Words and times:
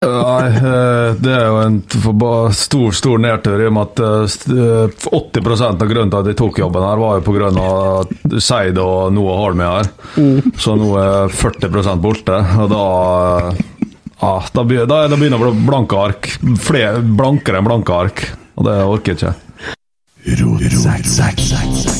Nei, 0.00 0.46
eh, 0.56 1.10
det 1.20 1.32
er 1.36 1.42
jo 1.50 1.56
en 1.60 1.74
stor 2.56 2.94
stor 2.96 3.18
nedtur, 3.20 3.60
i 3.60 3.66
og 3.68 3.74
med 3.76 3.90
at 3.90 4.00
eh, 4.00 4.22
st- 4.32 4.54
eh, 4.56 5.10
80% 5.12 5.82
av 5.84 5.90
grunnen 5.90 6.08
til 6.14 6.22
at 6.22 6.30
jeg 6.30 6.38
tok 6.40 6.60
jobben 6.62 6.86
her, 6.88 7.02
var 7.02 7.18
jo 7.18 7.26
pga. 7.26 7.50
Seid 8.40 8.80
og 8.80 9.12
Noah 9.12 9.42
Holm 9.42 9.60
er 9.60 9.74
her. 9.74 9.90
Så 10.56 10.72
nå 10.80 10.88
er 11.02 11.28
40 11.36 12.00
borte, 12.00 12.40
og 12.64 12.72
da 12.72 12.86
eh, 13.50 13.60
ja, 14.24 14.32
da, 14.56 14.64
be- 14.64 14.86
da, 14.88 15.02
da 15.12 15.20
begynner 15.20 15.36
det 15.36 15.50
å 15.52 15.52
bli 15.52 15.68
blanke 15.68 16.00
ark. 16.00 16.32
Flere, 16.64 17.04
blankere 17.04 17.60
enn 17.60 17.68
blanke 17.68 17.92
ark. 18.00 18.24
Og 18.56 18.64
det 18.70 18.78
orker 18.88 19.12
jeg 19.12 19.20
ikke. 19.20 19.36
Oi, 21.84 21.99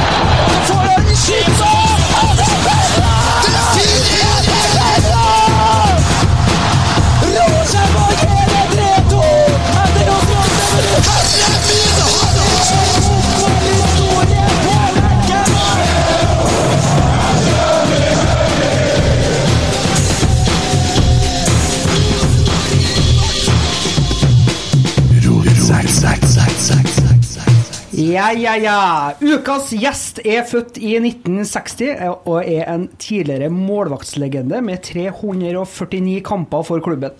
Ja, 28.11 28.31
ja, 28.35 28.57
ja. 28.59 28.79
Ukas 29.23 29.69
gjest 29.71 30.17
er 30.27 30.43
født 30.43 30.75
i 30.81 30.97
1960 30.99 32.01
og 32.27 32.41
er 32.41 32.65
en 32.67 32.89
tidligere 32.99 33.47
målvaktslegende 33.53 34.59
med 34.65 34.81
349 34.83 36.17
kamper 36.27 36.65
for 36.67 36.83
klubben. 36.83 37.15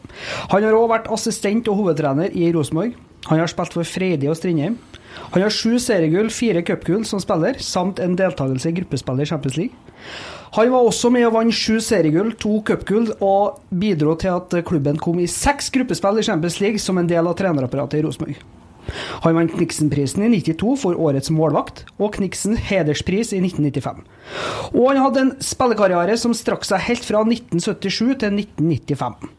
Han 0.52 0.66
har 0.66 0.76
òg 0.76 0.90
vært 0.92 1.08
assistent 1.16 1.70
og 1.72 1.80
hovedtrener 1.80 2.36
i 2.36 2.50
Rosenborg. 2.52 2.98
Han 3.30 3.40
har 3.40 3.48
spilt 3.52 3.78
for 3.78 3.88
Freidi 3.88 4.28
og 4.28 4.36
Strindheim. 4.40 4.76
Han 5.32 5.46
har 5.46 5.54
sju 5.54 5.78
seriegull, 5.80 6.32
fire 6.34 6.64
cupgull 6.68 7.06
som 7.08 7.24
spiller, 7.24 7.62
samt 7.64 8.02
en 8.04 8.18
deltakelse 8.20 8.72
i 8.72 8.76
gruppespill 8.82 9.24
i 9.24 9.32
Champions 9.32 9.60
League. 9.62 10.00
Han 10.58 10.74
var 10.74 10.88
også 10.90 11.12
med 11.14 11.30
og 11.30 11.38
vant 11.38 11.56
sju 11.56 11.78
seriegull, 11.80 12.34
to 12.36 12.58
cupgull, 12.68 13.14
og 13.24 13.62
bidro 13.72 14.18
til 14.20 14.36
at 14.36 14.58
klubben 14.68 15.00
kom 15.00 15.22
i 15.24 15.30
seks 15.32 15.72
gruppespill 15.72 16.20
i 16.20 16.28
Champions 16.28 16.60
League 16.60 16.84
som 16.84 17.00
en 17.00 17.08
del 17.08 17.32
av 17.32 17.38
trenerapparatet 17.40 18.02
i 18.02 18.10
Rosenborg. 18.10 18.42
Han 19.26 19.38
vant 19.38 19.54
Kniksen-prisen 19.56 20.26
i 20.26 20.32
92 20.42 20.76
for 20.84 21.00
årets 21.00 21.32
målvakt, 21.34 21.86
og 22.02 22.16
Kniksen 22.18 22.58
hederspris 22.58 23.34
i 23.36 23.42
1995. 23.44 24.02
Og 24.74 24.90
han 24.90 25.02
hadde 25.04 25.26
en 25.26 25.36
spillekarriere 25.44 26.18
som 26.20 26.36
strakk 26.38 26.68
seg 26.68 26.84
helt 26.88 27.08
fra 27.08 27.24
1977 27.26 28.18
til 28.24 28.42
1995. 28.42 29.32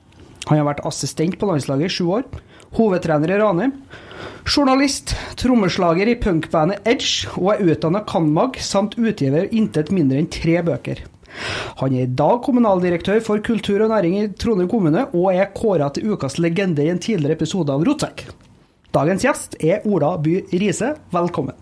Han 0.48 0.58
har 0.58 0.67
vært 0.67 0.83
assistent 0.89 1.39
på 1.39 1.48
landslaget 1.48 1.89
i 1.89 1.95
sju 1.97 2.08
år, 2.19 2.27
hovedtrener 2.77 3.30
i 3.30 3.39
Ranheim, 3.39 3.77
journalist, 4.48 5.14
trommeslager 5.39 6.08
i 6.11 6.19
punkbandet 6.19 6.83
Edge 6.89 7.30
og 7.36 7.53
er 7.55 7.64
utdanna 7.73 8.03
cand.mag. 8.08 8.58
samt 8.58 8.97
utgiver 8.98 9.50
intet 9.55 9.92
mindre 9.95 10.19
enn 10.23 10.30
tre 10.33 10.58
bøker. 10.67 11.05
Han 11.80 11.95
er 11.97 12.05
i 12.05 12.14
dag 12.20 12.42
kommunaldirektør 12.45 13.23
for 13.25 13.42
kultur 13.45 13.84
og 13.84 13.92
næring 13.95 14.19
i 14.19 14.28
Trondheim 14.36 14.69
kommune, 14.69 15.06
og 15.17 15.33
er 15.33 15.52
kåra 15.57 15.89
til 15.95 16.13
ukas 16.13 16.39
legende 16.42 16.84
i 16.84 16.92
en 16.92 17.01
tidligere 17.01 17.39
episode 17.39 17.73
av 17.73 17.84
Rotsekk. 17.86 18.27
Dagens 18.92 19.23
gjest 19.25 19.55
er 19.64 19.86
Ola 19.89 20.19
By 20.20 20.35
Riise. 20.53 20.91
Velkommen. 21.14 21.57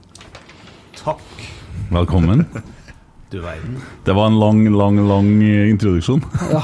Takk. 0.99 1.21
Velkommen. 1.93 2.43
Du 3.31 3.37
verden. 3.39 3.77
Det 4.05 4.17
var 4.19 4.27
en 4.27 4.39
lang, 4.41 4.65
lang, 4.75 4.99
lang 5.07 5.29
introduksjon. 5.71 6.25
Ja. 6.51 6.63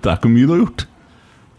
Det 0.00 0.08
er 0.08 0.16
ikke 0.16 0.30
mye 0.32 0.46
du 0.48 0.54
har 0.54 0.62
gjort. 0.62 0.86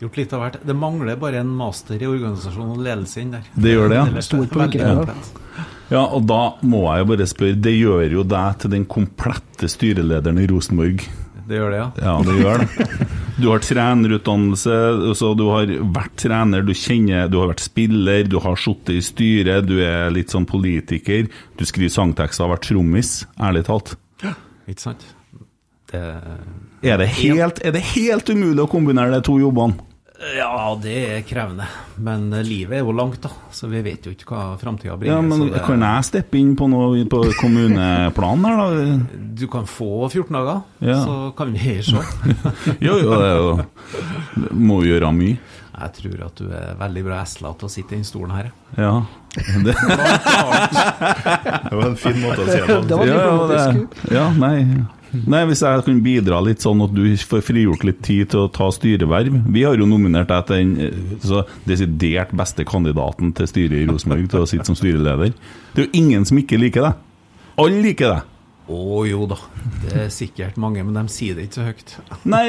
Gjort 0.01 0.17
litt 0.17 0.34
av 0.34 0.41
hvert. 0.41 0.57
Det 0.66 0.78
mangler 0.78 1.19
bare 1.22 1.44
en 1.44 1.51
master 1.59 2.01
i 2.01 2.09
organisasjon 2.09 2.73
og 2.73 2.81
ledelse 2.81 3.22
inn 3.22 3.35
der. 3.35 3.46
Det 3.53 3.75
gjør 3.75 3.94
det, 3.94 4.00
ja. 4.00 4.07
Er 4.09 4.25
Stor 4.25 4.66
ikke. 4.66 5.17
Ja, 5.94 6.01
og 6.01 6.25
da 6.25 6.41
må 6.66 6.81
jeg 6.88 7.03
jo 7.03 7.09
bare 7.13 7.29
spørre, 7.29 7.62
det 7.69 7.75
gjør 7.78 8.17
jo 8.17 8.25
deg 8.34 8.57
til 8.63 8.73
den 8.73 8.90
komplette 8.90 9.69
styrelederen 9.69 10.41
i 10.41 10.50
Rosenborg. 10.50 11.06
Det 11.47 11.56
gjør 11.56 11.72
det, 11.72 11.80
ja. 11.80 11.88
Ja, 12.03 12.18
det 12.28 12.41
gjør 12.41 12.66
det. 12.66 12.97
Du 13.38 13.52
har 13.52 13.62
trenerutdannelse, 13.62 14.75
så 15.13 15.28
du 15.38 15.44
har 15.52 15.69
vært 15.94 16.16
trener, 16.18 16.63
du 16.66 16.72
kjenner, 16.74 17.28
du 17.30 17.35
har 17.38 17.52
vært 17.52 17.62
spiller, 17.62 18.24
du 18.25 18.40
har 18.41 18.58
sittet 18.58 18.96
i 18.96 19.03
styret, 19.06 19.68
du 19.69 19.75
er 19.85 20.09
litt 20.09 20.34
sånn 20.34 20.47
politiker, 20.50 21.28
du 21.30 21.62
skriver 21.69 21.94
sangtekster, 21.94 22.47
har 22.47 22.56
vært 22.56 22.66
trommis, 22.66 23.12
ærlig 23.38 23.62
talt. 23.69 23.94
Ikke 24.66 24.88
sant? 24.88 25.06
Det 25.94 26.02
Er 26.81 26.97
det 26.97 27.12
helt, 27.22 27.62
er 27.62 27.78
det 27.78 27.84
helt 27.94 28.34
umulig 28.34 28.66
å 28.66 28.72
kombinere 28.74 29.14
de 29.14 29.22
to 29.29 29.38
jobbene? 29.40 29.78
Ja, 30.38 30.72
det 30.81 30.94
er 31.13 31.22
krevende. 31.29 31.67
Men 32.01 32.31
eh, 32.33 32.41
livet 32.45 32.79
er 32.79 32.85
jo 32.85 32.94
langt, 32.97 33.19
da. 33.22 33.29
Så 33.53 33.67
vi 33.69 33.83
vet 33.85 34.07
jo 34.07 34.13
ikke 34.16 34.31
hva 34.33 34.45
framtida 34.57 34.95
bringer. 34.97 35.16
Ja, 35.16 35.22
men 35.22 35.51
det- 35.53 35.61
Kan 35.67 35.83
jeg 35.85 36.07
steppe 36.07 36.39
inn 36.39 36.55
på 36.57 36.66
noe 36.72 37.03
på 37.05 37.19
kommuneplanen 37.38 38.45
her, 38.47 38.57
da? 38.57 38.97
Du 39.38 39.45
kan 39.47 39.66
få 39.69 40.09
14 40.09 40.33
dager, 40.33 40.63
Ja. 40.81 40.97
så 41.05 41.35
kan 41.38 41.53
vi 41.53 41.78
se. 41.85 42.01
Jo, 42.81 42.97
jo, 42.97 43.13
det 43.13 43.28
er 43.29 43.38
jo 43.38 43.66
Må 44.57 44.81
jo 44.83 44.95
gjøre 44.97 45.13
mye. 45.13 45.38
Jeg 45.78 45.94
tror 45.94 46.25
at 46.25 46.35
du 46.41 46.47
er 46.49 46.73
veldig 46.79 47.03
bra 47.05 47.19
esla 47.22 47.51
til 47.53 47.67
å 47.67 47.69
sitte 47.69 47.94
i 47.94 47.97
den 47.99 48.03
stolen 48.07 48.31
her. 48.34 48.51
Ja. 48.75 48.95
Det, 49.38 49.75
Det 51.69 51.75
var 51.78 51.85
en 51.91 51.95
fin 52.01 52.17
måte 52.23 52.41
å 52.41 52.47
si 52.47 52.57
det 52.57 52.66
på. 52.66 52.79
Det 52.89 52.97
var 52.97 53.05
ja, 53.05 53.17
ja, 53.22 53.47
det, 53.51 53.88
ja, 54.16 54.23
nei. 54.34 54.66
Nei, 55.25 55.41
hvis 55.50 55.63
jeg 55.66 55.83
kunne 55.85 56.03
bidra 56.05 56.39
litt 56.45 56.63
sånn 56.63 56.83
at 56.85 56.94
du 56.95 57.03
får 57.17 57.44
frigjort 57.47 57.83
litt 57.88 58.00
tid 58.05 58.31
til 58.33 58.45
å 58.45 58.51
ta 58.53 58.69
styreverv 58.73 59.39
Vi 59.53 59.63
har 59.66 59.78
jo 59.79 59.88
nominert 59.89 60.29
deg 60.31 60.47
til 60.50 60.61
den 60.61 60.72
eh, 60.88 61.17
så 61.23 61.44
desidert 61.67 62.33
beste 62.38 62.66
kandidaten 62.67 63.33
til 63.38 63.50
styret 63.50 63.81
i 63.81 63.89
Rosenborg 63.89 64.29
til 64.31 64.45
å 64.45 64.50
sitte 64.50 64.67
som 64.69 64.78
styreleder. 64.78 65.35
Det 65.73 65.83
er 65.83 65.88
jo 65.88 66.01
ingen 66.01 66.25
som 66.28 66.39
ikke 66.41 66.59
liker 66.61 66.89
deg. 66.89 67.03
Alle 67.57 67.83
liker 67.85 68.13
deg. 68.13 68.33
Å 68.67 69.03
jo 69.07 69.25
da, 69.31 69.38
det 69.85 69.94
er 69.95 70.09
sikkert 70.11 70.57
mange, 70.59 70.81
men 70.83 70.97
de 70.97 71.05
sier 71.13 71.38
det 71.38 71.45
ikke 71.47 71.55
så 71.61 71.67
høyt. 71.69 71.94
Nei, 72.34 72.45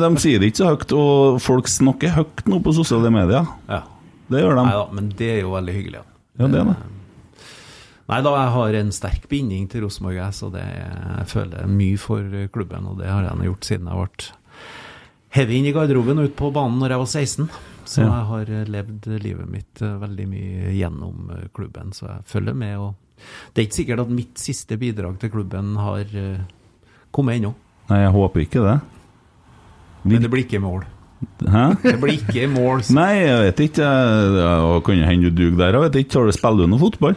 de 0.00 0.10
sier 0.22 0.40
det 0.40 0.48
ikke 0.50 0.62
så 0.62 0.70
høyt, 0.72 0.94
og 0.96 1.40
folk 1.44 1.68
snakker 1.68 2.14
høyt 2.16 2.46
nå 2.48 2.62
på 2.64 2.72
sosiale 2.78 3.12
medier. 3.12 3.44
Ja. 3.68 3.82
Det 4.30 4.40
gjør 4.40 4.56
de. 4.56 4.64
Nei 4.64 4.78
da, 4.78 4.86
men 4.94 5.12
det 5.18 5.28
er 5.34 5.42
jo 5.42 5.52
veldig 5.52 5.74
hyggelig. 5.76 6.00
Ja. 6.00 6.06
Ja, 6.40 6.48
det 6.48 6.62
er 6.62 6.70
det. 6.70 6.78
Nei 8.10 8.20
da, 8.26 8.30
jeg 8.34 8.52
har 8.56 8.76
en 8.80 8.92
sterk 8.92 9.28
binding 9.30 9.68
til 9.70 9.84
Rosenborg, 9.86 10.16
jeg, 10.18 10.34
så 10.34 10.48
det, 10.50 10.64
jeg 10.66 11.26
føler 11.30 11.66
mye 11.70 11.98
for 12.02 12.24
klubben. 12.52 12.88
Og 12.90 12.98
det 12.98 13.06
har 13.10 13.22
jeg 13.28 13.46
gjort 13.46 13.68
siden 13.68 13.90
jeg 13.90 14.00
ble 14.00 14.36
hevet 15.36 15.54
inn 15.60 15.68
i 15.70 15.72
garderoben 15.76 16.18
og 16.18 16.26
ut 16.26 16.34
på 16.40 16.48
banen 16.54 16.80
når 16.82 16.90
jeg 16.96 17.02
var 17.04 17.10
16. 17.12 17.50
Så 17.90 18.02
jeg 18.02 18.24
har 18.30 18.50
levd 18.70 19.06
livet 19.22 19.46
mitt 19.50 19.80
eh, 19.82 19.94
veldig 20.02 20.26
mye 20.30 20.72
gjennom 20.76 21.30
eh, 21.36 21.44
klubben, 21.54 21.92
så 21.96 22.06
jeg 22.08 22.26
følger 22.30 22.54
med. 22.58 22.76
og 22.78 23.26
Det 23.54 23.62
er 23.62 23.66
ikke 23.68 23.78
sikkert 23.80 24.02
at 24.04 24.12
mitt 24.14 24.38
siste 24.42 24.76
bidrag 24.78 25.16
til 25.22 25.30
klubben 25.32 25.72
har 25.80 26.02
eh, 26.18 26.42
kommet 27.14 27.38
ennå, 27.40 27.54
Nei, 27.90 28.02
jeg 28.04 28.12
håper 28.14 28.42
ikke 28.44 28.60
det. 28.62 28.76
men 30.04 30.22
det 30.22 30.30
blir 30.30 30.44
ikke 30.46 30.60
mål. 30.62 30.84
Hæ? 31.42 31.64
Det 31.82 31.96
blir 32.00 32.12
ikke 32.20 32.44
mål. 32.52 32.82
så- 32.86 32.94
Nei, 33.00 33.14
jeg 33.22 33.40
vet 33.48 33.62
ikke. 33.66 33.88
Det 34.36 34.84
kan 34.86 35.02
hende 35.08 35.30
du 35.30 35.40
duger 35.42 35.58
der. 35.58 35.74
Jeg 35.78 35.82
vet 35.88 35.98
ikke, 36.04 36.22
Spiller 36.36 36.66
du 36.66 36.70
noe 36.70 36.78
fotball? 36.84 37.16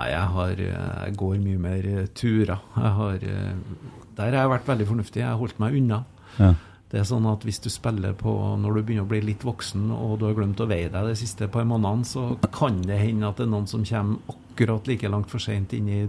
Nei, 0.00 0.14
jeg, 0.14 0.28
har, 0.32 0.60
eh, 0.64 0.90
jeg 1.04 1.16
går 1.20 1.40
mye 1.44 1.60
mer 1.60 1.86
eh, 1.90 2.06
turer. 2.16 2.60
Jeg 2.72 2.92
har, 2.96 3.24
eh, 3.28 3.80
der 4.16 4.32
har 4.32 4.46
jeg 4.46 4.52
vært 4.54 4.70
veldig 4.70 4.86
fornuftig. 4.88 5.20
Jeg 5.20 5.28
har 5.28 5.40
holdt 5.40 5.60
meg 5.60 5.76
unna. 5.76 5.98
Ja. 6.38 6.54
Det 6.90 6.98
er 6.98 7.04
sånn 7.06 7.26
at 7.30 7.44
Hvis 7.46 7.60
du 7.62 7.68
spiller 7.70 8.16
på 8.18 8.32
når 8.58 8.74
du 8.74 8.82
begynner 8.82 9.04
å 9.04 9.10
bli 9.10 9.20
litt 9.22 9.44
voksen 9.46 9.92
og 9.94 10.16
du 10.18 10.24
har 10.26 10.34
glemt 10.34 10.58
å 10.58 10.66
veie 10.66 10.88
deg 10.90 11.06
de 11.06 11.18
siste 11.18 11.46
par 11.52 11.68
månedene, 11.68 12.08
så 12.08 12.24
kan 12.50 12.80
det 12.82 12.98
hende 12.98 13.28
at 13.28 13.38
det 13.38 13.46
er 13.46 13.52
noen 13.52 13.68
som 13.70 13.84
kommer 13.86 14.32
akkurat 14.32 14.90
like 14.90 15.12
langt 15.12 15.30
for 15.30 15.42
seint 15.42 15.76
inn 15.76 15.92
i 15.92 16.00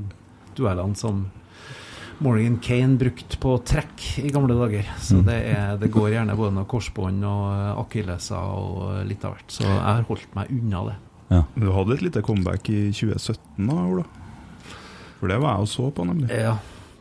duellene 0.57 0.97
som 0.97 1.27
Morgan 2.21 2.57
Kane 2.63 2.97
brukte 3.01 3.37
på 3.41 3.53
trekk 3.65 4.07
i 4.23 4.31
gamle 4.33 4.55
dager. 4.57 4.89
Så 5.01 5.21
det, 5.25 5.37
er, 5.51 5.77
det 5.81 5.91
går 5.93 6.15
gjerne 6.15 6.37
både 6.37 6.55
noen 6.57 6.69
korsbånd 6.69 7.25
og 7.25 7.45
eh, 7.51 7.69
akilleser 7.81 8.57
og 8.57 8.99
litt 9.09 9.25
av 9.25 9.37
hvert. 9.37 9.53
Så 9.53 9.67
jeg 9.67 9.79
har 9.85 10.05
holdt 10.09 10.35
meg 10.37 10.53
unna 10.53 10.83
det. 10.89 10.97
Men 11.31 11.63
Du 11.65 11.71
hadde 11.71 11.95
et 11.95 12.03
lite 12.05 12.21
comeback 12.27 12.69
i 12.73 12.79
2017 12.91 13.69
da, 13.69 13.77
Ola? 13.87 14.03
For 15.21 15.29
det 15.31 15.37
var 15.39 15.55
jeg 15.59 15.67
og 15.67 15.69
så 15.71 15.87
på, 15.95 16.05
nemlig. 16.09 16.27
Ja, 16.33 16.55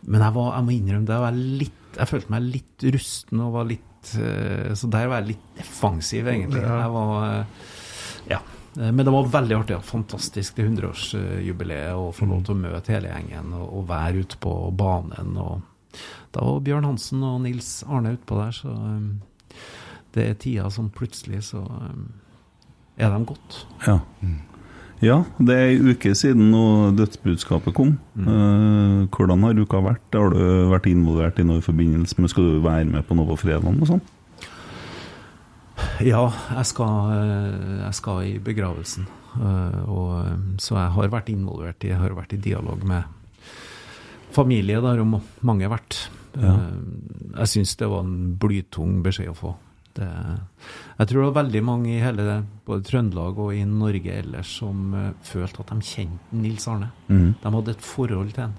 men 0.07 0.23
jeg, 0.23 0.35
var, 0.37 0.51
jeg 0.59 0.67
må 0.69 0.75
innrømme 0.77 1.09
det. 1.09 1.17
Jeg, 1.17 1.25
var 1.25 1.39
litt, 1.65 1.99
jeg 1.99 2.11
følte 2.13 2.33
meg 2.35 2.47
litt 2.55 2.87
rusten 2.95 3.41
og 3.45 3.55
var 3.57 3.69
litt 3.71 4.13
eh, 4.21 4.71
Så 4.79 4.91
der 4.93 5.09
var 5.11 5.21
jeg 5.23 5.33
litt 5.35 5.47
defensiv, 5.59 6.29
egentlig. 6.31 6.63
Ja. 6.63 6.77
Jeg 6.85 6.95
var 6.95 7.15
eh, 7.27 7.69
Ja. 8.31 8.41
Eh, 8.79 8.93
Men 8.93 9.03
det 9.09 9.15
var 9.17 9.33
veldig 9.35 9.57
artig. 9.59 9.75
ja. 9.79 9.81
Fantastisk 9.91 10.61
det 10.61 10.69
100-årsjubileet 10.69 11.97
å 11.99 12.11
få 12.15 12.29
lov 12.31 12.45
til 12.47 12.55
å 12.55 12.61
møte 12.63 12.95
hele 12.95 13.11
gjengen 13.11 13.51
og, 13.59 13.67
og 13.81 13.89
være 13.91 14.23
ute 14.27 14.39
på 14.45 14.55
banen. 14.79 15.35
Og 15.41 15.99
da 16.37 16.45
var 16.47 16.63
Bjørn 16.69 16.87
Hansen 16.93 17.25
og 17.27 17.41
Nils 17.49 17.81
Arne 17.89 18.15
utpå 18.15 18.39
der, 18.39 18.55
så 18.55 18.71
um, 18.71 19.09
det 20.15 20.29
er 20.29 20.39
tida 20.39 20.69
som 20.71 20.93
plutselig 20.95 21.41
så 21.49 21.65
um, 21.67 22.05
er 23.01 23.11
de 23.17 23.25
godt. 23.29 23.59
Ja. 23.87 23.99
ja, 25.03 25.19
det 25.41 25.57
er 25.57 25.67
ei 25.73 25.93
uke 25.95 26.13
siden 26.19 26.53
dødsbudskapet 26.99 27.75
kom. 27.77 27.97
Eh, 28.21 29.09
hvordan 29.17 29.47
har 29.47 29.61
uka 29.61 29.83
vært? 29.85 30.07
Har 30.15 30.35
du 30.35 30.43
vært 30.71 30.89
involvert 30.91 31.41
i 31.41 31.47
noe 31.49 31.63
i 31.63 31.65
forbindelse 31.65 32.21
med 32.21 32.33
Skal 32.33 32.51
du 32.51 32.61
være 32.65 32.85
med 32.91 33.07
på 33.09 33.17
noe 33.19 33.29
på 33.33 33.39
fredag 33.45 33.71
og 33.73 33.89
sånn? 33.89 34.03
Ja, 36.05 36.27
jeg 36.57 36.67
skal, 36.69 37.13
eh, 37.17 37.81
jeg 37.87 37.95
skal 37.97 38.23
i 38.29 38.39
begravelsen. 38.39 39.07
Eh, 39.41 39.81
Og, 39.89 40.59
så 40.59 40.77
jeg 40.77 40.91
har 40.97 41.09
vært 41.13 41.31
involvert 41.33 41.85
i, 41.85 41.93
jeg 41.93 41.99
har 42.01 42.15
vært 42.17 42.33
i 42.35 42.41
dialog 42.41 42.85
med 42.85 43.05
familie. 44.33 44.81
Der 44.81 45.01
og 45.01 45.21
mange 45.43 45.67
har 45.69 45.77
vært. 45.79 46.09
Ja. 46.37 46.57
Jeg 47.41 47.49
syns 47.51 47.77
det 47.77 47.89
var 47.91 48.05
en 48.05 48.37
blytung 48.39 49.03
beskjed 49.03 49.33
å 49.33 49.35
få. 49.39 49.55
Det, 49.97 50.09
jeg 50.99 51.09
tror 51.11 51.21
det 51.21 51.27
var 51.27 51.43
veldig 51.43 51.61
mange 51.67 51.91
i 51.97 52.03
hele 52.03 52.37
både 52.67 52.85
Trøndelag 52.87 53.39
og 53.43 53.55
i 53.57 53.65
Norge 53.67 54.17
ellers 54.21 54.53
som 54.61 54.95
uh, 54.95 55.09
følte 55.27 55.65
at 55.65 55.73
de 55.73 55.87
kjente 55.89 56.39
Nils 56.39 56.69
Arne. 56.71 56.93
Mm. 57.09 57.33
De 57.43 57.53
hadde 57.57 57.75
et 57.75 57.87
forhold 57.87 58.31
til 58.37 58.47
ham. 58.47 58.55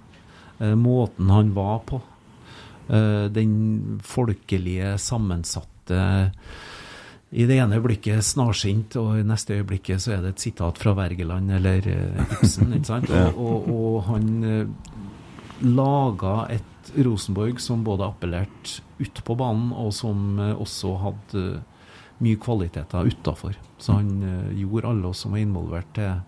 Uh, 0.60 0.76
måten 0.76 1.32
han 1.32 1.54
var 1.56 1.80
på. 1.88 2.02
Uh, 2.92 3.30
den 3.32 4.00
folkelige, 4.04 4.98
sammensatte 5.00 6.02
I 7.32 7.46
det 7.48 7.56
ene 7.64 7.78
øyeblikket 7.80 8.26
snarsint, 8.28 8.98
og 9.00 9.22
i 9.22 9.24
neste 9.24 9.56
øyeblikket 9.62 10.04
så 10.04 10.18
er 10.18 10.26
det 10.26 10.34
et 10.34 10.44
sitat 10.44 10.82
fra 10.82 10.92
Wergeland 10.98 11.54
eller 11.56 11.88
eh, 11.88 12.34
Ibsen. 12.42 12.74
ikke 12.76 12.90
sant? 12.90 13.10
Og, 13.16 13.38
og, 13.40 13.70
og 13.72 14.04
han 14.10 14.28
eh, 14.44 14.68
laga 15.64 16.34
et 16.52 16.71
Rosenborg 16.96 17.60
som 17.60 17.84
både 17.84 18.08
appellerte 18.08 18.82
ut 19.02 19.24
på 19.26 19.36
banen, 19.36 19.72
og 19.74 19.94
som 19.96 20.40
eh, 20.40 20.56
også 20.56 20.96
hadde 21.02 21.46
eh, 21.56 21.86
mye 22.22 22.40
kvaliteter 22.42 23.08
utafor. 23.10 23.56
Så 23.82 23.98
han 23.98 24.12
eh, 24.26 24.60
gjorde 24.62 24.92
alle 24.92 25.12
oss 25.12 25.24
som 25.26 25.36
var 25.36 25.44
involvert, 25.44 25.90
til 25.96 26.20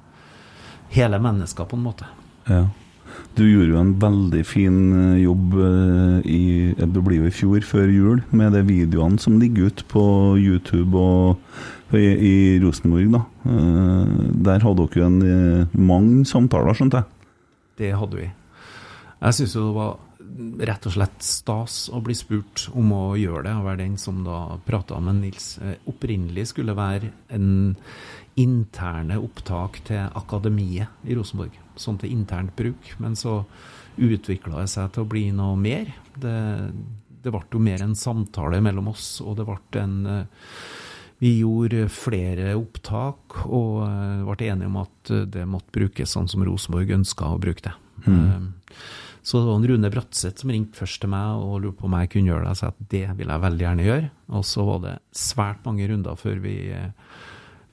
hele 0.94 1.20
mennesker, 1.22 1.68
på 1.70 1.78
en 1.78 1.86
måte. 1.86 2.10
Ja. 2.50 2.66
Du 3.38 3.44
gjorde 3.46 3.70
jo 3.70 3.78
en 3.78 3.94
veldig 4.02 4.42
fin 4.48 4.78
jobb 5.22 5.52
i 6.26 6.74
Det 6.74 7.02
blir 7.06 7.20
jo 7.20 7.28
i 7.30 7.34
fjor, 7.36 7.60
før 7.62 7.92
jul, 7.92 8.22
med 8.32 8.56
de 8.58 8.64
videoene 8.66 9.22
som 9.22 9.36
ligger 9.42 9.70
ute 9.70 9.86
på 9.86 10.04
YouTube 10.42 10.98
og 10.98 11.94
i, 11.94 12.08
i 12.10 12.36
Rosenborg, 12.64 13.12
da. 13.14 13.22
Der 14.48 14.66
hadde 14.66 14.88
dere 14.96 15.12
en, 15.12 15.68
mange 15.78 16.24
samtaler, 16.26 16.74
skjønte 16.74 17.04
jeg. 17.04 17.30
Det 17.84 17.92
hadde 18.00 18.18
vi. 18.18 18.32
Jeg 19.24 19.38
syns 19.38 19.54
jo 19.60 19.68
det 19.68 19.76
var 19.78 19.94
rett 20.60 20.88
og 20.88 20.96
slett 20.96 21.26
stas 21.26 21.78
å 21.94 22.02
bli 22.04 22.16
spurt 22.18 22.68
om 22.74 22.92
å 22.96 23.04
gjøre 23.20 23.48
det, 23.48 23.54
og 23.58 23.68
være 23.68 23.82
den 23.84 23.98
som 24.02 24.24
da 24.26 24.58
prata 24.66 25.00
med 25.04 25.22
Nils. 25.22 25.58
Eh, 25.62 25.78
Opprinnelig 25.90 26.50
skulle 26.54 26.76
være 26.78 27.12
en 27.36 27.76
interne 28.40 29.20
opptak 29.22 29.84
til 29.88 30.08
akademiet 30.18 31.06
i 31.06 31.18
Rosenborg, 31.18 31.56
sånn 31.78 32.00
til 32.02 32.16
internt 32.16 32.56
bruk. 32.58 32.96
Men 33.04 33.18
så 33.20 33.42
utvikla 33.98 34.64
det 34.64 34.72
seg 34.74 34.94
til 34.94 35.06
å 35.06 35.10
bli 35.10 35.28
noe 35.36 35.58
mer. 35.60 35.92
Det, 36.16 36.38
det 37.24 37.34
ble 37.34 37.44
jo 37.54 37.62
mer 37.62 37.86
en 37.86 37.98
samtale 37.98 38.62
mellom 38.64 38.90
oss, 38.94 39.20
og 39.22 39.38
det 39.38 39.48
ble 39.50 39.84
en 39.84 40.00
eh, 40.10 40.50
vi 41.24 41.38
gjorde 41.40 41.86
flere 41.94 42.50
opptak 42.60 43.46
og 43.46 43.84
eh, 43.86 44.26
ble 44.28 44.50
enige 44.50 44.68
om 44.68 44.82
at 44.82 45.12
det 45.32 45.46
måtte 45.48 45.72
brukes 45.78 46.18
sånn 46.18 46.28
som 46.28 46.44
Rosenborg 46.44 46.98
ønska 46.98 47.30
å 47.32 47.40
bruke 47.40 47.64
det. 47.70 47.76
Eh, 48.10 48.42
Så 49.24 49.40
det 49.40 49.48
var 49.48 49.56
en 49.56 49.68
Rune 49.72 49.90
Bratseth 49.92 50.44
som 50.44 50.52
ringte 50.52 50.82
først 50.82 51.00
til 51.00 51.12
meg 51.14 51.40
og 51.40 51.62
lurte 51.64 51.80
på 51.80 51.88
om 51.88 51.94
jeg 51.96 52.10
kunne 52.12 52.34
gjøre 52.34 52.44
det. 52.44 52.52
Jeg 52.52 52.60
sa 52.60 52.72
at 52.74 52.88
det 52.92 53.04
vil 53.20 53.30
jeg 53.32 53.44
veldig 53.46 53.64
gjerne 53.64 53.86
gjøre. 53.88 54.08
Og 54.36 54.48
så 54.48 54.66
var 54.68 54.82
det 54.84 54.96
svært 55.16 55.68
mange 55.68 55.88
runder 55.88 56.18
før 56.20 56.42
vi, 56.44 56.56
eh, 56.76 56.90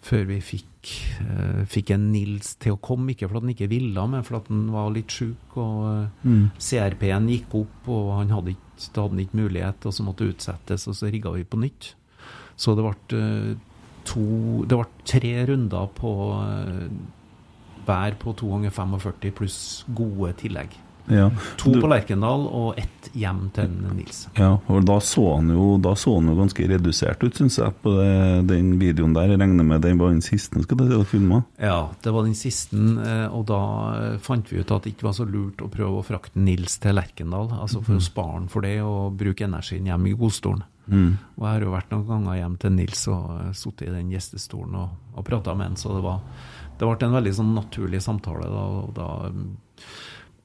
før 0.06 0.28
vi 0.28 0.36
fikk, 0.46 0.92
eh, 1.26 1.64
fikk 1.66 1.90
en 1.96 2.12
Nils 2.12 2.54
til 2.62 2.76
å 2.76 2.80
komme. 2.80 3.10
Ikke 3.10 3.26
fordi 3.26 3.42
han 3.42 3.54
ikke 3.56 3.70
ville, 3.72 4.06
men 4.12 4.22
fordi 4.22 4.54
han 4.54 4.68
var 4.70 4.92
litt 4.94 5.10
sjuk. 5.10 5.56
Og 5.58 6.10
mm. 6.22 6.44
CRP-en 6.54 7.26
gikk 7.34 7.56
opp, 7.64 7.88
og 7.88 8.12
han 8.20 8.30
hadde 8.30 8.54
ikke, 8.54 8.92
da 8.94 9.02
hadde 9.02 9.16
han 9.16 9.24
ikke 9.26 9.40
mulighet, 9.42 9.86
og 9.86 9.96
så 9.96 10.06
måtte 10.06 10.24
det 10.24 10.36
utsettes, 10.36 10.86
og 10.86 10.94
så 10.94 11.10
rigga 11.10 11.34
vi 11.34 11.42
på 11.42 11.58
nytt. 11.58 11.94
Så 12.54 12.76
det 12.78 12.84
ble 12.86 13.18
eh, 13.18 13.56
to 14.06 14.64
Det 14.68 14.78
ble 14.78 14.86
tre 15.04 15.32
runder 15.50 15.90
på 15.98 16.12
eh, 16.44 16.86
hver 17.88 18.14
på 18.22 18.36
to 18.38 18.52
ganger 18.54 18.70
45 18.70 19.34
pluss 19.34 19.58
gode 19.98 20.32
tillegg. 20.38 20.78
Ja. 21.10 21.30
To 21.58 21.72
Du- 21.74 21.80
på 21.82 21.88
Lerkendal 21.90 22.46
og 22.46 22.78
ett 22.78 23.10
hjem 23.12 23.50
til 23.54 23.68
Nils. 23.96 24.28
Ja, 24.38 24.58
og 24.68 24.84
da 24.86 24.98
så 25.02 25.36
han 25.36 25.50
jo, 25.50 25.78
da 25.82 25.94
så 25.98 26.14
han 26.18 26.28
jo 26.30 26.36
ganske 26.38 26.68
redusert 26.70 27.22
ut, 27.24 27.34
syns 27.34 27.58
jeg, 27.58 27.74
på 27.82 27.94
det, 27.96 28.46
den 28.46 28.78
videoen 28.78 29.14
der. 29.14 29.28
Jeg 29.32 29.40
regner 29.40 29.64
med 29.66 29.82
den 29.82 29.98
var 29.98 30.10
den 30.14 30.22
siste 30.22 30.62
skal 30.62 30.76
du 30.76 30.84
filme? 30.84 31.04
filma? 31.10 31.42
Ja, 31.58 31.88
det 32.02 32.12
var 32.14 32.22
den 32.24 32.34
siste, 32.38 32.76
eh, 32.76 33.26
og 33.34 33.46
da 33.50 33.60
eh, 34.14 34.18
fant 34.18 34.50
vi 34.52 34.60
ut 34.60 34.70
at 34.70 34.84
det 34.84 34.94
ikke 34.94 35.08
var 35.08 35.16
så 35.18 35.26
lurt 35.26 35.62
å 35.64 35.70
prøve 35.70 35.98
å 36.00 36.06
frakte 36.06 36.38
Nils 36.38 36.78
til 36.78 36.94
Lerkendal. 36.94 37.50
Altså 37.60 37.82
for 37.82 37.98
å 37.98 38.00
spare 38.04 38.38
han 38.38 38.48
for 38.48 38.62
det 38.62 38.78
og 38.82 39.16
bruke 39.18 39.44
energien 39.44 39.86
hjemme 39.86 40.12
i 40.12 40.16
godstolen. 40.18 40.62
Og 40.90 41.44
jeg 41.44 41.46
har 41.46 41.62
jo 41.62 41.70
vært 41.70 41.92
noen 41.92 42.06
ganger 42.08 42.34
hjem 42.40 42.56
til 42.58 42.72
Nils 42.74 43.04
og 43.08 43.26
eh, 43.40 43.52
sittet 43.54 43.88
i 43.88 43.92
den 43.94 44.10
gjestestolen 44.10 44.74
og, 44.74 44.96
og 45.14 45.24
prata 45.26 45.54
med 45.54 45.70
han, 45.70 45.76
så 45.78 45.94
det 45.94 46.02
var 46.02 46.20
det 46.80 46.88
ble 46.88 47.06
en 47.06 47.12
veldig 47.18 47.32
sånn 47.36 47.50
naturlig 47.54 48.00
samtale. 48.00 48.46
Da, 48.48 48.62
og 48.80 48.94
da 48.96 49.08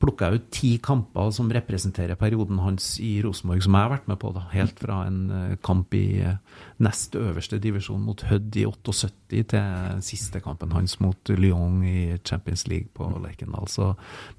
plukka 0.02 0.30
jeg 0.30 0.40
ut 0.40 0.48
ti 0.54 0.72
kamper 0.84 1.32
som 1.36 1.50
representerer 1.54 2.18
perioden 2.20 2.60
hans 2.64 2.96
i 3.04 3.18
Rosenborg, 3.24 3.64
som 3.64 3.78
jeg 3.78 3.88
har 3.88 3.94
vært 3.94 4.10
med 4.12 4.20
på. 4.22 4.32
da, 4.36 4.44
Helt 4.52 4.82
fra 4.82 5.02
en 5.08 5.20
eh, 5.32 5.56
kamp 5.66 5.96
i 5.98 6.06
eh, 6.22 6.38
nest 6.84 7.16
øverste 7.20 7.60
divisjon 7.64 8.04
mot 8.04 8.26
Hødd 8.28 8.58
i 8.60 8.66
78 8.68 9.14
til 9.52 10.04
siste 10.06 10.40
kampen 10.44 10.74
hans 10.76 10.98
mot 11.02 11.32
Lyon 11.34 11.82
i 11.88 12.18
Champions 12.28 12.68
League 12.70 12.92
på 12.94 13.08
Lerkendal. 13.24 13.68
Så 13.72 13.94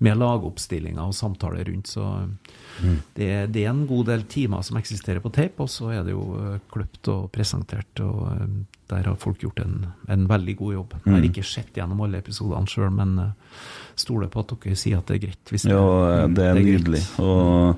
med 0.04 0.20
lagoppstillinger 0.20 1.02
og 1.02 1.16
samtaler 1.16 1.66
rundt, 1.66 1.90
så 1.90 2.06
det, 3.16 3.30
det 3.52 3.64
er 3.64 3.72
en 3.72 3.86
god 3.88 4.12
del 4.12 4.26
timer 4.30 4.64
som 4.66 4.78
eksisterer 4.80 5.24
på 5.24 5.32
tape, 5.34 5.64
og 5.64 5.72
så 5.72 5.92
er 5.96 6.06
det 6.06 6.14
jo 6.14 6.28
eh, 6.42 6.58
kløpt 6.72 7.12
og 7.12 7.30
presentert. 7.34 8.04
og 8.04 8.64
der 8.86 9.08
har 9.08 9.16
folk 9.18 9.40
gjort 9.42 9.58
en, 9.64 9.80
en 10.08 10.28
veldig 10.30 10.56
god 10.60 10.72
jobb. 10.76 10.92
Jeg 11.02 11.14
har 11.16 11.24
ikke 11.26 11.42
sett 11.42 11.74
gjennom 11.74 12.04
alle 12.04 12.20
episodene 12.22 12.70
sjøl, 12.70 12.92
men 12.94 13.16
stoler 14.00 14.28
på 14.32 14.40
at 14.44 14.52
dere 14.62 14.76
sier 14.76 14.98
at 15.00 15.06
det 15.08 15.16
er 15.20 15.24
greit. 15.28 15.42
Hvis 15.50 15.64
Ja, 15.68 16.26
det 16.28 16.44
er 16.44 16.54
greit. 16.54 16.66
nydelig. 16.66 17.02
Og 17.18 17.76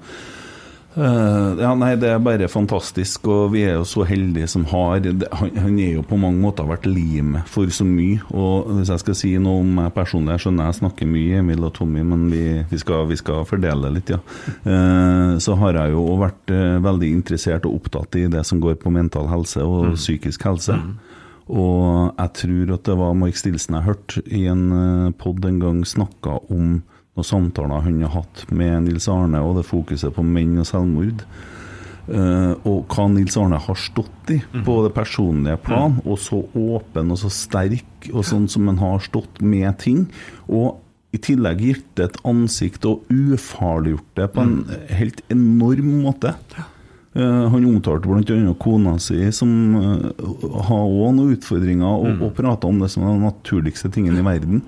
uh, 0.98 1.54
ja, 1.60 1.70
nei, 1.78 1.92
det 2.00 2.08
er 2.10 2.18
bare 2.22 2.48
fantastisk, 2.50 3.28
og 3.30 3.52
vi 3.52 3.62
er 3.68 3.76
jo 3.76 3.84
så 3.86 4.02
heldige 4.08 4.48
som 4.50 4.64
har 4.70 4.98
det- 5.04 5.28
Han, 5.32 5.50
han 5.56 5.78
er 5.78 5.92
jo 5.94 6.02
på 6.02 6.18
mange 6.18 6.40
måter 6.42 6.66
vært 6.66 6.86
limet 6.86 7.46
for 7.46 7.66
så 7.70 7.84
mye. 7.86 8.20
Og 8.34 8.66
hvis 8.78 8.88
jeg 8.88 8.98
skal 9.04 9.14
si 9.14 9.32
noe 9.38 9.60
om 9.60 9.74
meg 9.76 9.94
personlig, 9.94 10.34
jeg 10.38 10.46
skjønner 10.46 10.66
jeg 10.72 10.80
snakker 10.80 11.06
mye, 11.06 11.38
Emil 11.38 11.64
og 11.64 11.74
Tommy, 11.74 12.02
men 12.02 12.28
vi, 12.30 12.64
vi, 12.70 12.78
skal, 12.78 13.06
vi 13.06 13.16
skal 13.16 13.44
fordele 13.46 13.92
litt, 13.94 14.10
ja. 14.10 14.18
Uh, 14.66 15.38
så 15.38 15.54
har 15.60 15.74
jeg 15.74 15.92
jo 15.92 16.04
vært 16.18 16.50
uh, 16.50 16.78
veldig 16.82 17.12
interessert 17.12 17.66
og 17.66 17.78
opptatt 17.82 18.16
i 18.16 18.26
det 18.28 18.44
som 18.46 18.58
går 18.60 18.74
på 18.82 18.90
mental 18.90 19.28
helse 19.28 19.62
og 19.62 19.94
psykisk 19.94 20.42
helse. 20.44 20.74
Og 21.48 22.12
jeg 22.12 22.32
tror 22.42 22.72
at 22.76 22.88
det 22.88 22.96
var 23.00 23.16
Mark 23.16 23.38
Stilson 23.40 23.78
jeg 23.78 23.88
hørte 23.88 24.22
i 24.28 24.44
en 24.52 24.64
uh, 24.72 25.12
pod 25.16 25.44
en 25.48 25.60
gang 25.62 25.84
snakka 25.86 26.40
om 26.52 26.80
noen 27.18 27.26
samtaler 27.26 27.82
han 27.82 28.02
har 28.04 28.12
hatt 28.20 28.44
med 28.54 28.84
Nils 28.86 29.08
Arne, 29.10 29.40
og 29.42 29.56
det 29.58 29.66
fokuset 29.66 30.14
på 30.14 30.22
menn 30.22 30.58
og 30.60 30.68
selvmord. 30.68 31.24
Uh, 32.08 32.54
og 32.68 32.86
hva 32.92 33.08
Nils 33.12 33.36
Arne 33.40 33.58
har 33.60 33.80
stått 33.80 34.32
i 34.32 34.38
på 34.64 34.76
det 34.84 34.92
personlige 34.96 35.58
plan, 35.64 35.98
og 36.04 36.20
så 36.22 36.42
åpen 36.56 37.12
og 37.12 37.20
så 37.24 37.32
sterk, 37.32 38.10
og 38.12 38.22
sånn 38.28 38.46
som 38.48 38.68
han 38.70 38.80
har 38.80 39.02
stått 39.04 39.42
med 39.42 39.72
ting. 39.82 40.06
Og 40.46 40.78
i 41.16 41.20
tillegg 41.24 41.62
gitt 41.64 41.86
det 41.96 42.10
et 42.10 42.18
ansikt 42.28 42.84
og 42.88 43.06
ufarliggjort 43.08 44.10
det 44.20 44.26
på 44.34 44.44
en 44.44 44.58
helt 44.92 45.22
enorm 45.32 46.02
måte. 46.04 46.34
Eh, 46.56 46.74
han 47.18 47.64
omtalte 47.66 48.06
bl.a. 48.06 48.54
kona 48.62 48.94
si, 49.02 49.18
som 49.34 49.50
uh, 49.74 50.06
har 50.68 50.84
òg 50.86 51.16
noen 51.16 51.34
utfordringer, 51.34 51.88
og, 51.88 52.22
og 52.22 52.32
prata 52.36 52.70
om 52.70 52.78
det 52.78 52.92
som 52.94 53.06
den 53.08 53.24
naturligste 53.26 53.90
tingen 53.90 54.20
i 54.20 54.26
verden. 54.26 54.62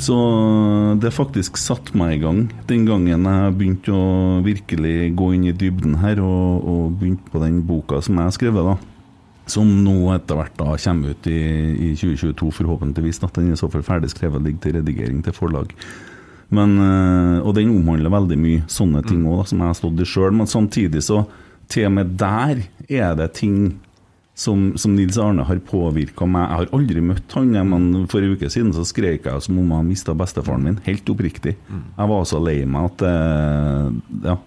Så 0.00 0.16
eh, 0.16 0.92
det 1.00 1.12
faktisk 1.12 1.58
satte 1.60 1.96
meg 1.98 2.16
i 2.16 2.20
gang 2.22 2.44
den 2.70 2.86
gangen 2.88 3.26
jeg 3.28 3.56
begynte 3.58 3.92
å 3.92 4.40
virkelig 4.44 5.10
gå 5.16 5.32
inn 5.36 5.48
i 5.50 5.56
dybden 5.56 5.98
her, 6.00 6.22
og, 6.24 6.64
og 6.64 6.94
begynte 7.00 7.32
på 7.32 7.42
den 7.42 7.60
boka 7.68 8.00
som 8.04 8.16
jeg 8.16 8.30
har 8.30 8.36
skrevet, 8.36 8.70
da. 8.70 8.76
Som 9.50 9.72
nå 9.84 10.12
etter 10.14 10.38
hvert 10.38 10.54
da 10.56 10.76
kommer 10.78 11.12
ut 11.12 11.26
i, 11.28 11.40
i 11.90 11.90
2022, 11.98 12.52
forhåpentligvis. 12.60 13.20
At 13.26 13.36
den 13.36 13.50
er 13.50 13.58
så 13.58 13.68
fall 13.72 13.84
ferdig 13.84 14.12
skrevet 14.12 14.44
ligger 14.44 14.62
til 14.64 14.78
redigering 14.78 15.24
til 15.26 15.34
forlag. 15.36 15.74
Men, 16.54 16.76
eh, 16.82 17.36
og 17.42 17.54
den 17.58 17.72
omhandler 17.74 18.14
veldig 18.14 18.38
mye 18.40 18.64
sånne 18.70 19.04
ting 19.06 19.24
òg, 19.28 19.44
som 19.50 19.60
jeg 19.60 19.72
har 19.72 19.78
stått 19.78 20.00
i 20.00 20.08
sjøl. 20.08 20.32
Men 20.38 20.50
samtidig 20.50 21.02
så 21.06 21.24
til 21.70 21.86
og 21.88 21.94
med 21.98 22.18
der 22.20 22.64
er 22.90 23.14
det 23.18 23.30
ting 23.38 23.78
som, 24.40 24.70
som 24.80 24.94
Nils 24.96 25.18
Arne 25.20 25.44
har 25.44 25.58
påvirka 25.68 26.26
meg. 26.28 26.46
Jeg 26.46 26.60
har 26.62 26.76
aldri 26.78 27.02
møtt 27.04 27.34
han, 27.36 27.50
men 27.68 28.06
for 28.10 28.24
en 28.24 28.36
uke 28.36 28.48
siden 28.52 28.72
så 28.76 28.86
skrek 28.88 29.26
jeg 29.28 29.44
som 29.44 29.58
om 29.60 29.74
jeg 29.76 29.88
mista 29.90 30.14
bestefaren 30.16 30.64
min. 30.64 30.78
Helt 30.86 31.10
oppriktig. 31.12 31.56
Jeg 31.58 32.12
var 32.12 32.24
så 32.28 32.40
lei 32.42 32.62
meg 32.64 32.92
at 32.92 33.04
det, 33.04 34.30
Ja. 34.30 34.38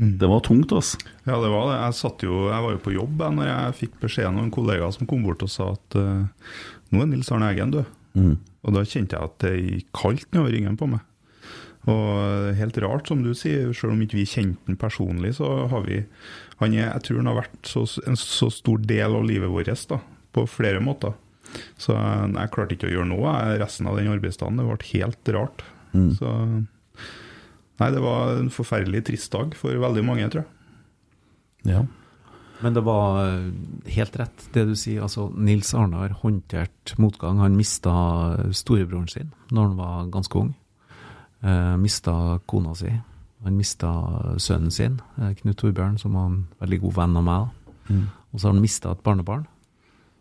Det 0.00 0.28
var 0.30 0.40
tungt, 0.40 0.70
altså. 0.72 0.96
Ja, 1.26 1.36
det 1.42 1.50
var 1.52 1.66
det. 1.68 1.74
Jeg, 1.76 1.94
satt 1.98 2.22
jo, 2.24 2.46
jeg 2.48 2.64
var 2.64 2.72
jo 2.72 2.78
på 2.80 2.92
jobb 2.94 3.20
jeg, 3.20 3.34
når 3.36 3.48
jeg 3.50 3.74
fikk 3.82 3.98
beskjeden 4.00 4.38
av 4.38 4.46
en 4.46 4.54
kollega 4.54 4.86
som 4.96 5.08
kom 5.10 5.26
bort 5.26 5.42
og 5.44 5.50
sa 5.52 5.66
at 5.74 5.96
uh, 6.00 6.54
nå 6.88 7.02
er 7.02 7.10
Nils 7.10 7.28
Arne 7.34 7.50
Eggen 7.52 7.74
død. 7.74 7.90
Og 8.64 8.72
da 8.76 8.84
kjente 8.86 9.18
jeg 9.18 9.28
at 9.28 9.36
det 9.44 9.52
gikk 9.58 9.90
kaldt 9.98 10.30
nedover 10.32 10.54
ryggen 10.56 10.78
på 10.80 10.88
meg. 10.94 11.04
Og 11.88 12.50
helt 12.58 12.76
rart, 12.84 13.08
som 13.08 13.22
du 13.24 13.30
sier, 13.32 13.70
selv 13.76 13.94
om 13.94 14.02
ikke 14.04 14.18
vi 14.18 14.28
kjente 14.28 14.60
han 14.68 14.76
personlig, 14.80 15.34
så 15.38 15.48
har 15.70 15.86
vi 15.86 16.02
han 16.60 16.74
er, 16.76 16.90
Jeg 16.90 17.02
tror 17.06 17.22
han 17.22 17.30
har 17.30 17.38
vært 17.40 17.70
så, 17.70 17.86
en 18.04 18.18
så 18.20 18.50
stor 18.52 18.82
del 18.84 19.16
av 19.16 19.24
livet 19.24 19.48
vårt 19.48 19.70
da, 19.88 20.00
på 20.36 20.44
flere 20.44 20.82
måter. 20.84 21.14
Så 21.80 21.94
jeg, 21.96 22.34
jeg 22.36 22.52
klarte 22.52 22.76
ikke 22.76 22.90
å 22.90 22.92
gjøre 22.92 23.10
noe 23.10 23.32
resten 23.62 23.88
av 23.88 23.96
den 23.96 24.12
arbeidsdagen. 24.12 24.60
Det 24.60 24.66
ble 24.68 24.90
helt 24.92 25.32
rart. 25.38 25.64
Så 26.18 26.34
Nei, 27.80 27.88
det 27.94 28.02
var 28.04 28.34
en 28.36 28.50
forferdelig 28.52 29.06
trist 29.08 29.32
dag 29.32 29.54
for 29.56 29.72
veldig 29.80 30.02
mange, 30.04 30.26
tror 30.28 30.42
jeg. 30.44 31.72
Ja. 31.72 31.86
Men 32.60 32.76
det 32.76 32.82
var 32.84 33.22
eh, 33.24 33.46
helt 33.96 34.18
rett 34.20 34.48
det 34.52 34.66
du 34.68 34.74
sier. 34.76 35.06
altså 35.06 35.30
Nils 35.32 35.72
Arne 35.76 36.02
har 36.02 36.18
håndtert 36.20 36.92
motgang. 37.00 37.40
Han 37.40 37.56
mista 37.56 37.92
storebroren 38.52 39.08
sin 39.08 39.32
når 39.48 39.70
han 39.70 39.78
var 39.80 40.10
ganske 40.12 40.42
ung. 40.42 40.52
Eh, 41.40 41.76
mista 41.80 42.38
kona 42.46 42.74
si. 42.76 42.90
Han 43.44 43.56
mista 43.56 43.90
sønnen 44.36 44.70
sin, 44.70 45.00
eh, 45.18 45.34
Knut 45.34 45.56
Torbjørn, 45.56 45.98
som 45.98 46.12
var 46.12 46.26
en 46.26 46.46
veldig 46.60 46.80
god 46.80 46.94
venn 46.94 47.16
av 47.16 47.24
meg. 47.24 47.48
Mm. 47.88 48.06
Og 48.32 48.40
så 48.40 48.48
har 48.48 48.52
han 48.52 48.62
mista 48.62 48.90
et 48.92 49.02
barnebarn. 49.02 49.46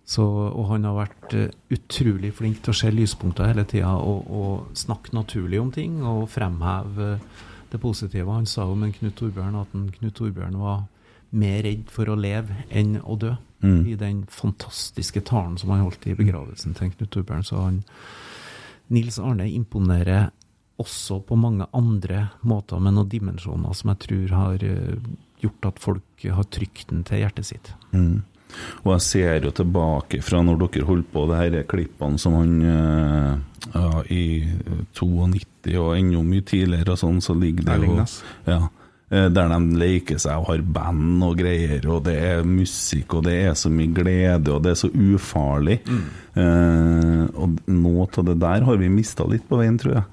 Så, 0.06 0.24
og 0.26 0.72
han 0.72 0.84
har 0.84 0.96
vært 0.96 1.34
eh, 1.38 1.52
utrolig 1.70 2.32
flink 2.34 2.64
til 2.64 2.74
å 2.74 2.78
se 2.80 2.90
lyspunkter 2.90 3.52
hele 3.52 3.66
tida 3.70 3.92
og, 3.94 4.32
og 4.32 4.72
snakke 4.74 5.14
naturlig 5.14 5.60
om 5.62 5.70
ting 5.72 6.00
og 6.02 6.30
fremheve 6.30 7.12
eh, 7.14 7.44
det 7.70 7.82
positive. 7.82 8.32
Han 8.34 8.48
sa 8.50 8.66
jo 8.66 8.78
med 8.80 8.96
Knut 8.96 9.20
Torbjørn 9.20 9.60
at 9.60 9.76
en 9.78 9.92
Knut 9.92 10.16
Torbjørn 10.18 10.58
var 10.58 10.88
mer 11.30 11.62
redd 11.62 11.92
for 11.94 12.10
å 12.10 12.18
leve 12.18 12.66
enn 12.74 12.98
å 13.04 13.20
dø. 13.20 13.36
I 13.60 13.98
den 14.00 14.22
fantastiske 14.32 15.20
talen 15.28 15.58
som 15.60 15.74
han 15.74 15.82
holdt 15.84 16.06
i 16.08 16.14
begravelsen 16.16 16.78
til 16.78 16.94
Knut 16.94 17.10
Torbjørn. 17.12 17.44
Så 17.44 17.60
han, 17.60 17.82
Nils 18.88 19.20
Arne 19.20 19.50
imponerer 19.52 20.30
også 20.80 21.20
på 21.28 21.38
mange 21.40 21.68
andre 21.76 22.30
måter, 22.48 22.80
med 22.80 22.96
noen 22.96 23.12
dimensjoner 23.12 23.76
som 23.78 23.94
jeg 23.94 24.04
tror 24.08 24.36
har 24.38 24.66
eh, 24.66 25.10
gjort 25.44 25.72
at 25.72 25.80
folk 25.84 26.28
har 26.28 26.50
trykt 26.52 26.90
den 26.92 27.06
til 27.08 27.24
hjertet 27.24 27.48
sitt. 27.52 27.74
Og 28.84 28.96
jeg 28.96 29.06
ser 29.06 29.46
jo 29.46 29.52
tilbake 29.54 30.24
fra 30.26 30.42
når 30.46 30.64
dere 30.64 30.88
holdt 30.88 31.12
på 31.14 31.28
det 31.30 31.38
her 31.38 31.62
klippene 31.70 32.20
som 32.22 32.36
han 32.40 32.58
eh, 32.66 33.32
ja, 33.76 34.02
i 34.10 34.26
92 34.98 35.78
og 35.78 35.94
enda 36.00 36.26
mye 36.26 36.46
tidligere 36.48 36.96
og 36.96 37.02
sånn, 37.04 37.22
så 37.22 37.36
ligger 37.38 37.68
det 37.68 37.78
jo 37.84 37.98
ja, 38.48 38.60
eh, 39.12 39.28
Der 39.36 39.54
de 39.54 39.80
leker 39.84 40.22
seg 40.22 40.42
og 40.42 40.50
har 40.50 40.66
band 40.66 41.26
og 41.28 41.38
greier, 41.40 41.86
og 41.92 42.06
det 42.08 42.18
er 42.32 42.48
musikk, 42.48 43.20
og 43.20 43.28
det 43.30 43.38
er 43.52 43.58
så 43.60 43.72
mye 43.74 43.94
glede, 43.94 44.56
og 44.56 44.64
det 44.66 44.74
er 44.74 44.82
så 44.82 44.90
ufarlig. 44.90 45.82
Eh, 46.40 47.26
og 47.36 47.60
noe 47.70 48.08
av 48.10 48.30
det 48.32 48.40
der 48.42 48.66
har 48.66 48.82
vi 48.82 48.94
mista 48.94 49.28
litt 49.30 49.46
på 49.50 49.62
veien, 49.62 49.78
tror 49.82 50.00
jeg. 50.00 50.08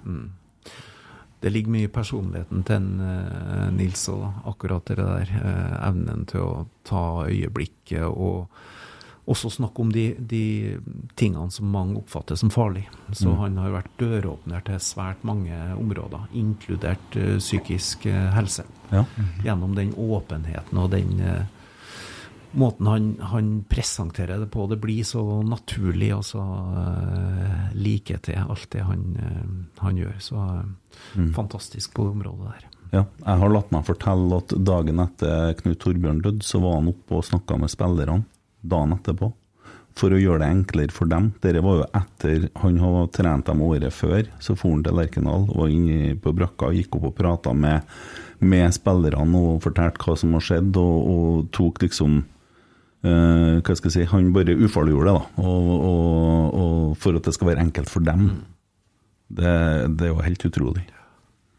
Det 1.47 1.53
ligger 1.55 1.71
mye 1.71 1.87
i 1.87 1.93
personligheten 1.95 2.65
til 2.67 2.75
en, 2.75 3.01
eh, 3.01 3.69
Nils 3.71 4.09
òg, 4.11 4.25
akkurat 4.51 4.85
det 4.85 4.97
der. 4.97 5.29
eh, 5.31 5.89
evnen 5.89 6.27
til 6.27 6.41
å 6.41 6.67
ta 6.83 7.23
øyeblikket 7.29 8.03
og 8.03 8.49
også 9.29 9.51
snakke 9.51 9.79
om 9.81 9.93
de, 9.93 10.17
de 10.19 10.81
tingene 11.15 11.51
som 11.51 11.71
mange 11.71 11.99
oppfatter 11.99 12.35
som 12.35 12.51
farlige. 12.51 12.91
Så 13.13 13.37
han 13.39 13.57
har 13.59 13.71
vært 13.71 13.97
døråpner 13.97 14.65
til 14.65 14.75
svært 14.75 15.23
mange 15.23 15.55
områder, 15.79 16.27
inkludert 16.35 17.15
eh, 17.15 17.39
psykisk 17.39 18.07
helse. 18.11 18.65
Ja. 18.91 19.05
Gjennom 19.45 19.77
den 19.77 19.95
åpenheten 19.95 20.79
og 20.79 20.91
den 20.91 21.47
måten 22.57 22.87
han, 22.87 23.17
han 23.21 23.65
presenterer 23.69 24.39
det 24.39 24.47
på. 24.51 24.67
Det 24.67 24.79
blir 24.81 25.05
så 25.05 25.23
naturlig 25.43 26.13
og 26.17 26.25
så 26.25 26.43
uh, 26.43 27.69
like 27.77 28.19
til 28.25 28.39
alt 28.41 28.71
det 28.73 28.85
han, 28.87 29.05
uh, 29.21 29.83
han 29.83 30.01
gjør. 30.01 30.17
Så 30.23 30.45
eh, 31.17 31.31
fantastisk 31.37 31.95
på 31.97 32.07
det 32.07 32.17
området 32.19 32.53
der. 32.53 32.69
Ja, 32.93 33.03
jeg 33.03 33.41
har 33.43 33.51
latt 33.51 33.73
meg 33.75 33.87
fortelle 33.87 34.39
at 34.41 34.55
dagen 34.63 35.03
etter 35.03 35.57
Knut 35.59 35.81
Torbjørn 35.83 36.23
døde, 36.25 36.45
så 36.47 36.61
var 36.63 36.79
han 36.79 36.93
oppe 36.93 37.19
og 37.19 37.27
snakka 37.27 37.59
med 37.61 37.73
spillerne 37.73 38.23
dagen 38.67 38.95
etterpå. 38.97 39.33
For 39.97 40.13
å 40.13 40.21
gjøre 40.21 40.43
det 40.43 40.53
enklere 40.53 40.93
for 40.93 41.09
dem. 41.09 41.31
Dette 41.41 41.63
var 41.65 41.79
jo 41.79 41.87
etter 41.97 42.49
han 42.61 42.81
hadde 42.83 43.05
trent 43.17 43.47
dem 43.49 43.63
året 43.65 43.95
før. 43.97 44.27
Så 44.45 44.53
for 44.53 44.75
han 44.75 44.83
til 44.85 44.99
Lerkendal, 44.99 45.47
var 45.49 45.73
inne 45.73 46.17
på 46.21 46.35
brakka, 46.37 46.69
og 46.69 46.77
gikk 46.77 46.99
opp 46.99 47.07
og 47.11 47.15
prata 47.17 47.55
med, 47.57 47.87
med 48.45 48.77
spillerne 48.77 49.41
og 49.41 49.63
fortalte 49.65 50.05
hva 50.05 50.17
som 50.21 50.37
har 50.37 50.45
skjedd, 50.45 50.77
og, 50.77 50.97
og 51.15 51.47
tok 51.57 51.81
liksom 51.87 52.19
eh, 52.21 53.57
Hva 53.65 53.79
skal 53.79 53.89
jeg 53.89 53.97
si 53.97 54.11
Han 54.13 54.35
bare 54.37 54.59
ufarliggjorde 54.61 55.15
det, 55.15 55.17
da. 55.17 55.47
Og, 55.49 55.73
og, 55.79 56.61
og 56.61 57.01
for 57.01 57.17
at 57.17 57.25
det 57.25 57.37
skal 57.39 57.55
være 57.55 57.65
enkelt 57.65 57.93
for 57.93 58.05
dem. 58.05 58.29
Det, 59.27 59.57
det 59.97 60.07
er 60.07 60.13
jo 60.13 60.23
helt 60.23 60.47
utrolig. 60.49 60.85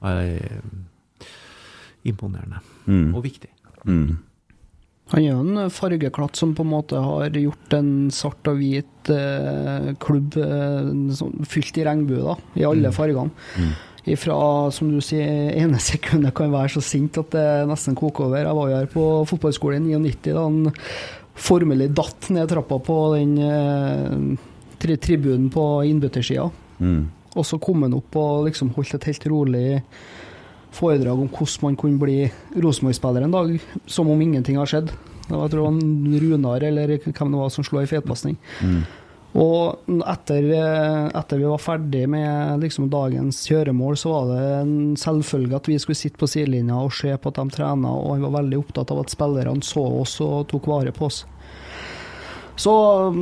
Eh, 0.08 0.58
imponerende. 2.08 2.62
Mm. 2.88 3.12
Og 3.16 3.26
viktig. 3.26 3.52
Mm. 3.88 4.18
Han 5.14 5.24
er 5.24 5.36
en 5.40 5.72
fargeklatt 5.72 6.36
som 6.36 6.54
på 6.56 6.66
en 6.66 6.74
måte 6.74 7.00
har 7.00 7.36
gjort 7.40 7.76
en 7.78 7.92
svart 8.12 8.50
og 8.52 8.60
hvit 8.60 9.12
eh, 9.14 9.94
klubb 10.04 10.36
eh, 10.42 10.90
fylt 11.48 11.80
i 11.80 11.86
regnbue, 11.88 12.24
da, 12.26 12.36
i 12.60 12.66
alle 12.68 12.92
fargene. 12.96 13.32
Ifra, 14.08 14.36
som 14.72 14.92
du 14.92 15.00
sier, 15.04 15.52
ene 15.62 15.80
sekundet 15.84 16.36
kan 16.36 16.52
være 16.52 16.76
så 16.76 16.84
sint 16.84 17.20
at 17.20 17.32
det 17.36 17.48
nesten 17.72 17.96
koker 18.00 18.28
over. 18.28 18.44
Jeg 18.44 18.60
var 18.60 18.72
jo 18.72 18.82
her 18.82 18.92
på 18.92 19.08
fotballskolen 19.32 19.88
i 19.88 19.96
99 19.96 20.36
da 20.36 20.44
han 20.44 20.62
formelig 21.38 21.92
datt 21.96 22.32
ned 22.34 22.50
trappa 22.50 22.80
på 22.84 22.98
den 23.16 23.36
eh, 23.46 24.48
tri 24.82 24.98
tribunen 25.00 25.48
på 25.54 25.70
innbyttersida. 25.88 26.50
Mm. 26.84 27.04
Og 27.38 27.46
så 27.46 27.60
kom 27.62 27.86
han 27.86 27.96
opp 27.98 28.18
og 28.20 28.48
liksom 28.50 28.74
holdt 28.76 28.98
et 28.98 29.10
helt 29.12 29.28
rolig 29.30 29.68
foredrag 30.78 31.20
om 31.22 31.30
hvordan 31.32 31.70
man 31.70 31.78
kunne 31.80 32.02
bli 32.02 32.20
Rosenborg-spiller 32.58 33.26
en 33.26 33.36
dag, 33.36 33.54
som 33.86 34.10
om 34.12 34.22
ingenting 34.22 34.60
har 34.60 34.70
skjedd. 34.70 34.92
Det 35.28 35.34
var, 35.34 35.48
jeg 35.48 35.54
tror 35.54 35.66
det 35.66 35.68
var 35.68 36.22
Runar 36.24 36.64
eller 36.64 36.96
hvem 37.04 37.34
det 37.34 37.42
var 37.42 37.52
som 37.54 37.66
slo 37.68 37.84
i 37.84 37.88
Mm. 37.88 38.82
Og 39.38 39.92
etter, 40.08 40.46
eh, 40.56 41.08
etter 41.20 41.38
vi 41.38 41.46
var 41.46 41.60
ferdig 41.62 42.08
med 42.10 42.62
liksom 42.64 42.88
dagens 42.90 43.44
kjøremål, 43.46 43.98
så 44.00 44.14
var 44.14 44.30
det 44.32 44.46
en 44.62 44.96
selvfølge 44.98 45.56
at 45.56 45.68
vi 45.68 45.78
skulle 45.78 46.00
sitte 46.00 46.18
på 46.18 46.30
sidelinja 46.32 46.80
og 46.80 46.96
se 46.96 47.12
på 47.12 47.30
at 47.30 47.36
de 47.36 47.50
trena, 47.54 47.92
og 47.92 48.16
han 48.16 48.26
var 48.26 48.42
veldig 48.42 48.62
opptatt 48.64 48.92
av 48.92 49.04
at 49.04 49.14
spillerne 49.14 49.62
så 49.62 49.84
oss 50.02 50.16
og 50.26 50.48
tok 50.50 50.70
vare 50.72 50.96
på 50.96 51.06
oss. 51.06 51.26
Så 52.58 52.74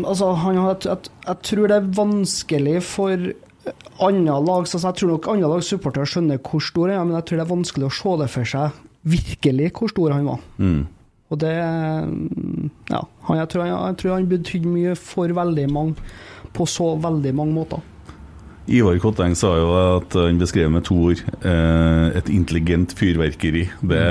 altså, 0.06 0.32
han 0.40 0.56
jeg, 0.56 0.88
et, 0.94 1.10
jeg 1.26 1.42
tror 1.50 1.68
det 1.68 1.76
er 1.82 1.96
vanskelig 1.98 2.78
for 2.88 3.26
andre 4.04 4.40
lag 4.46 4.68
så 4.68 4.80
Jeg 4.82 5.00
tror 5.00 5.14
nok 5.16 5.30
andre 5.32 5.50
lags 5.50 5.70
supportere 5.72 6.10
skjønner 6.10 6.42
hvor 6.44 6.64
stor 6.64 6.92
han 6.92 7.00
er, 7.00 7.08
men 7.08 7.18
jeg 7.20 7.28
tror 7.30 7.40
det 7.40 7.46
er 7.46 7.54
vanskelig 7.54 7.88
å 7.88 7.96
se 7.96 8.18
det 8.22 8.30
for 8.34 8.52
seg 8.52 8.84
virkelig 9.06 9.72
hvor 9.78 9.92
stor 9.92 10.16
han 10.16 10.30
var. 10.30 10.46
Mm. 10.58 10.86
Og 11.34 11.42
det 11.42 11.56
Ja. 11.56 13.02
Han, 13.28 13.38
jeg, 13.38 13.50
tror 13.50 13.66
han, 13.66 13.74
jeg 13.74 13.98
tror 14.02 14.14
han 14.14 14.30
betydde 14.30 14.70
mye 14.70 14.96
for 14.96 15.28
veldig 15.28 15.68
mange, 15.74 15.96
på 16.54 16.66
så 16.70 16.94
veldig 17.02 17.34
mange 17.36 17.54
måter. 17.54 17.84
Ivar 18.66 18.98
Kotteng 18.98 19.36
sa 19.38 19.52
jo 19.60 19.74
at 19.78 20.16
han 20.18 20.40
beskrev 20.42 20.72
med 20.74 20.86
to 20.88 20.96
ord 21.12 21.22
eh, 21.46 22.18
et 22.18 22.30
intelligent 22.34 22.96
fyrverkeri. 22.98 23.68
Det, 23.82 24.06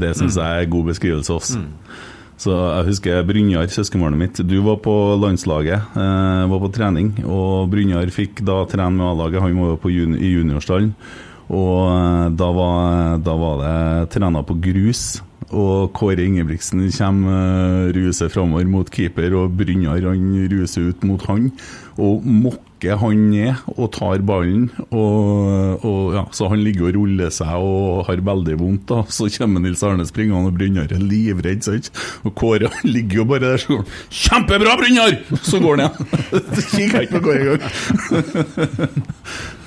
det 0.00 0.14
syns 0.16 0.38
jeg 0.40 0.62
er 0.62 0.70
god 0.72 0.88
beskrivelse 0.92 1.34
av 1.34 1.40
oss. 1.42 1.50
Så 2.40 2.54
jeg 2.56 2.86
husker 2.88 3.24
Brynjar, 3.28 3.68
søskenbarnet 3.68 4.20
mitt. 4.20 4.38
Du 4.48 4.56
var 4.64 4.78
på 4.80 4.94
landslaget, 5.20 5.90
eh, 5.92 6.44
var 6.48 6.60
på 6.62 6.70
trening. 6.72 7.10
Og 7.28 7.68
Brynjar 7.68 8.08
fikk 8.08 8.40
da 8.48 8.62
trene 8.64 8.96
med 8.96 9.10
A-laget, 9.10 9.42
han 9.42 9.58
var 9.60 9.76
jo 9.76 9.90
juni, 9.92 10.16
i 10.24 10.32
juniorstallen. 10.38 10.94
Og 11.50 11.90
eh, 11.90 12.30
da 12.40 12.48
var, 12.56 13.18
da 13.20 13.34
var 13.36 13.60
det 13.60 14.10
trena 14.14 14.42
på 14.42 14.56
grus. 14.56 15.20
Og 15.50 15.92
Kåre 15.92 16.24
Ingebrigtsen 16.24 16.84
kommer 16.94 17.88
uh, 17.90 17.92
ruser 17.92 18.28
framover 18.30 18.68
mot 18.70 18.86
keeper, 18.86 19.34
og 19.34 19.56
Brynjar 19.58 20.04
han 20.06 20.46
ruser 20.48 20.92
ut 20.92 21.02
mot 21.02 21.24
han. 21.26 21.48
Og 21.98 22.22
mokker 22.80 22.96
han 22.96 23.30
ned 23.30 23.54
og 23.76 23.90
tar 23.92 24.22
ballen. 24.24 24.70
Og, 24.90 25.84
og 25.84 26.14
ja, 26.14 26.24
Så 26.32 26.48
han 26.48 26.62
ligger 26.64 26.88
og 26.88 26.94
ruller 26.96 27.30
seg 27.30 27.48
og 27.60 28.06
har 28.06 28.16
veldig 28.24 28.56
vondt. 28.58 28.86
da 28.88 29.02
Så 29.08 29.28
kommer 29.36 29.60
Nils 29.60 29.82
Arne 29.82 30.06
springende, 30.06 30.46
og 30.48 30.54
Brynjar 30.56 30.90
er 30.92 30.98
livredd. 30.98 31.62
sant? 31.62 31.90
Og 32.24 32.34
Kåre 32.34 32.70
han 32.70 32.90
ligger 32.94 33.20
jo 33.20 33.24
bare 33.24 33.40
der 33.52 33.58
sånn 33.58 33.84
'Kjempebra, 34.10 34.76
Brynjar!' 34.80 35.20
Så 35.42 35.60
går 35.60 35.76
han 35.76 35.90
igjen. 35.90 36.06
Kikker 36.70 37.60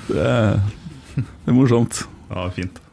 det, 0.14 0.60
det 1.14 1.48
er 1.48 1.52
morsomt. 1.54 2.04
Ja, 2.30 2.48
fint. 2.50 2.83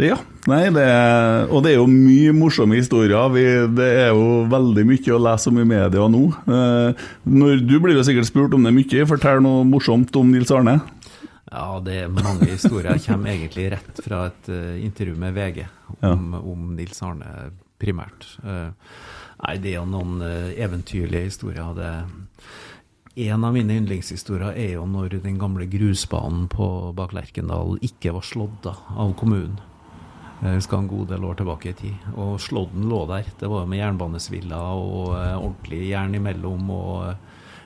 Ja. 0.00 0.16
Nei, 0.48 0.62
det 0.72 0.82
er, 0.82 1.50
og 1.52 1.64
det 1.64 1.74
er 1.74 1.80
jo 1.80 1.88
mye 1.90 2.32
morsomme 2.32 2.78
historier. 2.78 3.28
Vi, 3.34 3.44
det 3.76 3.88
er 4.06 4.14
jo 4.14 4.46
veldig 4.50 4.86
mye 4.88 5.12
å 5.12 5.20
lese 5.20 5.50
om 5.50 5.60
i 5.60 5.66
media 5.68 6.06
nå. 6.08 6.22
Eh, 6.48 7.02
når, 7.28 7.60
du 7.68 7.76
blir 7.82 7.98
jo 7.98 8.06
sikkert 8.06 8.30
spurt 8.30 8.56
om 8.56 8.64
det 8.64 8.72
mye. 8.76 9.04
Fortell 9.10 9.42
noe 9.44 9.66
morsomt 9.68 10.16
om 10.16 10.32
Nils 10.32 10.52
Arne. 10.54 10.78
Ja, 11.50 11.66
det 11.84 11.96
er 12.04 12.12
mange 12.14 12.48
historier. 12.48 12.94
Jeg 12.94 13.08
kommer 13.08 13.34
egentlig 13.34 13.68
rett 13.74 14.02
fra 14.04 14.24
et 14.30 14.50
uh, 14.52 14.76
intervju 14.78 15.16
med 15.18 15.34
VG 15.34 15.64
om, 15.66 15.96
ja. 15.98 16.12
om, 16.38 16.68
Nils 16.78 17.00
Arne 17.02 17.50
primært. 17.82 18.28
Uh, 18.44 18.70
nei, 19.42 19.56
det 19.58 19.72
er 19.72 19.80
jo 19.80 19.88
noen 19.90 20.22
uh, 20.22 20.52
eventyrlige 20.54 21.26
historier. 21.26 21.72
Det, 21.74 21.90
en 23.26 23.48
av 23.48 23.56
mine 23.56 23.80
yndlingshistorier 23.80 24.54
er 24.54 24.76
jo 24.76 24.86
når 24.86 25.18
den 25.24 25.40
gamle 25.42 25.66
grusbanen 25.68 26.46
på 26.52 26.70
bak 26.96 27.16
Lerkendal 27.18 27.80
ikke 27.82 28.14
var 28.14 28.24
slått 28.30 28.70
av 28.70 29.16
kommunen. 29.18 29.58
Jeg 30.40 30.56
husker 30.56 30.78
en 30.80 30.88
god 30.88 31.10
del 31.10 31.24
år 31.28 31.34
tilbake 31.36 31.70
i 31.70 31.76
tid. 31.76 32.12
Og 32.16 32.38
Slåtten 32.40 32.86
lå 32.88 33.02
der. 33.10 33.26
Det 33.40 33.48
var 33.50 33.66
med 33.68 33.82
jernbanesviller 33.82 34.56
og 34.56 35.12
ordentlig 35.12 35.82
jern 35.90 36.16
imellom. 36.16 36.70
og 36.70 37.14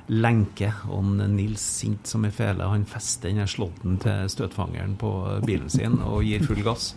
lenke. 0.08 0.70
Og 0.92 1.04
Nils 1.32 1.64
sint 1.80 2.08
som 2.08 2.24
i 2.26 2.32
fele, 2.34 2.68
han 2.68 2.86
fester 2.88 3.32
den 3.32 3.48
slåtten 3.48 3.98
til 4.02 4.28
støtfangeren 4.32 4.96
på 5.00 5.12
bilen 5.46 5.70
sin 5.72 6.00
og 6.02 6.24
gir 6.26 6.44
full 6.44 6.64
gass. 6.64 6.92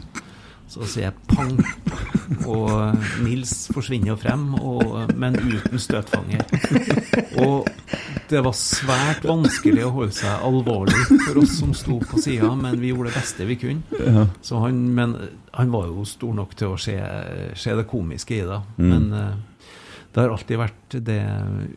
Så 0.68 0.84
sier 0.84 1.08
jeg 1.08 1.16
pang, 1.32 1.54
og 2.50 2.98
Nils 3.24 3.54
forsvinner 3.72 4.12
jo 4.12 4.18
frem, 4.20 4.50
og, 4.60 5.14
men 5.16 5.38
uten 5.40 5.80
støtfanger. 5.80 6.44
Og 7.46 7.70
det 8.28 8.42
var 8.44 8.56
svært 8.60 9.24
vanskelig 9.28 9.86
å 9.88 9.94
holde 9.96 10.18
seg 10.18 10.44
alvorlig 10.44 11.06
for 11.08 11.40
oss 11.40 11.56
som 11.62 11.72
sto 11.78 12.02
på 12.04 12.20
sida, 12.20 12.52
men 12.60 12.76
vi 12.82 12.92
gjorde 12.92 13.14
det 13.14 13.22
beste 13.22 13.48
vi 13.48 13.60
kunne. 13.62 14.28
Så 14.44 14.60
han, 14.64 14.84
men 14.98 15.16
han 15.56 15.72
var 15.72 15.88
jo 15.88 16.04
stor 16.08 16.36
nok 16.36 16.58
til 16.60 16.76
å 16.76 16.82
se, 16.82 16.98
se 17.56 17.78
det 17.80 17.88
komiske 17.88 18.42
i 18.42 18.48
det. 18.48 18.64
Mm. 18.78 18.90
Men 18.92 19.14
mm 19.14 19.46
det 20.18 20.24
har 20.24 20.32
alltid 20.34 20.58
vært 20.58 20.96
det 21.06 21.24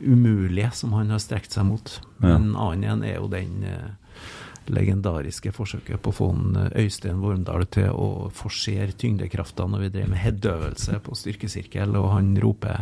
umulige 0.00 0.70
som 0.72 0.94
han 0.96 1.10
har 1.12 1.20
strekt 1.20 1.52
seg 1.52 1.66
mot. 1.68 1.90
Men 2.24 2.54
annen 2.54 2.86
igjen 2.86 3.02
er 3.04 3.18
jo 3.18 3.26
den 3.28 3.66
eh, 3.68 4.22
legendariske 4.68 5.52
forsøket 5.54 6.02
på 6.02 6.10
å 6.12 6.14
få 6.14 6.30
en 6.34 6.56
eh, 6.60 6.84
Øystein 6.84 7.22
Wormdal 7.22 7.64
til 7.72 7.88
å 7.90 8.30
forsere 8.34 8.92
tyngdekrafta 8.98 9.66
når 9.70 9.80
vi 9.86 9.92
drev 9.96 10.08
med 10.12 10.22
headøvelse 10.22 10.92
på 11.04 11.10
styrkesirkel, 11.18 11.90
og 11.96 12.06
han 12.14 12.26
roper 12.42 12.76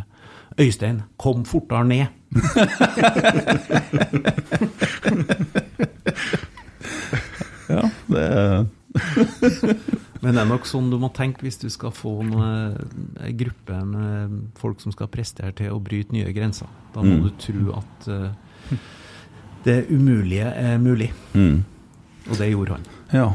'Øystein, 0.59 0.99
kom 1.17 1.45
fortere 1.45 1.85
ned'. 1.85 2.07
ja, 7.69 7.91
det 8.09 8.67
Men 10.23 10.35
det 10.35 10.43
er 10.43 10.49
nok 10.49 10.67
sånn 10.67 10.91
du 10.91 10.97
må 11.01 11.09
tenke 11.15 11.43
hvis 11.47 11.61
du 11.63 11.69
skal 11.71 11.93
få 11.95 12.21
en 12.25 12.33
gruppe 13.39 13.77
med 13.87 14.35
folk 14.59 14.81
som 14.83 14.93
skal 14.95 15.11
prestere 15.13 15.53
til 15.61 15.71
å 15.75 15.83
bryte 15.83 16.13
nye 16.17 16.33
grenser. 16.35 16.69
Da 16.95 17.01
må 17.05 17.13
mm. 17.19 17.23
du 17.23 17.31
tro 17.39 17.65
at 17.79 18.09
uh, 18.11 18.31
det 19.65 19.83
umulige 19.91 20.49
er 20.55 20.79
mulig. 20.83 21.13
Mm. 21.35 21.63
Og 22.29 22.41
det 22.41 22.51
gjorde 22.53 22.79
han. 22.79 22.89
Ja. 23.13 23.29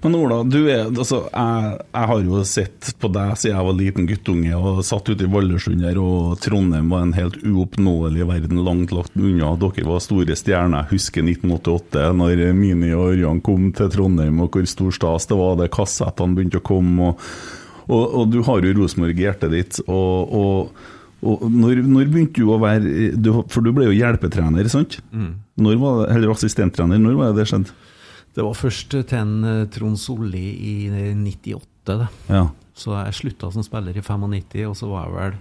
Men 0.00 0.14
Ola, 0.14 0.42
du 0.46 0.60
er, 0.70 0.84
altså, 0.86 1.24
jeg, 1.26 1.78
jeg, 1.90 2.08
har 2.10 2.20
jo 2.22 2.42
sett 2.46 2.90
på 3.02 3.08
deg 3.10 3.32
siden 3.34 3.56
jeg 3.56 3.66
var 3.66 3.76
liten 3.80 4.06
guttunge 4.06 4.58
og 4.58 4.82
satt 4.86 5.10
ute 5.10 5.26
i 5.26 5.30
Valdresund 5.32 5.82
her, 5.82 5.98
og 5.98 6.36
Trondheim 6.42 6.92
var 6.92 7.02
en 7.02 7.16
helt 7.16 7.40
uoppnåelig 7.42 8.28
verden 8.28 8.62
langt 8.66 8.94
lagt 8.94 9.16
unna. 9.18 9.50
Dere 9.58 9.86
var 9.88 10.04
store 10.04 10.36
stjerner. 10.38 10.86
Jeg 10.86 10.94
husker 11.00 11.26
1988, 11.26 12.04
når 12.20 12.44
Mini 12.54 12.92
og 12.94 13.16
Ørjan 13.16 13.42
kom 13.42 13.72
til 13.74 13.90
Trondheim, 13.94 14.38
og 14.44 14.54
hvor 14.54 14.70
stor 14.70 14.94
stas 14.94 15.26
det 15.30 15.40
var. 15.40 15.58
Det 15.58 15.72
kassettene 15.74 16.38
begynte 16.38 16.62
å 16.62 16.68
komme. 16.70 17.10
og, 17.10 17.26
og, 17.88 18.04
og 18.20 18.30
du 18.30 18.38
har 18.46 18.62
jo 18.62 18.76
Rosenborg 18.78 19.18
i 19.18 19.26
hjertet 19.26 19.54
ditt. 19.56 19.82
og 19.88 20.38
og 20.38 20.94
når, 21.20 21.82
når, 21.82 22.10
begynte 22.12 22.38
du 22.38 22.52
å 22.54 22.60
være 22.62 23.10
du, 23.18 23.32
For 23.50 23.64
du 23.64 23.72
ble 23.74 23.88
jo 23.88 23.96
hjelpetrener, 23.96 24.68
sant? 24.70 25.00
Mm. 25.10 25.32
Når 25.58 25.80
var 25.82 26.00
det, 26.00 26.08
eller 26.14 26.34
assistenttrener. 26.34 27.00
Når 27.02 27.18
var 27.18 27.32
det 27.32 27.42
det 27.42 27.48
skjedde? 27.50 27.74
Det 28.38 28.44
var 28.46 28.54
først 28.54 28.94
til 28.94 29.18
en 29.18 29.34
eh, 29.42 29.66
Trond 29.74 29.98
Solli 29.98 30.46
i 30.62 30.74
98. 31.16 31.66
Det. 31.88 32.06
Ja. 32.28 32.44
Så 32.76 32.92
jeg 32.92 33.16
slutta 33.16 33.48
som 33.50 33.64
spiller 33.64 33.96
i 33.96 34.02
95, 34.04 34.66
og 34.68 34.76
så 34.78 34.90
var 34.90 35.06
jeg 35.06 35.16
vel 35.16 35.38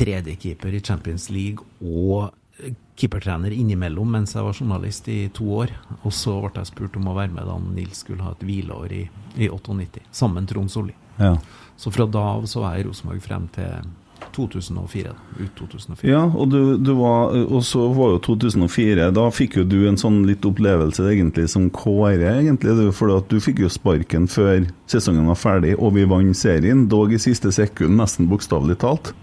tredjekeeper 0.00 0.74
i 0.74 0.80
Champions 0.80 1.28
League 1.30 1.62
og 1.84 2.32
eh, 2.58 2.72
keepertrener 2.98 3.52
innimellom 3.54 4.16
mens 4.16 4.34
jeg 4.34 4.42
var 4.42 4.56
journalist 4.56 5.06
i 5.12 5.28
to 5.36 5.46
år. 5.60 5.76
Og 6.02 6.10
så 6.16 6.34
ble 6.40 6.56
jeg 6.56 6.72
spurt 6.72 6.98
om 6.98 7.10
å 7.12 7.16
være 7.20 7.36
med 7.36 7.46
da 7.46 7.58
Nils 7.62 8.02
skulle 8.02 8.26
ha 8.26 8.34
et 8.34 8.46
hvileår 8.48 8.96
i, 8.98 9.02
i 9.38 9.52
98, 9.52 10.08
sammen 10.10 10.42
med 10.42 10.50
Trond 10.50 10.74
Solli. 10.74 10.96
Ja. 11.20 11.36
Så 11.78 11.92
fra 11.94 12.08
da 12.08 12.24
av 12.34 12.48
så 12.50 12.64
var 12.64 12.74
jeg 12.74 12.86
i 12.86 12.88
Rosenborg 12.88 13.22
frem 13.22 13.46
til 13.54 13.92
2004. 14.36 15.12
Ut 15.38 15.52
2004. 15.58 16.10
Ja, 16.10 16.22
og, 16.26 16.50
du, 16.52 16.76
du 16.78 16.92
var, 16.98 17.34
og 17.42 17.64
så 17.66 17.86
var 17.92 18.14
jo 18.14 18.20
2004 18.26 19.10
Da 19.14 19.26
fikk 19.34 19.58
jo 19.60 19.64
du 19.68 19.78
en 19.88 20.00
sånn 20.00 20.22
litt 20.28 20.46
opplevelse 20.48 21.06
egentlig 21.10 21.48
som 21.52 21.68
KR, 21.74 22.22
egentlig. 22.32 22.88
For 22.96 23.12
du 23.28 23.38
fikk 23.42 23.62
jo 23.64 23.70
sparken 23.72 24.28
før 24.30 24.66
sesongen 24.90 25.30
var 25.30 25.40
ferdig, 25.40 25.76
og 25.78 25.96
vi 25.96 26.06
vant 26.08 26.36
serien. 26.38 26.86
Dog 26.92 27.14
i 27.14 27.20
siste 27.22 27.52
sekund, 27.54 27.98
nesten 28.00 28.30
bokstavelig 28.30 28.80
talt. 28.84 29.14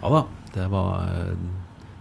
Ja 0.00 0.20
da. 0.20 0.26
Det 0.50 0.64
var 0.66 1.04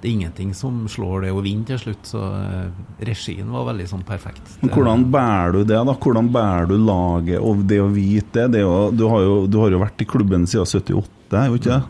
det 0.01 0.07
er 0.07 0.11
ingenting 0.11 0.53
som 0.55 0.85
slår 0.87 1.25
det 1.25 1.31
å 1.35 1.41
vinne 1.43 1.67
til 1.67 1.79
slutt, 1.81 2.05
så 2.07 2.21
eh, 2.37 2.67
regien 3.03 3.49
var 3.51 3.65
veldig 3.67 3.87
sånn 3.89 4.05
perfekt. 4.07 4.53
Men 4.61 4.71
Hvordan 4.71 5.01
bærer 5.11 5.57
du 5.57 5.59
det, 5.65 5.75
da? 5.75 5.95
Hvordan 6.05 6.29
bærer 6.31 6.69
du 6.69 6.77
laget 6.79 7.43
og 7.43 7.65
det 7.67 7.81
å 7.83 7.89
vite 7.91 8.45
det? 8.45 8.53
det 8.53 8.61
jo, 8.63 8.77
du, 8.95 9.03
har 9.11 9.25
jo, 9.25 9.33
du, 9.51 9.57
har 9.59 9.75
jo, 9.75 9.81
vært 9.83 10.05
i 10.05 10.07
klubben 10.07 10.47
siden 10.47 10.69
78, 10.71 11.18
er 11.37 11.49
jo 11.49 11.57
ikke 11.59 11.75
det? 11.75 11.81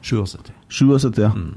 77. 0.00 0.52
77, 0.68 1.18
ja. 1.22 1.32
Mm. 1.34 1.56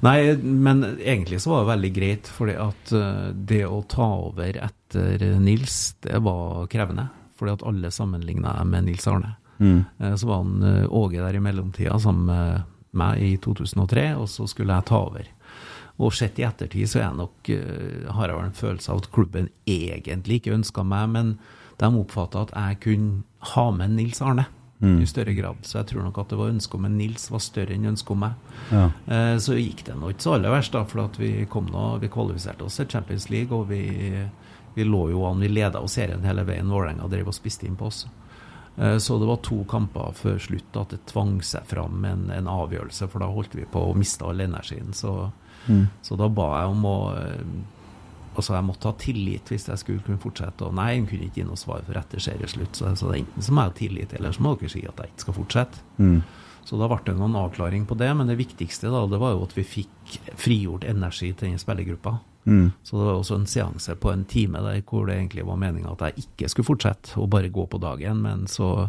Nei, 0.00 0.36
men 0.36 0.84
egentlig 0.84 1.42
så 1.44 1.52
var 1.52 1.62
det 1.62 1.72
veldig 1.72 1.90
greit, 1.94 2.30
fordi 2.32 2.56
at 2.58 2.92
eh, 2.96 3.28
det 3.34 3.62
å 3.68 3.82
ta 3.90 4.08
over 4.30 4.56
etter 4.64 5.24
Nils, 5.42 5.94
det 6.04 6.22
var 6.24 6.66
krevende. 6.72 7.08
Fordi 7.38 7.54
at 7.54 7.66
alle 7.70 7.92
sammenligna 7.94 8.56
med 8.66 8.88
Nils 8.88 9.06
Arne. 9.06 9.36
Mm. 9.58 9.84
Eh, 9.98 10.14
så 10.18 10.30
var 10.30 10.42
han 10.42 10.88
Åge 10.88 11.20
der 11.20 11.36
i 11.36 11.44
mellomtida 11.44 11.98
sammen 12.02 12.26
med 12.32 12.74
meg 12.98 13.22
i 13.22 13.34
2003, 13.44 14.08
og 14.18 14.26
så 14.32 14.48
skulle 14.48 14.74
jeg 14.74 14.88
ta 14.88 15.02
over. 15.10 15.28
Og 15.98 16.14
sett 16.14 16.38
i 16.40 16.46
ettertid 16.46 16.88
så 16.88 17.00
er 17.00 17.08
jeg 17.08 17.18
nok, 17.18 17.48
har 18.14 18.30
jeg 18.30 18.36
vel 18.38 18.46
en 18.46 18.54
følelse 18.54 18.92
av 18.92 19.00
at 19.02 19.08
klubben 19.12 19.48
egentlig 19.66 20.38
ikke 20.38 20.54
ønska 20.54 20.84
meg, 20.86 21.08
men 21.10 21.32
de 21.78 21.90
oppfatta 21.90 22.44
at 22.46 22.54
jeg 22.54 22.78
kunne 22.86 23.50
ha 23.52 23.64
med 23.74 23.96
Nils 23.98 24.22
Arne 24.22 24.46
mm. 24.80 25.00
i 25.02 25.06
større 25.06 25.32
grad. 25.32 25.56
Så 25.62 25.78
jeg 25.78 25.90
tror 25.92 26.04
nok 26.06 26.18
at 26.22 26.32
det 26.32 26.38
var 26.40 26.52
ønsket 26.52 26.78
om 26.78 26.88
en 26.88 26.98
Nils 26.98 27.28
var 27.30 27.42
større 27.44 27.74
enn 27.74 27.88
ønsket 27.92 28.14
om 28.14 28.22
meg. 28.26 28.52
Ja. 28.72 28.84
Eh, 29.06 29.34
så 29.42 29.56
gikk 29.58 29.84
det 29.88 29.96
nå 29.98 30.12
ikke 30.12 30.26
så 30.26 30.36
aller 30.36 30.54
verst, 30.54 30.76
da, 30.76 30.84
for 30.88 31.20
vi 31.20 31.32
kom 31.50 31.70
nå, 31.72 31.88
vi 32.02 32.12
kvalifiserte 32.12 32.66
oss 32.66 32.78
til 32.80 32.90
Champions 32.92 33.28
League, 33.32 33.54
og 33.54 33.68
vi, 33.72 33.82
vi 34.74 34.86
lå 34.86 35.08
jo 35.14 35.26
an, 35.28 35.42
vi 35.42 35.50
leda 35.52 35.82
serien 35.88 36.26
hele 36.26 36.46
veien. 36.48 36.70
Vålerenga 36.70 37.10
drev 37.10 37.32
og 37.32 37.36
spiste 37.36 37.68
inn 37.68 37.78
på 37.78 37.90
oss. 37.90 38.06
Eh, 38.78 38.98
så 38.98 39.18
det 39.18 39.26
var 39.26 39.42
to 39.42 39.64
kamper 39.68 40.12
før 40.14 40.38
slutt 40.42 40.76
at 40.78 40.94
det 40.94 41.02
tvang 41.10 41.40
seg 41.42 41.66
fram 41.66 42.04
en, 42.06 42.28
en 42.34 42.50
avgjørelse, 42.50 43.10
for 43.10 43.24
da 43.24 43.30
holdt 43.32 43.58
vi 43.58 43.66
på 43.68 43.88
å 43.90 43.96
miste 43.98 44.26
all 44.26 44.40
energien. 44.44 44.94
Så, 44.94 45.30
mm. 45.66 45.86
så 46.02 46.18
da 46.20 46.30
ba 46.30 46.52
jeg 46.60 46.76
om 46.76 46.86
å 46.86 46.98
eh, 47.18 47.42
Altså, 48.38 48.54
jeg 48.54 48.66
måtte 48.68 48.90
ha 48.90 48.94
tillit 49.02 49.50
hvis 49.50 49.68
jeg 49.68 49.82
skulle 49.82 50.04
kunne 50.06 50.22
fortsette. 50.22 50.66
Og 50.66 50.76
nei, 50.78 50.92
hun 50.96 51.08
kunne 51.10 51.28
ikke 51.28 51.42
gi 51.42 51.46
noe 51.48 51.58
svar 51.58 51.82
for 51.86 51.98
etter 51.98 52.22
serieslutt. 52.22 52.78
Så, 52.78 52.92
så 53.00 53.10
enten 53.16 53.44
så 53.44 53.54
må 53.54 53.64
jeg 53.64 53.72
ha 53.72 53.78
tillit, 53.82 54.14
eller 54.18 54.36
så 54.36 54.44
må 54.46 54.54
dere 54.54 54.72
si 54.72 54.84
at 54.86 55.02
jeg 55.02 55.12
ikke 55.12 55.26
skal 55.26 55.38
fortsette. 55.40 55.82
Mm. 55.98 56.20
Så 56.68 56.76
da 56.76 56.88
ble 56.90 57.00
det 57.06 57.16
noen 57.16 57.36
avklaring 57.40 57.86
på 57.88 57.96
det. 57.98 58.10
Men 58.14 58.30
det 58.30 58.38
viktigste 58.38 58.92
da, 58.92 59.04
det 59.10 59.20
var 59.20 59.34
jo 59.34 59.44
at 59.46 59.54
vi 59.56 59.66
fikk 59.66 60.18
frigjort 60.38 60.86
energi 60.88 61.32
til 61.32 61.50
den 61.50 61.60
spillergruppa. 61.60 62.18
Mm. 62.48 62.70
Så 62.82 62.96
det 62.96 63.04
var 63.04 63.18
også 63.18 63.34
en 63.34 63.46
seanse 63.46 63.94
på 64.00 64.12
en 64.12 64.24
time 64.24 64.60
der 64.64 64.80
hvor 64.88 65.04
det 65.08 65.18
egentlig 65.18 65.44
var 65.44 65.58
meninga 65.60 65.90
at 65.92 66.04
jeg 66.06 66.24
ikke 66.24 66.48
skulle 66.48 66.68
fortsette 66.70 67.18
og 67.20 67.28
bare 67.34 67.50
gå 67.52 67.66
på 67.68 67.80
dagen, 67.82 68.22
men 68.24 68.46
så 68.48 68.88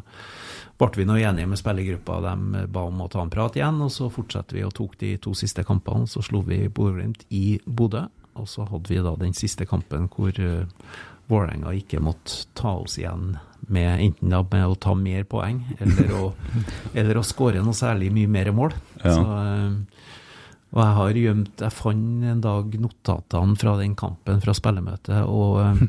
ble 0.80 0.90
vi 0.96 1.08
nå 1.08 1.18
enige 1.20 1.50
med 1.50 1.60
spillergruppa. 1.60 2.22
De 2.24 2.64
ba 2.72 2.86
om 2.88 3.02
å 3.04 3.10
ta 3.12 3.24
en 3.24 3.34
prat 3.34 3.58
igjen, 3.60 3.82
og 3.84 3.92
så 3.92 4.08
fortsatte 4.14 4.56
vi 4.56 4.64
og 4.64 4.76
tok 4.78 4.96
de 5.02 5.18
to 5.20 5.34
siste 5.36 5.66
kampene. 5.68 6.08
Så 6.08 6.24
slo 6.24 6.44
vi 6.48 6.62
Bodø-Glimt 6.68 7.26
i 7.36 7.60
Bodø, 7.66 8.06
og 8.40 8.50
så 8.50 8.66
hadde 8.70 8.92
vi 8.92 9.02
da 9.04 9.14
den 9.20 9.36
siste 9.38 9.68
kampen 9.70 10.10
hvor 10.14 10.36
uh, 10.40 10.66
Vålerenga 11.30 11.76
ikke 11.78 12.02
måtte 12.02 12.48
ta 12.58 12.72
oss 12.82 12.96
igjen 12.98 13.36
med 13.70 14.02
enten 14.02 14.32
da 14.34 14.40
med 14.42 14.66
å 14.66 14.78
ta 14.82 14.96
mer 14.98 15.28
poeng 15.30 15.60
eller 15.78 16.14
å, 16.18 16.32
eller 16.98 17.20
å 17.20 17.26
skåre 17.26 17.62
noe 17.62 17.78
særlig 17.78 18.10
mye 18.16 18.32
mer 18.32 18.50
mål. 18.56 18.74
Ja. 19.04 19.14
Så 19.14 19.26
uh, 19.26 20.08
og 20.70 20.78
jeg 20.84 20.94
har 20.94 21.18
gjemt 21.18 21.62
Jeg 21.64 21.74
fant 21.74 22.26
en 22.30 22.42
dag 22.46 22.76
notatene 22.78 23.56
fra 23.58 23.72
den 23.80 23.96
kampen 23.98 24.42
fra 24.44 24.54
spillemøtet, 24.54 25.24
og 25.26 25.56
uh, 25.66 25.80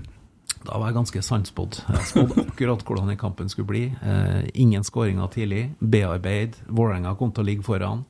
da 0.64 0.76
var 0.76 0.88
jeg 0.88 0.96
ganske 0.96 1.22
sannspådd. 1.24 1.82
Jeg 1.88 2.06
spådde 2.08 2.46
akkurat 2.46 2.84
hvordan 2.84 3.12
den 3.12 3.20
kampen 3.20 3.48
skulle 3.52 3.68
bli. 3.68 3.82
Ingen 4.60 4.84
skåringer 4.84 5.30
tidlig. 5.32 5.62
Bearbeid. 5.80 6.58
Vålerenga 6.68 7.14
kom 7.16 7.32
til 7.32 7.44
å 7.44 7.48
ligge 7.48 7.64
foran. 7.64 8.02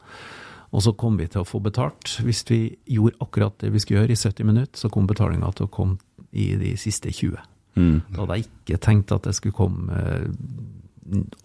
Og 0.71 0.85
så 0.85 0.93
kom 0.95 1.17
vi 1.19 1.27
til 1.31 1.43
å 1.43 1.49
få 1.49 1.59
betalt. 1.63 2.21
Hvis 2.23 2.45
vi 2.51 2.61
gjorde 2.87 3.19
akkurat 3.25 3.57
det 3.63 3.73
vi 3.75 3.83
skulle 3.83 4.05
gjøre 4.05 4.15
i 4.15 4.21
70 4.21 4.47
minutter, 4.47 4.79
så 4.79 4.91
kom 4.93 5.09
betalinga 5.11 5.51
til 5.59 5.67
å 5.67 5.73
komme 5.73 5.99
i 6.31 6.53
de 6.61 6.77
siste 6.79 7.11
20. 7.11 7.41
Mm. 7.79 7.97
Da 8.11 8.23
hadde 8.23 8.39
jeg 8.39 8.47
ikke 8.47 8.83
tenkt 8.87 9.15
at 9.15 9.27
det 9.27 9.35
skulle 9.39 9.57
komme 9.57 9.99
eh, 9.99 10.29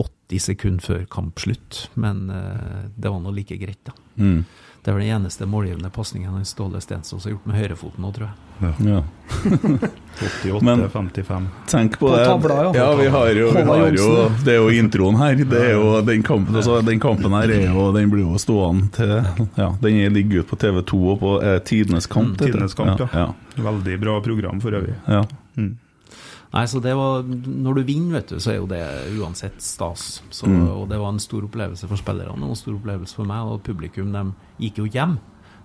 80 0.02 0.42
sekunder 0.42 0.86
før 0.86 1.04
kampslutt, 1.10 1.88
men 2.02 2.30
eh, 2.34 2.86
det 2.94 3.12
var 3.12 3.22
nå 3.24 3.34
like 3.34 3.58
greit, 3.62 3.82
da. 3.88 3.96
Mm. 4.22 4.46
Det 4.86 4.92
er 4.92 4.98
vel 5.00 5.08
den 5.08 5.16
eneste 5.18 5.48
målgivende 5.50 5.90
pasningen 5.90 6.44
Ståle 6.46 6.78
Stensås 6.82 7.24
har 7.26 7.32
gjort 7.34 7.46
med 7.50 7.56
høyrefoten 7.58 8.04
nå, 8.06 8.12
tror 8.14 8.28
jeg. 8.28 8.36
Ja. 8.86 9.00
Men- 10.62 10.84
88-55. 10.86 11.48
Tenk 11.68 11.98
på 12.00 12.08
På 12.08 12.16
det. 12.16 12.26
Tabla, 12.26 12.56
ja. 12.64 12.72
ja, 12.76 12.96
vi 12.96 13.08
har 13.08 13.28
jo, 13.34 13.48
vi 13.52 13.64
har 13.66 13.88
jo 13.98 14.10
Det 14.46 14.54
er 14.54 14.60
jo 14.62 14.70
introen 14.70 15.18
her. 15.20 15.36
Det 15.42 15.62
er 15.62 15.74
jo 15.74 16.02
den 16.06 16.22
kampen, 16.24 16.56
altså, 16.56 16.78
den 16.86 17.00
kampen 17.04 17.34
her 17.34 17.50
er 17.52 17.66
jo 17.74 17.88
Den 17.98 18.12
blir 18.14 18.24
jo 18.28 18.38
stående 18.40 18.92
til 18.96 19.16
Ja, 19.58 19.72
den 19.82 19.98
er- 20.06 20.14
ligger 20.14 20.40
ute 20.46 20.50
på 20.54 20.56
TV2 20.62 21.02
og 21.16 21.20
på 21.20 21.34
eh, 21.44 21.58
Tidenes 21.66 22.06
kamp. 22.08 22.36
Mm. 22.38 22.38
Tidenes 22.46 22.74
kamp, 22.78 23.00
ja. 23.02 23.10
ja. 23.26 23.34
Veldig 23.72 23.98
bra 24.06 24.22
program 24.22 24.62
for 24.62 24.70
øvrig. 24.78 24.94
ja. 25.10 25.24
Nei, 26.56 26.64
så 26.72 26.80
det 26.82 26.94
var 26.96 27.24
Når 27.28 27.76
du 27.76 27.84
vinner, 27.84 28.14
vet 28.22 28.30
du, 28.32 28.36
så 28.40 28.54
er 28.54 28.60
jo 28.62 28.68
det 28.72 28.82
uansett 29.20 29.58
stas. 29.62 30.22
Så, 30.32 30.48
Mm. 30.48 30.68
Og 30.72 30.88
det 30.90 30.98
var 31.02 31.10
en 31.12 31.20
stor 31.20 31.44
opplevelse 31.44 31.88
for 31.90 31.98
spillerne 32.00 32.32
og 32.42 32.50
en 32.50 32.56
stor 32.56 32.74
opplevelse 32.78 33.14
for 33.16 33.26
meg. 33.26 33.44
Og 33.52 33.62
publikum 33.64 34.12
de 34.16 34.24
gikk 34.70 34.78
jo 34.78 34.86
hjem 34.88 35.18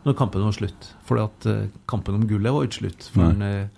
når 0.04 0.16
kampen 0.16 0.42
var 0.42 0.52
slutt. 0.56 0.88
For 1.06 1.18
at 1.22 1.46
eh, 1.46 1.68
kampen 1.86 2.14
om 2.18 2.26
gullet 2.26 2.52
var 2.52 2.64
ikke 2.66 2.80
slutt. 2.82 3.10
For 3.14 3.22
en, 3.30 3.42
eh, 3.42 3.68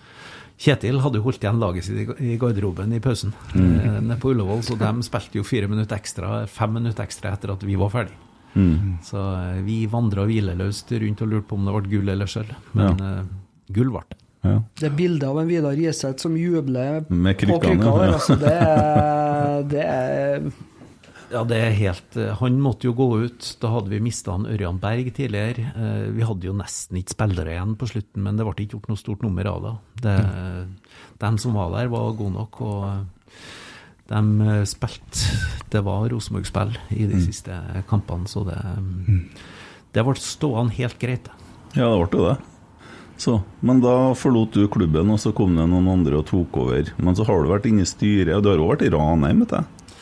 Kjetil 0.63 1.01
hadde 1.03 1.19
jo 1.19 1.25
holdt 1.25 1.43
igjen 1.43 1.59
laget 1.59 1.83
sitt 1.85 2.21
i- 2.21 2.37
garderoben 2.39 2.93
i 2.95 3.01
pausen 3.01 3.33
Mm. 3.53 3.81
eh, 3.81 4.01
nede 4.01 4.21
på 4.21 4.31
Ullevål, 4.31 4.63
så 4.63 4.79
de 4.79 5.03
spilte 5.03 5.35
jo 5.35 5.43
fire 5.43 5.67
minutter 5.69 5.97
ekstra, 5.97 6.47
fem 6.47 6.73
minutter 6.73 7.03
ekstra 7.05 7.33
etter 7.33 7.51
at 7.53 7.61
vi 7.67 7.75
var 7.75 7.91
ferdig. 7.91 8.15
Mm. 8.55 8.99
Så 9.03 9.65
vi 9.65 9.87
vandra 9.89 10.25
hvileløst 10.25 10.93
rundt 11.01 11.23
og 11.23 11.29
lurte 11.29 11.49
på 11.49 11.57
om 11.59 11.65
det 11.67 11.75
ble 11.75 11.91
gull 11.99 12.09
eller 12.15 12.27
sølv. 12.27 12.55
Men 12.75 13.01
eh, 13.01 13.25
gull 13.73 13.91
ble 13.91 14.03
det. 14.09 14.19
Ja. 14.43 14.57
Det 14.81 14.89
er 14.89 14.95
bilde 14.99 15.29
av 15.29 15.39
en 15.39 15.47
Vidar 15.51 15.77
Riseth 15.79 16.23
som 16.25 16.35
jubler 16.39 17.05
Med 17.09 17.37
på 17.39 17.45
krykkene, 17.47 17.79
krykka 17.79 17.93
ja. 17.95 18.13
Altså, 18.17 18.37
det, 18.43 18.55
det 19.71 19.85
er 19.87 20.47
Ja, 21.33 21.45
det 21.49 21.61
er 21.63 21.77
helt 21.79 22.17
eh, 22.21 22.33
Han 22.43 22.59
måtte 22.61 22.89
jo 22.91 22.93
gå 22.99 23.07
ut. 23.23 23.47
Da 23.63 23.71
hadde 23.73 23.89
vi 23.95 24.01
mista 24.05 24.35
Ørjan 24.37 24.81
Berg 24.83 25.13
tidligere. 25.17 25.71
Eh, 25.73 26.11
Vi 26.19 26.27
hadde 26.29 26.51
jo 26.51 26.53
nesten 26.59 26.99
ikke 27.01 27.15
spillere 27.15 27.55
igjen 27.55 27.73
på 27.81 27.89
slutten, 27.89 28.21
men 28.27 28.37
det 28.37 28.45
ble 28.49 28.67
ikke 28.67 28.77
gjort 28.77 28.91
noe 28.93 29.01
stort 29.01 29.23
nummer 29.25 29.49
av 29.49 29.63
det. 29.65 29.75
det 30.05 30.19
De 31.23 31.33
som 31.41 31.55
var 31.57 31.71
der, 31.79 31.89
var 31.95 32.13
gode 32.19 32.35
nok, 32.37 32.61
og 32.61 33.07
de 34.13 34.63
spilte 34.69 35.39
Det 35.73 35.81
var 35.87 36.11
Rosenborg-spill 36.13 36.75
i 36.99 37.07
de 37.09 37.23
siste 37.25 37.55
kampene, 37.89 38.29
så 38.29 38.43
det 38.51 38.59
Det 39.95 40.05
ble 40.05 40.19
stående 40.21 40.75
helt 40.77 40.99
greit. 41.01 41.31
Ja, 41.73 41.87
det 41.95 42.11
ble 42.11 42.19
jo 42.21 42.29
det. 42.35 42.41
Så, 43.23 43.37
men 43.61 43.79
da 43.79 44.15
forlot 44.19 44.57
du 44.57 44.65
klubben, 44.67 45.11
og 45.15 45.21
så 45.23 45.31
kom 45.37 45.53
det 45.55 45.69
noen 45.71 45.87
andre 45.93 46.17
og 46.19 46.25
tok 46.27 46.57
over. 46.59 46.89
Men 46.99 47.15
så 47.15 47.23
har 47.29 47.45
du 47.45 47.53
vært 47.53 47.69
inne 47.71 47.85
i 47.85 47.87
styret, 47.87 48.35
og 48.35 48.43
du 48.43 48.49
har 48.51 48.59
også 48.59 48.73
vært 48.73 48.83
i 48.83 48.91
Ranheim, 48.91 49.45
vet 49.45 49.55
jeg. 49.55 49.93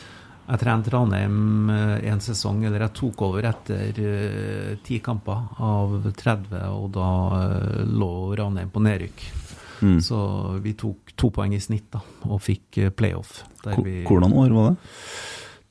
Jeg 0.47 0.61
trente 0.63 0.91
Ranheim 0.95 1.69
eh, 1.69 2.07
en 2.09 2.23
sesong, 2.25 2.65
eller 2.65 2.87
jeg 2.87 2.95
tok 2.97 3.21
over 3.27 3.45
etter 3.51 4.01
eh, 4.01 4.73
ti 4.81 4.97
kamper 5.05 5.53
av 5.61 6.09
30, 6.17 6.57
og 6.73 6.89
da 6.97 7.11
uh, 7.37 7.85
lå 7.85 8.11
Ranheim 8.41 8.73
på 8.73 8.81
nedrykk. 8.89 9.23
Mm. 9.85 9.99
Så 10.01 10.17
vi 10.65 10.73
tok 10.81 11.13
to 11.13 11.29
poeng 11.35 11.53
i 11.53 11.61
snitt 11.61 11.91
da, 11.93 12.01
og 12.25 12.41
fikk 12.41 12.87
playoff. 12.97 13.43
Vi, 13.85 14.01
Hvordan 14.09 14.33
år 14.33 14.57
var 14.57 14.71
det? 14.71 14.93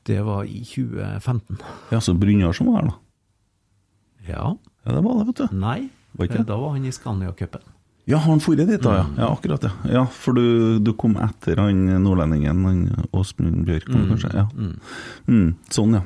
Det 0.07 0.23
var 0.23 0.47
i 0.47 0.63
2015. 0.63 1.59
Ja, 1.91 1.99
så 1.99 2.15
Brynjar 2.15 2.55
som 2.55 2.71
var 2.71 2.79
her, 2.79 2.93
da. 2.93 2.99
Ja. 4.31 4.51
Ja, 4.85 4.93
det 4.95 5.03
var 5.03 5.19
det, 5.19 5.33
vet 5.33 5.43
du. 5.43 5.59
Nei. 5.59 5.81
Var 6.19 6.27
Da 6.47 6.57
var 6.57 6.75
han 6.75 6.85
i 6.85 6.91
Scania-cupen. 6.91 7.61
Ja, 8.09 8.17
han 8.17 8.39
dratt 8.39 8.57
dit, 8.67 8.81
da, 8.81 8.95
ja. 8.95 9.05
Ja, 9.17 9.27
akkurat, 9.31 9.63
ja. 9.63 9.71
ja 9.91 10.05
for 10.09 10.33
du, 10.33 10.79
du 10.79 10.93
kom 10.97 11.15
etter 11.21 11.59
han 11.61 11.85
nordlendingen, 12.03 12.65
han 12.65 13.05
Åsmund 13.13 13.61
Bjørkan, 13.67 14.07
kanskje? 14.09 14.31
Ja. 14.33 14.47
Mm, 15.27 15.53
sånn, 15.69 15.99
ja. 15.99 16.01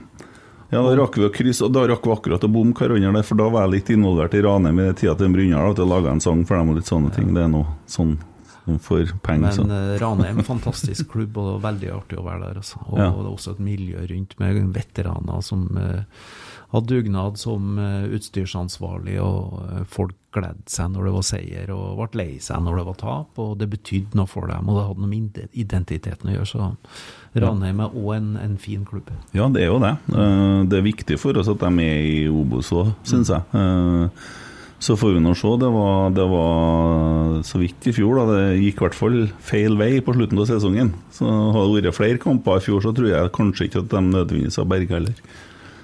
Ja, 0.73 0.81
Da 0.81 0.95
rakk 0.97 1.15
vi 1.17 1.27
å 1.27 1.31
krysse, 1.31 1.63
og 1.67 1.73
da 1.73 1.85
rakk 1.87 2.03
vi 2.05 2.11
akkurat 2.11 2.43
å 2.43 2.51
bomme 2.51 2.75
hverandre, 2.75 3.23
for 3.23 3.39
da 3.39 3.47
var 3.53 3.65
jeg 3.65 3.77
litt 3.77 3.91
involvert 3.95 4.35
i 4.35 4.41
Ranheim 4.43 4.79
i 4.81 4.87
den 4.89 4.97
tida 4.99 5.15
til 5.15 5.31
Brynjar, 5.33 5.71
at 5.71 5.79
jeg 5.79 5.87
laga 5.87 6.11
en 6.11 6.23
sang 6.23 6.43
for 6.45 6.59
dem 6.59 6.73
og 6.73 6.79
litt 6.81 6.89
sånne 6.89 7.13
ting. 7.15 7.31
Det 7.35 7.45
er 7.45 7.51
noe 7.53 7.77
sånn 7.87 8.17
får 8.65 9.13
penger, 9.21 9.51
så. 9.51 9.63
Men 9.63 9.75
eh, 9.77 9.99
Ranheim, 10.01 10.41
fantastisk 10.43 11.11
klubb, 11.13 11.37
og 11.37 11.45
det 11.47 11.53
var 11.53 11.63
veldig 11.67 11.91
artig 11.95 12.17
å 12.19 12.25
være 12.25 12.47
der. 12.47 12.59
Altså. 12.63 12.81
Og 12.89 12.97
Ja. 12.99 13.11
det 13.11 13.21
er 13.21 13.31
også 13.31 13.51
et 13.55 13.59
miljø 13.59 14.07
rundt 14.09 14.39
med 14.41 14.61
veteraner 14.73 15.43
som 15.45 15.67
eh, 15.77 16.01
hadde 16.75 16.91
dugnad 16.91 17.39
som 17.41 17.79
eh, 17.81 18.05
utstyrsansvarlig, 18.17 19.15
og 19.23 19.57
eh, 19.65 19.81
folk 19.89 20.13
gledde 20.35 20.67
seg 20.69 20.91
når 20.91 21.07
det 21.07 21.13
var 21.15 21.25
seier, 21.25 21.69
og 21.71 21.99
ble 22.01 22.19
lei 22.21 22.31
seg 22.43 22.61
når 22.65 22.81
det 22.81 22.85
var 22.89 22.97
tap, 23.01 23.39
og 23.39 23.53
det 23.61 23.69
betydde 23.71 24.19
noe 24.19 24.27
for 24.27 24.51
dem, 24.51 24.67
og 24.69 24.77
det 24.79 24.85
hadde 24.89 25.03
noe 25.05 25.11
med 25.15 25.39
identiteten 25.55 26.31
å 26.31 26.35
gjøre. 26.35 26.49
Så 26.51 27.39
Ranheim 27.39 27.79
er 27.85 27.95
òg 27.95 28.09
en, 28.17 28.31
en 28.39 28.57
fin 28.61 28.83
klubb. 28.87 29.09
Ja, 29.35 29.47
det 29.51 29.63
er 29.65 29.71
jo 29.73 29.79
det. 29.83 29.93
Eh, 30.11 30.63
Det 30.71 30.79
er 30.81 30.89
viktig 30.91 31.19
for 31.21 31.37
oss 31.39 31.49
at 31.51 31.63
de 31.63 31.87
er 31.89 32.09
i 32.09 32.17
Obos 32.31 32.71
òg, 32.75 32.91
syns 33.07 33.31
jeg. 33.31 34.19
Så 34.85 34.97
får 34.99 35.13
vi 35.15 35.21
nå 35.23 35.31
se. 35.39 35.47
Det 35.57 35.69
var, 35.71 36.09
det 36.13 36.25
var 36.29 37.37
så 37.47 37.57
vidt 37.61 37.87
i 37.89 37.93
fjor, 37.95 38.19
da. 38.19 38.25
Det 38.35 38.59
gikk 38.59 38.81
i 38.81 38.83
hvert 38.83 38.97
fall 38.97 39.15
feil 39.41 39.77
vei 39.79 40.01
på 40.03 40.13
slutten 40.13 40.41
av 40.43 40.49
sesongen. 40.49 40.91
Så 41.15 41.25
hadde 41.25 41.77
det 41.79 41.85
vært 41.87 41.97
flere 41.97 42.19
kamper 42.21 42.59
i 42.59 42.65
fjor, 42.67 42.83
så 42.83 42.91
tror 42.93 43.07
jeg 43.09 43.31
kanskje 43.33 43.69
ikke 43.69 43.81
at 43.85 43.93
de 43.95 44.01
nødvendigvis 44.09 44.59
har 44.59 44.67
berga 44.69 44.97
heller. 44.99 45.15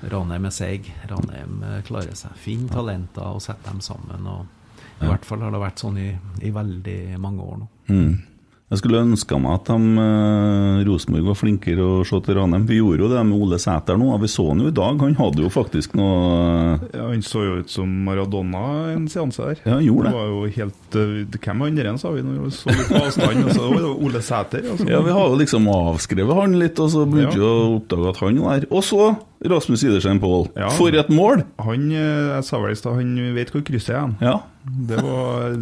Ranheim 0.09 0.47
er 0.49 0.55
seig. 0.55 0.89
Ranheim 1.09 1.61
eh, 1.67 1.77
klarer 1.85 2.17
seg. 2.17 2.33
Finn 2.41 2.67
talenter 2.71 3.35
og 3.35 3.43
sett 3.43 3.61
dem 3.67 3.81
sammen. 3.85 4.27
og 4.27 5.01
I 5.01 5.09
hvert 5.09 5.27
fall 5.27 5.45
har 5.45 5.53
det 5.53 5.61
vært 5.61 5.83
sånn 5.83 5.99
i, 6.01 6.09
i 6.41 6.53
veldig 6.53 6.99
mange 7.21 7.45
år 7.45 7.61
nå. 7.61 7.69
Mm. 7.91 8.13
Jeg 8.71 8.79
skulle 8.79 9.01
ønska 9.03 9.35
meg 9.35 9.57
at 9.57 9.67
de, 9.67 9.99
eh, 9.99 10.81
Rosenborg 10.87 11.25
var 11.27 11.35
flinkere 11.35 11.83
å 11.83 12.05
se 12.07 12.15
til 12.23 12.37
Ranheim. 12.37 12.63
Vi 12.69 12.77
gjorde 12.77 13.03
jo 13.03 13.09
det 13.11 13.23
med 13.27 13.43
Ole 13.43 13.57
Sæter 13.59 13.97
nå, 13.99 14.13
vi 14.21 14.29
så 14.31 14.45
han 14.47 14.61
jo 14.63 14.69
i 14.71 14.75
dag. 14.77 15.01
Han 15.03 15.17
hadde 15.17 15.43
jo 15.43 15.49
faktisk 15.51 15.97
noe 15.99 16.79
Ja, 16.93 17.09
han 17.09 17.25
så 17.25 17.43
jo 17.43 17.57
ut 17.59 17.73
som 17.73 17.89
Maradona 18.05 18.93
en 18.93 19.09
seanse 19.11 19.43
der. 19.43 19.59
Ja, 19.65 19.73
han 19.75 19.83
gjorde 19.83 20.07
det. 20.07 20.13
det. 20.13 20.21
var 20.21 20.31
jo 20.31 20.53
helt 20.55 20.95
uh, 20.95 21.37
Hvem 21.41 21.65
andre 21.67 21.91
enn, 21.91 21.99
sa 21.99 22.13
vi 22.15 22.23
når 22.23 22.39
vi 22.45 22.53
så 22.55 22.71
litt 22.71 22.87
på 22.93 23.01
avstand? 23.01 23.43
Og 23.43 23.51
så 23.57 23.67
var 23.67 23.83
det 23.83 23.91
Ole 23.91 24.23
Sæter. 24.23 24.71
Altså. 24.71 24.87
Ja, 24.87 25.03
vi 25.03 25.17
har 25.19 25.27
jo 25.27 25.41
liksom 25.43 25.67
avskrevet 25.75 26.39
han 26.39 26.57
litt, 26.63 26.79
og 26.79 26.95
så 26.95 27.03
begynte 27.03 27.41
vi 27.41 27.45
å 27.51 27.75
oppdage 27.75 28.15
at 28.15 28.23
han 28.23 28.41
var 28.45 28.61
der. 28.61 28.71
Og 28.71 28.87
så 28.87 29.11
Rasmus 29.51 29.83
Idersen 29.83 30.23
Pål. 30.23 30.47
Ja. 30.55 30.71
For 30.77 30.95
et 30.95 31.11
mål! 31.11 31.43
Han 31.65 31.87
eh, 31.91 32.35
jeg 32.37 32.47
sa 32.47 32.59
vel 32.61 32.75
i 32.75 32.79
stad, 32.79 32.99
han 33.01 33.35
vet 33.35 33.51
hvor 33.51 33.63
krysset 33.67 33.95
er 33.97 34.03
hen. 34.05 34.19
Ja. 34.21 34.37
Det 34.63 35.01
var 35.01 35.57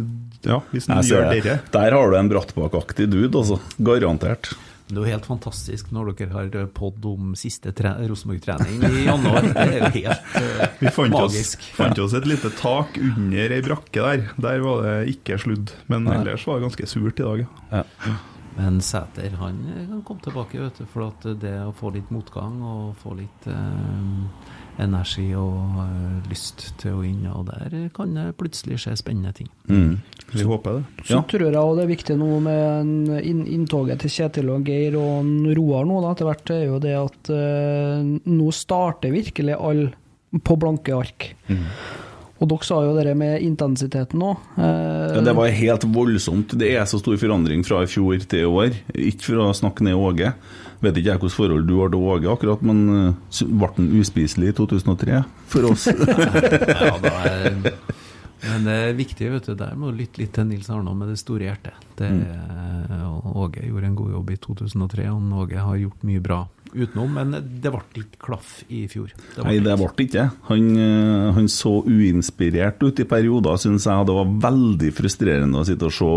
Ja, 0.46 0.60
hvis 0.72 0.86
den 0.88 0.96
Jeg 1.02 1.10
gjør 1.12 1.30
det. 1.30 1.42
dere. 1.44 1.60
Der 1.74 1.92
har 1.98 2.10
du 2.10 2.16
en 2.16 2.28
brattbakkaktig 2.32 3.10
dude, 3.12 3.30
altså. 3.36 3.58
Garantert. 3.78 4.52
Det 4.90 4.96
er 4.96 5.04
jo 5.04 5.10
helt 5.12 5.26
fantastisk 5.28 5.92
når 5.94 6.08
dere 6.18 6.32
har 6.34 6.66
pod 6.74 7.04
om 7.06 7.34
siste 7.38 7.70
tre- 7.78 7.92
Rosenborg-trening 8.10 8.80
i 8.88 9.04
januar. 9.06 9.44
Det 9.46 9.62
er 9.62 9.76
jo 9.76 9.90
helt 10.00 10.32
uh, 10.34 10.64
Vi 10.80 10.90
fant 10.96 11.14
magisk. 11.14 11.62
Vi 11.68 11.76
fant 11.78 12.00
oss 12.02 12.16
et 12.18 12.26
lite 12.26 12.50
tak 12.58 12.98
under 12.98 13.54
ei 13.54 13.60
brakke 13.62 14.02
der. 14.02 14.24
Der 14.40 14.64
var 14.64 14.82
det 14.82 14.96
ikke 15.14 15.38
sludd. 15.38 15.70
Men 15.92 16.08
ellers 16.10 16.42
var 16.48 16.58
det 16.58 16.66
ganske 16.70 16.88
surt 16.90 17.20
i 17.22 17.28
dag. 17.28 17.46
ja. 17.70 17.84
Ja. 18.08 18.16
Men 18.56 18.80
Sæter 18.82 19.30
han 19.38 19.60
kan 19.88 20.00
komme 20.04 20.20
tilbake, 20.24 20.58
vet 20.58 20.80
du. 20.82 20.84
For 20.90 21.06
at 21.06 21.22
det 21.40 21.52
å 21.62 21.70
få 21.72 21.92
litt 21.94 22.10
motgang 22.12 22.58
og 22.66 22.96
få 23.00 23.14
litt 23.16 23.46
eh, 23.46 24.50
energi 24.82 25.26
og 25.38 25.80
eh, 25.84 26.30
lyst 26.30 26.66
til 26.80 26.98
å 26.98 27.04
inn, 27.06 27.22
og 27.30 27.48
der 27.50 27.76
kan 27.96 28.16
det 28.16 28.26
plutselig 28.40 28.80
skje 28.82 28.96
spennende 28.98 29.32
ting. 29.36 29.50
Mm. 29.70 30.00
Vi 30.30 30.46
håper 30.46 30.78
det. 30.80 31.06
Så 31.08 31.22
tror 31.30 31.46
jeg 31.46 31.56
også 31.58 31.78
det 31.78 31.86
er 31.86 31.92
viktig 31.94 32.18
nå 32.20 32.28
med 32.44 33.16
en 33.20 33.40
inntoget 33.46 34.02
til 34.04 34.14
Kjetil 34.14 34.52
og 34.54 34.68
Geir 34.68 34.98
og 35.00 35.32
Roar 35.58 35.88
nå, 35.88 36.02
da, 36.04 36.12
etter 36.14 36.30
hvert, 36.30 36.52
er 36.54 36.66
jo 36.68 36.78
det 36.82 36.94
at 36.98 37.32
uh, 37.34 38.12
nå 38.30 38.52
starter 38.54 39.10
virkelig 39.14 39.56
alle 39.58 39.90
på 40.46 40.56
blanke 40.60 40.94
ark. 40.94 41.32
Og 42.40 42.48
dere 42.48 42.64
sa 42.64 42.78
jo 42.86 42.94
det 42.96 43.12
med 43.20 43.42
intensiteten 43.44 44.22
nå. 44.22 44.30
Eh, 44.56 45.16
Ja, 45.16 45.20
det 45.24 45.34
var 45.36 45.52
helt 45.52 45.84
voldsomt. 45.92 46.54
Det 46.56 46.70
er 46.72 46.86
så 46.88 47.00
stor 47.02 47.18
forandring 47.20 47.64
fra 47.66 47.82
i 47.84 47.90
fjor 47.90 48.22
til 48.24 48.46
i 48.46 48.48
år. 48.48 48.78
Ikke 48.96 49.26
for 49.26 49.42
å 49.44 49.50
snakke 49.56 49.84
ned 49.84 49.98
Åge. 49.98 50.32
Vet 50.80 50.96
ikke 50.96 51.10
jeg 51.10 51.20
hvilket 51.20 51.36
forhold 51.36 51.66
du 51.68 51.74
har 51.82 51.90
til 51.92 52.00
Åge 52.08 52.30
akkurat, 52.32 52.62
men 52.64 52.78
eh, 52.96 53.40
ble 53.50 53.68
han 53.76 53.88
uspiselig 54.00 54.48
i 54.48 54.56
2003 54.56 55.22
for 55.52 55.68
oss? 55.68 55.88
Ja, 56.80 56.94
da 57.02 57.12
er, 57.28 57.74
men 58.44 58.64
det 58.64 58.76
er 58.84 58.96
viktig, 58.96 59.28
vet 59.34 59.50
du. 59.50 59.54
Der 59.58 59.76
må 59.76 59.90
du 59.90 60.00
lytte 60.00 60.22
litt 60.22 60.32
til 60.36 60.48
Nils 60.48 60.70
Arnaa 60.72 60.96
med 60.96 61.12
det 61.12 61.18
store 61.20 61.48
hjertet. 61.50 61.76
Det, 61.98 62.08
mm. 62.08 63.34
Åge 63.36 63.66
gjorde 63.66 63.90
en 63.90 63.98
god 63.98 64.14
jobb 64.16 64.32
i 64.32 64.38
2003, 64.40 65.10
og 65.12 65.36
Åge 65.44 65.66
har 65.66 65.82
gjort 65.82 66.08
mye 66.08 66.22
bra 66.24 66.40
utenom. 66.72 67.12
Men 67.18 67.34
det 67.34 67.72
ble 67.72 67.82
ikke 68.04 68.22
klaff 68.22 68.52
i 68.72 68.84
fjor. 68.90 69.12
Det 69.34 69.44
Nei, 69.46 69.58
det 69.64 69.76
ble 69.80 70.06
ikke. 70.06 70.26
Han, 70.48 70.70
eh, 70.80 71.26
han 71.36 71.50
så 71.52 71.74
uinspirert 71.84 72.82
ut 72.82 73.02
i 73.02 73.08
perioder, 73.08 73.60
syns 73.60 73.88
jeg. 73.90 74.08
Det 74.08 74.16
var 74.20 74.32
veldig 74.46 74.94
frustrerende 74.96 75.60
å 75.60 75.68
sitte 75.68 75.90
og 75.90 75.96
se 75.96 76.10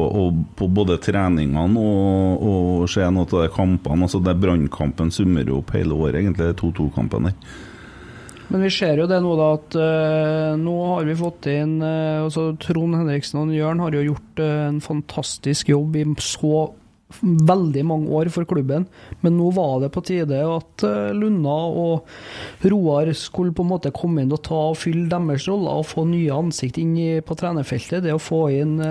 på 0.59 0.69
både 0.79 0.99
treningene 1.03 1.83
og, 1.83 2.47
og 2.47 2.87
se 2.91 3.03
noen 3.03 3.27
av 3.27 3.45
de 3.45 3.51
kampene. 3.53 4.07
Altså, 4.07 4.23
det 4.23 4.37
Brannkampen 4.39 5.13
summerer 5.13 5.53
jo 5.53 5.61
opp 5.61 5.75
hele 5.75 5.97
året, 5.97 6.21
egentlig, 6.21 6.53
2-2-kampen 6.61 7.31
der. 7.31 7.61
Men 8.53 8.67
vi 8.67 8.69
ser 8.69 8.99
jo 9.01 9.09
det 9.09 9.17
nå, 9.25 9.33
da, 9.39 9.49
at 9.57 9.75
uh, 9.81 10.53
nå 10.61 10.75
har 10.91 11.07
vi 11.09 11.17
fått 11.17 11.49
inn 11.49 11.79
uh, 11.81 12.21
altså 12.27 12.51
Trond 12.61 12.99
Henriksen 12.99 13.41
og 13.41 13.53
Jørn 13.55 13.81
har 13.81 13.97
jo 13.97 14.03
gjort 14.11 14.41
uh, 14.43 14.67
en 14.67 14.77
fantastisk 14.83 15.71
jobb 15.73 15.97
i 15.97 16.05
så 16.21 16.67
veldig 17.21 17.81
mange 17.85 18.13
år 18.13 18.29
for 18.33 18.45
klubben, 18.49 18.85
men 19.21 19.35
nå 19.37 19.51
var 19.53 19.83
det 19.83 19.91
på 19.93 20.01
tide 20.05 20.39
at 20.49 20.85
Lunna 21.13 21.57
og 21.69 22.07
Roar 22.65 23.11
skulle 23.13 23.53
på 23.53 23.61
en 23.61 23.69
måte 23.69 23.91
komme 23.93 24.23
inn 24.23 24.33
og 24.33 24.41
ta 24.47 24.57
og 24.71 24.79
fylle 24.81 25.05
deres 25.11 25.45
roller 25.45 25.83
og 25.83 25.85
få 25.91 26.07
nye 26.09 26.33
ansikt 26.33 26.79
inn 26.81 26.95
i, 26.97 27.11
på 27.21 27.37
trenerfeltet. 27.37 28.01
Det 28.07 28.15
å 28.17 28.21
få 28.21 28.47
inn 28.55 28.81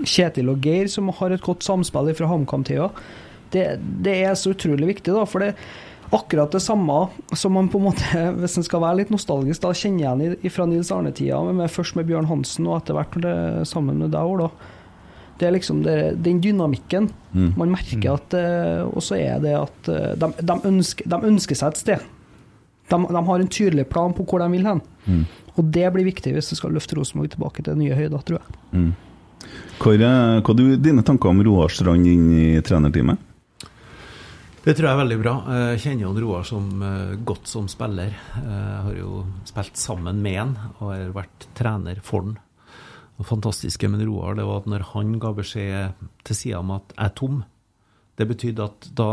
Kjetil 0.00 0.48
og 0.48 0.64
Geir, 0.64 0.88
som 0.88 1.12
har 1.18 1.36
et 1.36 1.44
godt 1.44 1.66
samspill 1.66 2.08
fra 2.16 2.30
HamKam-tida, 2.32 2.88
det, 3.52 3.66
det 4.00 4.16
er 4.24 4.40
så 4.40 4.54
utrolig 4.54 4.94
viktig, 4.94 5.12
da. 5.12 5.28
for 5.28 5.44
det 5.44 5.52
akkurat 6.12 6.50
det 6.50 6.60
samme 6.64 6.96
som 7.38 7.52
man 7.54 7.68
på 7.70 7.78
en 7.78 7.84
måte, 7.90 8.24
hvis 8.40 8.56
en 8.58 8.66
skal 8.66 8.82
være 8.82 8.96
litt 9.02 9.10
nostalgisk, 9.14 9.62
da 9.62 9.70
kjenner 9.76 10.02
igjen 10.26 10.36
i- 10.44 10.50
fra 10.52 10.66
Nils 10.66 10.90
Arne-tida, 10.94 11.38
med, 11.52 11.70
først 11.70 11.94
med 11.96 12.06
Bjørn 12.08 12.26
Hansen 12.30 12.66
og 12.66 12.80
etter 12.80 12.96
hvert 12.98 13.18
det, 13.22 13.34
sammen 13.70 13.98
med 14.02 14.10
deg 14.14 14.20
òg, 14.26 14.38
da. 14.44 14.50
Det 15.40 15.46
er 15.48 15.54
liksom 15.56 15.78
det, 15.86 15.94
den 16.20 16.40
dynamikken. 16.44 17.06
Man 17.56 17.70
merker 17.72 18.10
at 18.18 18.34
eh, 18.36 18.82
Og 18.90 19.00
så 19.00 19.16
er 19.16 19.38
det 19.40 19.54
at 19.56 19.88
eh, 19.88 20.10
de, 20.20 20.28
de, 20.44 20.56
ønsker, 20.68 21.06
de 21.08 21.16
ønsker 21.30 21.56
seg 21.56 21.70
et 21.72 21.80
sted. 21.80 22.02
De, 22.90 22.98
de 23.08 23.22
har 23.30 23.40
en 23.40 23.48
tydelig 23.48 23.86
plan 23.88 24.12
på 24.12 24.26
hvor 24.28 24.42
de 24.42 24.50
vil 24.52 24.66
hen. 24.68 24.82
Og 25.56 25.64
det 25.72 25.86
blir 25.94 26.04
viktig 26.10 26.34
hvis 26.36 26.50
du 26.52 26.58
skal 26.58 26.74
løfte 26.76 26.98
Rosenborg 26.98 27.30
tilbake 27.32 27.64
til 27.64 27.78
nye 27.80 27.96
høyder, 27.96 28.20
tror 28.28 28.36
jeg. 28.42 28.58
Hva 29.80 29.94
er 29.96 30.42
hva 30.44 30.52
er 30.60 30.76
dine 30.84 31.02
tanker 31.08 31.32
om 31.32 31.40
Roar 31.46 31.72
Strand 31.72 32.04
inn 32.06 32.28
i 32.36 32.60
trenerteamet? 32.60 33.16
Det 34.60 34.74
tror 34.76 34.86
jeg 34.90 34.92
er 34.92 35.00
veldig 35.00 35.16
bra. 35.22 35.32
Jeg 35.72 35.80
kjenner 35.86 36.04
jo 36.04 36.10
Roar 36.20 36.44
som 36.44 36.66
eh, 36.84 37.14
godt 37.24 37.48
som 37.48 37.68
spiller. 37.70 38.12
Eh, 38.36 38.50
Jeg 38.50 38.82
har 38.84 38.98
jo 38.98 39.22
spilt 39.48 39.80
sammen 39.80 40.20
med 40.20 40.36
han 40.36 40.52
og 40.80 40.90
har 40.92 41.14
vært 41.16 41.46
trener 41.56 42.02
for 42.04 42.26
han. 42.26 42.34
Det 43.20 43.28
fantastiske 43.28 43.88
med 43.92 44.04
Roar 44.08 44.36
det 44.36 44.44
var 44.48 44.60
at 44.62 44.68
når 44.68 44.84
han 44.92 45.16
ga 45.20 45.32
beskjed 45.36 46.04
til 46.28 46.36
sida 46.36 46.60
om 46.60 46.74
at 46.76 46.92
jeg 46.92 47.06
er 47.06 47.16
tom, 47.16 47.40
det 48.20 48.28
betydde 48.28 48.66
at 48.68 48.90
da 48.96 49.08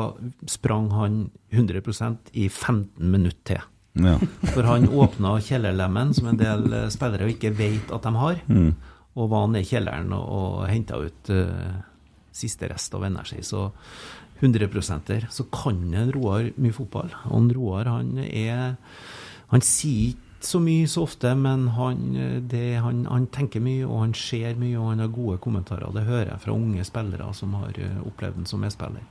sprang 0.51 0.89
han 0.91 1.17
100% 1.55 2.31
i 2.35 2.49
15 2.51 3.07
minutter 3.07 3.43
til. 3.47 3.65
Ja. 4.03 4.17
For 4.51 4.67
han 4.67 4.89
åpna 4.91 5.37
kjellerlemmen, 5.41 6.11
som 6.13 6.27
en 6.29 6.37
del 6.43 6.67
eh, 6.73 6.89
spillere 6.93 7.31
ikke 7.31 7.55
vet 7.55 7.95
at 7.95 8.03
de 8.03 8.11
har, 8.19 8.43
og 9.17 9.31
var 9.31 9.47
ned 9.49 9.63
i 9.63 9.69
kjelleren 9.71 10.11
og, 10.13 10.27
og 10.27 10.57
henta 10.69 10.99
ut 11.01 11.31
uh, 11.33 11.79
siste 12.37 12.67
rest 12.69 12.93
av 12.93 13.07
energi. 13.07 13.39
Så 13.41 13.63
100% 14.39 15.29
Så 15.29 15.43
kan 15.51 15.93
en 15.93 16.11
Roar 16.13 16.51
mye 16.57 16.73
fotball. 16.73 17.11
Og 17.29 17.37
en 17.41 17.51
Roar 17.53 17.85
han 17.85 18.17
er 18.19 18.77
Han 19.49 19.61
sier 19.61 20.09
ikke 20.09 20.27
så 20.43 20.59
mye 20.59 20.87
så 20.87 21.01
ofte, 21.07 21.31
men 21.35 21.69
han, 21.73 22.01
det, 22.51 22.77
han, 22.83 23.05
han 23.09 23.27
tenker 23.33 23.63
mye, 23.63 23.85
og 23.87 24.01
han 24.01 24.13
ser 24.13 24.57
mye, 24.59 24.77
og 24.77 24.91
han 24.91 24.99
har 24.99 25.07
gode 25.07 25.37
kommentarer. 25.41 25.87
Det 25.95 26.03
hører 26.05 26.33
jeg 26.33 26.43
fra 26.43 26.53
unge 26.53 26.83
spillere 26.85 27.29
som 27.33 27.55
har 27.57 27.79
eh, 27.79 28.01
opplevd 28.05 28.41
den 28.41 28.45
som 28.45 28.61
medspiller. 28.61 29.05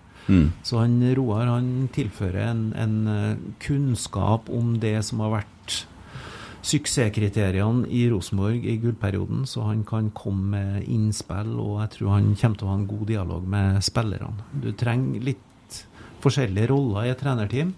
Så 0.63 0.81
han 0.83 1.01
Roar 1.17 1.47
han 1.47 1.89
tilfører 1.95 2.51
en, 2.51 2.63
en 2.77 2.97
eh, 3.11 3.37
kunnskap 3.63 4.51
om 4.51 4.77
det 4.83 4.99
som 5.07 5.23
har 5.25 5.39
vært 5.39 5.56
suksesskriteriene 6.67 7.87
i 7.95 8.07
Rosenborg 8.11 8.65
i 8.67 8.77
gullperioden, 8.83 9.45
så 9.47 9.69
han 9.69 9.85
kan 9.87 10.11
komme 10.17 10.51
med 10.57 10.89
innspill, 10.91 11.55
og 11.63 11.81
jeg 11.85 11.93
tror 11.97 12.15
han 12.17 12.33
kommer 12.35 12.59
til 12.59 12.67
å 12.67 12.71
ha 12.73 12.79
en 12.81 12.89
god 12.91 13.05
dialog 13.11 13.51
med 13.57 13.83
spillerne. 13.87 14.47
Du 14.63 14.73
trenger 14.75 15.29
litt 15.31 15.83
forskjellige 16.25 16.71
roller 16.73 17.07
i 17.07 17.13
et 17.13 17.21
trenerteam. 17.23 17.75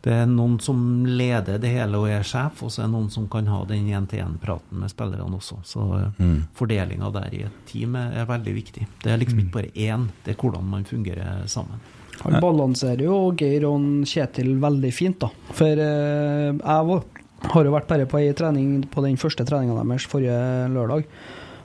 Det 0.00 0.12
er 0.16 0.28
noen 0.28 0.56
som 0.64 0.78
leder 1.04 1.58
det 1.60 1.74
hele 1.74 1.98
og 2.00 2.08
er 2.08 2.24
sjef, 2.24 2.62
og 2.64 2.72
så 2.72 2.82
er 2.82 2.88
det 2.88 2.94
noen 2.94 3.10
som 3.12 3.26
kan 3.32 3.48
ha 3.52 3.60
den 3.68 3.88
én-til-én-praten 3.92 4.80
med 4.80 4.92
spillerne 4.92 5.36
også. 5.36 5.60
Så 5.68 5.86
mm. 6.16 6.36
fordelinga 6.56 7.10
der 7.16 7.36
i 7.36 7.42
et 7.48 7.58
team 7.68 7.98
er, 8.00 8.14
er 8.22 8.28
veldig 8.28 8.54
viktig. 8.56 8.86
Det 9.04 9.12
er 9.12 9.20
liksom 9.20 9.42
ikke 9.44 9.56
bare 9.58 9.72
én, 9.76 10.08
det 10.24 10.34
er 10.34 10.40
hvordan 10.40 10.68
man 10.72 10.88
fungerer 10.88 11.44
sammen. 11.52 11.80
Han 12.20 12.36
balanserer 12.40 13.00
jo 13.04 13.30
Geir 13.36 13.64
og 13.68 14.04
Kjetil 14.08 14.54
veldig 14.60 14.92
fint, 14.92 15.20
da. 15.22 15.30
For 15.56 15.84
eh, 15.84 16.50
jeg 16.52 16.88
var, 16.90 17.04
har 17.48 17.64
jo 17.64 17.72
vært 17.72 17.88
bare 17.88 18.08
på 18.08 18.20
ei 18.20 18.32
trening 18.36 18.82
på 18.92 19.04
den 19.04 19.18
første 19.20 19.46
treninga 19.48 19.78
deres 19.80 20.06
forrige 20.10 20.68
lørdag. 20.74 21.06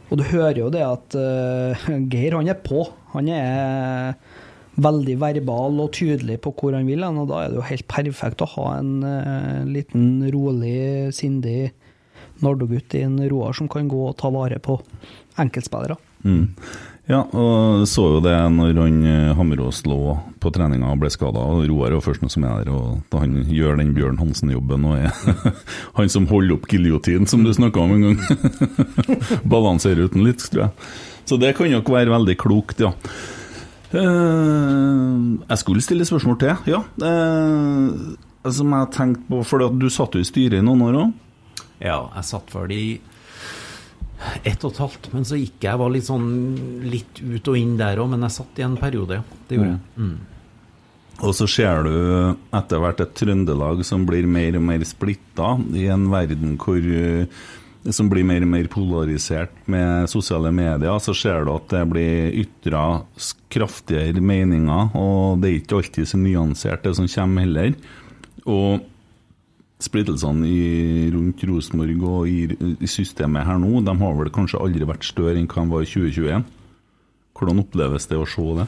Og 0.10 0.20
du 0.20 0.26
hører 0.30 0.60
jo 0.60 0.72
det 0.74 0.84
at 0.86 1.18
uh, 1.18 1.88
Geir, 2.12 2.38
han 2.38 2.50
er 2.52 2.60
på. 2.62 2.86
Han 3.16 3.30
er 3.34 4.16
veldig 4.76 5.16
verbal 5.22 5.80
og 5.82 5.94
tydelig 5.96 6.38
på 6.44 6.52
hvor 6.56 6.76
han 6.76 6.88
vil 6.88 7.04
hen, 7.06 7.22
og 7.22 7.30
da 7.32 7.42
er 7.42 7.52
det 7.52 7.60
jo 7.62 7.70
helt 7.70 7.88
perfekt 7.92 8.44
å 8.44 8.52
ha 8.58 8.68
en 8.80 8.94
uh, 9.04 9.64
liten 9.68 10.26
rolig, 10.34 11.14
sindig 11.16 11.72
nardogutt 12.44 12.98
i 12.98 13.06
en 13.08 13.18
Roar 13.32 13.56
som 13.56 13.70
kan 13.72 13.88
gå 13.92 14.02
og 14.10 14.18
ta 14.20 14.32
vare 14.34 14.60
på 14.64 14.78
enkeltspillere. 15.42 15.98
Mm. 16.26 16.52
Ja, 17.06 17.20
og 17.38 17.84
så 17.86 18.04
jo 18.16 18.22
det 18.26 18.34
når 18.56 18.80
han 18.80 18.96
eh, 19.06 19.34
Hammerås 19.38 19.84
lå 19.86 20.16
på 20.42 20.50
treninga 20.54 20.90
og 20.90 21.04
ble 21.04 21.12
skada. 21.14 21.44
Roar 21.70 21.92
er 21.92 21.98
jo 22.00 22.02
først 22.02 22.24
noe 22.24 22.34
som 22.34 22.48
er 22.50 22.64
der, 22.66 22.72
og 22.74 23.04
da 23.14 23.22
han 23.22 23.44
gjør 23.46 23.78
den 23.78 23.94
Bjørn 23.94 24.18
Hansen-jobben 24.18 24.88
og 24.90 24.98
er 24.98 25.54
han 26.00 26.10
som 26.10 26.26
holder 26.32 26.58
opp 26.58 26.66
giljotinen, 26.72 27.30
som 27.30 27.46
du 27.46 27.54
snakka 27.54 27.84
om 27.84 27.94
en 27.94 28.08
gang. 28.08 28.20
Balanserer 29.54 30.10
uten 30.10 30.26
litt, 30.26 30.42
tror 30.50 30.66
jeg. 30.66 30.90
Så 31.30 31.38
det 31.42 31.54
kan 31.58 31.70
nok 31.74 31.94
være 31.94 32.14
veldig 32.14 32.38
klokt, 32.42 32.82
ja. 32.82 32.96
Eh, 33.94 35.16
jeg 35.46 35.62
skulle 35.62 35.86
stille 35.86 36.10
spørsmål 36.10 36.42
til, 36.42 36.58
ja. 36.74 36.82
Uh, 37.02 38.16
som 38.50 38.74
jeg 38.74 38.94
tenkte 38.98 39.30
på, 39.30 39.46
for 39.46 39.70
du 39.78 39.92
satt 39.94 40.18
jo 40.18 40.26
i 40.26 40.28
styret 40.28 40.58
i 40.58 40.66
noen 40.66 40.82
år 40.90 41.04
òg. 41.04 41.14
Ja, 41.86 42.00
jeg 42.18 42.28
satt 42.34 42.50
vel 42.56 42.74
i 42.74 42.86
ett 44.44 44.64
og 44.64 44.72
et 44.72 44.80
halvt, 44.84 45.10
men 45.14 45.28
så 45.28 45.40
gikk 45.40 45.58
jeg. 45.60 45.72
Jeg 45.72 45.82
var 45.82 45.92
litt 45.94 46.08
sånn 46.08 46.30
litt 46.86 47.20
ut 47.20 47.52
og 47.52 47.60
inn 47.60 47.76
der 47.80 48.00
òg, 48.02 48.14
men 48.14 48.26
jeg 48.28 48.38
satt 48.38 48.62
i 48.62 48.66
en 48.68 48.80
periode, 48.80 49.20
ja. 49.20 49.42
Det 49.50 49.60
gjorde 49.60 49.74
jeg. 49.76 49.84
Mm. 50.00 50.16
Og 51.24 51.36
så 51.38 51.48
ser 51.48 51.86
du 51.88 51.94
etter 52.56 52.82
hvert 52.84 53.04
et 53.04 53.14
Trøndelag 53.16 53.84
som 53.88 54.04
blir 54.08 54.26
mer 54.28 54.58
og 54.60 54.66
mer 54.68 54.84
splitta, 54.88 55.54
i 55.78 55.86
en 55.92 56.10
verden 56.12 56.58
hvor 56.60 56.80
eh, 56.80 57.30
som 57.94 58.10
blir 58.10 58.26
mer 58.26 58.42
og 58.42 58.50
mer 58.50 58.68
polarisert 58.72 59.54
med 59.70 60.10
sosiale 60.10 60.52
medier, 60.56 60.98
så 61.00 61.14
ser 61.16 61.46
du 61.46 61.54
at 61.54 61.70
det 61.72 61.84
blir 61.92 62.34
ytra 62.42 62.84
kraftigere 63.54 64.24
meninger, 64.24 64.90
og 64.98 65.44
det 65.44 65.52
er 65.52 65.60
ikke 65.60 65.80
alltid 65.80 66.10
så 66.10 66.20
nyansert, 66.20 66.84
det 66.84 66.96
som 66.98 67.10
kommer 67.12 67.46
heller. 67.46 67.76
Og 68.46 68.82
splittelsene 69.84 70.48
i, 70.48 71.10
rundt 71.14 71.44
Rosenborg 71.50 72.04
og 72.08 72.30
i, 72.32 72.46
i 72.80 72.88
systemet 72.88 73.46
her 73.46 73.58
nå, 73.60 73.82
de 73.84 73.96
har 74.00 74.16
vel 74.20 74.32
kanskje 74.34 74.62
aldri 74.64 74.88
vært 74.88 75.04
større 75.08 75.36
enn 75.42 75.50
hva 75.52 75.66
de 75.66 75.74
var 75.74 75.84
i 75.84 75.90
2021. 75.92 76.46
Hvordan 77.36 77.60
oppleves 77.66 78.08
det 78.08 78.18
å 78.22 78.28
se 78.30 78.46
det? 78.62 78.68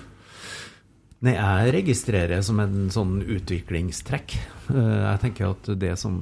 Nei, 1.26 1.34
jeg 1.34 1.72
registrerer 1.74 2.44
som 2.46 2.60
en 2.62 2.90
sånn 2.94 3.16
utviklingstrekk. 3.24 4.36
Eh, 4.70 4.98
Jeg 5.08 5.22
tenker 5.24 5.48
at 5.56 5.70
det 5.82 5.96
som, 5.98 6.18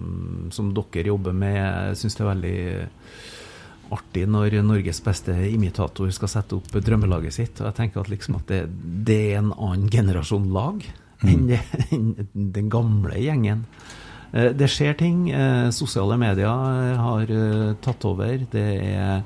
som 0.56 0.70
dere 0.78 1.10
jobber 1.10 1.34
med, 1.36 1.58
jeg 1.58 1.98
syns 2.00 2.16
det 2.16 2.24
er 2.24 2.30
veldig 2.30 2.60
artig 3.96 4.24
når 4.32 4.56
Norges 4.66 5.02
beste 5.06 5.34
imitator 5.50 6.10
skal 6.16 6.32
sette 6.32 6.56
opp 6.58 6.72
drømmelaget 6.82 7.36
sitt. 7.36 7.60
Og 7.60 7.68
jeg 7.70 7.78
tenker 7.82 8.02
at, 8.06 8.14
liksom 8.14 8.38
at 8.40 8.48
det, 8.54 8.62
det 9.06 9.20
er 9.34 9.42
en 9.42 9.52
annen 9.58 9.90
generasjon 9.94 10.48
lag 10.56 10.86
enn 11.26 11.46
det- 11.50 11.62
enn 11.92 12.16
den 12.56 12.70
gamle 12.72 13.20
gjengen. 13.20 13.66
Eh, 14.36 14.52
Det 14.54 14.68
skjer 14.70 14.98
ting. 15.00 15.30
eh, 15.32 15.70
Sosiale 15.72 16.18
medier 16.18 16.98
har 17.00 17.22
eh, 17.32 17.74
tatt 17.82 18.06
over. 18.06 18.38
Det 18.52 18.66
er 18.84 19.24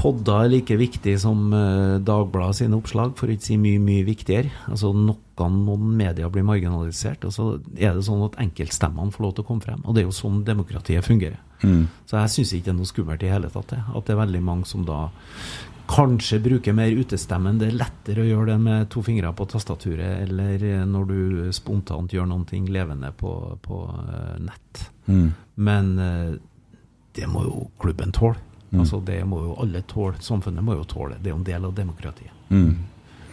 Podder 0.00 0.46
er 0.46 0.48
like 0.48 0.76
viktig 0.80 1.12
som 1.20 1.50
Dagbladet 1.52 2.56
sine 2.56 2.72
oppslag, 2.78 3.10
for 3.18 3.28
å 3.28 3.34
ikke 3.34 3.44
si 3.50 3.56
mye, 3.60 3.76
mye 3.78 4.06
viktigere. 4.06 4.48
Altså 4.72 4.94
Noen, 4.96 5.58
noen 5.66 5.90
medier 5.98 6.30
blir 6.32 6.42
marginalisert, 6.42 7.26
og 7.28 7.34
så 7.34 7.60
er 7.76 7.92
det 7.92 8.06
sånn 8.06 8.24
at 8.24 8.38
enkeltstemmene 8.40 9.12
får 9.12 9.20
lov 9.26 9.34
til 9.34 9.44
å 9.44 9.48
komme 9.50 9.60
frem. 9.60 9.82
Og 9.84 9.92
det 9.94 10.00
er 10.00 10.08
jo 10.08 10.16
sånn 10.16 10.40
demokratiet 10.46 11.04
fungerer. 11.04 11.36
Så 12.08 12.16
jeg 12.16 12.32
syns 12.32 12.52
ikke 12.56 12.64
det 12.64 12.72
er 12.72 12.78
noe 12.78 12.88
skummelt 12.88 13.22
i 13.22 13.28
hele 13.28 13.50
tatt. 13.52 13.74
At 13.76 14.06
det 14.06 14.14
er 14.16 14.22
veldig 14.24 14.40
mange 14.42 14.64
som 14.64 14.86
da 14.88 15.10
kanskje 15.90 16.38
bruker 16.38 16.72
mer 16.72 16.90
utestemmen. 16.94 17.58
Det 17.58 17.70
er 17.70 17.78
lettere 17.80 18.22
å 18.22 18.28
gjøre 18.28 18.52
det 18.52 18.58
med 18.62 18.90
to 18.92 19.02
fingre 19.02 19.32
på 19.36 19.46
tastaturet, 19.50 20.22
eller 20.26 20.62
eh, 20.66 20.84
når 20.86 21.08
du 21.10 21.52
spontant 21.56 22.12
gjør 22.14 22.28
noe 22.30 22.62
levende 22.70 23.10
på, 23.12 23.32
på 23.62 23.80
nett. 24.38 24.84
nett. 25.06 25.34
Men 25.54 25.98
eh, 25.98 26.32
det 27.18 27.26
må 27.26 27.44
jo 27.48 27.68
klubben 27.80 28.12
tåle. 28.12 28.38
Altså 28.70 29.00
Det 29.02 29.24
må 29.26 29.40
jo 29.42 29.56
alle 29.58 29.82
tåle. 29.82 30.20
Samfunnet 30.22 30.62
må 30.62 30.76
jo 30.78 30.84
tåle. 30.86 31.16
Det 31.18 31.30
er 31.30 31.34
jo 31.34 31.40
en 31.40 31.48
del 31.48 31.64
av 31.66 31.74
demokratiet. 31.74 32.30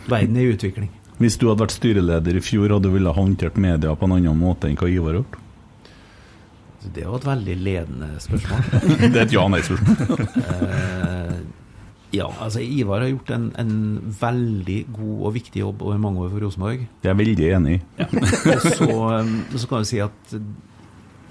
Verden 0.10 0.38
er 0.38 0.48
i 0.48 0.56
utvikling. 0.56 0.89
Hvis 1.17 1.38
du 1.38 1.48
hadde 1.50 1.62
vært 1.62 1.76
styreleder 1.76 2.38
i 2.38 2.41
fjor, 2.41 2.72
hadde 2.74 2.89
du 2.89 2.93
ville 2.93 3.10
ha 3.10 3.17
håndtert 3.17 3.58
media 3.62 3.93
på 3.98 4.06
en 4.06 4.17
annen 4.17 4.38
måte 4.38 4.70
enn 4.70 4.78
hva 4.78 4.89
Ivar 4.89 5.13
har 5.13 5.20
gjort? 5.22 5.38
Det 6.88 7.02
er 7.04 7.08
jo 7.10 7.17
et 7.17 7.26
veldig 7.28 7.56
ledende 7.60 8.10
spørsmål. 8.24 8.62
Det 9.02 9.13
er 9.13 9.24
et 9.26 9.34
ja-nei-spørsmål. 9.36 10.28
Ja, 12.15 12.30
altså 12.39 12.62
Ivar 12.63 13.02
har 13.04 13.10
gjort 13.12 13.32
en, 13.36 13.50
en 13.60 13.74
veldig 14.15 14.78
god 14.96 15.26
og 15.28 15.34
viktig 15.36 15.60
jobb 15.60 15.82
over 15.84 16.00
mange 16.00 16.24
år 16.24 16.32
for 16.32 16.46
Rosenborg. 16.46 16.86
Det 17.02 17.10
er 17.10 17.15
jeg 17.15 17.20
veldig 17.20 17.50
enig. 17.58 17.78
Og 18.08 18.63
så, 18.63 18.88
um, 18.88 19.34
så 19.52 19.67
kan 19.67 19.84
vi 19.84 19.89
si 19.89 20.00
at 20.06 20.36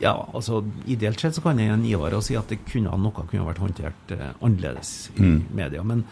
ja, 0.02 0.12
altså 0.36 0.60
Ideelt 0.92 1.22
sett 1.22 1.36
så 1.36 1.40
kan 1.40 1.60
jeg 1.60 1.72
gi 1.80 1.94
Ivar 1.96 2.16
si 2.20 2.36
at 2.36 2.50
det 2.52 2.60
kunne, 2.68 2.92
noe 3.00 3.24
kunne 3.24 3.46
vært 3.46 3.62
håndtert 3.62 4.12
eh, 4.12 4.32
annerledes 4.44 5.10
i 5.16 5.30
media. 5.56 5.80
Men 5.80 6.04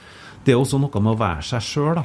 det 0.44 0.54
er 0.54 0.60
også 0.60 0.80
noe 0.80 1.02
med 1.02 1.12
å 1.12 1.20
være 1.20 1.44
seg 1.44 1.66
sjøl. 1.68 2.00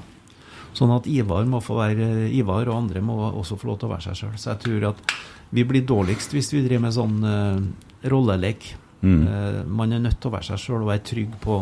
Sånn 0.76 0.92
at 0.94 1.08
Ivar 1.10 1.48
må 1.50 1.62
få 1.64 1.80
være 1.80 2.28
Ivar, 2.36 2.68
og 2.68 2.84
andre 2.84 3.02
må 3.04 3.16
også 3.30 3.58
få 3.60 3.72
lov 3.72 3.80
til 3.80 3.90
å 3.90 3.94
være 3.94 4.10
seg 4.10 4.20
sjøl. 4.20 4.36
Så 4.36 4.52
jeg 4.52 4.64
tror 4.66 4.90
at 4.92 5.16
vi 5.56 5.66
blir 5.66 5.88
dårligst 5.88 6.36
hvis 6.36 6.52
vi 6.54 6.66
driver 6.68 6.90
med 6.90 6.98
sånn 7.00 7.18
eh, 7.32 8.12
rollelek. 8.12 8.70
Eh, 9.00 9.64
man 9.64 9.96
er 9.96 10.04
nødt 10.04 10.20
til 10.20 10.30
å 10.30 10.36
være 10.36 10.52
seg 10.52 10.64
sjøl 10.66 10.84
og 10.84 10.92
være 10.92 11.06
trygg 11.14 11.40
på 11.40 11.62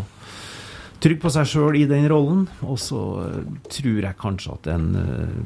Trygg 1.03 1.19
på 1.21 1.29
seg 1.29 1.45
sjøl 1.49 1.77
i 1.77 1.85
den 1.89 2.07
rollen. 2.09 2.47
Og 2.65 2.79
så 2.81 3.01
eh, 3.25 3.43
tror 3.69 4.01
jeg 4.07 4.21
kanskje 4.21 4.55
at 4.57 4.71
en 4.73 4.89
eh, 5.03 5.37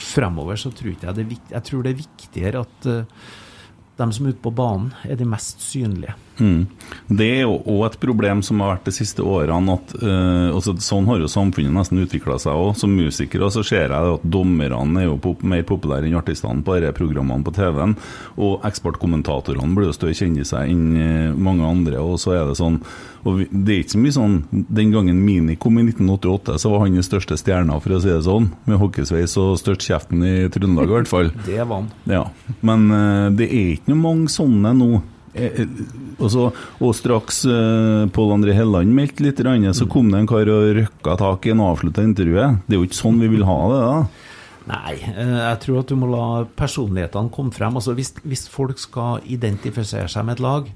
Fremover 0.00 0.56
så 0.56 0.70
tror 0.72 0.94
jeg 0.94 1.12
det 1.12 1.26
Jeg 1.50 1.64
tror 1.66 1.82
det 1.84 1.90
er 1.90 1.98
viktigere 1.98 2.62
at 2.64 2.86
eh, 2.88 3.24
de 4.00 4.06
som 4.16 4.26
er 4.26 4.32
ute 4.32 4.40
på 4.40 4.54
banen, 4.56 4.94
er 5.04 5.18
de 5.20 5.26
mest 5.28 5.60
synlige. 5.60 6.14
Mm. 6.40 6.64
Det 7.06 7.28
er 7.36 7.42
jo 7.44 7.58
òg 7.68 7.84
et 7.90 7.98
problem 8.02 8.42
som 8.46 8.62
har 8.62 8.74
vært 8.74 8.88
de 8.88 8.94
siste 8.96 9.22
årene. 9.22 9.76
at 9.76 9.94
altså, 10.54 10.74
Sånn 10.80 11.06
har 11.10 11.20
jo 11.20 11.28
samfunnet 11.30 11.74
nesten 11.74 12.02
utvikla 12.02 12.38
seg 12.40 12.56
òg. 12.56 12.74
Som 12.80 12.96
musiker 12.96 13.44
så 13.50 13.64
ser 13.66 13.92
jeg 13.92 14.14
at 14.16 14.24
dommerne 14.24 15.02
er 15.02 15.08
jo 15.08 15.18
pop 15.22 15.44
mer 15.46 15.62
populære 15.68 16.08
enn 16.08 16.18
artistene 16.18 16.64
på 16.64 16.78
disse 16.80 16.96
programmene 16.96 17.46
på 17.46 17.54
TV-en. 17.56 17.96
Og 18.40 18.66
eksportkommentatorene 18.66 19.76
blir 19.76 19.90
jo 19.90 19.96
større 19.96 20.16
kjendiser 20.16 20.66
enn 20.66 20.84
eh, 20.96 21.36
mange 21.36 21.66
andre. 21.66 22.00
Og 22.02 22.18
så 22.22 22.36
er 22.38 22.48
det 22.48 22.58
sånn 22.60 22.80
og 23.20 23.42
Det 23.52 23.74
er 23.74 23.82
ikke 23.82 23.92
så 23.92 24.00
mye 24.00 24.16
sånn 24.16 24.36
Den 24.72 24.92
gangen 24.94 25.18
Mini 25.24 25.56
kom 25.60 25.76
i 25.76 25.84
1988, 25.84 26.56
så 26.62 26.72
var 26.72 26.86
han 26.86 26.96
den 26.96 27.04
største 27.04 27.36
stjerna, 27.36 27.76
for 27.82 27.96
å 27.96 28.00
si 28.02 28.08
det 28.08 28.22
sånn. 28.24 28.50
Med 28.68 28.80
hockeysveis 28.80 29.36
og 29.40 29.58
størst 29.60 29.84
kjeften 29.90 30.24
i 30.24 30.34
Trøndelag, 30.52 30.88
i 30.88 30.96
hvert 30.98 31.10
fall. 31.10 31.32
Det 31.50 31.60
var 31.60 31.82
han. 31.82 31.90
Ja, 32.08 32.24
men 32.66 32.86
uh, 32.92 33.28
det 33.34 33.48
er 33.50 33.74
ikke 33.74 33.96
mange 33.98 34.30
sånne 34.32 34.72
nå. 34.76 35.02
Eh, 35.32 35.60
eh, 35.62 35.68
og, 36.18 36.26
så, 36.32 36.48
og 36.82 36.96
straks 36.98 37.44
uh, 37.46 38.08
Pål 38.10 38.32
André 38.34 38.54
Helland 38.56 38.90
meldte 38.94 39.22
litt, 39.22 39.38
så 39.76 39.86
kom 39.90 40.10
det 40.10 40.18
en 40.18 40.28
kar 40.30 40.50
og 40.50 40.72
røkka 40.80 41.14
tak 41.20 41.46
i 41.46 41.54
en 41.54 41.62
avslutta 41.64 42.04
intervjuet. 42.04 42.64
Det 42.66 42.74
er 42.74 42.80
jo 42.80 42.88
ikke 42.88 42.98
sånn 42.98 43.22
vi 43.22 43.30
vil 43.36 43.46
ha 43.48 43.60
det, 43.70 43.80
da. 43.84 44.26
Nei, 44.70 44.96
jeg 45.00 45.60
tror 45.64 45.80
at 45.80 45.90
du 45.90 45.96
må 45.98 46.10
la 46.10 46.24
personlighetene 46.58 47.32
komme 47.34 47.54
frem. 47.54 47.78
Altså 47.78 47.94
hvis, 47.96 48.12
hvis 48.22 48.44
folk 48.52 48.78
skal 48.78 49.24
identifisere 49.26 50.10
seg 50.10 50.26
med 50.26 50.36
et 50.36 50.44
lag, 50.44 50.68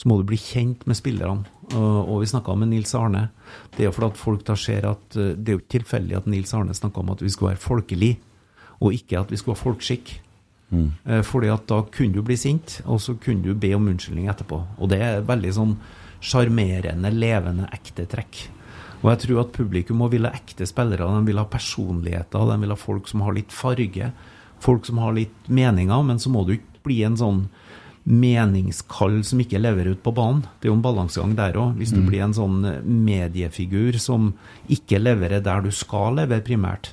så 0.00 0.08
må 0.08 0.16
du 0.16 0.28
bli 0.28 0.38
kjent 0.40 0.86
med 0.88 0.96
spillerne. 0.96 1.50
Og, 1.74 2.20
vi 2.22 2.28
snakka 2.30 2.54
med 2.60 2.70
Nils 2.70 2.94
Arne. 2.96 3.26
Det 3.74 3.82
er 3.84 3.88
jo 3.88 3.96
fordi 3.96 4.12
at 4.12 4.20
folk 4.20 4.46
da 4.46 4.56
ser 4.58 4.86
at 4.88 5.04
det 5.16 5.50
er 5.50 5.58
jo 5.58 5.62
ikke 5.62 5.74
tilfeldig 5.78 6.16
at 6.20 6.30
Nils 6.30 6.54
Arne 6.56 6.76
snakka 6.76 7.02
om 7.02 7.12
at 7.12 7.24
vi 7.24 7.32
skulle 7.32 7.52
være 7.52 7.64
folkelig, 7.64 8.14
og 8.80 8.96
ikke 8.96 9.20
at 9.20 9.34
vi 9.34 9.40
skulle 9.40 9.58
ha 9.58 9.64
folkskikk. 9.64 10.14
Eh, 11.06 11.22
Fordi 11.26 11.50
at 11.52 11.66
da 11.70 11.82
kunne 11.82 12.14
du 12.14 12.22
bli 12.22 12.36
sint, 12.40 12.80
og 12.84 13.00
så 13.00 13.16
kunne 13.20 13.42
du 13.42 13.54
be 13.54 13.74
om 13.76 13.88
unnskyldning 13.92 14.28
etterpå. 14.32 14.60
Og 14.78 14.90
det 14.92 15.00
er 15.02 15.26
veldig 15.26 15.52
sånn 15.56 15.76
sjarmerende, 16.24 17.10
levende, 17.12 17.68
ekte 17.74 18.06
trekk. 18.10 18.46
Og 19.02 19.10
jeg 19.12 19.26
tror 19.26 19.42
at 19.42 19.52
publikum 19.52 20.00
må 20.00 20.08
ville 20.12 20.30
ha 20.30 20.38
ekte 20.38 20.64
spillere, 20.66 21.04
de 21.04 21.28
vil 21.28 21.40
ha 21.40 21.44
personligheter, 21.44 22.46
de 22.48 22.56
vil 22.62 22.72
ha 22.72 22.78
folk 22.80 23.10
som 23.10 23.20
har 23.26 23.36
litt 23.36 23.52
farge, 23.52 24.12
folk 24.64 24.86
som 24.88 25.02
har 25.02 25.12
litt 25.12 25.50
meninger, 25.52 26.06
men 26.08 26.20
så 26.22 26.32
må 26.32 26.46
du 26.46 26.54
ikke 26.56 26.84
bli 26.86 27.02
en 27.04 27.18
sånn 27.20 27.42
meningskall 28.04 29.22
som 29.24 29.40
ikke 29.40 29.60
lever 29.60 29.88
ut 29.92 30.02
på 30.04 30.12
banen. 30.16 30.42
Det 30.60 30.68
er 30.68 30.72
jo 30.72 30.76
en 30.76 30.84
balansegang 30.84 31.32
der 31.36 31.56
òg. 31.56 31.78
Hvis 31.80 31.92
du 31.94 32.02
blir 32.04 32.20
en 32.24 32.36
sånn 32.36 32.58
mediefigur 32.84 33.96
som 34.00 34.34
ikke 34.72 35.00
leverer 35.00 35.44
der 35.44 35.64
du 35.64 35.70
skal 35.72 36.20
levere 36.20 36.44
primært, 36.44 36.92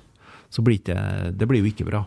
så 0.52 0.64
blir 0.64 0.80
det, 0.88 1.00
det 1.40 1.48
blir 1.48 1.64
jo 1.64 1.72
ikke 1.72 1.88
bra. 1.88 2.06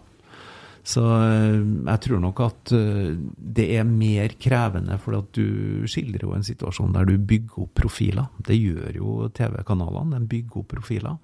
Så 0.85 1.01
eh, 1.01 1.63
jeg 1.89 2.01
tror 2.05 2.21
nok 2.21 2.41
at 2.45 2.73
eh, 2.77 3.15
det 3.57 3.65
er 3.79 3.87
mer 3.89 4.35
krevende, 4.41 4.99
for 5.01 5.17
at 5.17 5.31
du 5.37 5.87
skildrer 5.89 6.27
jo 6.27 6.35
en 6.37 6.45
situasjon 6.45 6.93
der 6.93 7.09
du 7.09 7.15
bygger 7.17 7.65
opp 7.65 7.73
profiler. 7.81 8.29
Det 8.45 8.59
gjør 8.59 8.99
jo 9.01 9.15
TV-kanalene, 9.33 10.21
de 10.21 10.29
bygger 10.29 10.61
opp 10.61 10.69
profiler. 10.75 11.17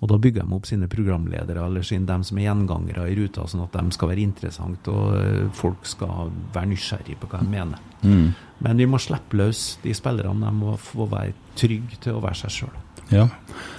Og 0.00 0.12
da 0.12 0.20
bygger 0.20 0.44
de 0.44 0.56
opp 0.56 0.68
sine 0.68 0.88
programledere, 0.92 1.64
eller 1.64 1.84
sin, 1.84 2.04
dem 2.08 2.26
som 2.28 2.40
er 2.40 2.50
gjengangere 2.50 3.08
i 3.08 3.16
ruta, 3.16 3.48
sånn 3.48 3.64
at 3.64 3.80
de 3.80 3.96
skal 3.96 4.12
være 4.12 4.24
interessante, 4.26 4.92
og 4.92 5.16
eh, 5.16 5.48
folk 5.56 5.88
skal 5.88 6.32
være 6.52 6.72
nysgjerrig 6.74 7.16
på 7.20 7.32
hva 7.32 7.40
de 7.40 7.52
mener. 7.56 7.88
Men 8.60 8.80
vi 8.80 8.86
må 8.88 9.00
slippe 9.00 9.38
løs 9.40 9.78
de 9.84 9.94
spillerne. 9.96 10.46
De 10.46 10.52
må 10.56 10.76
få 10.80 11.08
være 11.10 11.34
trygge 11.58 12.00
til 12.04 12.18
å 12.18 12.22
være 12.24 12.42
seg 12.42 12.56
sjøl. 12.60 12.78
Ja. 13.10 13.24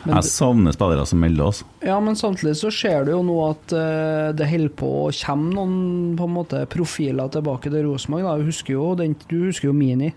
Jeg 0.04 0.28
savner 0.28 0.74
spillere 0.76 1.06
som 1.08 1.22
melder, 1.24 1.48
altså. 1.48 1.68
Ja, 1.86 1.96
men 2.04 2.18
samtidig 2.20 2.58
så 2.60 2.72
ser 2.74 3.06
du 3.08 3.14
jo 3.14 3.22
nå 3.24 3.38
at 3.46 3.76
eh, 3.78 4.32
det 4.36 4.50
holder 4.50 4.74
på 4.82 4.90
å 5.06 5.12
komme 5.16 5.54
noen 5.56 5.76
på 6.20 6.28
en 6.28 6.36
måte 6.36 6.66
profiler 6.72 7.32
tilbake 7.32 7.72
til 7.72 7.88
Rosenborg. 7.88 8.42
Du 8.42 8.50
husker 8.50 8.76
jo, 8.76 8.90
den, 9.00 9.16
du 9.32 9.38
husker 9.48 9.70
jo 9.70 9.78
Mini. 9.78 10.12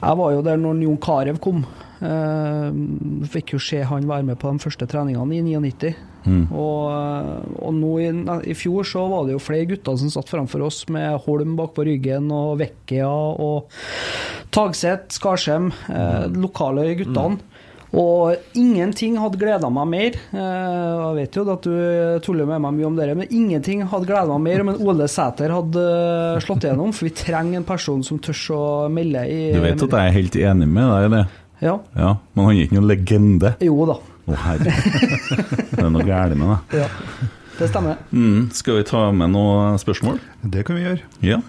Jeg 0.00 0.20
var 0.20 0.36
jo 0.36 0.44
der 0.46 0.60
når 0.60 0.84
Jon 0.86 1.00
Carew 1.02 1.40
kom. 1.42 1.64
Uh, 2.00 2.72
fikk 3.28 3.52
jo 3.52 3.58
se 3.60 3.82
han 3.84 4.06
være 4.08 4.24
med 4.30 4.38
på 4.40 4.48
de 4.48 4.62
første 4.62 4.86
treningene 4.88 5.36
i 5.36 5.42
99. 5.44 5.90
Og, 6.26 6.80
eh, 6.92 7.58
og 7.64 7.74
nå 7.78 7.92
i, 8.02 8.10
i 8.50 8.54
fjor 8.58 8.84
så 8.84 9.06
var 9.10 9.26
det 9.28 9.36
jo 9.38 9.42
flere 9.42 9.68
gutter 9.70 9.96
som 10.00 10.10
satt 10.12 10.28
framfor 10.28 10.66
oss 10.66 10.82
med 10.92 11.16
Holm 11.26 11.56
bak 11.56 11.72
på 11.76 11.86
ryggen 11.88 12.30
og 12.34 12.58
Vekkia 12.60 13.08
og 13.10 13.70
Tagseth, 14.50 15.14
Skarsheim, 15.16 15.70
eh, 15.88 16.26
lokale 16.34 16.88
guttene. 16.98 17.38
Og 17.90 18.36
ingenting 18.54 19.16
hadde 19.18 19.38
gleda 19.40 19.66
meg 19.74 19.88
mer. 19.90 20.14
Eh, 20.30 21.06
Jeg 21.10 21.16
vet 21.16 21.34
jo 21.40 21.42
at 21.50 21.64
du 21.66 22.20
tuller 22.22 22.46
med 22.46 22.60
meg 22.62 22.76
mye 22.76 22.86
om 22.86 22.94
det, 23.00 23.08
men 23.18 23.26
ingenting 23.34 23.82
hadde 23.82 24.06
gleda 24.06 24.36
meg 24.38 24.44
mer 24.46 24.60
om 24.62 24.68
en 24.70 24.78
Ole 24.86 25.08
Sæter 25.10 25.50
hadde 25.50 25.82
eh, 26.36 26.38
slått 26.44 26.62
igjennom. 26.68 26.92
For 26.94 27.08
vi 27.08 27.14
trenger 27.18 27.58
en 27.58 27.66
person 27.66 28.04
som 28.06 28.20
tør 28.22 28.44
å 28.54 28.62
melde 28.94 29.24
i 29.26 29.40
Du 29.56 29.60
vet 29.64 29.82
at 29.82 29.90
jeg 29.90 30.06
er 30.06 30.18
helt 30.20 30.38
enig 30.38 30.68
med 30.70 30.86
deg 30.86 31.08
i 31.08 31.14
det? 31.16 31.24
Ja. 31.60 31.74
Ja, 31.98 32.14
Men 32.34 32.44
han 32.46 32.54
er 32.54 32.62
ikke 32.64 32.78
noen 32.78 32.88
legende. 32.88 33.50
Jo 33.60 33.82
da. 33.90 33.98
Å, 34.30 34.36
herre. 34.46 34.72
Det 35.74 35.82
er 35.82 35.90
noe 35.92 36.06
galt 36.06 36.38
med 36.38 36.54
det. 36.70 36.80
Ja. 36.84 36.88
Det 37.60 37.66
stemmer. 37.68 37.98
Mm, 38.16 38.46
skal 38.56 38.78
vi 38.78 38.84
ta 38.88 39.02
med 39.12 39.34
noen 39.34 39.74
spørsmål? 39.82 40.16
Det 40.48 40.62
kan 40.64 40.78
vi 40.78 40.84
gjøre. 40.86 41.02
Ja. 41.26 41.40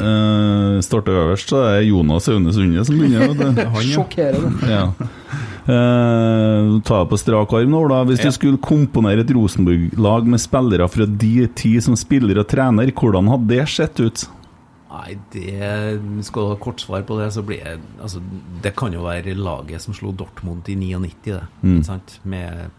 Uh, 0.00 0.80
Starte 0.82 1.14
øverst, 1.14 1.52
så 1.52 1.60
er 1.68 1.76
det 1.80 1.90
Jonas 1.92 2.26
Aune 2.32 2.50
Sunde 2.56 2.82
som 2.88 2.98
begynner. 2.98 3.70
Sjokkerende. 3.92 4.56
Ja. 4.74 4.88
Uh, 5.66 6.76
ta 6.86 7.00
det 7.02 7.08
på 7.10 7.18
strak 7.18 7.50
arm 7.58 7.72
nå, 7.74 7.80
da. 7.90 8.00
Hvis 8.06 8.20
Ja. 8.22 8.30
du 8.30 8.36
skulle 8.36 8.58
komponere 8.62 9.22
et 9.24 9.30
Rosenborg-lag 9.34 10.26
med 10.30 10.38
spillere 10.42 10.86
fra 10.90 11.06
de 11.06 11.46
ti 11.58 11.72
som 11.82 11.96
spiller 11.98 12.38
og 12.42 12.46
trener, 12.50 12.90
hvordan 12.94 13.30
hadde 13.32 13.48
det 13.50 13.64
sett 13.70 13.98
ut? 14.02 14.26
Nei, 14.96 15.16
det 15.32 16.24
Skal 16.24 16.46
du 16.46 16.52
ha 16.54 16.58
kort 16.60 16.80
svar 16.80 17.04
på 17.04 17.18
det, 17.20 17.28
så 17.34 17.44
blir 17.44 17.60
det 17.64 17.76
altså, 18.00 18.22
Det 18.62 18.72
kan 18.78 18.94
jo 18.94 19.04
være 19.04 19.36
laget 19.36 19.84
som 19.84 19.96
slo 19.96 20.14
Dortmund 20.16 20.68
i 20.72 20.76
99, 20.78 21.12
det. 21.26 21.42
Ikke 21.62 21.88
sant? 21.90 22.18
Med 22.24 22.70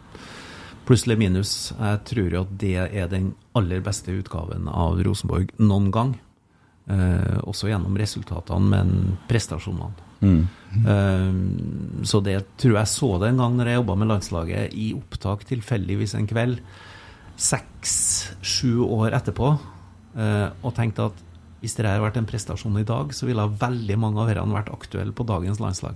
pluss 0.88 1.04
eller 1.04 1.20
minus. 1.20 1.74
Jeg 1.76 2.04
tror 2.08 2.34
jo 2.34 2.46
at 2.46 2.54
det 2.62 2.78
er 2.80 3.10
den 3.12 3.34
aller 3.58 3.84
beste 3.84 4.14
utgaven 4.16 4.70
av 4.72 5.02
Rosenborg 5.04 5.52
noen 5.60 5.92
gang. 5.92 6.16
Eh, 6.88 7.40
også 7.44 7.68
gjennom 7.68 7.98
resultatene, 8.00 8.70
men 8.72 9.18
prestasjonene. 9.28 10.06
Eh, 10.88 11.34
så 12.08 12.22
det 12.24 12.38
tror 12.62 12.78
jeg 12.80 12.92
så 12.94 13.10
det 13.20 13.34
en 13.34 13.42
gang 13.44 13.58
når 13.58 13.72
jeg 13.72 13.82
jobba 13.82 13.98
med 14.00 14.12
landslaget 14.14 14.78
i 14.78 14.94
opptak 14.96 15.44
tilfeldigvis 15.50 16.16
en 16.18 16.30
kveld, 16.30 16.62
seks-sju 17.38 18.88
år 18.88 19.18
etterpå, 19.20 19.52
eh, 20.18 20.48
og 20.64 20.76
tenkte 20.80 21.12
at 21.12 21.27
hvis 21.62 21.74
det 21.78 21.86
hadde 21.88 22.04
vært 22.04 22.18
en 22.20 22.28
prestasjon 22.30 22.78
i 22.80 22.86
dag, 22.86 23.14
så 23.18 23.26
ville 23.26 23.46
veldig 23.62 23.96
mange 23.98 24.22
av 24.22 24.30
disse 24.30 24.46
vært 24.54 24.70
aktuelle 24.74 25.14
på 25.18 25.26
dagens 25.26 25.60
landslag. 25.64 25.96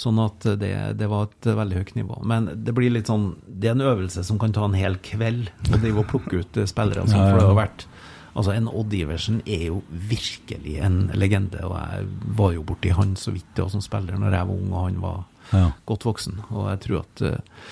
Sånn 0.00 0.18
at 0.24 0.46
det, 0.58 0.72
det 0.98 1.08
var 1.10 1.28
et 1.28 1.48
veldig 1.54 1.76
høyt 1.82 1.94
nivå. 1.98 2.18
Men 2.26 2.48
det 2.66 2.74
blir 2.74 2.90
litt 2.90 3.06
sånn 3.10 3.32
Det 3.46 3.70
er 3.70 3.76
en 3.76 3.86
øvelse 3.92 4.24
som 4.26 4.38
kan 4.42 4.52
ta 4.52 4.64
en 4.66 4.74
hel 4.78 4.96
kveld 5.04 5.50
å 5.70 5.78
drive 5.78 6.02
og 6.02 6.08
plukke 6.10 6.42
ut 6.42 6.60
spillere. 6.66 7.06
Sånn, 7.06 7.22
for 7.30 7.38
det 7.38 7.46
har 7.50 7.58
vært 7.64 7.86
Altså, 8.32 8.54
en 8.56 8.64
Odd 8.72 8.94
Iversen 8.96 9.42
er 9.44 9.66
jo 9.66 9.82
virkelig 9.92 10.78
en 10.80 11.10
legende, 11.20 11.60
og 11.68 11.74
jeg 11.76 12.06
var 12.38 12.54
jo 12.54 12.62
borti 12.64 12.88
han 12.96 13.10
så 13.20 13.34
vidt 13.34 13.50
da 13.58 13.66
som 13.68 13.82
spiller 13.84 14.16
når 14.16 14.32
jeg 14.38 14.48
var 14.48 14.54
ung 14.56 14.70
og 14.72 14.86
han 14.86 15.00
var 15.02 15.18
Ja. 15.52 15.66
godt 15.84 16.06
voksen. 16.08 16.38
Og 16.48 16.70
jeg 16.70 16.80
tror 16.86 17.02
at 17.02 17.22
uh, 17.28 17.66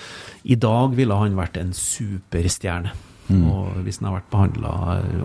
i 0.45 0.59
dag 0.61 0.93
ville 0.99 1.17
han 1.17 1.39
vært 1.39 1.57
en 1.57 1.73
superstjerne. 1.73 2.93
Og 3.31 3.81
hvis 3.85 3.99
han 4.01 4.09
har 4.11 4.17
vært 4.21 4.31
behandla 4.33 4.71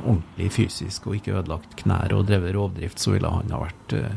ordentlig 0.06 0.52
fysisk 0.54 1.08
og 1.08 1.16
ikke 1.18 1.34
ødelagt 1.40 1.76
knær 1.82 2.14
og 2.14 2.28
drevet 2.28 2.54
rovdrift, 2.56 3.00
så 3.02 3.12
ville 3.16 3.30
han 3.32 3.50
ha 3.52 3.60
vært 3.64 3.96
uh, 3.98 4.16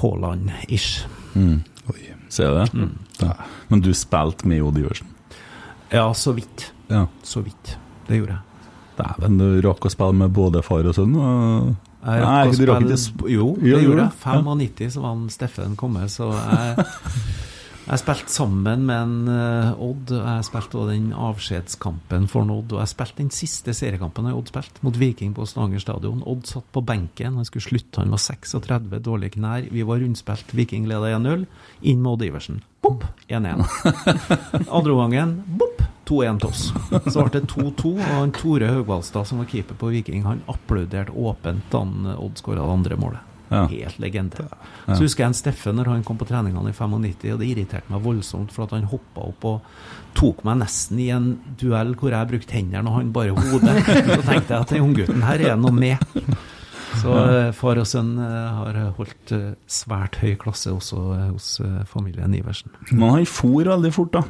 Haaland-ish. 0.00 1.04
Oi. 1.36 2.00
Ser 2.32 2.48
du 2.48 2.60
det? 2.62 2.88
Ja. 3.26 3.34
Men 3.68 3.82
du 3.84 3.90
spilte 3.96 4.46
med 4.48 4.62
Odd 4.64 4.78
Iversen? 4.80 5.08
Ja, 5.92 6.06
så 6.16 6.32
vidt. 6.32 6.70
Ja. 6.88 7.06
Så 7.22 7.42
vidt. 7.44 7.76
Det 8.08 8.16
gjorde 8.22 8.38
jeg. 8.38 8.48
Dæven, 8.96 9.38
du 9.40 9.46
rakk 9.66 9.84
å 9.88 9.92
spille 9.92 10.16
med 10.16 10.32
både 10.36 10.62
far 10.64 10.86
og 10.88 10.94
sønn? 10.96 11.14
og- 11.16 11.74
Jeg 12.02 12.20
Nei, 12.20 12.46
rakk 12.46 12.54
å 12.54 12.56
du 12.58 12.66
rakk 12.66 12.82
spille- 12.98 13.28
ikke 13.28 13.30
Jo, 13.32 13.56
det 13.60 13.68
Ja, 13.68 13.78
gjorde 13.78 14.02
jeg. 14.02 14.10
95 14.22 14.32
Ja. 14.34 14.42
95 14.42 14.90
så 14.92 15.00
var 15.02 15.08
han 15.14 15.28
Steffen 15.30 15.76
kommet, 15.76 16.10
så 16.10 16.32
jeg 16.32 16.86
Jeg 17.82 17.98
spilte 17.98 18.30
sammen 18.30 18.84
med 18.86 18.94
en 18.94 19.30
eh, 19.32 19.80
Odd. 19.82 20.12
Jeg 20.14 20.46
spilte 20.46 20.78
også 20.78 20.92
den 20.92 21.08
avskjedskampen 21.12 22.28
for 22.30 22.46
en 22.46 22.52
Odd. 22.54 22.74
Og 22.76 22.82
jeg 22.82 22.92
spilte 22.92 23.18
den 23.24 23.32
siste 23.34 23.74
seriekampen 23.74 24.28
jeg 24.30 24.38
Odd 24.38 24.52
spilte, 24.52 24.82
mot 24.86 24.98
Viking 24.98 25.32
på 25.34 25.46
Stavanger 25.50 25.82
stadion. 25.82 26.22
Odd 26.28 26.46
satt 26.50 26.68
på 26.74 26.84
benken, 26.86 27.40
han 27.40 27.48
skulle 27.48 27.66
slutte, 27.66 28.04
han 28.04 28.14
var 28.14 28.22
36, 28.22 29.00
dårlige 29.02 29.36
knær. 29.38 29.66
Vi 29.74 29.86
var 29.88 30.02
rundspilt, 30.02 30.54
Viking 30.54 30.86
leda 30.90 31.10
1-0. 31.16 31.48
Inn 31.82 32.04
med 32.04 32.12
Odd 32.14 32.26
Iversen. 32.28 32.62
Bopp! 32.82 33.08
1-1. 33.28 33.66
Andre 34.78 34.96
gangen, 35.02 35.34
bopp! 35.58 35.82
2-1 36.06 36.40
til 36.42 36.48
oss. 36.50 36.62
Så 37.08 37.22
ble 37.22 37.34
det 37.34 37.44
2-2, 37.50 37.92
og 37.96 38.08
han 38.10 38.32
Tore 38.36 38.70
Haugvaldstad, 38.70 39.26
som 39.26 39.42
var 39.42 39.50
keeper 39.50 39.78
på 39.78 39.90
Viking, 39.94 40.24
han 40.26 40.42
applauderte 40.50 41.14
åpent 41.14 41.66
da 41.72 41.82
han, 41.82 42.06
eh, 42.06 42.24
Odd 42.24 42.38
skåra 42.42 42.62
det 42.62 42.78
andre 42.78 42.98
målet. 43.00 43.31
Ja. 43.52 43.64
Helt 43.68 43.98
legende. 44.00 44.46
Så 44.88 45.02
husker 45.04 45.26
jeg 45.26 45.32
en 45.32 45.36
Steffen 45.36 45.76
når 45.78 45.90
han 45.92 46.04
kom 46.06 46.18
på 46.20 46.28
treningene 46.28 46.72
i 46.72 46.76
95, 46.76 47.34
og 47.34 47.42
det 47.42 47.50
irriterte 47.50 47.92
meg 47.92 48.04
voldsomt, 48.04 48.54
for 48.54 48.66
at 48.66 48.76
han 48.76 48.88
hoppa 48.90 49.26
opp 49.28 49.44
og 49.48 49.74
tok 50.16 50.42
meg 50.46 50.60
nesten 50.62 51.00
i 51.00 51.10
en 51.14 51.28
duell 51.60 51.94
hvor 51.98 52.12
jeg 52.12 52.30
brukte 52.32 52.56
hendene 52.56 52.88
og 52.88 52.98
han 52.98 53.12
bare 53.14 53.36
hodet. 53.36 53.76
Så 53.84 54.22
tenkte 54.26 54.56
jeg 54.56 54.58
at 54.58 54.74
den 54.74 54.88
unggutten 54.88 55.24
her 55.24 55.46
er 55.52 55.60
noe 55.60 55.72
med. 55.76 56.02
Så 57.00 57.12
eh, 57.16 57.50
far 57.56 57.80
og 57.80 57.88
sønn 57.88 58.14
eh, 58.20 58.58
har 58.58 58.78
holdt 58.98 59.32
eh, 59.32 59.54
svært 59.70 60.18
høy 60.20 60.34
klasse 60.40 60.72
også 60.74 61.00
hos 61.32 61.54
familien 61.88 62.34
Iversen. 62.36 62.74
Men 62.90 63.16
han 63.16 63.28
for 63.28 63.64
veldig 63.68 63.92
fort, 63.94 64.12
da. 64.18 64.26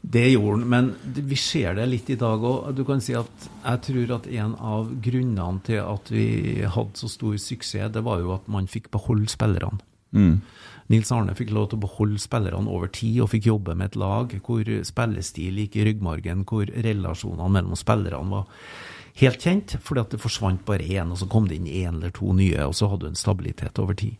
Det 0.00 0.30
gjorde 0.30 0.62
han, 0.62 0.68
men 0.72 0.86
vi 1.28 1.36
ser 1.36 1.76
det 1.76 1.84
litt 1.90 2.08
i 2.10 2.16
dag 2.18 2.40
òg. 2.40 2.70
Du 2.74 2.84
kan 2.88 3.02
si 3.04 3.14
at 3.18 3.48
jeg 3.60 3.82
tror 3.86 4.14
at 4.16 4.28
en 4.32 4.54
av 4.56 4.88
grunnene 5.04 5.60
til 5.66 5.82
at 5.84 6.08
vi 6.12 6.26
hadde 6.64 6.96
så 6.98 7.10
stor 7.12 7.36
suksess, 7.36 7.92
det 7.92 8.02
var 8.06 8.22
jo 8.24 8.32
at 8.38 8.48
man 8.48 8.70
fikk 8.70 8.88
beholde 8.94 9.28
spillerne. 9.30 9.82
Nils 10.90 11.12
Arne 11.14 11.36
fikk 11.38 11.52
lov 11.54 11.68
til 11.70 11.78
å 11.78 11.84
beholde 11.84 12.18
spillerne 12.18 12.72
over 12.72 12.90
tid, 12.90 13.20
og 13.22 13.30
fikk 13.30 13.46
jobbe 13.52 13.76
med 13.78 13.92
et 13.92 13.98
lag 14.00 14.32
hvor 14.42 14.72
spillestil 14.88 15.60
gikk 15.62 15.76
i 15.78 15.84
ryggmargen, 15.86 16.42
hvor 16.48 16.66
relasjonene 16.66 17.52
mellom 17.60 17.78
spillerne 17.78 18.32
var 18.32 18.48
helt 19.20 19.44
kjent, 19.44 19.76
fordi 19.84 20.02
at 20.02 20.14
det 20.14 20.20
forsvant 20.22 20.64
bare 20.66 20.86
én, 20.86 21.10
og 21.12 21.20
så 21.20 21.28
kom 21.30 21.48
det 21.48 21.60
inn 21.60 21.68
én 21.68 21.98
eller 21.98 22.12
to 22.16 22.32
nye, 22.36 22.56
og 22.66 22.74
så 22.76 22.88
hadde 22.90 23.06
du 23.06 23.12
en 23.12 23.18
stabilitet 23.18 23.78
over 23.82 23.96
tid. 23.98 24.16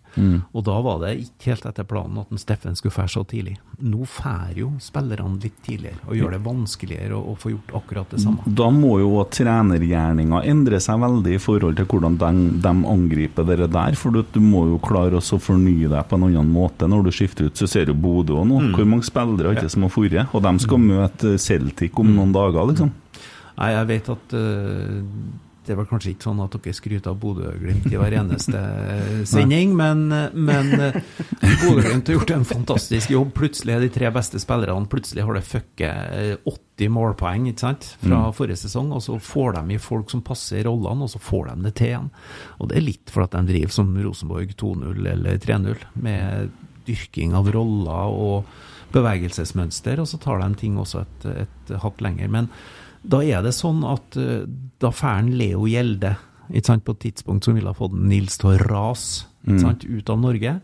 Og 0.53 0.65
da 0.67 0.77
var 0.83 1.01
det 1.05 1.13
ikke 1.23 1.53
helt 1.53 1.67
etter 1.71 1.87
planen 1.89 2.19
at 2.23 2.33
en 2.33 2.41
Steffen 2.41 2.77
skulle 2.79 2.95
fære 2.95 3.13
så 3.15 3.23
tidlig. 3.29 3.57
Nå 3.81 4.05
fær 4.09 4.57
jo 4.59 4.73
spillerne 4.83 5.39
litt 5.43 5.59
tidligere, 5.65 6.01
og 6.07 6.19
gjør 6.19 6.35
det 6.35 6.41
vanskeligere 6.45 7.17
å, 7.17 7.33
å 7.33 7.37
få 7.39 7.55
gjort 7.55 7.75
akkurat 7.81 8.15
det 8.15 8.23
samme. 8.25 8.55
Da 8.61 8.69
må 8.75 8.97
jo 9.03 9.13
trenergjerninga 9.31 10.43
endre 10.51 10.81
seg 10.83 11.01
veldig 11.03 11.37
i 11.37 11.43
forhold 11.43 11.79
til 11.79 11.89
hvordan 11.91 12.19
de, 12.21 12.33
de 12.65 12.75
angriper 12.95 13.47
dere 13.49 13.71
der. 13.71 13.99
For 13.99 14.15
du, 14.15 14.23
du 14.35 14.41
må 14.45 14.67
jo 14.73 14.81
klare 14.85 15.21
å 15.21 15.41
fornye 15.41 15.91
deg 15.91 16.09
på 16.11 16.19
en 16.19 16.29
annen 16.29 16.51
måte 16.53 16.89
når 16.91 17.09
du 17.09 17.13
skifter 17.15 17.49
ut. 17.49 17.57
Så 17.57 17.69
ser 17.71 17.89
du 17.89 17.95
Bodø 17.95 18.41
nå, 18.41 18.61
mm. 18.67 18.73
Hvor 18.77 18.89
mange 18.89 19.07
spillere 19.07 19.55
ikke 19.57 19.71
som 19.73 19.87
har 19.87 19.95
forrige? 19.95 20.27
Og 20.35 20.45
de 20.45 20.53
skal 20.65 20.83
møte 20.83 21.37
Celtic 21.41 21.97
om 22.01 22.11
noen 22.17 22.35
dager, 22.35 22.67
liksom. 22.73 22.93
Nei, 23.61 23.71
jeg 23.77 23.89
vet 23.91 24.11
at 24.15 24.35
eh, 24.39 24.99
det 25.71 25.77
var 25.77 25.87
kanskje 25.87 26.15
ikke 26.15 26.25
sånn 26.25 26.41
at 26.43 26.55
dere 26.57 26.75
skryter 26.75 27.13
av 27.13 27.19
Bodø-Glimt 27.21 27.87
i 27.91 27.99
hver 28.01 28.15
eneste 28.23 28.59
eh, 28.95 29.21
sending, 29.29 29.75
men, 29.79 30.07
eh, 30.15 30.33
men 30.35 30.73
eh, 30.75 30.97
Bodø-Glimt 31.61 32.09
har 32.09 32.17
gjort 32.17 32.33
en 32.35 32.47
fantastisk 32.49 33.13
jobb. 33.13 33.35
Plutselig 33.37 33.77
er 33.77 33.85
de 33.85 33.91
tre 33.93 34.11
beste 34.15 34.41
spillerne 34.43 34.89
Plutselig 34.91 35.27
har 35.27 35.37
det 35.37 35.45
fucket 35.47 36.17
eh, 36.17 36.33
80 36.49 36.95
målpoeng 36.97 37.51
ikke 37.51 37.67
sant, 37.67 37.91
fra 38.01 38.23
forrige 38.35 38.63
sesong, 38.65 38.91
og 38.97 39.05
så 39.05 39.19
får 39.21 39.59
de 39.59 39.77
i 39.77 39.83
folk 39.83 40.11
som 40.11 40.25
passer 40.25 40.65
rollene, 40.67 41.05
og 41.07 41.13
så 41.13 41.21
får 41.23 41.53
de 41.53 41.69
det 41.69 41.75
til 41.77 41.93
igjen. 41.93 42.11
Og 42.59 42.73
det 42.73 42.81
er 42.81 42.89
litt 42.89 43.13
for 43.13 43.27
at 43.27 43.37
de 43.37 43.45
driver 43.53 43.77
som 43.77 43.93
Rosenborg 44.01 44.57
2-0 44.65 45.13
eller 45.13 45.41
3-0, 45.45 45.87
med 46.01 46.51
dyrking 46.89 47.37
av 47.37 47.53
roller 47.53 48.17
og 48.17 48.51
bevegelsesmønster, 48.91 50.01
og 50.03 50.09
så 50.11 50.19
tar 50.19 50.41
de 50.43 50.55
ting 50.59 50.81
også 50.81 51.05
et, 51.05 51.27
et 51.45 51.75
hakk 51.85 52.01
lenger. 52.03 52.33
Men 52.33 52.49
da 53.03 53.23
er 53.25 53.45
det 53.45 53.55
sånn 53.57 53.85
at 53.89 54.17
eh, 54.21 54.45
da 54.81 54.91
får 54.93 55.15
han 55.17 55.33
Leo 55.39 55.67
Gjelde 55.71 56.17
på 56.51 56.93
et 56.97 57.03
tidspunkt 57.05 57.47
som 57.47 57.55
ville 57.55 57.71
ha 57.71 57.77
fått 57.79 57.95
Nils 57.95 58.41
til 58.41 58.51
å 58.51 58.59
rase 58.59 59.29
sant, 59.63 59.85
ut 59.87 60.11
av 60.11 60.19
Norge. 60.19 60.57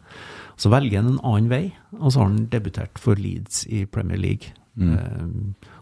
Så 0.59 0.71
velger 0.73 0.99
han 0.99 1.13
en 1.13 1.21
annen 1.23 1.51
vei, 1.53 1.65
og 2.01 2.11
så 2.11 2.21
har 2.21 2.31
han 2.33 2.49
debutert 2.51 2.99
for 2.99 3.15
Leeds 3.21 3.67
i 3.71 3.85
Premier 3.87 4.19
League. 4.19 4.51
Eh, 4.77 5.29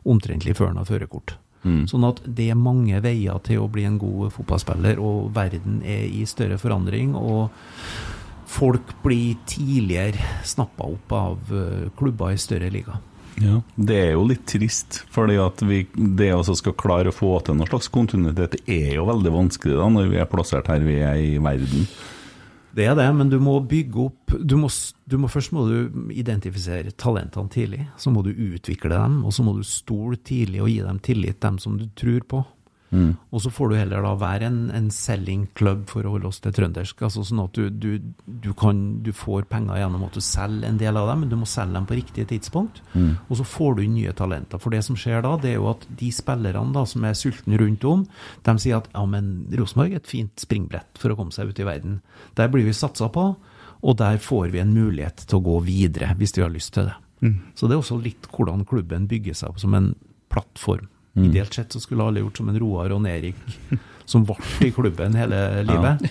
omtrentlig 0.04 0.56
før 0.58 0.72
han 0.72 0.82
har 0.82 0.90
førerkort. 0.90 1.38
Sånn 1.88 2.04
at 2.04 2.18
det 2.28 2.50
er 2.52 2.58
mange 2.60 2.98
veier 3.00 3.38
til 3.46 3.62
å 3.62 3.70
bli 3.72 3.86
en 3.88 3.96
god 3.96 4.34
fotballspiller, 4.34 4.98
og 5.00 5.30
verden 5.34 5.80
er 5.80 6.04
i 6.04 6.26
større 6.28 6.58
forandring. 6.60 7.14
og 7.16 7.48
Folk 8.54 8.92
blir 9.02 9.38
tidligere 9.48 10.20
snappa 10.44 10.84
opp 10.92 11.14
av 11.16 11.54
eh, 11.56 11.88
klubber 11.96 12.34
i 12.34 12.38
større 12.38 12.68
liga. 12.70 13.00
Ja, 13.42 13.60
Det 13.74 13.96
er 13.98 14.12
jo 14.14 14.26
litt 14.28 14.44
trist, 14.46 15.02
fordi 15.10 15.38
at 15.42 15.62
vi, 15.66 15.84
det 15.94 16.30
å 16.34 16.42
skal 16.46 16.76
klare 16.78 17.10
å 17.10 17.14
få 17.14 17.32
til 17.42 17.58
noen 17.58 17.70
slags 17.70 17.90
kontinuitet, 17.90 18.58
det 18.60 18.76
er 18.76 18.98
jo 19.00 19.08
veldig 19.08 19.32
vanskelig 19.34 19.78
da, 19.80 19.88
når 19.90 20.12
vi 20.12 20.20
er 20.22 20.28
plassert 20.30 20.70
her 20.70 20.84
vi 20.86 21.00
er 21.02 21.18
i 21.18 21.32
verden. 21.42 21.88
Det 22.74 22.88
er 22.90 22.96
det, 22.98 23.06
men 23.14 23.30
du 23.30 23.36
må 23.42 23.60
bygge 23.62 24.00
opp 24.02 24.34
du 24.34 24.56
må, 24.58 24.68
du 25.06 25.14
må 25.20 25.28
Først 25.30 25.52
må 25.54 25.62
du 25.68 26.08
identifisere 26.10 26.90
talentene 26.98 27.50
tidlig. 27.52 27.84
Så 28.02 28.10
må 28.10 28.24
du 28.26 28.32
utvikle 28.32 28.90
dem, 28.90 29.20
og 29.22 29.34
så 29.36 29.44
må 29.46 29.54
du 29.54 29.62
stole 29.66 30.18
tidlig 30.18 30.62
og 30.64 30.72
gi 30.72 30.80
dem 30.82 30.98
tillit, 31.04 31.38
dem 31.44 31.60
som 31.62 31.76
du 31.78 31.86
tror 31.94 32.26
på. 32.26 32.42
Og 33.34 33.42
så 33.42 33.50
får 33.52 33.70
du 33.70 33.76
heller 33.78 34.04
da 34.04 34.12
være 34.18 34.48
en, 34.48 34.58
en 34.74 34.90
selling 34.94 35.46
club, 35.58 35.86
for 35.90 36.06
å 36.06 36.14
holde 36.14 36.28
oss 36.30 36.40
til 36.44 36.54
trøndersk. 36.54 37.02
altså 37.02 37.24
Sånn 37.26 37.42
at 37.42 37.56
du, 37.58 37.68
du, 37.70 38.12
du, 38.24 38.50
kan, 38.58 38.80
du 39.04 39.12
får 39.16 39.48
penger 39.50 39.80
gjennom 39.80 40.04
at 40.06 40.18
du 40.18 40.22
selger 40.24 40.68
en 40.68 40.80
del 40.80 40.98
av 41.00 41.08
dem, 41.10 41.24
men 41.24 41.32
du 41.32 41.36
må 41.40 41.48
selge 41.50 41.76
dem 41.76 41.88
på 41.90 41.98
riktig 41.98 42.26
tidspunkt. 42.30 42.82
Og 43.28 43.40
så 43.40 43.46
får 43.48 43.76
du 43.76 43.84
inn 43.84 43.96
nye 43.98 44.14
talenter. 44.16 44.62
For 44.62 44.74
det 44.74 44.84
som 44.86 44.98
skjer 44.98 45.24
da, 45.26 45.34
det 45.42 45.54
er 45.54 45.58
jo 45.58 45.70
at 45.72 45.86
de 46.00 46.12
spillerne 46.14 46.74
da 46.76 46.84
som 46.88 47.04
er 47.08 47.18
sultne 47.18 47.58
rundt 47.60 47.84
om, 47.90 48.06
de 48.46 48.56
sier 48.62 48.78
at 48.78 48.88
ja, 48.94 49.04
men 49.08 49.34
Rosenborg 49.58 49.96
er 49.96 50.02
et 50.02 50.10
fint 50.10 50.32
springbrett 50.40 51.00
for 51.00 51.12
å 51.12 51.18
komme 51.18 51.34
seg 51.34 51.50
ut 51.50 51.60
i 51.60 51.66
verden. 51.68 52.00
Der 52.38 52.50
blir 52.52 52.64
vi 52.68 52.76
satsa 52.76 53.10
på, 53.12 53.32
og 53.84 53.98
der 54.00 54.16
får 54.22 54.48
vi 54.54 54.62
en 54.62 54.72
mulighet 54.72 55.26
til 55.28 55.40
å 55.40 55.44
gå 55.44 55.58
videre, 55.66 56.14
hvis 56.16 56.32
vi 56.38 56.44
har 56.44 56.52
lyst 56.54 56.72
til 56.78 56.88
det. 56.88 56.96
Så 57.56 57.68
det 57.68 57.76
er 57.76 57.82
også 57.82 57.98
litt 58.00 58.26
hvordan 58.32 58.64
klubben 58.68 59.08
bygger 59.10 59.36
seg 59.36 59.52
opp 59.52 59.60
som 59.60 59.74
en 59.76 59.94
plattform. 60.32 60.88
Ideelt 61.14 61.54
sett 61.54 61.72
så 61.72 61.80
skulle 61.80 62.02
alle 62.02 62.24
gjort 62.24 62.40
som 62.40 62.48
en 62.50 62.58
Roar 62.58 62.90
og 62.90 63.02
en 63.02 63.06
Erik, 63.06 63.38
som 64.10 64.24
ble 64.26 64.36
i 64.66 64.72
klubben 64.74 65.14
hele 65.14 65.62
livet. 65.62 66.08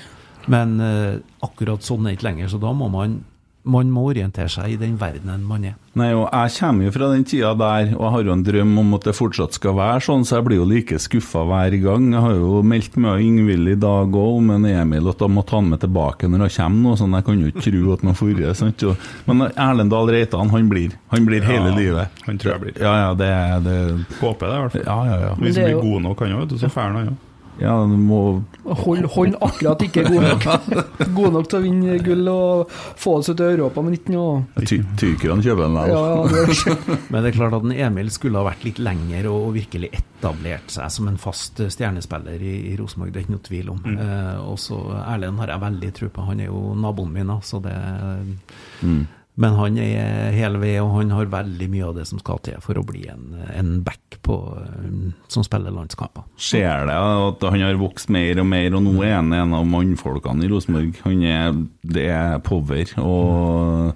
Men 0.51 0.77
uh, 0.79 1.19
akkurat 1.43 1.83
sånn 1.83 2.05
er 2.05 2.13
det 2.13 2.19
ikke 2.19 2.29
lenger, 2.29 2.51
så 2.51 2.59
da 2.61 2.71
må 2.75 2.89
man, 2.91 3.21
man 3.65 3.89
må 3.91 4.01
orientere 4.11 4.49
seg 4.51 4.73
i 4.73 4.75
den 4.75 4.97
verdenen 4.99 5.43
man 5.47 5.63
er. 5.63 5.75
Nei, 5.95 6.09
og 6.17 6.25
Jeg 6.33 6.51
kommer 6.59 6.83
jo 6.85 6.91
fra 6.91 7.07
den 7.13 7.23
tida 7.23 7.53
der, 7.55 7.93
og 7.95 8.01
jeg 8.03 8.11
har 8.11 8.23
jo 8.23 8.31
en 8.33 8.43
drøm 8.43 8.77
om 8.81 8.93
at 8.95 9.03
det 9.07 9.13
fortsatt 9.15 9.53
skal 9.53 9.75
være 9.77 10.01
sånn, 10.03 10.25
så 10.25 10.35
jeg 10.39 10.45
blir 10.47 10.57
jo 10.57 10.65
like 10.65 10.97
skuffa 10.99 11.43
hver 11.47 11.77
gang. 11.83 12.11
Jeg 12.11 12.21
har 12.25 12.33
jo 12.33 12.61
meldt 12.63 12.97
meg 12.97 13.11
og 13.13 13.21
Ingvild 13.21 13.67
i 13.71 13.75
dag 13.79 14.07
òg 14.11 14.37
om 14.41 14.49
en 14.57 14.65
Emil 14.65 15.07
at 15.13 15.19
jeg 15.23 15.29
må 15.29 15.45
ta 15.45 15.55
han 15.61 15.69
med 15.69 15.79
tilbake 15.79 16.27
når 16.27 16.39
han 16.47 16.49
kommer 16.57 16.83
nå, 16.89 16.95
sånn 16.97 17.13
jeg 17.15 17.25
kan 17.29 17.39
jo 17.39 17.51
ikke 17.53 17.65
tro 17.69 17.93
at 17.93 18.01
han 18.01 18.13
forrige. 18.19 18.55
sant? 18.55 18.83
Og- 18.83 18.97
Men 19.27 19.51
Erlend 19.55 19.89
Dahl 19.91 20.07
Reitan, 20.07 20.49
han 20.49 20.67
blir. 20.69 20.91
Han 21.11 21.25
blir 21.25 21.41
hele 21.43 21.69
Ja, 21.71 21.75
livet. 21.77 22.07
han 22.25 22.37
tror 22.37 22.51
jeg 22.53 22.61
blir. 22.61 22.81
Ja, 22.81 22.93
ja, 23.07 23.13
det 23.13 23.27
er 23.27 23.59
det, 23.61 24.05
Håper 24.19 24.47
det, 24.47 24.55
i 24.55 24.61
hvert 24.61 24.71
fall. 24.71 24.83
Ja, 24.85 25.05
ja, 25.05 25.19
ja. 25.29 25.35
Hvis 25.35 25.55
det 25.55 25.63
han 25.63 25.71
er 25.71 25.79
blir 25.79 25.91
god 25.93 26.01
nok, 26.01 26.19
han 26.19 26.31
òg, 26.41 26.49
så 26.59 26.67
drar 26.73 26.83
han 26.83 26.95
han 26.95 27.07
òg. 27.07 27.17
Ja 27.61 27.73
du 27.85 27.95
må 27.99 28.19
Hold, 28.63 29.03
hold 29.11 29.33
akkurat 29.43 29.81
ikke 29.83 30.05
god 30.07 30.23
nok. 30.23 30.45
God 31.17 31.33
nok 31.35 31.49
til 31.51 31.57
å 31.57 31.63
vinne 31.65 31.97
gull 31.99 32.29
og 32.31 32.71
få 32.71 33.17
oss 33.19 33.27
ut 33.27 33.41
i 33.43 33.47
Europa, 33.49 33.83
med 33.83 33.97
19 33.97 34.15
år. 34.21 34.37
ty 34.63 34.77
Tyrkerne 34.99 35.43
kjøper 35.43 35.65
den 35.65 35.75
der. 35.75 35.91
ja, 35.91 36.21
det 36.31 36.77
Men 37.11 37.17
det 37.25 37.33
er 37.33 37.35
klart 37.35 37.57
at 37.57 37.67
en 37.67 37.75
Emil 37.75 38.11
skulle 38.15 38.39
ha 38.39 38.47
vært 38.47 38.63
litt 38.63 38.79
lenger 38.79 39.27
og 39.33 39.49
virkelig 39.57 39.91
etablert 39.99 40.71
seg 40.71 40.93
som 40.95 41.11
en 41.11 41.19
fast 41.19 41.59
eh, 41.59 41.71
stjernespiller 41.75 42.39
i, 42.39 42.53
i 42.71 42.77
Rosenborg, 42.79 43.11
det 43.11 43.19
er 43.19 43.27
ikke 43.27 43.35
noe 43.35 43.47
tvil 43.49 43.73
om. 43.75 43.83
Eh, 43.91 44.39
og 44.47 44.55
så 44.63 44.79
Erlend 45.03 45.43
har 45.43 45.51
jeg 45.51 45.65
veldig 45.65 45.91
tro 45.99 46.11
på, 46.15 46.27
han 46.31 46.45
er 46.45 46.53
jo 46.53 46.63
naboen 46.79 47.11
min, 47.19 47.35
så 47.43 47.59
det 47.63 47.75
Men 49.35 49.55
han 49.57 49.77
er 49.81 50.29
hele 50.35 50.59
ved, 50.61 50.75
og 50.83 50.91
han 50.99 51.09
har 51.17 51.25
veldig 51.31 51.67
mye 51.73 51.85
av 51.87 51.95
det 51.97 52.03
som 52.05 52.19
skal 52.21 52.37
til 52.45 52.59
for 52.61 52.77
å 52.77 52.83
bli 52.85 53.07
en, 53.09 53.31
en 53.57 53.71
back 53.81 54.19
på, 54.21 54.35
eh, 54.61 54.91
som 55.33 55.41
spiller 55.45 55.73
landskamper. 55.73 56.27
Ser 56.37 56.85
det 56.85 56.97
at 57.01 57.45
han 57.49 57.63
har 57.65 57.79
vokst 57.81 58.11
mer 58.13 58.43
og 58.43 58.45
mer, 58.51 58.75
og 58.77 58.83
nå 58.85 58.93
er 59.01 59.15
han 59.17 59.33
en 59.33 59.55
av 59.57 59.65
mannfolkene 59.65 60.45
i 60.45 60.51
Rosenborg. 60.51 60.99
Han 61.07 61.23
er, 61.25 61.55
det 61.95 62.03
er 62.13 62.37
power, 62.45 62.93
og 63.01 63.95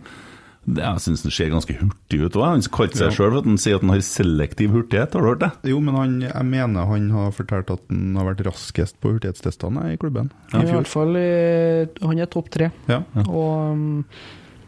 det, 0.68 0.82
jeg 0.84 1.04
syns 1.06 1.22
han 1.24 1.32
ser 1.38 1.52
ganske 1.54 1.76
hurtig 1.80 2.18
ut 2.26 2.36
òg. 2.42 2.48
Han 2.56 2.66
kalte 2.74 2.98
seg 3.00 3.06
Ja. 3.12 3.14
sjøl 3.20 3.30
for 3.36 3.40
at 3.44 3.46
han 3.48 3.62
sier 3.62 3.78
at 3.78 3.86
han 3.86 3.94
har 3.94 4.02
selektiv 4.04 4.74
hurtighet, 4.74 5.14
har 5.14 5.22
du 5.22 5.30
hørt 5.30 5.46
det? 5.46 5.52
Jo, 5.70 5.78
men 5.86 5.96
han, 5.96 6.18
jeg 6.26 6.50
mener 6.50 6.90
han 6.90 7.06
har 7.14 7.30
fortalt 7.38 7.70
at 7.78 7.86
han 7.94 8.18
har 8.18 8.28
vært 8.34 8.42
raskest 8.50 8.98
på 9.00 9.14
hurtighetstestene 9.14 9.94
i 9.94 10.02
klubben 10.02 10.34
I 10.58 10.66
i 10.66 10.74
hvert 10.74 10.90
fall 10.92 11.14
Han 12.10 12.20
er 12.20 12.26
topp 12.34 12.50
tre. 12.58 12.72
Ja. 12.90 13.04
Og, 13.30 13.78
um, 13.78 14.04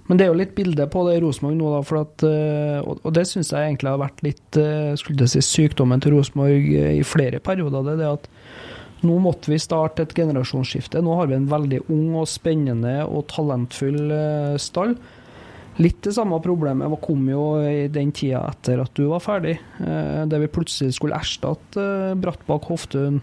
men 0.09 0.17
det 0.17 0.25
er 0.25 0.31
jo 0.31 0.39
litt 0.39 0.55
bilde 0.57 0.87
på 0.89 1.03
det 1.05 1.19
i 1.19 1.21
Rosenborg 1.21 1.57
nå, 1.59 1.69
da, 1.75 1.79
for 1.85 2.01
at, 2.01 2.23
eh, 2.25 2.79
og, 2.81 3.11
det 3.13 3.27
syns 3.29 3.51
jeg 3.53 3.61
egentlig 3.61 3.91
har 3.91 4.01
vært 4.01 4.23
litt 4.25 4.57
eh, 4.57 4.95
skulle 4.97 5.27
si, 5.29 5.43
sykdommen 5.45 6.01
til 6.01 6.15
Rosenborg 6.15 6.65
eh, 6.65 6.95
i 6.97 7.03
flere 7.05 7.37
perioder. 7.45 7.85
Det 7.85 7.95
det 7.99 8.07
at 8.09 8.25
nå 9.05 9.19
måtte 9.21 9.53
vi 9.53 9.59
starte 9.61 10.03
et 10.03 10.15
generasjonsskifte. 10.17 11.03
Nå 11.05 11.13
har 11.19 11.29
vi 11.29 11.37
en 11.37 11.45
veldig 11.51 11.83
ung 11.93 12.17
og 12.23 12.25
spennende 12.27 12.95
og 13.05 13.27
talentfull 13.29 14.09
stall. 14.59 14.97
Litt 15.79 16.01
det 16.03 16.15
samme 16.17 16.41
problemet 16.43 16.97
kom 17.05 17.29
jo 17.29 17.45
i 17.63 17.85
den 17.93 18.09
tida 18.11 18.41
etter 18.49 18.81
at 18.83 18.91
du 18.97 19.05
var 19.13 19.23
ferdig, 19.23 19.53
der 19.79 20.43
vi 20.43 20.49
plutselig 20.51 20.97
skulle 20.97 21.15
erstatte 21.15 21.85
Brattbakk, 22.19 22.67
Hoftun. 22.67 23.21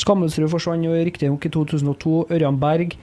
Skammelsrud 0.00 0.48
forsvant 0.54 0.88
jo 0.88 0.96
riktignok 0.96 1.44
i 1.44 1.52
2002. 1.52 2.16
Ørjan 2.32 2.62
Berg. 2.62 2.96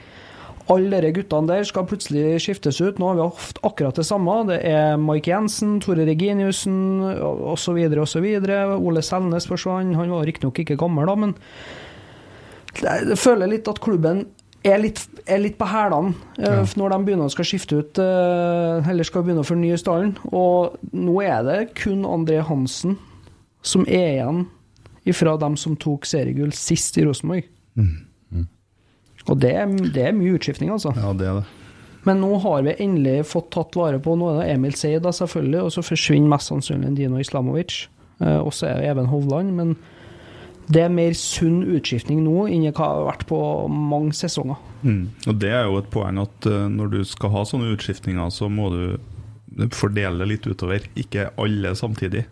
Alle 0.71 1.01
de 1.03 1.11
guttene 1.15 1.49
der 1.49 1.65
skal 1.67 1.87
plutselig 1.89 2.39
skiftes 2.45 2.79
ut. 2.81 2.99
Nå 3.01 3.11
har 3.11 3.17
vi 3.17 3.27
hatt 3.27 3.61
akkurat 3.67 3.97
det 3.99 4.05
samme. 4.07 4.37
Det 4.47 4.59
er 4.67 4.99
Mike 5.01 5.31
Jensen, 5.31 5.79
Tore 5.83 6.05
Reginiussen 6.07 7.01
osv. 7.51 7.79
osv. 8.05 8.27
Ole 8.77 9.03
Selnes 9.03 9.49
forsvant. 9.49 9.97
Han 9.99 10.13
var 10.13 10.27
riktignok 10.29 10.61
ikke 10.63 10.79
gammel, 10.79 11.09
da, 11.09 11.17
men 11.19 11.35
jeg 12.81 13.17
føler 13.19 13.51
litt 13.51 13.67
at 13.67 13.81
klubben 13.83 14.23
er 14.63 14.77
litt, 14.79 15.01
er 15.25 15.41
litt 15.41 15.57
på 15.59 15.67
hælene 15.67 16.13
ja. 16.39 16.61
når 16.77 16.93
de 16.93 16.99
begynner 17.07 17.31
skal 17.33 17.47
skifte 17.49 17.81
ut 17.81 17.99
eh, 17.99 18.89
Eller 18.91 19.07
skal 19.07 19.25
begynne 19.25 19.43
å 19.43 19.47
fornye 19.47 19.79
stallen. 19.81 20.13
Og 20.29 20.77
nå 20.93 21.17
er 21.25 21.41
det 21.47 21.59
kun 21.81 22.05
André 22.07 22.39
Hansen 22.45 22.95
som 23.65 23.83
er 23.89 24.15
igjen 24.15 24.45
ifra 25.09 25.35
dem 25.41 25.57
som 25.57 25.75
tok 25.77 26.05
seriegull 26.09 26.53
sist 26.53 26.97
i 27.01 27.05
Rosenborg. 27.05 27.49
Og 29.29 29.37
det 29.41 29.51
er, 29.53 29.73
det 29.93 30.05
er 30.07 30.15
mye 30.17 30.37
utskiftning, 30.37 30.71
altså. 30.73 30.93
Ja, 30.97 31.13
det 31.17 31.27
er 31.29 31.41
det. 31.41 31.47
Men 32.07 32.21
nå 32.23 32.33
har 32.41 32.63
vi 32.65 32.73
endelig 32.81 33.27
fått 33.29 33.51
tatt 33.53 33.75
vare 33.77 33.99
på 34.01 34.15
Nå 34.17 34.31
er 34.31 34.39
det 34.39 34.53
Emil 34.55 34.73
Seid, 34.77 35.05
selvfølgelig, 35.05 35.65
og 35.67 35.73
så 35.75 35.83
forsvinner 35.85 36.31
mest 36.33 36.49
sannsynlig 36.49 36.95
Dino 36.97 37.21
Islamovic. 37.21 37.83
Eh, 38.21 38.39
og 38.39 38.53
så 38.57 38.71
er 38.71 38.81
det 38.81 38.89
Even 38.89 39.11
Hovland. 39.11 39.53
Men 39.57 39.75
det 40.71 40.85
er 40.85 40.93
mer 40.93 41.13
sunn 41.17 41.61
utskiftning 41.75 42.23
nå 42.25 42.47
enn 42.49 42.65
det 42.65 42.75
har 42.79 43.05
vært 43.05 43.27
på 43.29 43.39
mange 43.69 44.15
sesonger. 44.17 44.59
Mm. 44.81 45.03
Og 45.29 45.37
det 45.41 45.51
er 45.53 45.67
jo 45.69 45.77
et 45.81 45.89
poeng 45.93 46.21
at 46.23 46.49
eh, 46.49 46.67
når 46.73 46.93
du 46.95 47.01
skal 47.07 47.33
ha 47.35 47.45
sånne 47.47 47.73
utskiftninger, 47.75 48.33
så 48.33 48.49
må 48.49 48.71
du 48.73 49.65
fordele 49.75 50.25
litt 50.29 50.47
utover. 50.47 50.87
Ikke 50.97 51.29
alle 51.41 51.75
samtidig, 51.77 52.25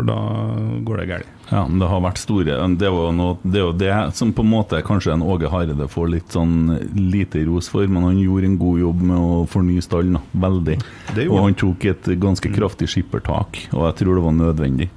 for 0.00 0.08
da 0.08 0.80
går 0.86 1.02
det 1.02 1.06
galt. 1.10 1.32
Ja, 1.50 1.64
men 1.66 1.80
det 1.82 1.88
har 1.90 2.00
vært 2.00 2.20
store 2.22 2.56
Det, 2.78 2.86
er 2.86 2.94
jo 2.94 3.10
noe, 3.12 3.36
det 3.42 3.58
er 3.58 3.64
jo 3.66 3.72
det 3.76 3.94
som 4.16 4.30
på 4.32 4.44
en 4.46 4.52
måte 4.52 4.80
kanskje 4.86 5.12
en 5.12 5.24
Åge 5.26 5.50
Hareide 5.50 5.88
får 5.90 6.10
litt 6.12 6.36
sånn 6.36 6.70
lite 6.94 7.42
ros 7.48 7.68
for, 7.68 7.84
men 7.90 8.06
han 8.06 8.20
gjorde 8.22 8.48
en 8.48 8.58
god 8.60 8.80
jobb 8.80 9.02
med 9.10 9.18
å 9.18 9.40
fornye 9.50 9.84
stallen. 9.84 10.20
Veldig. 10.32 10.78
Det 11.16 11.26
Og 11.28 11.36
han. 11.36 11.50
han 11.50 11.58
tok 11.60 11.88
et 11.90 12.12
ganske 12.22 12.52
kraftig 12.54 12.88
skippertak, 12.92 13.66
og 13.74 13.88
jeg 13.88 13.98
tror 14.00 14.16
det 14.16 14.24
var 14.24 14.38
nødvendig. 14.38 14.88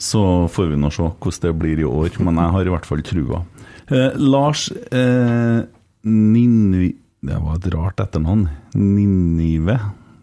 Så 0.00 0.22
får 0.48 0.70
vi 0.70 0.78
nå 0.80 0.88
se 0.94 1.10
hvordan 1.10 1.42
det 1.44 1.56
blir 1.60 1.82
i 1.82 1.88
år, 1.88 2.16
men 2.24 2.40
jeg 2.40 2.54
har 2.56 2.70
i 2.70 2.72
hvert 2.72 2.88
fall 2.88 3.04
trua. 3.04 3.42
Eh, 3.90 4.16
Lars 4.16 4.70
eh, 4.70 5.60
Ninvi... 6.08 6.94
Det 7.20 7.36
var 7.36 7.58
et 7.58 7.66
rart 7.74 8.00
etternavn. 8.00 8.46
Ninive? 8.80 9.74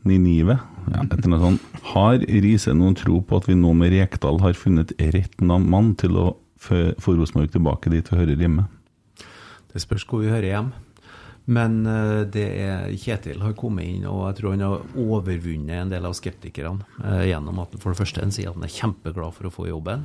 Ninive? 0.09 0.55
Ja, 0.87 1.03
etter 1.03 1.29
noe 1.31 1.41
sånt. 1.41 1.63
Har 1.91 2.21
Riise 2.23 2.73
noen 2.75 2.95
tro 2.97 3.19
på 3.25 3.39
at 3.41 3.47
vi 3.49 3.57
nå 3.59 3.73
med 3.75 3.91
Rekdal 3.95 4.39
har 4.43 4.57
funnet 4.57 4.93
rett 5.13 5.39
av 5.43 5.63
mann 5.63 5.93
til 5.99 6.15
å 6.19 6.27
få 6.57 7.15
Rosenborg 7.17 7.51
tilbake 7.53 7.91
dit 7.93 8.07
vi 8.11 8.19
hører 8.19 8.39
hjemme? 8.39 8.67
Det 9.71 9.83
spørs 9.83 10.07
hvor 10.07 10.23
vi 10.23 10.31
hører 10.31 10.49
hjem. 10.49 10.69
Men 11.47 11.79
eh, 11.87 12.25
det 12.27 12.47
er 12.59 12.89
Kjetil 12.99 13.39
har 13.39 13.55
kommet 13.55 13.87
inn, 13.87 14.07
og 14.09 14.25
jeg 14.25 14.39
tror 14.39 14.55
han 14.55 14.65
har 14.65 14.81
overvunnet 14.99 15.77
en 15.77 15.93
del 15.93 16.07
av 16.09 16.15
skeptikerne 16.17 16.83
eh, 16.99 17.29
gjennom 17.29 17.61
at 17.63 17.77
for 17.79 17.93
det 17.93 18.01
første 18.01 18.23
han 18.23 18.33
sier 18.35 18.51
at 18.51 18.57
han 18.57 18.67
er 18.67 18.73
kjempeglad 18.73 19.35
for 19.37 19.47
å 19.47 19.53
få 19.53 19.69
jobben. 19.69 20.03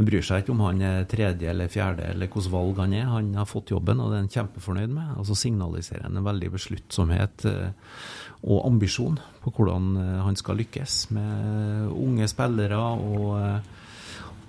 Han 0.00 0.08
bryr 0.08 0.24
seg 0.24 0.42
ikke 0.42 0.54
om 0.54 0.64
han 0.64 0.82
er 0.82 1.06
tredje 1.10 1.50
eller 1.52 1.70
fjerde 1.70 2.08
eller 2.08 2.30
hvilket 2.30 2.50
valg 2.50 2.78
han 2.82 2.96
er. 2.96 3.06
Han 3.12 3.30
har 3.38 3.46
fått 3.46 3.70
jobben, 3.70 4.00
og 4.00 4.10
det 4.10 4.16
er 4.16 4.24
han 4.24 4.34
kjempefornøyd 4.34 4.94
med. 4.96 5.12
Og 5.20 5.28
så 5.28 5.36
signaliserer 5.38 6.06
han 6.08 6.18
en 6.18 6.26
veldig 6.26 6.50
besluttsomhet 6.56 7.46
eh, 7.50 7.92
og 8.40 8.64
ambisjon 8.66 9.18
på 9.42 9.52
hvordan 9.56 9.90
eh, 10.00 10.18
han 10.24 10.36
skal 10.36 10.60
lykkes 10.60 11.10
med 11.16 11.90
unge 11.92 12.28
spillere. 12.28 12.78
og 12.78 13.26
eh, 13.40 13.60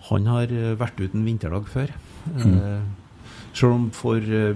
han 0.09 0.27
har 0.27 0.51
eh, 0.51 0.75
vært 0.79 1.01
uten 1.01 1.25
vinterdag 1.27 1.67
før. 1.67 1.91
Mm. 2.31 2.87
Selv 3.53 3.73
om 3.75 3.89
for 3.95 4.21
eh, 4.21 4.55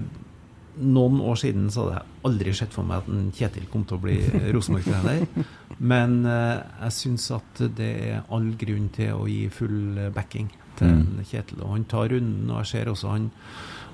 noen 0.76 1.20
år 1.24 1.38
siden 1.40 1.68
så 1.72 1.84
hadde 1.84 1.96
jeg 1.96 2.24
aldri 2.28 2.52
sett 2.56 2.74
for 2.74 2.86
meg 2.86 3.02
at 3.02 3.08
en 3.12 3.30
Kjetil 3.34 3.68
kom 3.72 3.84
til 3.88 3.98
å 3.98 4.02
bli 4.02 4.16
eh, 4.24 4.48
Rosenborg-trener. 4.54 5.46
Men 5.92 6.18
eh, 6.28 6.58
jeg 6.86 6.96
syns 6.98 7.30
at 7.36 7.62
det 7.78 7.92
er 8.10 8.32
all 8.34 8.50
grunn 8.60 8.90
til 8.94 9.14
å 9.16 9.26
gi 9.30 9.46
full 9.52 9.96
eh, 9.98 10.12
backing 10.14 10.50
til 10.78 10.92
mm. 11.00 11.24
Kjetil. 11.30 11.62
Og 11.64 11.76
han 11.76 11.88
tar 11.88 12.10
runden, 12.12 12.50
og 12.50 12.60
jeg 12.62 12.72
ser 12.72 12.92
også 12.92 13.14
han, 13.14 13.30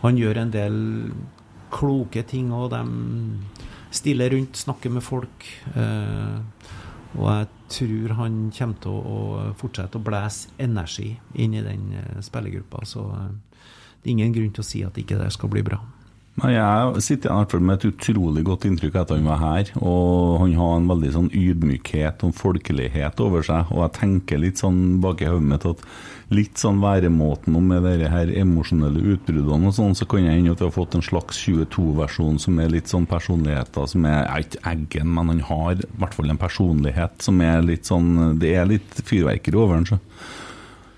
han 0.02 0.18
gjør 0.18 0.42
en 0.42 0.54
del 0.54 0.80
kloke 1.72 2.24
ting, 2.28 2.50
og 2.52 2.72
de 2.74 2.82
stiller 3.92 4.32
rundt, 4.32 4.56
snakke 4.56 4.90
med 4.92 5.04
folk. 5.04 5.46
Eh, 5.76 6.38
og 7.12 7.26
jeg 7.28 7.48
tror 7.76 8.14
han 8.22 8.36
kommer 8.56 8.78
til 8.80 8.94
å 8.96 9.18
fortsette 9.60 10.00
å 10.00 10.04
blæse 10.04 10.52
energi 10.62 11.10
inn 11.34 11.56
i 11.56 11.64
den 11.64 11.90
eh, 12.00 12.20
spillergruppa. 12.24 12.84
Så 12.88 13.04
eh, 13.16 13.32
det 14.02 14.08
er 14.08 14.14
ingen 14.16 14.36
grunn 14.36 14.54
til 14.56 14.64
å 14.64 14.68
si 14.68 14.84
at 14.86 14.98
ikke 14.98 15.20
det 15.20 15.32
skal 15.34 15.52
bli 15.52 15.64
bra. 15.66 15.80
Jeg 16.40 17.02
sitter 17.04 17.28
i 17.28 17.34
hvert 17.36 17.52
fall 17.52 17.60
med 17.60 17.76
et 17.76 17.90
utrolig 17.90 18.42
godt 18.46 18.64
inntrykk 18.64 18.94
etter 19.02 19.18
han 19.18 19.28
var 19.28 19.40
her. 19.42 19.72
Og 19.84 20.40
han 20.40 20.54
har 20.56 20.78
en 20.78 20.88
veldig 20.88 21.10
sånn 21.12 21.28
ydmykhet 21.36 22.24
og 22.24 22.32
folkelighet 22.38 23.20
over 23.20 23.44
seg. 23.44 23.68
Og 23.74 23.84
jeg 23.84 23.94
tenker 23.98 24.40
litt 24.40 24.62
sånn 24.62 25.02
bak 25.04 25.20
i 25.20 25.28
hodet 25.28 25.50
mitt 25.50 25.68
at 25.68 25.84
litt 26.32 26.56
sånn 26.56 26.80
væremåten 26.80 27.56
og 27.58 27.64
med 27.68 27.84
disse 27.84 28.08
her 28.08 28.32
emosjonelle 28.40 29.02
utbruddene 29.14 29.68
og 29.68 29.76
sånn, 29.76 29.96
så 29.98 30.06
kan 30.08 30.24
jeg 30.24 30.38
hende 30.38 30.54
at 30.54 30.62
vi 30.62 30.68
har 30.70 30.74
fått 30.74 30.96
en 30.96 31.04
slags 31.04 31.42
22-versjon 31.44 32.40
som 32.40 32.60
er 32.62 32.72
litt 32.72 32.88
sånn 32.88 33.04
personligheter 33.10 33.90
som 33.92 34.06
er 34.08 34.30
ikke 34.40 34.62
eggen, 34.72 35.10
men 35.12 35.34
han 35.34 35.42
har 35.50 35.76
i 35.76 35.90
hvert 36.00 36.16
fall 36.16 36.32
en 36.32 36.40
personlighet 36.40 37.20
som 37.26 37.44
er 37.44 37.60
litt 37.66 37.88
sånn 37.88 38.38
Det 38.40 38.54
er 38.56 38.70
litt 38.70 39.02
fyrverkeri 39.04 39.60
over 39.60 39.76
den, 39.76 39.90
så. 39.92 40.00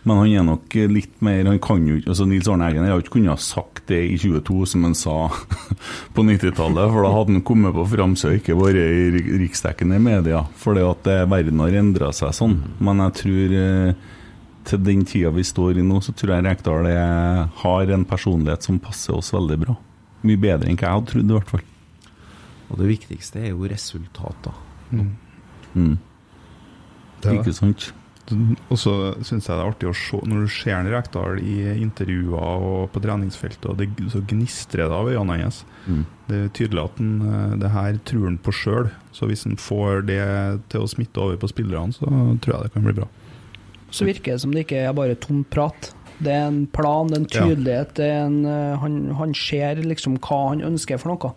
Men 0.05 0.19
han 0.21 0.29
er 0.37 0.43
nok 0.45 0.75
litt 0.93 1.15
mer 1.25 1.47
Han 1.49 1.59
kan 1.65 1.87
jo 1.89 1.95
ikke 1.97 2.11
altså 2.13 2.27
Nils 2.29 2.49
Arne 2.53 2.67
Eggen 2.69 2.85
har 2.85 2.99
jo 2.99 3.03
ikke 3.07 3.15
kunnet 3.15 3.33
ha 3.33 3.41
sagt 3.41 3.87
det 3.89 4.03
i 4.13 4.19
22 4.21 4.67
som 4.69 4.83
han 4.85 4.97
sa 4.99 5.15
på 6.15 6.25
90-tallet, 6.29 6.91
for 6.93 7.07
da 7.07 7.13
hadde 7.15 7.33
han 7.39 7.45
kommet 7.49 7.73
på 7.77 7.87
framsida 7.95 8.35
og 8.35 8.41
ikke 8.43 8.57
vært 8.59 8.81
i 8.83 9.07
rik- 9.15 9.31
riksdekkende 9.47 10.01
media. 10.05 10.43
Fordi 10.61 10.85
at 10.85 11.09
verden 11.33 11.63
har 11.65 11.79
endra 11.81 12.11
seg 12.17 12.37
sånn. 12.37 12.59
Men 12.85 13.01
jeg 13.07 13.17
tror 13.23 13.57
eh, 13.63 14.13
til 14.69 14.85
den 14.85 15.03
tida 15.09 15.33
vi 15.37 15.45
står 15.45 15.81
i 15.81 15.85
nå, 15.89 15.99
så 16.05 16.13
tror 16.17 16.35
jeg 16.37 16.47
Rekdal 16.51 16.87
har 17.65 17.91
en 17.97 18.05
personlighet 18.09 18.65
som 18.65 18.79
passer 18.81 19.17
oss 19.17 19.33
veldig 19.35 19.59
bra. 19.65 19.75
Mye 20.25 20.41
bedre 20.41 20.69
enn 20.73 20.77
hva 20.81 20.89
jeg 20.89 20.97
hadde 20.99 21.11
trodd, 21.15 21.29
i 21.33 21.37
hvert 21.39 21.51
fall. 21.53 21.65
Og 22.73 22.79
det 22.81 22.87
viktigste 22.95 23.43
er 23.45 23.51
jo 23.53 23.69
resultater. 23.69 24.57
Mm. 24.93 25.99
Det 27.21 27.29
er. 27.29 27.37
Ikke 27.41 27.53
sant? 27.57 27.91
Og 28.33 28.79
så 28.81 28.93
syns 29.20 29.49
jeg 29.49 29.53
det 29.53 29.61
er 29.61 29.66
artig 29.68 29.89
å 29.91 29.97
se 29.97 30.20
når 30.25 30.47
du 30.47 30.53
ser 30.53 30.87
Rekdal 30.89 31.41
i 31.45 31.57
intervjuer 31.77 32.39
og 32.41 32.87
på 32.95 33.03
treningsfeltet, 33.05 33.66
og 33.68 33.81
det, 33.81 33.91
så 34.12 34.22
gnistrer 34.25 34.89
det 34.89 34.97
av 34.97 35.11
øynene 35.11 35.43
hans. 35.43 35.61
Mm. 35.85 36.05
Det 36.31 36.39
er 36.39 36.55
tydelig 36.57 36.85
at 36.87 37.03
han, 37.03 37.11
eh, 37.29 37.57
det 37.61 37.72
her 37.75 37.99
tror 38.09 38.25
han 38.31 38.39
på 38.41 38.55
sjøl. 38.57 38.89
Så 39.12 39.29
hvis 39.29 39.45
han 39.45 39.61
får 39.61 40.07
det 40.09 40.22
til 40.72 40.87
å 40.87 40.89
smitte 40.91 41.20
over 41.20 41.37
på 41.43 41.53
spillerne, 41.53 41.93
så 41.93 42.09
tror 42.09 42.55
jeg 42.55 42.64
det 42.64 42.75
kan 42.79 42.89
bli 42.89 42.97
bra. 42.97 43.11
Så 43.95 44.09
virker 44.09 44.35
det 44.35 44.43
som 44.43 44.55
det 44.55 44.64
ikke 44.64 44.81
er 44.89 44.97
bare 44.97 45.20
tomt 45.20 45.51
prat. 45.53 45.93
Det 46.23 46.31
er 46.31 46.45
en 46.47 46.67
plan, 46.71 47.09
det 47.11 47.17
er 47.17 47.21
en 47.21 47.27
Ja. 47.35 47.47
tydelighet. 47.49 47.95
Det 47.99 48.05
er 48.07 48.21
en, 48.27 48.37
eh, 48.47 48.77
han, 48.79 48.99
han 49.19 49.33
ser 49.35 49.81
liksom 49.83 50.19
hva 50.23 50.39
han 50.51 50.61
ønsker 50.62 50.99
for 51.03 51.11
noe. 51.15 51.33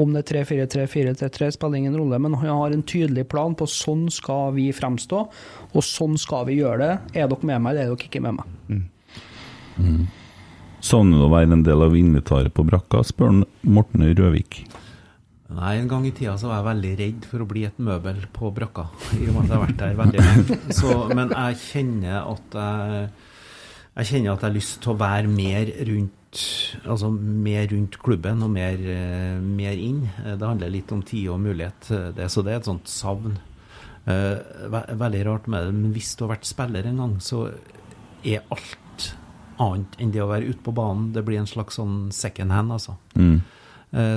Om 0.00 0.12
det 0.16 0.22
er 0.24 0.44
3-4-3-4-3-3 0.44 1.50
spiller 1.52 1.76
ingen 1.82 1.96
rolle, 1.96 2.18
men 2.18 2.34
han 2.40 2.48
har 2.48 2.72
en 2.72 2.82
tydelig 2.82 3.28
plan 3.28 3.54
på 3.54 3.66
sånn 3.68 4.06
skal 4.10 4.52
vi 4.56 4.70
fremstå, 4.72 5.20
og 5.74 5.82
sånn 5.84 6.16
skal 6.18 6.46
vi 6.48 6.56
gjøre 6.62 6.78
det. 6.78 6.92
Er 7.22 7.28
dere 7.28 7.44
med 7.44 7.60
meg, 7.60 7.74
eller 7.76 7.82
er 7.82 7.94
dere 7.94 8.08
ikke 8.08 8.22
med 8.22 8.40
meg? 8.40 8.46
Savner 10.86 11.18
du 11.18 11.26
å 11.26 11.30
være 11.32 11.52
en 11.56 11.62
del 11.66 11.82
av 11.82 11.94
invitaret 11.98 12.52
på 12.54 12.64
brakka, 12.66 13.00
spør 13.06 13.32
han 13.32 13.44
Morten 13.66 14.04
Røvik. 14.16 14.64
Nei, 15.56 15.76
En 15.78 15.88
gang 15.88 16.04
i 16.06 16.10
tida 16.10 16.34
så 16.38 16.48
var 16.50 16.58
jeg 16.58 16.66
veldig 16.66 16.92
redd 16.98 17.26
for 17.30 17.38
å 17.44 17.46
bli 17.48 17.62
et 17.68 17.76
møbel 17.78 18.16
på 18.34 18.50
brakka. 18.54 18.88
I 19.14 19.28
og 19.28 19.36
med 19.36 19.44
at 19.44 19.48
jeg 19.48 19.56
har 19.56 19.62
vært 19.62 19.78
der 19.78 19.94
veldig 20.00 20.24
lenge. 20.24 20.58
Så, 20.78 20.94
men 21.14 21.30
jeg 21.30 21.58
kjenner 21.62 22.16
at 22.32 22.56
jeg, 22.58 23.08
jeg 23.96 24.06
kjenner 24.10 24.32
at 24.34 24.42
jeg 24.44 24.50
har 24.50 24.56
lyst 24.58 24.80
til 24.82 24.92
å 24.94 24.98
være 25.00 25.28
mer 25.32 25.72
rundt 25.88 26.12
Altså 26.84 27.08
mer 27.16 27.62
rundt 27.70 27.94
klubben 28.02 28.42
og 28.44 28.50
mer, 28.52 28.74
eh, 28.76 29.38
mer 29.40 29.72
inn. 29.80 30.02
Eh, 30.20 30.34
Det 30.36 30.44
handler 30.46 30.68
litt 30.68 30.90
om 30.92 31.00
tid 31.02 31.28
og 31.32 31.38
mulighet. 31.40 31.90
eh, 31.90 32.10
Det, 32.12 32.26
så 32.30 32.42
det 32.44 32.52
er 32.52 32.56
et 32.56 32.64
sånt 32.66 32.84
savn. 32.92 33.38
Veldig 34.06 35.22
rart 35.26 35.46
med 35.48 35.64
det, 35.66 35.72
men 35.74 35.92
hvis 35.94 36.14
du 36.16 36.26
har 36.26 36.36
vært 36.36 36.44
spiller 36.48 36.84
en 36.86 36.96
gang, 37.00 37.14
så 37.20 37.46
er 38.24 38.42
alt 38.52 39.14
annet 39.58 39.96
enn 39.98 40.12
det 40.12 40.20
å 40.20 40.28
være 40.28 40.50
ute 40.50 40.62
på 40.66 40.74
banen. 40.76 41.12
Det 41.14 41.24
blir 41.24 41.38
en 41.40 41.46
slags 41.48 41.78
sånn 41.78 42.12
second 42.12 42.52
hand, 42.52 42.72
altså. 42.72 42.96
Mm. 43.16 43.40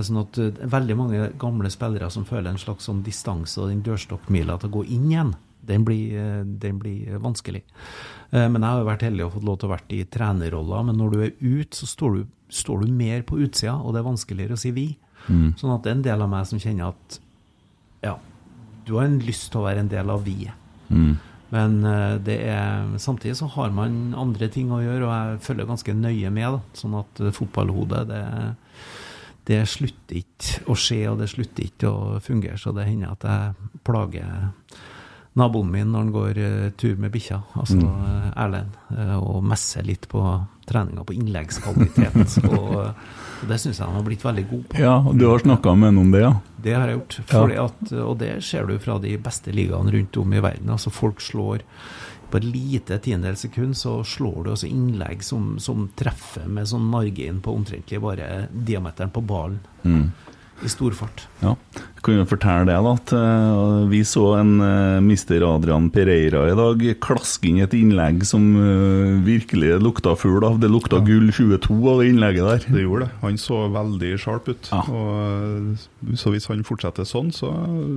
Sånn 0.04 0.20
at 0.20 0.34
veldig 0.70 0.98
mange 0.98 1.32
gamle 1.40 1.70
spillere 1.72 2.10
som 2.12 2.26
føler 2.26 2.50
en 2.52 2.58
slags 2.62 2.86
sånn 2.90 3.04
distanse 3.06 3.58
og 3.62 3.70
den 3.70 3.82
dørstokkmila 3.86 4.60
til 4.60 4.70
å 4.70 4.74
gå 4.82 4.86
inn 4.90 5.10
igjen, 5.12 5.36
den 5.66 5.84
blir, 5.86 6.16
eh, 6.18 6.44
den 6.44 6.80
blir 6.80 7.20
vanskelig. 7.20 7.64
Eh, 8.32 8.48
Men 8.50 8.62
jeg 8.62 8.70
har 8.70 8.80
jo 8.80 8.90
vært 8.90 9.06
heldig 9.08 9.26
og 9.26 9.34
fått 9.34 9.44
lov 9.48 9.60
til 9.60 9.70
å 9.70 9.76
vært 9.76 9.94
i 9.96 10.04
trenerroller, 10.06 10.86
men 10.86 10.98
når 10.98 11.12
du 11.12 11.22
er 11.22 11.32
ute, 11.42 11.76
så 11.76 11.88
står 11.88 12.16
du, 12.16 12.26
står 12.50 12.86
du 12.86 12.92
mer 12.94 13.22
på 13.24 13.38
utsida, 13.40 13.76
og 13.84 13.94
det 13.94 14.00
er 14.02 14.10
vanskeligere 14.10 14.54
å 14.58 14.62
si 14.62 14.72
vi. 14.72 14.88
Sånn 15.30 15.74
at 15.76 15.84
det 15.84 15.92
er 15.92 15.96
en 15.98 16.02
del 16.06 16.22
av 16.22 16.30
meg 16.30 16.46
som 16.48 16.60
kjenner 16.60 16.94
at 16.94 17.20
Ja. 18.02 18.16
Du 18.86 18.96
har 18.96 19.04
en 19.06 19.20
lyst 19.20 19.52
til 19.52 19.62
å 19.62 19.66
være 19.68 19.80
en 19.84 19.90
del 19.92 20.10
av 20.10 20.24
vi. 20.26 20.48
Mm. 20.90 21.18
Men 21.52 21.84
eh, 21.86 22.18
det 22.18 22.38
er, 22.48 22.98
samtidig 22.98 23.36
så 23.38 23.48
har 23.54 23.70
man 23.72 24.16
andre 24.18 24.48
ting 24.50 24.72
å 24.72 24.80
gjøre, 24.82 25.06
og 25.06 25.12
jeg 25.14 25.42
følger 25.46 25.68
ganske 25.70 25.94
nøye 25.94 26.32
med. 26.34 26.56
Da. 26.56 26.60
Sånn 26.74 26.96
at 26.98 27.22
fotballhodet, 27.36 28.08
det, 28.10 28.24
det 29.46 29.60
slutter 29.70 30.22
ikke 30.24 30.64
å 30.70 30.78
skje, 30.78 31.00
og 31.12 31.20
det 31.20 31.30
slutter 31.30 31.66
ikke 31.68 31.90
å 31.90 32.20
fungere. 32.22 32.58
Så 32.58 32.74
det 32.74 32.88
hender 32.88 33.14
at 33.14 33.26
jeg 33.30 33.82
plager 33.84 34.54
naboen 35.38 35.70
min 35.72 35.92
når 35.92 36.06
han 36.06 36.14
går 36.14 36.40
eh, 36.42 36.70
tur 36.80 36.96
med 36.98 37.14
bikkja, 37.14 37.42
altså 37.60 37.78
mm. 37.80 38.32
Erlend, 38.34 38.78
eh, 38.96 39.18
og 39.20 39.44
messer 39.46 39.86
litt 39.86 40.08
på 40.10 40.24
treninga 40.70 41.06
på 41.06 41.16
innleggskvalitet. 41.18 42.40
og 42.54 42.94
og, 43.40 43.48
det 43.48 43.60
syns 43.62 43.80
jeg 43.80 43.88
han 43.88 43.96
har 43.96 44.06
blitt 44.06 44.26
veldig 44.26 44.46
god 44.50 44.64
på. 44.68 44.80
Ja, 44.82 44.96
og 45.00 45.18
du 45.20 45.26
har 45.30 45.44
snakka 45.44 45.74
med 45.80 45.94
ham 45.94 46.02
om 46.02 46.12
det, 46.12 46.24
ja? 46.26 46.34
Det 46.60 46.76
har 46.76 46.90
jeg 46.90 47.00
gjort. 47.00 47.18
Fordi 47.30 47.58
at, 47.62 47.92
og 48.04 48.16
det 48.20 48.32
ser 48.46 48.68
du 48.68 48.76
fra 48.84 48.98
de 49.02 49.16
beste 49.22 49.54
ligaene 49.56 49.94
rundt 49.96 50.20
om 50.20 50.34
i 50.34 50.42
verden. 50.44 50.72
altså 50.76 50.92
Folk 50.94 51.24
slår 51.24 51.64
på 52.30 52.38
et 52.38 52.46
lite 52.46 53.00
tiendedels 53.02 53.46
sekund, 53.48 53.78
så 53.78 54.00
slår 54.06 54.44
du 54.44 54.52
også 54.54 54.68
innlegg 54.70 55.24
som, 55.26 55.56
som 55.62 55.88
treffer 55.98 56.50
med 56.52 56.68
sånn 56.70 56.86
margin 56.86 57.40
på 57.42 57.56
omtrentlig 57.58 58.02
bare 58.04 58.28
diameteren 58.52 59.14
på 59.16 59.24
ballen. 59.26 59.62
I 60.64 60.70
stor 60.72 60.96
fart. 60.98 61.24
Ja. 61.40 61.54
Jeg 62.00 62.04
kan 62.06 62.16
jo 62.16 62.26
fortelle 62.28 62.68
det 62.70 62.76
da, 62.80 62.92
at 62.96 63.12
eh, 63.16 63.88
vi 63.92 64.00
så 64.08 64.24
en 64.38 64.54
uh, 64.64 65.00
mister 65.04 65.44
Adrian 65.44 65.90
Pereira 65.92 66.46
i 66.48 66.56
dag 66.56 66.86
klaske 67.04 67.50
inn 67.50 67.60
et 67.64 67.76
innlegg 67.76 68.24
som 68.28 68.46
eh, 68.56 69.18
virkelig 69.26 69.76
lukta 69.84 70.16
fugl 70.20 70.48
av. 70.48 70.62
Det 70.64 70.72
lukta 70.72 71.02
gull 71.04 71.28
22 71.36 71.76
av 71.92 72.00
det 72.00 72.10
innlegget 72.14 72.50
der. 72.50 72.70
Det 72.78 72.86
gjorde 72.86 73.08
det. 73.08 73.20
Han 73.26 73.40
så 73.42 73.66
veldig 73.76 74.14
sharp 74.24 74.48
ut. 74.48 74.72
Ja. 74.72 74.84
Og, 74.88 76.16
så 76.20 76.32
hvis 76.32 76.48
han 76.52 76.64
fortsetter 76.68 77.08
sånn, 77.08 77.34
så 77.36 77.52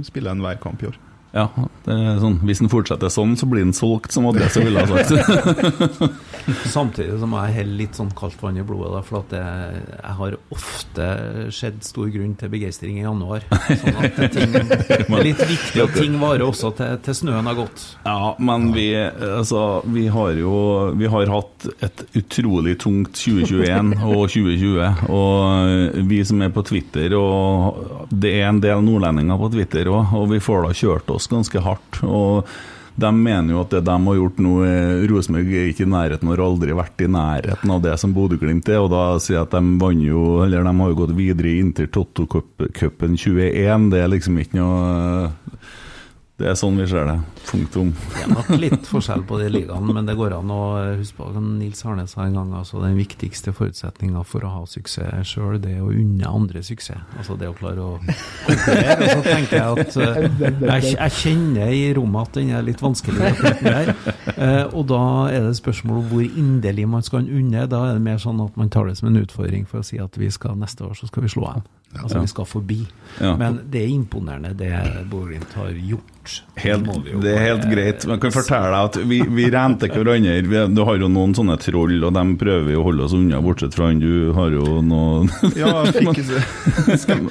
spiller 0.06 0.34
han 0.34 0.42
hver 0.42 0.58
kamp 0.62 0.82
i 0.82 0.90
år. 0.90 0.98
Ja, 1.32 1.46
det 1.86 1.94
sånn. 2.20 2.34
Hvis 2.44 2.60
den 2.60 2.68
fortsetter 2.68 3.08
sånn, 3.12 3.32
så 3.40 3.46
blir 3.48 3.64
den 3.64 3.72
solgt, 3.72 4.12
som 4.12 4.26
Adresse 4.28 4.60
ville 4.60 4.82
ha 4.84 5.00
sagt. 5.00 6.02
Samtidig 6.74 7.16
så 7.22 7.28
må 7.30 7.40
jeg 7.46 7.56
helle 7.60 7.78
litt 7.78 7.96
sånn 7.96 8.10
kaldt 8.18 8.40
vann 8.42 8.58
i 8.60 8.64
blodet, 8.66 9.00
for 9.06 9.22
at 9.22 9.32
jeg, 9.38 9.80
jeg 9.94 10.16
har 10.18 10.36
ofte 10.52 11.06
sett 11.54 11.80
stor 11.88 12.10
grunn 12.12 12.34
til 12.36 12.52
begeistring 12.52 12.98
i 13.00 13.06
januar. 13.06 13.46
Sånn 13.48 14.00
at 14.02 14.20
ting, 14.34 14.52
er 14.58 15.24
litt 15.28 15.40
viktig 15.40 15.84
at 15.86 15.96
ting 15.96 16.18
varer 16.20 16.44
også 16.44 16.74
til, 16.76 17.00
til 17.06 17.16
snøen 17.22 17.48
har 17.48 17.56
gått. 17.62 17.86
Ja, 18.04 18.34
men 18.42 18.68
vi, 18.76 18.90
altså, 19.00 19.80
vi 19.88 20.04
har 20.12 20.36
jo 20.36 20.52
vi 20.98 21.08
har 21.08 21.32
hatt 21.32 21.68
et 21.80 22.04
utrolig 22.18 22.76
tungt 22.82 23.16
2021 23.16 23.94
og 24.02 24.28
2020. 24.28 25.02
Og 25.16 26.06
vi 26.12 26.20
som 26.28 26.44
er 26.44 26.52
på 26.52 26.66
Twitter, 26.68 27.16
og 27.16 28.06
det 28.12 28.36
er 28.42 28.50
en 28.50 28.60
del 28.62 28.84
nordlendinger 28.84 29.40
på 29.40 29.52
Twitter 29.56 29.88
òg, 29.92 30.12
og 30.20 30.28
vi 30.34 30.42
får 30.42 30.68
da 30.68 30.76
kjørt 30.76 31.12
oss 31.14 31.21
ganske 31.30 31.62
hardt. 31.62 32.02
og 32.02 32.48
de 32.94 33.08
mener 33.16 33.54
jo 33.54 33.62
at 33.62 33.72
det 33.72 33.80
de 33.86 33.94
har 34.04 34.16
gjort 34.18 34.40
nå 34.44 34.54
eh, 34.66 35.04
Rosenborg 35.08 35.52
er 35.56 35.70
ikke 35.70 35.86
i 35.86 35.92
nærheten, 35.92 36.28
og 36.28 36.34
har 36.34 36.42
aldri 36.44 36.74
vært 36.76 37.04
i 37.04 37.08
nærheten 37.08 37.72
av 37.72 37.80
det 37.84 37.94
som 38.00 38.12
Bodø-Glimt 38.12 38.68
er. 38.68 38.82
Og 38.84 38.90
da 38.92 39.04
sier 39.16 39.38
jeg 39.38 39.46
at 39.46 39.54
de 39.56 39.78
vant 39.80 40.04
jo 40.04 40.42
Eller 40.44 40.66
de 40.66 40.74
har 40.80 40.92
jo 40.92 40.98
gått 40.98 41.14
videre 41.16 41.48
i 41.48 41.60
Inter 41.62 41.88
Totto-cupen 41.88 43.16
21. 43.16 43.88
Det 43.94 44.02
er 44.02 44.12
liksom 44.12 44.36
ikke 44.42 44.60
noe 44.60 44.82
Det 46.42 46.48
er 46.50 46.56
sånn 46.58 46.74
vi 46.74 46.88
ser 46.90 47.04
det. 47.06 47.14
Punktum. 47.46 47.92
Det 47.94 48.22
er 48.24 48.30
nok 48.32 48.48
litt 48.58 48.86
forskjell 48.90 49.20
på 49.28 49.36
de 49.38 49.46
ligaene, 49.52 49.94
men 49.94 50.08
det 50.08 50.16
går 50.18 50.34
an 50.34 50.50
å 50.50 50.62
huske 50.98 51.20
på 51.20 51.28
Nils 51.38 51.84
Arne 51.86 52.08
sa 52.10 52.24
en 52.24 52.34
gang. 52.34 52.48
altså 52.58 52.80
Den 52.82 52.96
viktigste 52.98 53.52
forutsetninga 53.54 54.24
for 54.26 54.42
å 54.42 54.50
ha 54.50 54.62
suksess 54.66 55.30
sjøl, 55.30 55.60
det 55.62 55.76
er 55.76 55.84
å 55.84 55.92
unne 55.92 56.26
andre 56.26 56.64
suksess. 56.66 56.98
Altså 57.14 57.36
det 57.38 57.46
å 57.46 57.54
klare 57.54 57.84
å 57.84 57.92
konkurrere. 58.48 58.96
Og 59.06 59.12
så 59.12 59.22
tenker 59.28 59.54
jeg 59.60 59.84
at 59.84 60.00
eh, 60.02 60.48
jeg, 60.66 60.88
jeg 60.96 61.16
kjenner 61.20 61.76
i 61.76 61.84
rommet 61.94 62.26
at 62.32 62.40
den 62.40 62.50
er 62.56 62.66
litt 62.66 62.82
vanskelig 62.82 63.22
å 63.22 63.52
her. 63.62 63.92
Eh, 64.32 64.64
og 64.74 64.88
da 64.90 65.02
er 65.30 65.46
det 65.46 65.54
spørsmål 65.60 66.00
om 66.00 66.08
hvor 66.10 66.26
inderlig 66.26 66.88
man 66.90 67.06
skal 67.06 67.22
unne. 67.22 67.68
Da 67.70 67.84
er 67.92 68.00
det 68.00 68.06
mer 68.08 68.18
sånn 68.22 68.42
at 68.42 68.58
man 68.58 68.72
tar 68.72 68.90
det 68.90 68.96
som 68.98 69.12
en 69.12 69.22
utfordring 69.22 69.68
for 69.70 69.84
å 69.84 69.86
si 69.86 70.02
at 70.02 70.18
vi 70.18 70.32
skal 70.34 70.58
neste 70.58 70.88
år 70.88 70.98
så 70.98 71.06
skal 71.06 71.28
vi 71.28 71.30
slå 71.36 71.46
dem. 71.52 71.70
Altså 72.00 72.22
vi 72.22 72.28
skal 72.30 72.46
forbi. 72.48 72.78
Ja. 73.20 73.34
Men 73.36 73.58
det 73.70 73.82
er 73.84 73.90
imponerende 73.92 74.54
det 74.56 74.70
Bodø-Glimt 75.10 75.52
har 75.58 75.72
gjort. 75.76 76.08
Helt, 76.62 76.86
det 77.20 77.32
er 77.34 77.42
helt 77.50 77.66
greit. 77.68 78.06
Men 78.06 78.14
jeg 78.16 78.22
kan 78.22 78.32
fortelle 78.36 78.70
deg 78.72 78.86
at 78.88 78.96
vi, 79.10 79.18
vi 79.36 79.48
rente 79.52 79.90
hverandre. 79.92 80.36
Vi, 80.48 80.62
du 80.72 80.80
har 80.88 81.00
jo 81.02 81.10
noen 81.12 81.34
sånne 81.36 81.58
troll, 81.60 81.98
og 82.06 82.14
dem 82.16 82.36
prøver 82.40 82.64
vi 82.70 82.78
å 82.78 82.84
holde 82.86 83.04
oss 83.08 83.16
unna, 83.18 83.42
bortsett 83.44 83.76
fra 83.76 83.90
han. 83.90 84.00
Du 84.00 84.32
har 84.38 84.54
jo 84.56 84.78
noen 84.86 85.28
Ja, 85.58 85.82
jeg 85.90 85.98
fikk, 86.00 86.22
skal, 87.04 87.26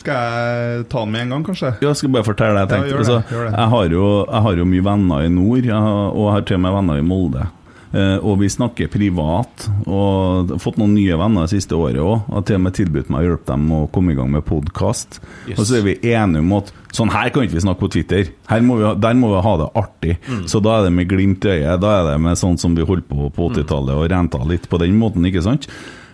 skal 0.00 0.26
jeg 0.34 0.88
ta 0.90 1.04
den 1.04 1.14
med 1.14 1.26
en 1.28 1.36
gang, 1.36 1.46
kanskje? 1.52 1.74
Ja, 1.78 1.92
jeg 1.92 2.00
skal 2.02 2.14
bare 2.18 2.26
fortelle 2.32 2.66
deg. 2.66 2.74
Jeg, 2.74 2.90
Ja, 2.90 2.90
gjør 2.90 3.04
det, 3.04 3.06
altså, 3.06 3.36
gjør 3.36 3.46
det. 3.46 3.54
jeg, 3.60 3.72
har 3.76 3.94
jo, 3.94 4.04
jeg 4.26 4.46
har 4.48 4.60
jo 4.64 4.68
mye 4.74 4.86
venner 4.90 5.28
i 5.28 5.32
nord, 5.38 5.70
jeg 5.70 5.86
har, 5.86 6.02
og 6.10 6.26
jeg 6.26 6.36
har 6.40 6.48
til 6.50 6.58
og 6.58 6.64
med 6.66 6.78
venner 6.80 6.98
i 7.04 7.06
Molde. 7.14 7.46
Eh, 7.90 8.18
og 8.22 8.38
vi 8.38 8.46
snakker 8.50 8.90
privat, 8.90 9.64
og 9.82 10.52
har 10.52 10.60
fått 10.62 10.78
noen 10.78 10.92
nye 10.94 11.16
venner 11.18 11.48
det 11.48 11.56
siste 11.56 11.74
året 11.74 11.98
òg. 11.98 12.20
Har 12.30 12.44
til 12.46 12.60
og 12.60 12.64
med 12.66 12.76
tilbudt 12.78 13.10
meg 13.10 13.24
å 13.24 13.32
hjelpe 13.32 13.50
dem 13.50 13.64
å 13.74 13.80
komme 13.94 14.14
i 14.14 14.18
gang 14.18 14.30
med 14.30 14.46
podkast. 14.46 15.18
Yes. 15.48 15.58
Og 15.58 15.64
så 15.66 15.80
er 15.80 15.86
vi 15.88 15.96
enige 16.12 16.44
om 16.44 16.54
at 16.60 16.70
sånn 16.94 17.10
her 17.10 17.32
kan 17.34 17.46
ikke 17.46 17.58
vi 17.58 17.64
snakke 17.66 17.82
på 17.82 17.92
Twitter. 17.96 18.30
Her 18.50 18.62
må 18.66 18.78
vi, 18.78 18.86
der 19.02 19.18
må 19.18 19.32
vi 19.34 19.42
ha 19.46 19.54
det 19.58 19.70
artig. 19.82 20.18
Mm. 20.28 20.44
Så 20.50 20.62
da 20.62 20.78
er 20.78 20.86
det 20.86 20.94
med 20.94 21.10
glimt 21.10 21.46
i 21.46 21.56
øyet. 21.56 21.82
Da 21.82 21.96
er 21.96 22.12
det 22.12 22.18
med 22.22 22.38
sånn 22.38 22.58
som 22.62 22.78
vi 22.78 22.86
holdt 22.86 23.08
på 23.10 23.30
på 23.34 23.50
80-tallet 23.50 23.98
og 23.98 24.06
renta 24.10 24.42
litt 24.46 24.70
på 24.70 24.78
den 24.82 24.94
måten, 24.98 25.26
ikke 25.26 25.42
sant? 25.44 25.66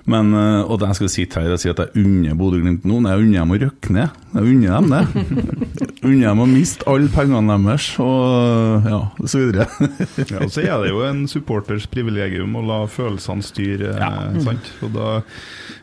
Men, 0.07 0.31
og 0.37 0.79
det 0.79 0.93
jeg 0.93 0.99
skal 1.01 1.11
sitte 1.11 1.43
her 1.43 1.55
og 1.57 1.59
si 1.59 1.71
at 1.73 1.81
jeg 1.83 2.05
unner 2.05 2.37
Bodø-Glimt. 2.39 2.85
Nei, 2.87 3.11
jeg 3.11 3.25
unner 3.25 3.41
dem 3.41 3.55
å 3.55 3.61
røkke 3.65 3.95
ned. 3.97 4.21
Jeg 4.37 4.53
unner 4.53 4.77
dem 4.77 4.93
det. 4.93 5.47
unner 6.07 6.29
dem 6.29 6.43
å 6.43 6.49
miste 6.51 6.87
alle 6.91 7.11
pengene 7.13 7.57
deres, 7.67 7.89
og 8.03 8.87
ja, 8.87 9.01
så 9.25 9.43
videre. 9.43 9.67
Ja, 10.27 10.43
og 10.43 10.53
så 10.53 10.63
er 10.63 10.83
det 10.83 10.91
jo 10.91 11.03
en 11.07 11.25
supporters 11.31 11.87
privilegium 11.91 12.55
å 12.59 12.63
la 12.67 12.79
følelsene 12.91 13.45
styre, 13.45 13.95
ja. 14.01 14.11
sant? 14.43 14.71
Og 14.87 14.95
da, 14.95 15.17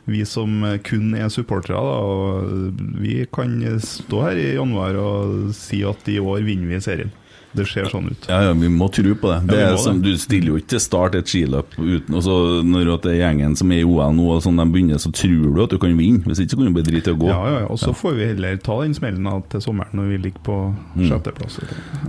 vi 0.09 0.23
som 0.27 0.63
kun 0.85 1.13
er 1.17 1.31
supportere, 1.33 1.79
da, 1.79 2.71
vi 3.01 3.23
kan 3.33 3.55
stå 3.83 4.23
her 4.27 4.39
i 4.39 4.47
januar 4.57 4.99
og 4.99 5.51
si 5.57 5.83
at 5.87 6.07
i 6.11 6.19
år 6.21 6.43
vinner 6.47 6.71
vi 6.71 6.81
serien. 6.83 7.13
Det 7.53 7.67
ser 7.69 7.85
sånn 7.91 8.07
ut. 8.09 8.25
Ja, 8.29 8.39
ja, 8.47 8.53
vi 8.57 8.69
må 8.73 8.87
tro 8.93 9.13
på 9.19 9.29
det. 9.29 9.39
det, 9.51 9.59
Ja, 9.61 9.75
som, 9.77 9.99
det. 10.01 10.13
du 10.15 10.21
stiller 10.21 10.53
jo 10.53 10.57
ikke 10.57 10.71
til 10.73 10.81
start 10.81 11.17
et 11.19 11.29
skiløp 11.29 11.75
uten 11.77 12.15
og 12.17 12.23
så 12.25 12.37
Når 12.65 12.89
det 13.03 13.11
er 13.13 13.19
gjengen 13.19 13.53
som 13.59 13.71
er 13.71 13.83
i 13.83 13.85
OL 13.85 14.13
nå, 14.17 14.25
og 14.35 14.41
sånn 14.45 14.57
de 14.57 14.65
begynner, 14.73 15.01
så 15.01 15.11
tror 15.13 15.53
du 15.53 15.61
at 15.63 15.73
du 15.73 15.77
kan 15.81 15.93
vinne. 15.97 16.23
Hvis 16.25 16.41
ikke 16.43 16.55
så 16.55 16.59
kan 16.61 16.71
du 16.71 16.77
bare 16.79 16.87
drite 16.89 17.13
i 17.13 17.13
å 17.13 17.19
gå. 17.21 17.29
Ja, 17.29 17.41
ja, 17.51 17.59
ja. 17.63 17.67
Og 17.73 17.79
så 17.81 17.93
får 17.97 18.17
vi 18.17 18.29
heller 18.31 18.57
ta 18.63 18.79
den 18.81 18.95
smellen 18.97 19.29
til 19.53 19.61
sommeren 19.63 19.93
når 19.99 20.09
vi 20.13 20.17
ligger 20.27 20.41
på 20.47 20.57
sjetteplass. 20.97 21.59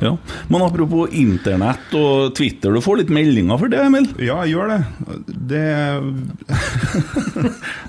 Ja. 0.03 0.15
Men 0.49 0.65
apropos 0.67 1.13
internett 1.13 1.93
og 1.99 2.33
Twitter, 2.39 2.73
du 2.75 2.81
får 2.85 3.03
litt 3.03 3.13
meldinger 3.15 3.61
for 3.61 3.69
det, 3.73 3.83
Emil? 3.85 4.09
Ja, 4.23 4.41
jeg 4.45 4.57
gjør 4.57 4.73
det. 4.73 4.81
Det 5.53 5.65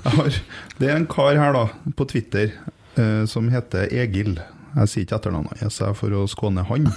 jeg 0.04 0.12
har, 0.18 0.38
Det 0.78 0.90
er 0.90 0.96
en 0.98 1.08
kar 1.10 1.38
her 1.40 1.54
da, 1.56 1.64
på 1.96 2.06
Twitter 2.10 2.52
eh, 2.96 3.24
som 3.30 3.48
heter 3.52 3.88
Egil. 3.96 4.36
Jeg 4.76 4.90
sier 4.92 5.06
ikke 5.06 5.16
etternavnet 5.16 5.62
hans 5.62 5.78
for 5.96 6.12
å 6.12 6.26
skåne 6.28 6.64
han. 6.68 6.90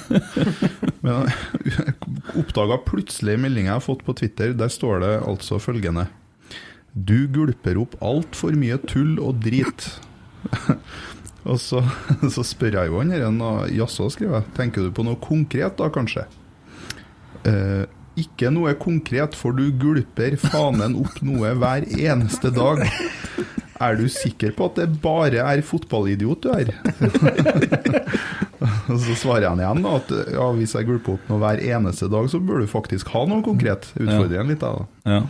Men 1.05 1.29
jeg 1.63 1.95
oppdaga 2.41 2.79
plutselig 2.83 3.37
meldinga 3.39 3.71
jeg 3.71 3.77
har 3.77 3.85
fått 3.85 4.03
på 4.07 4.17
Twitter. 4.19 4.55
Der 4.57 4.71
står 4.73 4.99
det 5.05 5.13
altså 5.23 5.61
følgende 5.63 6.09
Du 6.93 7.29
gulper 7.31 7.79
opp 7.79 7.95
altfor 8.03 8.57
mye 8.59 8.79
tull 8.89 9.15
og 9.23 9.39
drit. 9.45 9.87
Og 11.49 11.55
så, 11.61 11.79
så 12.35 12.43
spør 12.43 12.81
jeg 12.81 12.91
jo 12.91 12.99
han 12.99 13.13
her, 13.15 13.23
jaså, 13.71 14.09
skriver 14.11 14.41
jeg. 14.41 14.51
Tenker 14.57 14.85
du 14.85 14.91
på 14.93 15.05
noe 15.07 15.19
konkret 15.23 15.77
da, 15.79 15.87
kanskje? 15.93 16.25
Eh, 17.47 17.85
ikke 18.19 18.51
noe 18.51 18.73
konkret, 18.79 19.37
for 19.39 19.55
du 19.55 19.69
gulper 19.79 20.35
fanen 20.41 20.97
opp 20.99 21.21
noe 21.23 21.53
hver 21.55 21.87
eneste 21.95 22.51
dag. 22.51 22.83
Er 23.79 23.95
du 23.95 24.09
sikker 24.11 24.51
på 24.55 24.65
at 24.67 24.79
det 24.79 25.01
bare 25.03 25.43
er 25.45 25.61
fotballidiot 25.63 26.43
du 26.43 26.49
er? 26.51 26.71
Og 28.89 28.97
så 28.99 29.15
svarer 29.15 29.47
han 29.47 29.61
igjen 29.61 29.85
da, 29.85 29.93
at 30.01 30.09
ja, 30.33 30.47
hvis 30.57 30.73
jeg 30.75 30.87
gulper 30.89 31.15
opp 31.15 31.29
noe 31.31 31.39
hver 31.39 31.61
eneste 31.63 32.09
dag, 32.11 32.27
så 32.31 32.41
bør 32.43 32.63
du 32.63 32.67
faktisk 32.69 33.11
ha 33.13 33.21
noe 33.29 33.45
konkret. 33.45 33.87
Utfordre 33.95 34.41
han 34.41 34.51
litt 34.51 34.63
da. 34.63 34.71
da. 34.75 35.15
Ja. 35.15 35.21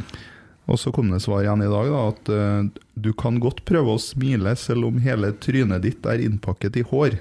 Og 0.70 0.78
så 0.82 0.94
kom 0.94 1.10
det 1.14 1.22
svar 1.24 1.44
igjen 1.44 1.64
i 1.66 1.70
dag, 1.70 1.92
da, 1.94 2.02
at 2.14 2.32
eh, 2.34 2.84
du 2.94 3.12
kan 3.18 3.40
godt 3.42 3.64
prøve 3.70 3.96
å 3.96 4.02
smile 4.02 4.54
selv 4.60 4.90
om 4.90 5.00
hele 5.02 5.32
trynet 5.42 5.86
ditt 5.86 6.06
er 6.10 6.22
innpakket 6.26 6.78
i 6.82 6.86
hår. 6.90 7.20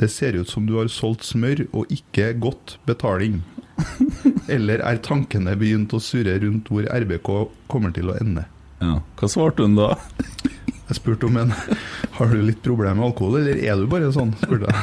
Det 0.00 0.08
ser 0.12 0.38
ut 0.40 0.48
som 0.48 0.68
du 0.68 0.78
har 0.78 0.88
solgt 0.92 1.26
smør 1.28 1.66
og 1.76 1.90
ikke 1.92 2.32
godt 2.40 2.78
betaling. 2.88 3.42
Eller 4.54 4.80
er 4.84 5.00
tankene 5.04 5.56
begynt 5.60 5.92
å 5.96 6.00
surre 6.04 6.38
rundt 6.40 6.68
hvor 6.72 6.88
RBK 6.88 7.30
kommer 7.70 7.92
til 7.96 8.12
å 8.12 8.16
ende? 8.20 8.46
Ja. 8.80 8.94
Hva 9.20 9.28
svarte 9.28 9.62
hun 9.66 9.74
da? 9.78 9.90
Jeg 10.90 10.96
spurte 10.98 11.28
om 11.28 11.36
en 11.38 11.52
Har 12.16 12.26
du 12.32 12.40
litt 12.42 12.62
problemer 12.64 12.96
med 12.98 13.04
alkohol, 13.12 13.36
eller 13.38 13.60
er 13.62 13.76
du 13.78 13.84
bare 13.86 14.08
sånn? 14.12 14.32
spurte 14.40 14.66
jeg. 14.66 14.74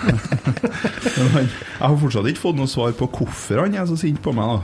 Men 1.17 1.27
han, 1.33 1.49
jeg 1.51 1.83
har 1.83 1.97
fortsatt 1.99 2.29
ikke 2.31 2.43
fått 2.45 2.55
noe 2.61 2.69
svar 2.71 2.93
på 2.95 3.09
hvorfor 3.17 3.59
han 3.65 3.75
er 3.75 3.85
så 3.89 3.97
sint 3.99 4.21
på 4.23 4.31
meg. 4.37 4.47
da. 4.47 4.59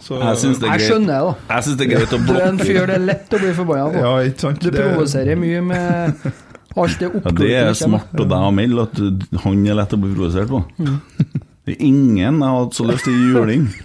Så, 0.00 0.16
Jeg 0.22 0.38
syns 0.40 0.60
det 0.62 0.64
er 0.64 0.72
Jeg 0.72 0.78
greit. 0.78 0.88
skjønner 0.88 1.12
det, 1.12 1.20
da. 1.26 1.54
Jeg 1.56 1.66
synes 1.66 1.76
det 1.76 1.84
er 1.84 1.92
greit 1.92 2.12
å 2.16 2.20
blokke. 2.22 2.38
Du 2.38 2.40
er 2.40 2.48
en 2.48 2.60
fyr 2.62 2.80
det 2.88 2.94
er 2.96 3.04
lett 3.04 3.34
å 3.36 3.40
bli 3.42 3.52
forbanna 3.58 3.88
på. 3.92 3.98
Ja, 4.06 4.12
ikke 4.30 4.40
sant? 4.46 4.60
Du 4.64 4.70
Det- 4.70 4.78
provoserer 4.86 5.36
mye 5.44 5.60
med 5.68 5.84
Alt 6.78 7.02
er 7.02 7.10
Ja, 7.18 7.30
det 7.42 7.52
er 7.58 7.72
smart 7.74 8.12
av 8.14 8.28
deg 8.30 8.48
å 8.48 8.50
melde 8.54 8.82
at 8.86 9.40
han 9.44 9.66
er 9.66 9.74
lett 9.82 9.92
å 9.92 10.00
bli 10.00 10.14
provosert 10.14 10.48
på. 10.48 10.62
Det 11.66 11.74
er 11.76 11.84
ingen 11.84 12.16
jeg 12.38 12.48
har 12.48 12.64
hatt 12.64 12.76
så 12.78 12.86
lyst 12.88 13.04
til 13.04 13.18
juling 13.28 13.68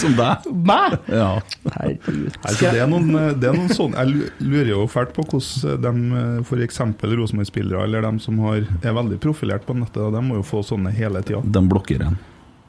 som 0.00 0.14
deg. 0.16 0.46
Meg? 0.52 0.96
Ja. 1.12 1.28
Herregud. 1.76 2.32
Altså, 2.42 2.70
det, 2.72 2.80
er 2.82 2.90
noen, 2.90 3.12
det 3.40 3.48
er 3.50 3.56
noen 3.56 3.72
sånne 3.72 4.02
Jeg 4.06 4.30
lurer 4.40 4.70
jo 4.72 4.86
fælt 4.90 5.12
på 5.16 5.24
hvordan 5.28 5.82
de 5.84 6.42
f.eks. 6.46 6.80
Rosenborg-spillere, 7.02 7.84
eller 7.84 8.02
de 8.06 8.12
som 8.24 8.38
har, 8.46 8.64
er 8.82 8.96
veldig 8.96 9.18
profilert 9.22 9.66
på 9.68 9.76
nettet, 9.78 10.02
de 10.14 10.22
må 10.24 10.40
jo 10.40 10.44
få 10.46 10.62
sånne 10.66 10.92
hele 10.96 11.22
tida. 11.26 11.42
De 11.44 11.64
blokker 11.68 12.02
en. 12.08 12.18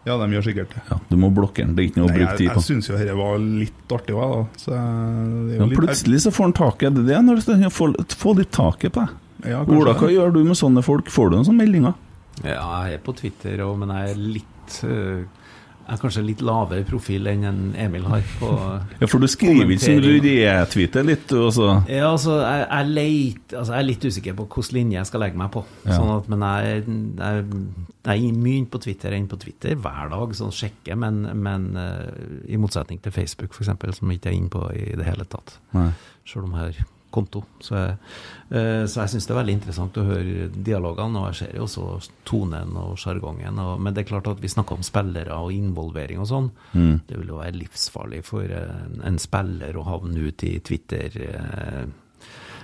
Ja, 0.03 0.17
de 0.19 0.25
gjør 0.35 0.43
sikkert 0.43 0.73
det. 0.75 0.81
Ja, 0.89 0.97
du 1.07 1.15
må 1.15 1.29
blokke 1.31 1.63
den. 1.63 1.75
Det 1.77 1.83
er 1.83 1.89
ikke 1.91 2.01
noe 2.01 2.09
å 2.09 2.13
bruke 2.13 2.25
jeg 2.27 2.39
på. 2.41 2.43
jeg 2.49 2.57
på. 2.57 2.63
syns 2.65 2.89
jo 2.89 2.97
dette 2.99 3.13
var 3.15 3.37
litt 3.39 3.93
artig 3.95 4.15
òg, 4.19 4.33
da. 4.33 4.41
Så 4.59 4.71
jeg- 4.75 5.35
det 5.47 5.53
er 5.55 5.61
Ja, 5.61 5.67
plutselig 5.79 6.19
så 6.25 6.31
får 6.35 6.43
han 6.49 6.53
taket. 6.59 6.93
Det 6.97 7.03
er 7.05 7.07
det 7.07 7.21
når 7.23 7.35
du 7.39 7.69
får 7.69 7.93
få 8.19 8.35
litt 8.37 8.51
taket 8.51 8.91
på 8.91 9.05
deg. 9.05 9.09
Ja, 9.47 9.61
Ola, 9.63 9.93
hva 9.93 10.09
gjør 10.11 10.33
du 10.33 10.43
med 10.43 10.55
sånne 10.59 10.83
folk? 10.83 11.07
Får 11.11 11.29
du 11.31 11.35
noen 11.37 11.45
sånne 11.47 11.63
meldinger? 11.63 11.93
Ja, 12.43 12.83
jeg 12.87 12.93
er 12.95 13.01
på 13.05 13.15
Twitter 13.15 13.57
òg, 13.63 13.77
men 13.79 13.89
jeg 13.95 14.11
er 14.11 14.15
litt 14.19 14.83
eh, 14.83 15.23
Jeg 15.23 15.27
er 15.83 15.99
kanskje 15.99 16.23
litt 16.25 16.41
lavere 16.45 16.85
profil 16.87 17.27
enn 17.31 17.43
en 17.47 17.61
Emil 17.79 18.05
har 18.07 18.23
på 18.39 18.49
Ja, 19.01 19.09
for 19.09 19.23
du 19.23 19.27
skriver 19.31 19.69
ikke 19.73 19.83
som 19.83 19.99
du 20.03 20.09
retweeter 20.13 21.07
litt, 21.07 21.25
du 21.29 21.41
også. 21.47 21.67
Ja, 21.91 22.11
altså, 22.11 22.37
jeg, 22.41 22.63
jeg, 22.69 22.91
leit, 22.99 23.43
altså, 23.51 23.73
jeg 23.73 23.79
er 23.79 23.89
litt 23.89 24.07
usikker 24.07 24.37
på 24.39 24.47
hvilken 24.47 24.77
linje 24.79 24.99
jeg 24.99 25.11
skal 25.11 25.25
legge 25.25 25.41
meg 25.43 25.51
på. 25.53 25.65
Ja. 25.83 25.97
Sånn 25.97 26.13
at, 26.15 26.31
men 26.31 26.47
jeg, 26.47 26.81
jeg, 27.19 27.45
jeg 28.07 28.29
er 28.29 28.41
mye 28.47 28.65
på 28.71 28.83
Twitter 28.87 29.17
enn 29.17 29.29
på 29.31 29.39
Twitter 29.43 29.77
hver 29.83 30.11
dag, 30.13 30.35
sånn 30.39 30.55
sjekker, 30.55 30.99
men, 30.99 31.23
men 31.43 31.69
uh, 31.77 32.09
i 32.47 32.59
motsetning 32.61 33.03
til 33.03 33.15
Facebook, 33.15 33.55
f.eks., 33.55 33.73
som 33.99 34.11
jeg 34.11 34.21
ikke 34.21 34.31
er 34.31 34.39
inne 34.39 34.53
på 34.53 34.65
i 34.77 34.91
det 34.99 35.07
hele 35.07 35.27
tatt. 35.29 35.57
Nei. 35.75 35.89
Selv 36.27 36.47
om 36.47 36.55
jeg 36.55 36.63
har 36.63 36.92
konto. 37.13 37.43
Så 37.63 37.75
jeg, 37.77 37.95
eh, 38.49 38.83
så 38.89 39.03
jeg 39.03 39.13
syns 39.13 39.27
det 39.29 39.35
er 39.35 39.39
veldig 39.39 39.55
interessant 39.59 39.99
å 40.01 40.05
høre 40.07 40.49
dialogene, 40.53 41.21
og 41.21 41.29
jeg 41.31 41.39
ser 41.41 41.57
jo 41.59 41.67
også 41.67 42.13
tonen 42.27 42.75
og 42.79 42.97
sjargongen. 43.01 43.61
Men 43.79 43.93
det 43.93 44.03
er 44.03 44.11
klart 44.11 44.29
at 44.31 44.43
vi 44.43 44.51
snakker 44.51 44.79
om 44.79 44.85
spillere 44.85 45.39
og 45.39 45.53
involvering 45.55 46.23
og 46.23 46.29
sånn. 46.29 46.51
Mm. 46.73 46.95
Det 47.09 47.19
vil 47.19 47.33
jo 47.35 47.41
være 47.41 47.59
livsfarlig 47.61 48.23
for 48.27 48.57
en, 48.59 49.01
en 49.05 49.21
spiller 49.21 49.77
å 49.77 49.87
havne 49.87 50.29
ut 50.29 50.47
i 50.47 50.57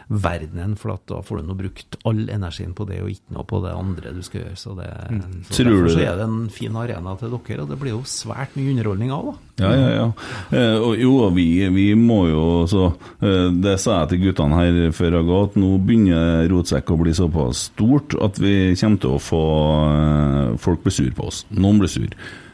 Twitter-verdenen, 0.10 0.76
for 0.78 0.93
at 0.93 1.05
da 1.07 1.22
får 1.22 1.38
du 1.38 1.47
nå 1.47 1.55
brukt 1.57 1.97
all 2.05 2.30
energien 2.30 2.74
på 2.74 2.86
det, 2.86 3.01
og 3.01 3.10
ikke 3.12 3.36
noe 3.36 3.45
på 3.45 3.62
det 3.64 3.74
andre 3.74 4.14
du 4.14 4.22
skal 4.24 4.41
gjøre. 4.41 4.55
Så, 4.57 4.74
det, 4.78 4.89
så 5.51 5.64
derfor 5.64 5.89
så 5.89 5.99
er 5.99 6.18
det 6.18 6.26
en 6.26 6.49
fin 6.49 6.76
arena 6.76 7.16
til 7.20 7.30
dere, 7.36 7.62
og 7.64 7.70
det 7.70 7.80
blir 7.80 7.93
jo 7.93 8.01
svært 8.10 8.55
mye 8.57 8.74
underholdning 8.74 9.14
av, 9.14 9.30
da. 9.30 9.36
Ja, 9.60 9.72
ja, 9.76 9.89
ja. 9.91 10.07
Eh, 10.55 10.78
og 10.80 10.97
jo, 10.97 11.14
vi, 11.36 11.68
vi 11.76 11.88
må 11.99 12.22
jo 12.30 12.43
så 12.72 12.86
eh, 13.20 13.49
Det 13.51 13.74
sa 13.84 13.97
jeg 13.97 14.14
til 14.14 14.22
guttene 14.24 14.55
her 14.55 14.93
før 14.95 15.18
jeg 15.18 15.28
ga, 15.28 15.39
at 15.49 15.57
nå 15.60 15.72
begynner 15.84 16.47
rotsekk 16.47 16.93
å 16.93 16.99
bli 17.01 17.12
såpass 17.18 17.66
stort 17.74 18.16
at 18.24 18.39
vi 18.39 18.72
kommer 18.80 19.01
til 19.03 19.18
å 19.18 19.20
få 19.20 19.41
eh, 19.89 20.53
Folk 20.64 20.86
blir 20.86 20.95
sur 20.95 21.12
på 21.16 21.28
oss. 21.28 21.43
Noen 21.51 21.84
blir 21.84 21.91
sur. 21.91 22.07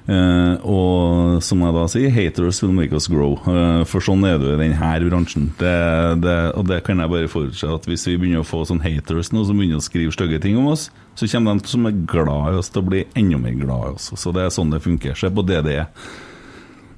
Eh, 0.05 0.65
og 0.69 1.41
som 1.41 1.63
jeg 1.65 1.73
da 1.73 1.85
sier, 1.89 2.11
haters 2.13 2.61
will 2.61 2.75
make 2.77 2.93
us 2.93 3.07
grow. 3.09 3.39
Uh, 3.47 3.81
for 3.89 4.03
sånn 4.05 4.21
er 4.27 4.37
det 4.37 4.51
jo 4.51 4.57
i 4.57 4.61
denne 4.61 5.09
bransjen. 5.09 5.47
Det, 5.57 5.73
det, 6.21 6.35
og 6.53 6.67
det 6.69 6.83
kan 6.85 7.01
jeg 7.01 7.11
bare 7.11 7.31
forutse 7.31 7.71
at 7.73 7.89
hvis 7.89 8.05
vi 8.11 8.19
begynner 8.21 8.43
å 8.43 8.47
få 8.47 8.61
sånn 8.69 8.83
haters 8.85 9.33
nå, 9.33 9.47
som 9.47 9.57
begynner 9.57 9.81
å 9.81 9.85
skrive 9.85 10.13
stygge 10.13 10.41
ting 10.43 10.59
om 10.61 10.69
oss, 10.75 10.91
så 11.17 11.29
kommer 11.31 11.57
de 11.57 11.71
som 11.71 11.89
er 11.89 11.97
glad 12.05 12.53
i 12.53 12.61
oss, 12.61 12.69
til 12.69 12.83
å 12.83 12.89
bli 12.91 13.05
enda 13.17 13.41
mer 13.41 13.57
glad 13.57 13.89
i 13.89 13.97
oss. 13.97 14.11
Så 14.13 14.33
det 14.35 14.45
er 14.45 14.53
sånn 14.53 14.73
det 14.73 14.83
funker. 14.85 15.17
Se 15.17 15.31
på 15.33 15.45
er. 15.49 15.87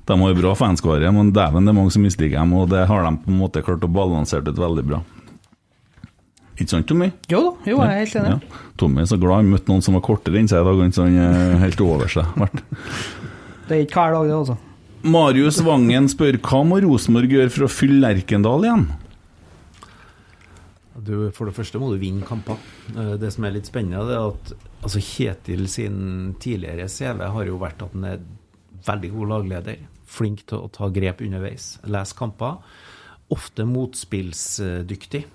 De 0.08 0.16
har 0.16 0.32
jo 0.32 0.40
bra 0.40 0.54
fanskare, 0.56 1.12
men 1.12 1.34
dæven, 1.36 1.66
det 1.68 1.72
er 1.72 1.76
mange 1.80 1.92
som 1.92 2.04
misliker 2.04 2.40
dem, 2.40 2.54
og 2.56 2.70
det 2.72 2.86
har 2.88 3.04
de 3.04 3.18
på 3.24 3.32
en 3.32 3.40
måte 3.40 3.64
klart 3.64 3.84
å 3.84 3.92
balansere 3.92 4.48
ut 4.48 4.60
veldig 4.60 4.86
bra. 4.88 5.02
Ikke 6.58 6.72
sant, 6.74 6.88
Tommy? 6.90 7.12
Jo 7.30 7.40
da, 7.46 7.52
jo, 7.70 7.78
jeg 7.84 7.88
er 7.94 8.00
helt 8.02 8.16
enig. 8.18 8.30
Ja. 8.34 8.62
Tommy 8.82 9.02
er 9.04 9.10
så 9.12 9.18
glad 9.22 9.44
han 9.44 9.52
møtte 9.54 9.70
noen 9.70 9.84
som 9.86 9.94
var 9.98 10.02
kortere 10.08 10.40
enn 10.40 10.50
seg 10.50 10.64
i 10.64 10.66
dag, 10.66 10.94
så 10.96 11.06
han 11.06 11.18
er 11.22 11.60
helt 11.62 11.84
over 11.86 12.10
seg. 12.10 12.26
Det 13.68 13.76
er 13.76 13.84
ikke 13.84 14.00
hver 14.02 14.16
dag, 14.18 14.30
det, 14.32 14.38
altså. 14.40 14.58
Marius 15.08 15.60
Vangen 15.64 16.08
spør 16.10 16.40
hva 16.42 16.64
må 16.66 16.80
Rosenborg 16.84 17.30
gjøre 17.36 17.54
for 17.54 17.68
å 17.68 17.70
fylle 17.72 18.00
Lerkendal 18.02 18.66
igjen? 18.66 18.88
Du, 20.98 21.30
for 21.36 21.48
det 21.48 21.54
første 21.56 21.80
må 21.80 21.92
du 21.94 22.00
vinne 22.02 22.26
kamper. 22.28 22.58
Eh, 22.96 23.14
Det 23.22 23.30
som 23.36 23.46
er 23.48 23.54
litt 23.56 23.70
spennende, 23.70 24.02
det 24.10 24.18
er 24.18 24.32
at 24.34 24.54
altså 24.82 25.02
Kjetil 25.04 25.68
sin 25.72 26.00
tidligere 26.42 26.90
CV 26.90 27.22
har 27.36 27.46
jo 27.48 27.60
vært 27.62 27.86
at 27.86 27.94
han 27.94 28.08
er 28.16 28.26
veldig 28.88 29.12
god 29.14 29.32
lagleder. 29.36 29.78
Flink 30.08 30.42
til 30.50 30.64
å 30.66 30.72
ta 30.74 30.90
grep 30.90 31.22
underveis. 31.22 31.76
Lese 31.86 32.18
kamper. 32.18 32.58
Ofte 33.34 33.66
motspillsdyktig. 33.68 35.26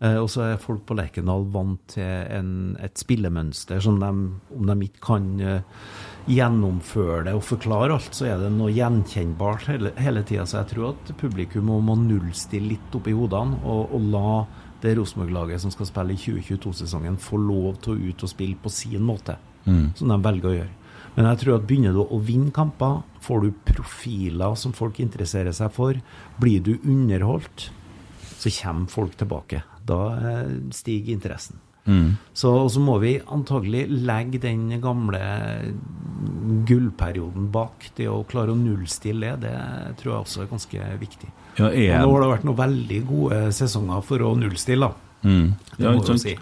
Eh, 0.00 0.16
Og 0.20 0.28
så 0.28 0.42
er 0.44 0.58
folk 0.60 0.82
på 0.88 0.96
Lerkendal 0.98 1.46
vant 1.52 1.80
til 1.94 2.04
en, 2.04 2.76
et 2.84 2.98
spillemønster 3.00 3.80
som 3.80 3.98
de, 4.02 4.10
om 4.56 4.66
de 4.68 4.76
ikke 4.88 5.00
kan 5.06 5.28
eh, 5.40 5.62
gjennomføre 6.28 7.24
det 7.28 7.34
og 7.38 7.44
forklare 7.46 7.94
alt, 7.96 8.12
så 8.16 8.26
er 8.28 8.40
det 8.42 8.50
noe 8.52 8.72
gjenkjennbart 8.74 9.68
hele, 9.70 9.92
hele 10.00 10.22
tida. 10.26 10.44
Så 10.44 10.58
jeg 10.60 10.72
tror 10.74 10.92
at 10.94 11.12
publikum 11.20 11.68
må, 11.70 11.80
må 11.80 11.96
nullstille 12.00 12.74
litt 12.74 12.96
opp 12.98 13.08
i 13.08 13.14
hodene 13.16 13.60
og, 13.64 13.92
og 13.96 14.08
la 14.12 14.32
det 14.82 14.96
Rosenborg-laget 14.98 15.62
som 15.62 15.72
skal 15.72 15.88
spille 15.88 16.12
i 16.12 16.20
2022-sesongen, 16.20 17.16
få 17.22 17.38
lov 17.40 17.78
til 17.80 17.94
å 17.94 18.10
ut 18.10 18.24
og 18.26 18.28
spille 18.30 18.58
på 18.60 18.68
sin 18.70 19.00
måte, 19.06 19.38
som 19.96 20.10
de 20.12 20.18
velger 20.22 20.50
å 20.50 20.56
gjøre. 20.58 20.74
Men 21.16 21.26
jeg 21.30 21.38
tror 21.40 21.54
at 21.56 21.64
begynner 21.66 21.94
du 21.96 22.02
å 22.04 22.18
vinne 22.20 22.52
kamper, 22.54 22.98
får 23.24 23.40
du 23.46 23.54
profiler 23.72 24.52
som 24.60 24.74
folk 24.76 25.00
interesserer 25.00 25.56
seg 25.56 25.72
for, 25.72 25.96
blir 26.38 26.60
du 26.60 26.74
underholdt, 26.84 27.70
så 28.36 28.52
kommer 28.60 28.92
folk 28.92 29.16
tilbake. 29.16 29.62
Da 29.86 30.00
eh, 30.16 30.50
stiger 30.74 31.16
interessen. 31.16 31.62
Så, 32.34 32.50
og 32.50 32.70
så 32.74 32.80
må 32.82 32.96
vi 32.98 33.12
antagelig 33.30 33.84
legge 33.86 34.40
den 34.42 34.68
gamle 34.82 35.20
gullperioden 36.66 37.48
bak. 37.54 37.90
Det 37.96 38.08
å 38.10 38.24
klare 38.28 38.54
å 38.54 38.58
nullstille 38.58 39.36
det, 39.38 39.52
det 39.54 39.96
tror 40.00 40.12
jeg 40.12 40.20
også 40.24 40.44
er 40.44 40.50
ganske 40.50 40.92
viktig. 41.00 41.32
Ja, 41.60 41.70
er 41.70 42.02
nå 42.02 42.12
har 42.12 42.24
det 42.24 42.32
vært 42.34 42.46
noen 42.48 42.62
veldig 42.64 43.02
gode 43.08 43.42
sesonger 43.56 44.02
for 44.06 44.26
å 44.26 44.34
nullstille, 44.38 44.88
da. 44.88 45.02
Mm. 45.26 45.54
Det 45.76 45.82
Ja, 45.82 45.90
må 45.90 46.02
ikke 46.02 46.12
vi 46.12 46.12
jo 46.12 46.22
si. 46.22 46.34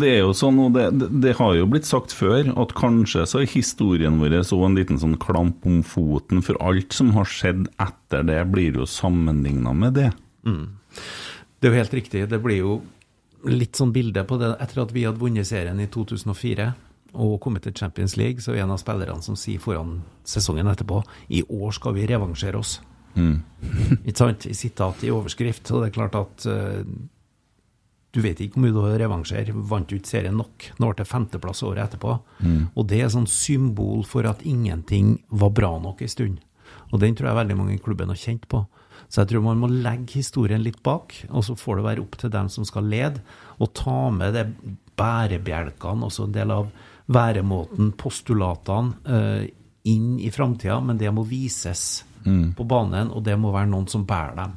Det 0.00 0.08
er 0.08 0.20
jo 0.22 0.36
sånn, 0.36 0.60
og 0.62 0.76
det, 0.76 0.86
det, 1.00 1.08
det 1.24 1.34
har 1.40 1.56
jo 1.56 1.66
blitt 1.72 1.88
sagt 1.88 2.14
før, 2.16 2.52
at 2.62 2.76
kanskje 2.78 3.26
så 3.28 3.42
er 3.42 3.50
historien 3.50 4.20
vår 4.20 4.38
så 4.46 4.60
en 4.64 4.78
liten 4.78 5.00
sånn 5.00 5.18
klamp 5.20 5.66
om 5.68 5.82
foten, 5.86 6.44
for 6.44 6.60
alt 6.64 6.96
som 6.96 7.12
har 7.16 7.28
skjedd 7.28 7.66
etter 7.82 8.28
det, 8.28 8.40
blir 8.52 8.78
jo 8.80 8.88
sammenligna 8.88 9.74
med 9.76 9.98
det. 9.98 10.10
Det 11.60 11.68
er 11.68 11.72
jo 11.72 11.80
helt 11.80 11.96
riktig. 11.96 12.24
Det 12.28 12.40
blir 12.42 12.60
jo 12.60 12.74
litt 13.46 13.78
sånn 13.78 13.94
bilde 13.94 14.24
på 14.26 14.38
det 14.40 14.54
etter 14.62 14.82
at 14.82 14.92
vi 14.94 15.06
hadde 15.06 15.22
vunnet 15.22 15.48
serien 15.48 15.80
i 15.80 15.88
2004 15.92 16.66
og 17.16 17.38
kommet 17.40 17.64
til 17.64 17.74
Champions 17.76 18.16
League, 18.18 18.42
så 18.44 18.52
er 18.52 18.64
en 18.64 18.74
av 18.74 18.80
spillerne 18.82 19.24
som 19.24 19.38
sier 19.38 19.62
foran 19.62 20.00
sesongen 20.26 20.68
etterpå 20.68 21.00
i 21.32 21.42
år 21.46 21.72
skal 21.76 21.94
vi 21.96 22.06
revansjere 22.10 22.60
oss. 22.60 22.78
Ikke 24.06 24.18
sant? 24.18 24.48
I 24.50 24.56
sitat 24.56 25.04
i 25.06 25.12
overskrift. 25.14 25.70
Og 25.72 25.82
det 25.82 25.90
er 25.90 25.94
klart 25.96 26.18
at 26.18 26.48
uh, 26.50 26.82
du 28.16 28.22
vet 28.24 28.40
ikke 28.40 28.56
hvor 28.56 28.64
mye 28.64 28.74
du 28.74 28.80
har 28.84 28.98
revansjer. 29.00 29.52
Vant 29.68 29.88
du 29.88 29.98
ikke 29.98 30.08
serien 30.08 30.36
nok? 30.40 30.70
Nå 30.80 30.88
ble 30.88 31.02
det 31.02 31.08
femteplass 31.08 31.60
året 31.66 31.82
etterpå. 31.84 32.14
Og 32.72 32.86
det 32.88 33.02
er 33.04 33.12
sånn 33.12 33.28
symbol 33.28 34.06
for 34.08 34.28
at 34.28 34.44
ingenting 34.48 35.18
var 35.28 35.52
bra 35.56 35.74
nok 35.82 36.00
en 36.00 36.12
stund. 36.12 36.38
Og 36.94 37.02
den 37.02 37.16
tror 37.16 37.28
jeg 37.28 37.40
veldig 37.42 37.56
mange 37.58 37.74
i 37.76 37.82
klubben 37.82 38.12
har 38.12 38.20
kjent 38.20 38.46
på. 38.48 38.62
Så 39.08 39.22
jeg 39.22 39.30
tror 39.30 39.44
man 39.46 39.60
må 39.62 39.70
legge 39.70 40.18
historien 40.18 40.64
litt 40.64 40.82
bak, 40.86 41.14
og 41.30 41.44
så 41.46 41.54
får 41.58 41.78
det 41.78 41.86
være 41.86 42.02
opp 42.02 42.18
til 42.20 42.32
dem 42.34 42.50
som 42.52 42.66
skal 42.68 42.88
lede, 42.90 43.22
og 43.62 43.72
ta 43.76 44.10
med 44.10 44.34
det 44.34 44.48
bærebjelkene, 44.98 46.08
også 46.08 46.26
en 46.26 46.34
del 46.34 46.52
av 46.54 46.68
væremåten, 47.06 47.92
postulatene, 48.00 48.98
eh, 49.06 49.46
inn 49.86 50.16
i 50.18 50.32
framtida, 50.34 50.80
men 50.82 50.98
det 50.98 51.12
må 51.14 51.22
vises 51.28 52.04
på 52.26 52.64
banen, 52.66 53.12
og 53.14 53.22
det 53.22 53.36
må 53.38 53.52
være 53.54 53.70
noen 53.70 53.86
som 53.86 54.02
bærer 54.02 54.34
dem. 54.34 54.56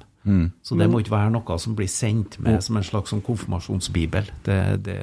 Så 0.62 0.78
det 0.78 0.90
må 0.92 1.00
ikke 1.02 1.16
være 1.16 1.32
noe 1.34 1.58
som 1.62 1.76
blir 1.78 1.90
sendt 1.90 2.40
med 2.44 2.62
som 2.64 2.78
en 2.78 2.86
slags 2.86 3.14
sånn 3.14 3.24
konfirmasjonsbibel. 3.26 4.28
Det, 4.46 4.60
det, 4.86 4.98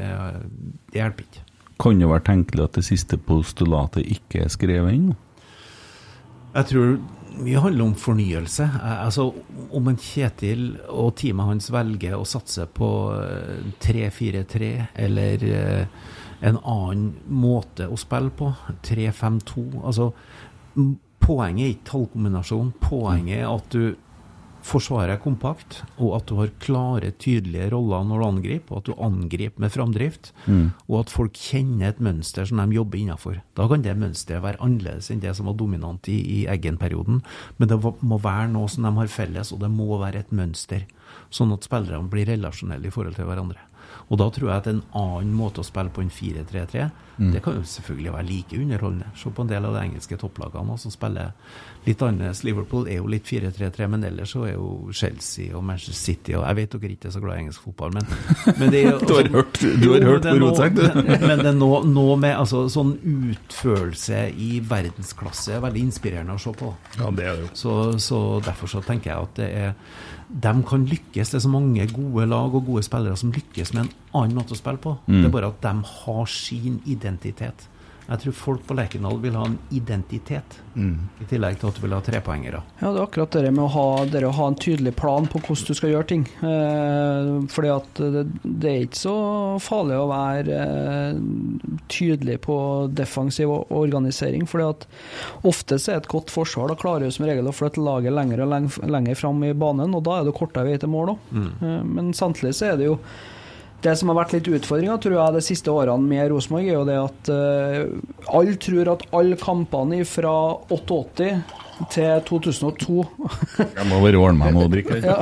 det 0.92 1.00
hjelper 1.00 1.26
ikke. 1.26 1.44
Kan 1.82 2.00
det 2.00 2.08
være 2.08 2.24
tenkelig 2.24 2.64
at 2.64 2.78
det 2.78 2.84
siste 2.86 3.18
postulatet 3.20 4.06
ikke 4.06 4.44
er 4.44 4.52
skrevet 4.52 4.92
ennå? 4.92 5.16
Jeg 6.56 6.68
tror 6.70 6.92
mye 7.42 7.60
handler 7.60 7.84
om 7.84 7.94
fornyelse. 7.94 8.64
Eh, 8.64 9.04
Altså, 9.06 9.32
om 9.70 9.88
en 9.88 9.96
Kjetil 9.96 10.78
og 10.88 11.14
teamet 11.20 11.46
hans 11.50 11.70
velger 11.72 12.16
å 12.16 12.24
satse 12.28 12.66
på 12.66 12.90
eh, 13.16 13.66
3-4-3 13.84 14.70
eller 15.06 15.44
eh, 15.44 15.86
en 16.46 16.58
annen 16.62 17.14
måte 17.28 17.88
å 17.88 17.96
spille 17.96 18.30
på, 18.36 18.50
3-5-2 18.84 19.66
Altså, 19.82 20.10
poenget 21.22 21.64
er 21.64 21.72
ikke 21.74 21.90
tallkombinasjon. 21.90 22.74
Poenget 22.82 23.40
er 23.40 23.48
at 23.50 23.70
du 23.72 23.96
Forsvaret 24.66 25.14
er 25.14 25.20
kompakt, 25.22 25.84
og 26.02 26.16
at 26.16 26.26
du 26.26 26.40
har 26.40 26.50
klare, 26.62 27.12
tydelige 27.22 27.68
roller 27.70 28.02
når 28.08 28.18
du 28.18 28.26
angriper, 28.26 28.72
og 28.74 28.80
at 28.80 28.88
du 28.88 28.94
angriper 28.98 29.62
med 29.62 29.70
framdrift, 29.70 30.32
og 30.88 30.96
at 31.04 31.12
folk 31.12 31.38
kjenner 31.38 31.92
et 31.92 32.00
mønster 32.02 32.48
som 32.48 32.58
de 32.58 32.74
jobber 32.74 32.98
innafor. 32.98 33.38
Da 33.54 33.68
kan 33.70 33.84
det 33.84 33.94
mønsteret 34.00 34.42
være 34.42 34.58
annerledes 34.64 35.12
enn 35.14 35.22
det 35.22 35.36
som 35.38 35.46
var 35.46 35.54
dominant 35.60 36.10
i, 36.10 36.18
i 36.18 36.40
Eggen-perioden, 36.50 37.22
men 37.58 37.70
det 37.70 37.78
må 37.78 38.18
være 38.18 38.50
noe 38.50 38.66
som 38.72 38.88
de 38.88 38.92
har 38.98 39.12
felles, 39.12 39.54
og 39.54 39.62
det 39.62 39.70
må 39.70 40.00
være 40.02 40.24
et 40.24 40.34
mønster, 40.34 40.82
sånn 41.30 41.54
at 41.54 41.66
spillerne 41.68 42.10
blir 42.10 42.26
relasjonelle 42.26 42.90
i 42.90 42.94
forhold 42.94 43.14
til 43.14 43.30
hverandre. 43.30 43.62
Og 44.10 44.18
da 44.20 44.28
tror 44.30 44.50
jeg 44.52 44.56
at 44.62 44.66
en 44.70 44.82
annen 44.94 45.32
måte 45.34 45.62
å 45.62 45.66
spille 45.66 45.90
på 45.90 46.02
enn 46.04 46.12
4-3-3, 46.14 46.86
det 47.32 47.40
kan 47.40 47.54
jo 47.56 47.62
selvfølgelig 47.64 48.12
være 48.12 48.26
like 48.28 48.58
underholdende. 48.60 49.06
Se 49.16 49.30
på 49.32 49.40
en 49.42 49.48
del 49.48 49.64
av 49.64 49.72
de 49.72 49.80
engelske 49.86 50.18
topplagene 50.20 50.74
som 50.78 50.92
spiller 50.92 51.30
litt 51.86 52.02
annerledes. 52.04 52.42
Liverpool 52.44 52.84
er 52.92 52.98
jo 53.00 53.06
litt 53.08 53.24
4-3-3, 53.24 53.86
men 53.88 54.04
ellers 54.04 54.34
så 54.36 54.42
er 54.44 54.52
jo 54.58 54.90
Chelsea 54.92 55.54
og 55.56 55.64
Manchester 55.64 55.96
City 55.96 56.34
og 56.36 56.44
Jeg 56.44 56.58
vet 56.60 56.76
dere 56.76 56.92
ikke 56.92 57.08
er 57.08 57.14
så 57.16 57.22
glad 57.24 57.38
i 57.38 57.44
engelsk 57.46 57.64
fotball, 57.64 57.94
men, 57.96 58.06
men 58.60 58.74
det 58.74 58.82
er 58.82 58.90
jo 58.90 58.98
Du 59.08 59.14
har 59.16 59.30
hørt- 59.32 59.62
du 59.64 59.88
har 59.94 59.98
Jo, 60.04 60.10
hørt 60.10 60.28
på 60.28 60.36
Rotsekk, 60.44 60.76
du. 60.76 61.00
Men 61.26 61.40
det 61.40 61.50
er 61.54 61.56
noe, 61.56 61.80
noe 61.88 62.18
med 62.20 62.36
altså, 62.36 62.66
sånn 62.72 62.92
utførelse 63.32 64.20
i 64.36 64.60
verdensklasse 64.68 65.56
er 65.56 65.64
veldig 65.64 65.86
inspirerende 65.88 66.36
å 66.36 66.42
se 66.42 66.52
på. 66.56 66.72
Ja, 67.00 67.10
det 67.16 67.26
er 67.30 67.40
det 67.40 67.46
jo. 67.46 67.50
Så, 67.56 67.74
så 68.02 68.20
derfor 68.44 68.70
så 68.76 68.84
tenker 68.86 69.12
jeg 69.14 69.28
at 69.30 69.40
det 69.40 69.48
er 69.64 69.74
de 70.28 70.52
kan 70.66 70.84
lykkes. 70.86 71.30
Det 71.30 71.38
er 71.38 71.44
så 71.44 71.52
mange 71.52 71.86
gode 71.92 72.26
lag 72.26 72.54
og 72.54 72.66
gode 72.66 72.82
spillere 72.82 73.16
som 73.16 73.32
lykkes 73.34 73.72
med 73.74 73.84
en 73.84 73.92
annen 74.14 74.36
måte 74.38 74.56
å 74.56 74.58
spille 74.58 74.80
på. 74.82 74.96
Det 75.06 75.24
er 75.28 75.34
bare 75.34 75.52
at 75.52 75.62
de 75.62 75.74
har 76.02 76.26
sin 76.30 76.80
identitet. 76.84 77.68
Jeg 78.06 78.22
tror 78.22 78.34
folk 78.38 78.66
på 78.68 78.74
Lerkendal 78.78 79.18
vil 79.22 79.34
ha 79.34 79.46
en 79.48 79.56
identitet, 79.74 80.60
i 80.76 81.26
tillegg 81.26 81.56
til 81.58 81.70
at 81.70 81.78
du 81.78 81.82
vil 81.82 81.94
ha 81.96 81.98
trepoengere. 82.04 82.60
Ja, 82.78 82.90
det 82.92 83.00
er 83.00 83.06
akkurat 83.06 83.34
det 83.34 83.50
med 83.50 83.64
å 83.64 83.70
ha, 83.72 83.86
det 84.12 84.22
å 84.28 84.32
ha 84.36 84.48
en 84.50 84.58
tydelig 84.60 84.92
plan 84.98 85.26
på 85.30 85.40
hvordan 85.40 85.70
du 85.70 85.78
skal 85.78 85.92
gjøre 85.92 86.08
ting. 86.12 86.26
Eh, 86.46 87.30
fordi 87.50 87.72
at 87.72 88.02
det, 88.14 88.24
det 88.44 88.70
er 88.70 88.84
ikke 88.86 89.00
så 89.00 89.16
farlig 89.64 89.98
å 89.98 90.08
være 90.12 90.60
eh, 90.62 91.20
tydelig 91.90 92.38
på 92.46 92.58
defensiv 92.94 93.50
organisering. 93.56 94.46
fordi 94.46 94.68
at 94.68 94.86
ofte 95.48 95.80
så 95.80 95.94
er 95.94 96.02
et 96.02 96.10
godt 96.12 96.30
forsvar 96.30 96.70
da 96.70 96.78
klarer 96.78 97.06
du 97.06 97.14
som 97.16 97.26
regel 97.26 97.48
å 97.48 97.56
flytte 97.56 97.82
laget 97.82 98.14
lenger 98.14 98.44
og 98.44 98.52
lenger, 98.52 98.90
lenger 98.98 99.18
fram 99.18 99.42
i 99.48 99.54
banen, 99.56 99.96
og 99.96 100.04
da 100.06 100.20
er 100.20 100.28
det 100.28 100.36
kortere 100.36 100.68
vei 100.68 100.76
til 100.78 100.92
mål 100.92 101.16
òg. 101.16 101.32
Eh, 101.40 101.80
men 101.96 102.14
samtidig 102.14 102.54
så 102.54 102.70
er 102.70 102.78
det 102.78 102.92
jo 102.92 103.00
det 103.84 103.92
som 103.98 104.10
har 104.10 104.18
vært 104.20 104.36
litt 104.36 104.48
utfordringa, 104.48 104.96
tror 105.02 105.18
jeg, 105.18 105.34
de 105.36 105.44
siste 105.44 105.72
årene 105.72 106.08
med 106.08 106.30
Rosenborg, 106.32 106.66
er 106.66 106.78
jo 106.78 106.86
det 106.88 106.96
at 107.00 107.30
uh, 107.32 108.32
alle 108.38 108.56
tror 108.62 108.92
at 108.94 109.04
alle 109.16 109.38
kampene 109.40 110.00
fra 110.08 110.32
88 110.72 111.28
til 111.92 112.22
2002 112.24 113.02
Jeg 113.60 113.84
må 113.90 114.00
bare 114.00 114.16
ordne 114.16 114.40
meg 114.40 114.56
med 114.56 114.64
å 114.64 114.70
drikke. 114.72 115.02
ja, 115.04 115.18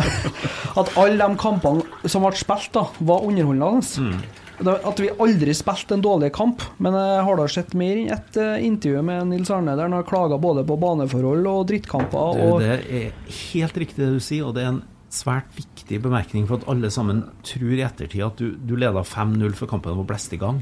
At 0.78 0.94
alle 1.00 1.18
de 1.18 1.40
kampene 1.40 2.10
som 2.10 2.24
ble 2.26 2.34
spilt, 2.38 2.70
da, 2.76 2.86
var 3.02 3.26
underholdende. 3.26 3.82
Mm. 4.04 4.40
At 4.62 5.00
vi 5.02 5.10
aldri 5.18 5.54
spilte 5.56 5.96
en 5.96 6.04
dårlig 6.04 6.30
kamp. 6.36 6.62
Men 6.78 6.94
jeg 6.94 7.26
har 7.26 7.40
da 7.40 7.46
sett 7.50 7.74
mer 7.78 7.98
enn 7.98 8.14
ett 8.14 8.38
eh, 8.38 8.62
intervju 8.68 9.02
med 9.02 9.32
Nils 9.32 9.50
Arne 9.50 9.74
der 9.74 9.88
han 9.88 9.96
har 9.98 10.06
klaga 10.06 10.38
både 10.38 10.62
på 10.68 10.78
baneforhold 10.78 11.48
og 11.50 11.66
drittkamper. 11.72 12.42
Og, 12.46 12.62
det 12.62 12.78
er 12.86 13.32
helt 13.50 13.82
riktig 13.82 14.04
det 14.04 14.12
du 14.14 14.22
sier, 14.22 14.46
og 14.46 14.54
det 14.54 14.62
er 14.62 14.76
en 14.76 14.82
svært 15.14 15.52
viktig 15.56 16.00
bemerkning 16.04 16.48
for 16.48 16.60
at 16.60 16.68
alle 16.72 16.90
sammen 16.92 17.22
tror 17.46 17.76
i 17.76 17.84
ettertid 17.86 18.24
at 18.26 18.40
du, 18.40 18.54
du 18.58 18.74
leda 18.76 19.04
5-0 19.06 19.54
før 19.58 19.70
kampen 19.76 19.96
var 20.00 20.08
blest 20.10 20.34
i 20.34 20.40
gang. 20.40 20.60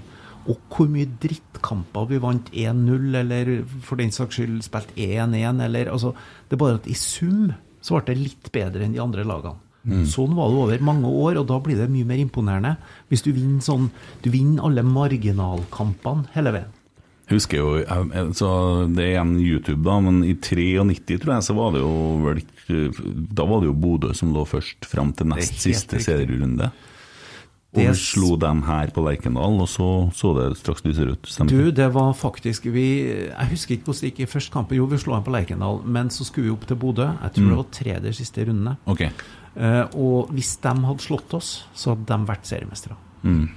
Og 0.51 0.59
hvor 0.75 0.89
mye 0.91 1.11
drittkamper 1.23 2.09
vi 2.11 2.21
vant 2.23 2.49
1-0, 2.51 3.11
eller 3.21 3.53
for 3.87 4.01
den 4.01 4.15
saks 4.15 4.41
skyld 4.41 4.63
spilt 4.67 4.91
1-1, 4.99 5.63
eller 5.67 5.93
altså 5.93 6.15
Det 6.49 6.57
er 6.57 6.65
bare 6.65 6.81
at 6.81 6.89
i 6.91 6.99
sum 6.99 7.53
så 7.83 7.99
ble 7.99 8.13
det 8.13 8.23
litt 8.23 8.51
bedre 8.55 8.87
enn 8.87 8.95
de 8.95 9.03
andre 9.03 9.27
lagene. 9.27 9.59
Sånn 10.07 10.37
var 10.39 10.51
det 10.51 10.59
over 10.63 10.85
mange 10.87 11.11
år, 11.11 11.41
og 11.41 11.49
da 11.51 11.57
blir 11.59 11.81
det 11.81 11.89
mye 11.91 12.07
mer 12.07 12.21
imponerende. 12.23 12.77
Hvis 13.11 13.25
du 13.27 13.33
vinner 13.35 13.65
sånn 13.65 13.89
Du 14.23 14.31
vinner 14.31 14.69
alle 14.69 14.85
marginalkampene 14.87 16.31
hele 16.37 16.53
veien. 16.55 16.79
Jeg 17.27 17.39
husker 17.39 17.59
jo, 17.59 18.31
så 18.37 18.49
Det 18.93 19.09
er 19.09 19.21
en 19.23 19.35
YouTube, 19.41 19.83
da, 19.83 19.99
men 20.05 20.23
i 20.27 20.35
93 20.35 21.19
tror 21.23 21.35
jeg 21.35 21.47
så 21.49 21.57
var 21.57 21.73
det 21.75 21.83
jo 21.83 21.93
vel 22.23 22.43
Da 23.35 23.45
var 23.49 23.61
det 23.63 23.71
jo 23.71 23.75
Bodø 23.79 24.13
som 24.15 24.33
lå 24.35 24.45
først 24.49 24.85
fram 24.89 25.13
til 25.13 25.27
nest 25.33 25.61
siste 25.63 25.97
riktig. 25.99 26.07
serierunde. 26.07 26.71
Og 27.75 27.81
Det- 27.81 27.97
slo 27.97 28.37
dem 28.37 28.63
her 28.63 28.91
på 28.93 29.01
Lerkendal, 29.01 29.59
og 29.61 29.67
så 29.69 30.13
så 30.13 30.35
det 30.37 30.59
straks 30.59 30.83
lysere 30.85 31.13
ut. 31.13 31.23
Stemmer 31.27 31.49
Du, 31.49 31.71
det 31.71 31.87
var 31.95 32.13
faktisk 32.13 32.65
vi, 32.71 33.07
Jeg 33.31 33.49
husker 33.49 33.75
ikke 33.77 33.85
hvordan 33.85 34.01
det 34.01 34.11
gikk 34.15 34.21
i 34.21 34.27
første 34.27 34.53
kampen. 34.53 34.77
Jo, 34.77 34.85
vi 34.87 34.99
slo 34.99 35.15
dem 35.15 35.23
på 35.25 35.33
Lerkendal, 35.33 35.83
men 35.87 36.09
så 36.11 36.25
skulle 36.25 36.45
vi 36.51 36.53
opp 36.53 36.67
til 36.67 36.77
Bodø. 36.77 37.07
Jeg 37.23 37.33
tror 37.33 37.49
det 37.49 37.57
var 37.57 37.71
tredje 37.73 38.13
siste 38.13 38.45
rundene. 38.47 38.77
Okay. 38.87 39.09
Eh, 39.57 39.87
og 39.97 40.29
hvis 40.33 40.57
de 40.61 40.69
hadde 40.69 41.01
slått 41.01 41.33
oss, 41.35 41.65
så 41.75 41.95
hadde 41.97 42.07
de 42.07 42.27
vært 42.27 42.45
seriemestere. 42.45 42.97
Mm. 43.25 43.49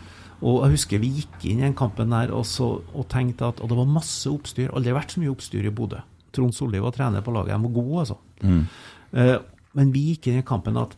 Og 0.44 0.64
jeg 0.64 0.72
husker 0.72 1.00
vi 1.00 1.10
gikk 1.10 1.46
inn 1.52 1.60
i 1.60 1.62
den 1.68 1.74
kampen 1.74 2.10
der 2.10 2.32
og, 2.32 2.46
så, 2.46 2.82
og 2.94 3.08
tenkte 3.10 3.48
at 3.48 3.60
Og 3.62 3.68
det 3.70 3.78
var 3.78 3.86
masse 3.86 4.28
oppstyr. 4.30 4.70
Aldri 4.74 4.94
vært 4.94 5.12
så 5.12 5.20
mye 5.20 5.32
oppstyr 5.36 5.66
i 5.66 5.70
Bodø. 5.72 5.98
Trond 6.32 6.54
Solli 6.54 6.80
var 6.80 6.92
trener 6.92 7.22
på 7.22 7.32
laget. 7.34 7.56
De 7.56 7.64
var 7.64 7.72
gode, 7.84 8.00
altså. 8.00 8.18
Mm. 8.44 8.68
Eh, 9.16 9.38
men 9.76 9.92
vi 9.96 10.12
gikk 10.12 10.30
inn 10.30 10.42
i 10.42 10.48
kampen 10.48 10.78
at 10.80 10.96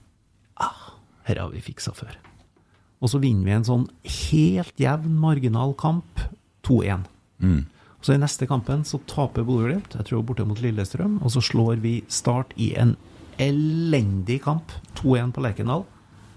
ah, 0.61 0.93
her 1.29 1.41
har 1.41 1.53
vi 1.53 1.63
fiksa 1.63 1.93
før. 1.97 2.15
Og 2.97 3.11
så 3.13 3.21
vinner 3.21 3.45
vi 3.45 3.55
en 3.55 3.67
sånn 3.67 3.87
helt 4.09 4.81
jevn, 4.81 5.17
marginal 5.21 5.75
kamp 5.77 6.23
2-1. 6.65 7.05
Mm. 7.43 7.59
Så 8.01 8.13
i 8.13 8.21
neste 8.21 8.47
kampen 8.49 8.83
så 8.87 8.99
taper 9.09 9.45
Bodø-Glimt, 9.45 9.97
jeg 9.97 10.09
tror 10.09 10.25
borte 10.25 10.45
mot 10.47 10.59
Lillestrøm, 10.61 11.19
og 11.21 11.33
så 11.33 11.43
slår 11.43 11.81
vi 11.83 11.99
Start 12.13 12.53
i 12.61 12.71
en 12.79 12.95
elendig 13.41 14.39
kamp, 14.45 14.73
2-1 14.97 15.33
på 15.35 15.43
Lerkendal, 15.45 15.85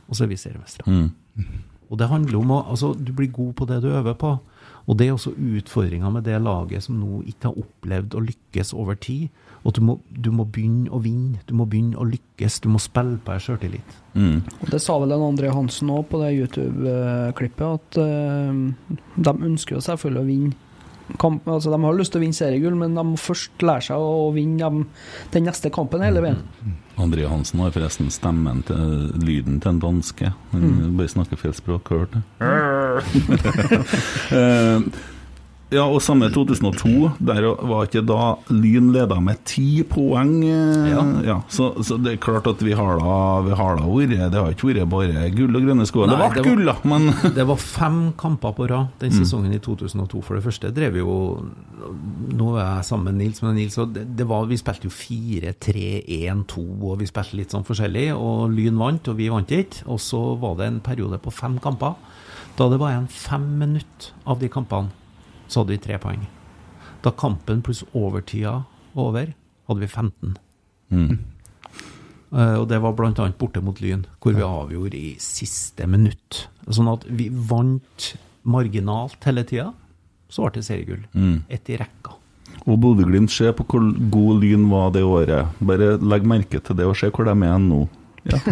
og 0.08 0.16
så 0.16 0.24
er 0.24 0.32
vi 0.32 0.40
seriemestere. 0.40 0.90
Mm. 0.90 1.50
Og 1.90 1.98
det 1.98 2.10
handler 2.10 2.38
om 2.38 2.52
å 2.54 2.62
altså, 2.70 2.92
Du 2.94 3.12
blir 3.16 3.30
god 3.34 3.54
på 3.58 3.66
det 3.66 3.80
du 3.82 3.88
øver 3.90 4.14
på. 4.18 4.36
Og 4.86 4.98
det 4.98 5.06
er 5.06 5.14
også 5.14 5.32
utfordringa 5.34 6.10
med 6.10 6.24
det 6.26 6.38
laget 6.42 6.84
som 6.84 6.98
nå 6.98 7.20
ikke 7.30 7.50
har 7.50 7.62
opplevd 7.62 8.16
å 8.16 8.22
lykkes 8.24 8.72
over 8.74 8.98
tid. 8.98 9.28
Og 9.60 9.74
du 9.76 9.82
må, 9.84 9.98
du 10.08 10.30
må 10.32 10.46
begynne 10.48 10.88
å 10.88 11.00
vinne, 11.04 11.40
du 11.46 11.52
må 11.58 11.66
begynne 11.68 11.98
å 12.00 12.06
lykkes, 12.08 12.62
du 12.64 12.70
må 12.72 12.80
spille 12.80 13.18
på 13.20 13.34
deg 13.34 13.44
sjøltillit. 13.44 13.98
Mm. 14.10 14.40
og 14.42 14.70
det 14.72 14.80
sa 14.82 14.96
vel 14.98 15.12
en 15.14 15.22
André 15.22 15.52
Hansen 15.54 15.92
òg 15.94 16.08
på 16.10 16.18
det 16.18 16.32
YouTube-klippet, 16.34 17.76
at 17.76 17.98
uh, 18.00 18.96
de 19.14 19.34
ønsker 19.50 19.76
jo 19.76 19.84
selvfølgelig 19.84 20.22
å 20.22 20.30
vinne 20.30 20.56
kamp. 21.20 21.48
Altså, 21.48 21.70
de 21.70 21.78
har 21.82 21.98
lyst 21.98 22.14
til 22.14 22.20
å 22.20 22.24
vinne 22.24 22.38
seriegull, 22.38 22.76
men 22.78 22.96
de 22.96 23.04
må 23.06 23.16
først 23.20 23.64
lære 23.64 23.86
seg 23.90 23.96
å 24.00 24.30
vinne 24.34 24.58
dem, 24.62 24.86
den 25.34 25.46
neste 25.48 25.70
kampen 25.74 26.04
hele 26.06 26.22
veien. 26.24 26.42
André 27.00 27.28
Hansen 27.30 27.62
har 27.64 27.72
forresten 27.74 28.10
stemmen 28.12 28.62
til 28.68 28.82
lyden 29.24 29.60
til 29.62 29.74
en 29.74 29.82
danske. 29.82 30.32
Han 30.52 30.96
bare 30.98 31.12
snakker 31.14 31.40
feil 31.40 31.54
språk, 31.56 31.84
har 31.92 31.98
du 32.04 32.12
det? 32.18 32.22
Eh, 35.70 35.76
ja, 35.76 35.84
og 35.86 36.02
samme 36.02 36.28
2002, 36.34 37.10
der 37.22 37.46
var 37.70 37.86
ikke 37.86 38.02
da 38.06 38.34
Lyn 38.50 38.90
leda 38.94 39.20
med 39.22 39.42
ti 39.48 39.82
poeng. 39.86 40.32
Ja. 40.44 41.04
Ja. 41.26 41.36
så, 41.48 41.70
så 41.86 41.98
det 42.02 42.16
er 42.16 42.22
klart 42.22 42.48
at 42.50 42.62
vi 42.64 42.74
har 42.76 42.98
da, 42.98 43.14
vi 43.46 43.54
har 43.54 43.78
da 43.78 43.86
vært 43.86 44.14
Det 44.32 44.40
har 44.40 44.54
ikke 44.54 44.72
vært 44.72 44.90
bare 44.90 45.28
gull 45.36 45.56
og 45.56 45.66
grønne 45.68 45.86
skoer. 45.88 46.10
Det 46.10 46.18
ble 46.18 46.44
gull, 46.48 46.64
da, 46.66 46.76
men 46.90 47.10
Det 47.38 47.46
var 47.46 47.60
fem 47.62 48.00
kamper 48.18 48.54
på 48.56 48.68
rad 48.70 48.90
den 49.00 49.14
sesongen 49.14 49.54
i 49.54 49.62
2002. 49.62 50.22
For 50.26 50.38
det 50.38 50.44
første 50.46 50.72
drev 50.74 50.96
vi 50.98 51.04
jo 51.04 51.18
Nå 51.80 52.50
er 52.58 52.64
jeg 52.64 52.88
sammen 52.90 53.14
med 53.14 53.22
Nils, 53.22 53.40
men 53.40 53.54
Nils, 53.56 53.78
og 53.80 53.94
det, 53.94 54.04
det 54.18 54.26
var, 54.28 54.44
vi 54.50 54.58
spilte 54.60 54.90
jo 54.90 54.92
4-3-1-2, 54.92 56.64
og 56.84 56.98
vi 57.00 57.08
spilte 57.08 57.38
litt 57.38 57.54
sånn 57.54 57.64
forskjellig. 57.64 58.10
Og 58.12 58.50
Lyn 58.52 58.76
vant, 58.80 59.08
og 59.08 59.16
vi 59.16 59.30
vant 59.32 59.54
ikke. 59.54 59.86
Og 59.88 60.00
så 60.02 60.20
var 60.40 60.58
det 60.58 60.68
en 60.68 60.82
periode 60.84 61.20
på 61.22 61.32
fem 61.32 61.56
kamper. 61.62 61.96
Da 62.58 62.66
det 62.68 62.80
var 62.82 62.92
igjen 62.92 63.06
fem 63.08 63.46
minutter 63.62 64.10
av 64.28 64.40
de 64.42 64.50
kampene, 64.52 64.92
så 65.50 65.60
hadde 65.64 65.74
vi 65.74 65.82
tre 65.82 65.98
poeng. 66.02 66.22
Da 67.02 67.10
kampen 67.16 67.62
pluss 67.66 67.82
overtida 67.96 68.60
var 68.94 69.04
over, 69.10 69.32
hadde 69.68 69.80
vi 69.82 69.88
15. 69.90 70.36
Eh, 72.30 72.54
Og 72.60 72.68
det 72.70 72.78
var 72.82 72.92
bl.a. 72.94 73.28
borte 73.38 73.60
mot 73.64 73.80
Lyn, 73.82 74.04
hvor 74.22 74.34
vi 74.36 74.42
avgjorde 74.46 74.94
i 74.98 75.16
siste 75.18 75.86
minutt. 75.90 76.44
Sånn 76.70 76.88
at 76.92 77.02
vi 77.08 77.26
vant 77.30 78.12
marginalt 78.46 79.18
hele 79.26 79.42
tida. 79.44 79.72
Så 80.30 80.44
ble 80.46 80.60
det 80.60 80.66
seriegull. 80.68 81.04
Ett 81.50 81.70
i 81.74 81.76
rekka. 81.80 82.14
Og 82.68 82.76
Bodø-Glimt, 82.82 83.30
se 83.32 83.50
på 83.56 83.64
hvor 83.66 83.82
god 84.12 84.42
Lyn 84.44 84.68
var 84.70 84.90
det 84.94 85.02
året. 85.02 85.46
Bare 85.64 85.96
legg 85.98 86.26
merke 86.28 86.60
til 86.62 86.76
det, 86.78 86.86
og 86.86 86.94
se 86.98 87.10
hvor 87.10 87.24
de 87.26 87.34
er 87.48 87.58
nå. 87.58 87.80
Ja. 88.28 88.36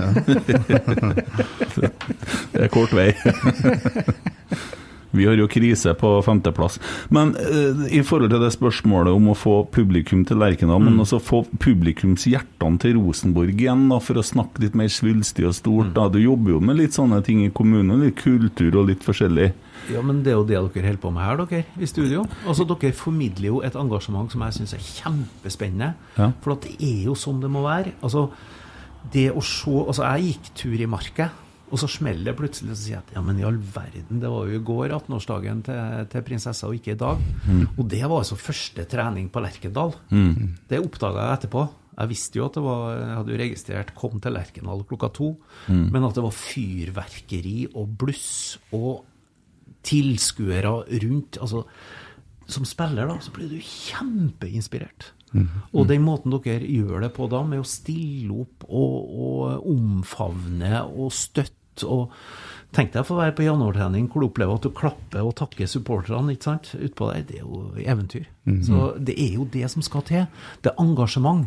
det 2.55 2.63
er 2.65 2.71
kort 2.73 2.93
vei. 2.97 3.13
Vi 5.11 5.27
har 5.29 5.39
jo 5.41 5.49
krise 5.51 5.95
på 5.99 6.11
femteplass. 6.25 6.79
Men 7.15 7.35
uh, 7.37 7.87
i 7.89 8.03
forhold 8.05 8.33
til 8.33 8.43
det 8.43 8.53
spørsmålet 8.55 9.15
om 9.15 9.31
å 9.33 9.37
få 9.39 9.55
publikum 9.73 10.25
til 10.29 10.41
Lerkendal, 10.43 10.83
men 10.85 11.01
også 11.01 11.21
få 11.23 11.45
publikumshjertene 11.63 12.83
til 12.83 12.99
Rosenborg 13.01 13.55
igjen, 13.57 13.87
da, 13.93 14.01
for 14.05 14.21
å 14.21 14.27
snakke 14.27 14.65
litt 14.65 14.77
mer 14.79 14.91
svulstig 14.93 15.49
og 15.49 15.57
stort. 15.57 15.95
Da. 15.97 16.09
Du 16.13 16.21
jobber 16.21 16.57
jo 16.57 16.61
med 16.65 16.81
litt 16.81 16.97
sånne 16.97 17.23
ting 17.27 17.45
i 17.47 17.53
kommunen, 17.55 18.05
litt 18.05 18.21
kultur 18.21 18.83
og 18.83 18.91
litt 18.91 19.07
forskjellig. 19.07 19.53
Ja, 19.89 20.03
men 20.05 20.21
det 20.25 20.35
er 20.35 20.37
jo 20.37 20.45
det 20.45 20.59
dere 20.59 20.91
holder 20.91 21.01
på 21.01 21.13
med 21.15 21.25
her, 21.25 21.41
dere, 21.49 21.65
i 21.79 21.89
studio. 21.89 22.25
Altså, 22.45 22.67
Dere 22.69 22.93
formidler 22.97 23.49
jo 23.49 23.61
et 23.65 23.77
engasjement 23.79 24.31
som 24.33 24.45
jeg 24.45 24.59
syns 24.59 24.75
er 24.77 24.85
kjempespennende. 24.85 25.93
Ja. 26.19 26.31
For 26.45 26.57
at 26.57 26.67
det 26.67 26.77
er 26.85 27.05
jo 27.09 27.17
sånn 27.19 27.41
det 27.41 27.51
må 27.53 27.65
være. 27.65 27.95
Altså, 28.03 28.29
det 29.15 29.31
å 29.33 29.45
se 29.45 29.77
Altså, 29.85 30.05
jeg 30.05 30.35
gikk 30.35 30.51
tur 30.59 30.83
i 30.83 30.91
marka, 30.91 31.31
og 31.71 31.81
så 31.81 31.89
smeller 31.91 32.31
det 32.31 32.37
plutselig, 32.39 32.73
og 32.73 32.79
så 32.79 32.83
sier 32.85 32.97
jeg 32.97 33.05
at 33.07 33.13
ja, 33.17 33.23
men 33.25 33.41
i 33.41 33.45
all 33.49 33.59
verden, 33.59 34.21
det 34.23 34.31
var 34.33 34.47
jo 34.49 34.59
i 34.59 34.65
går 34.65 34.95
18-årsdagen 34.97 35.61
til, 35.67 36.07
til 36.13 36.25
prinsessa, 36.27 36.69
og 36.69 36.79
ikke 36.79 36.95
i 36.95 37.01
dag. 37.01 37.21
Og 37.77 37.85
det 37.89 38.03
var 38.05 38.23
altså 38.23 38.39
første 38.41 38.85
trening 38.89 39.29
på 39.33 39.43
Lerkendal. 39.45 39.93
Det 40.71 40.81
oppdaga 40.81 41.27
jeg 41.29 41.41
etterpå. 41.41 41.67
Jeg 41.99 42.09
visste 42.13 42.39
jo 42.39 42.45
at 42.47 42.55
det 42.55 42.63
var 42.63 42.83
Jeg 42.95 43.15
hadde 43.19 43.33
jo 43.33 43.39
registrert 43.43 43.95
'kom 43.95 44.21
til 44.23 44.33
Lerkendal 44.33 44.85
klokka 44.87 45.09
to', 45.11 45.37
men 45.69 46.05
at 46.05 46.15
det 46.15 46.23
var 46.23 46.31
fyrverkeri 46.31 47.69
og 47.75 47.99
bluss 47.99 48.59
og 48.73 49.05
tilskuere 49.83 50.85
rundt. 51.03 51.39
altså 51.41 51.65
som 52.49 52.65
spiller 52.65 53.07
da, 53.07 53.19
så 53.21 53.31
blir 53.31 53.51
du 53.51 53.59
kjempeinspirert. 53.61 55.13
Og 55.77 55.85
den 55.89 56.01
måten 56.01 56.33
dere 56.33 56.65
gjør 56.65 57.03
det 57.05 57.13
på 57.13 57.29
da, 57.29 57.43
med 57.45 57.61
å 57.61 57.67
stille 57.69 58.33
opp 58.33 58.65
og, 58.65 58.95
og 59.13 59.67
omfavne 59.69 60.81
og 60.89 61.13
støtte 61.13 61.58
og 61.87 62.13
Tenk 62.69 62.91
deg 62.93 63.01
å 63.01 63.07
få 63.09 63.15
være 63.17 63.33
på 63.33 63.47
januartrening 63.47 64.11
hvor 64.13 64.21
du 64.21 64.27
opplever 64.27 64.59
at 64.59 64.67
du 64.67 64.75
klapper 64.77 65.25
og 65.25 65.33
takker 65.39 65.65
supporterne 65.71 66.35
ikke 66.35 66.51
sant, 66.51 66.75
utpå 66.77 67.07
der. 67.09 67.23
Det 67.25 67.39
er 67.39 67.47
jo 67.47 67.63
eventyr. 67.81 68.27
Så 68.67 68.91
det 69.01 69.15
er 69.17 69.39
jo 69.39 69.47
det 69.49 69.71
som 69.73 69.85
skal 69.87 70.05
til. 70.05 70.27
Det 70.61 70.75
er 70.75 70.83
engasjement. 70.83 71.47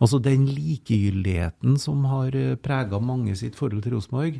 Altså 0.00 0.20
den 0.20 0.44
likegyldigheten 0.52 1.78
som 1.80 2.04
har 2.08 2.36
prega 2.60 3.00
mange 3.00 3.32
sitt 3.40 3.56
forhold 3.56 3.82
til 3.84 3.96
Rosenborg, 3.96 4.36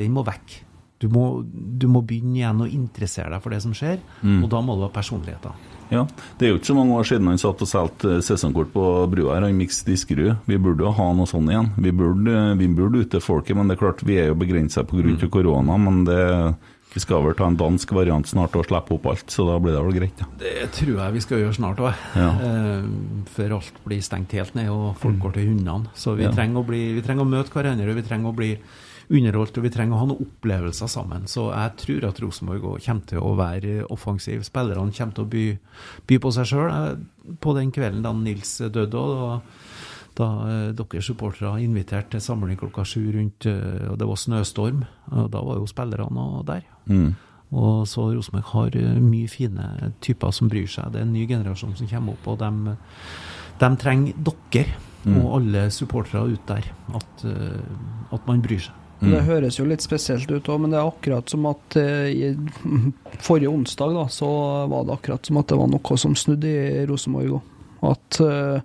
den 0.00 0.16
må 0.16 0.24
vekk. 0.24 0.56
Du 1.04 1.08
må, 1.12 1.44
du 1.44 1.86
må 1.86 2.00
begynne 2.00 2.40
igjen 2.40 2.64
å 2.64 2.66
interessere 2.66 3.30
deg 3.36 3.44
for 3.44 3.52
det 3.52 3.60
som 3.62 3.76
skjer, 3.76 4.00
og 4.24 4.48
da 4.50 4.64
må 4.64 4.74
du 4.74 4.86
ha 4.86 4.90
personligheter. 4.92 5.52
Ja, 5.90 6.06
Det 6.38 6.46
er 6.46 6.50
jo 6.52 6.58
ikke 6.60 6.70
så 6.72 6.76
mange 6.76 6.96
år 6.98 7.06
siden 7.08 7.26
han 7.30 7.38
satt 7.40 7.62
og 7.64 7.68
solgte 7.70 8.18
sesongkort 8.24 8.72
på 8.74 8.84
brua 9.10 9.34
her, 9.38 9.46
han 9.48 9.56
Mix 9.56 9.82
Diskerud. 9.86 10.36
Vi 10.46 10.58
burde 10.58 10.84
jo 10.84 10.92
ha 10.92 11.06
noe 11.16 11.26
sånt 11.26 11.48
igjen. 11.50 11.70
Vi 11.78 11.90
burde, 11.92 12.56
vi 12.58 12.68
burde 12.68 13.04
ut 13.04 13.10
til 13.14 13.20
folket, 13.24 13.56
men 13.56 13.68
det 13.68 13.76
er 13.78 13.84
klart 13.86 14.02
vi 14.04 14.18
er 14.20 14.28
jo 14.32 14.34
begrensa 14.38 14.84
pga. 14.84 15.14
av 15.22 15.30
korona. 15.30 15.78
Men 15.78 16.04
det, 16.04 16.54
vi 16.94 17.00
skal 17.00 17.22
vel 17.24 17.34
ta 17.38 17.46
en 17.46 17.56
dansk 17.56 17.90
variant 17.92 18.26
snart 18.26 18.56
og 18.56 18.66
slippe 18.66 18.94
opp 18.96 19.06
alt, 19.06 19.26
så 19.30 19.44
da 19.48 19.58
blir 19.60 19.72
det 19.76 19.84
vel 19.84 19.96
greit, 20.00 20.20
ja. 20.20 20.26
Det 20.40 20.70
tror 20.72 20.94
jeg 20.98 21.12
vi 21.12 21.20
skal 21.20 21.38
gjøre 21.42 21.56
snart 21.56 21.80
òg. 21.84 21.94
Ja. 22.16 22.30
Eh, 22.48 23.24
før 23.36 23.56
alt 23.58 23.80
blir 23.84 24.00
stengt 24.04 24.32
helt 24.32 24.54
ned 24.54 24.68
og 24.72 24.96
folk 25.00 25.18
går 25.20 25.32
til 25.38 25.48
hundene. 25.52 25.88
Så 25.94 26.16
vi, 26.16 26.24
Ja. 26.24 26.32
trenger 26.32 26.64
bli, 26.66 26.94
vi 26.94 27.02
trenger 27.02 27.24
å 27.24 27.28
møte 27.28 27.50
hverandre, 27.52 27.94
vi 27.94 28.02
trenger 28.02 28.32
å 28.32 28.36
bli 28.36 28.56
underholdt, 29.08 29.58
og 29.58 29.64
vi 29.64 29.72
trenger 29.72 29.96
å 29.96 30.00
ha 30.02 30.08
noen 30.10 30.26
opplevelser 30.26 30.90
sammen. 30.90 31.26
Så 31.30 31.48
jeg 31.52 31.74
tror 31.82 32.08
at 32.10 32.20
Rosenborg 32.22 32.66
kommer 32.84 33.08
til 33.08 33.22
å 33.24 33.34
være 33.38 33.76
offensiv. 33.94 34.42
Spillerne 34.46 34.94
kommer 34.94 35.16
til 35.16 35.24
å 35.24 35.30
by, 35.32 35.44
by 36.08 36.18
på 36.24 36.32
seg 36.36 36.50
sjøl. 36.50 36.98
På 37.44 37.54
den 37.56 37.72
kvelden 37.74 38.04
da 38.04 38.12
Nils 38.16 38.56
døde, 38.64 39.00
òg, 39.00 39.14
da, 39.14 39.38
da 40.18 40.28
eh, 40.48 40.66
dere 40.76 41.04
supportere 41.04 41.54
inviterte 41.64 42.16
til 42.16 42.24
samling 42.24 42.60
klokka 42.60 42.84
sju 42.88 43.06
rundt, 43.16 43.48
eh, 43.48 43.88
og 43.92 43.96
det 44.00 44.10
var 44.10 44.20
snøstorm, 44.20 44.84
og 45.12 45.32
da 45.32 45.42
var 45.44 45.60
jo 45.60 45.70
spillerne 45.70 46.28
der. 46.48 46.68
Og 47.48 47.86
så 47.88 48.10
Rosenborg 48.12 48.50
har 48.52 48.76
eh, 48.76 49.00
mye 49.00 49.28
fine 49.32 49.92
typer 50.04 50.34
som 50.36 50.50
bryr 50.52 50.68
seg. 50.68 50.92
Det 50.92 51.00
er 51.00 51.08
en 51.08 51.16
ny 51.16 51.24
generasjon 51.28 51.76
som 51.78 51.88
kommer 51.88 52.16
opp, 52.16 52.28
og 52.28 52.42
de, 52.42 52.76
de 53.62 53.72
trenger 53.80 54.20
dere 54.28 54.66
og 55.06 55.30
alle 55.38 55.68
supportere 55.72 56.26
ut 56.34 56.44
der. 56.48 56.66
At, 56.94 57.24
eh, 57.24 58.12
at 58.12 58.28
man 58.28 58.42
bryr 58.44 58.60
seg. 58.68 58.74
Det 58.98 59.20
høres 59.28 59.58
jo 59.60 59.66
litt 59.68 59.84
spesielt 59.84 60.30
ut 60.30 60.48
òg, 60.50 60.62
men 60.64 60.72
det 60.72 60.80
er 60.80 60.88
akkurat 60.88 61.30
som 61.30 61.46
at 61.50 61.76
eh, 61.78 62.08
i 62.10 62.30
forrige 63.26 63.52
onsdag 63.52 63.94
da, 63.94 64.06
så 64.10 64.28
var 64.70 64.86
det 64.86 64.96
akkurat 64.96 65.28
som 65.28 65.38
at 65.38 65.50
det 65.50 65.58
var 65.60 65.70
noe 65.70 65.98
som 66.02 66.16
snudde 66.18 66.50
i 66.50 66.86
Rosenborg 66.88 67.38
òg. 67.38 67.54
At 67.86 68.18
uh, 68.26 68.58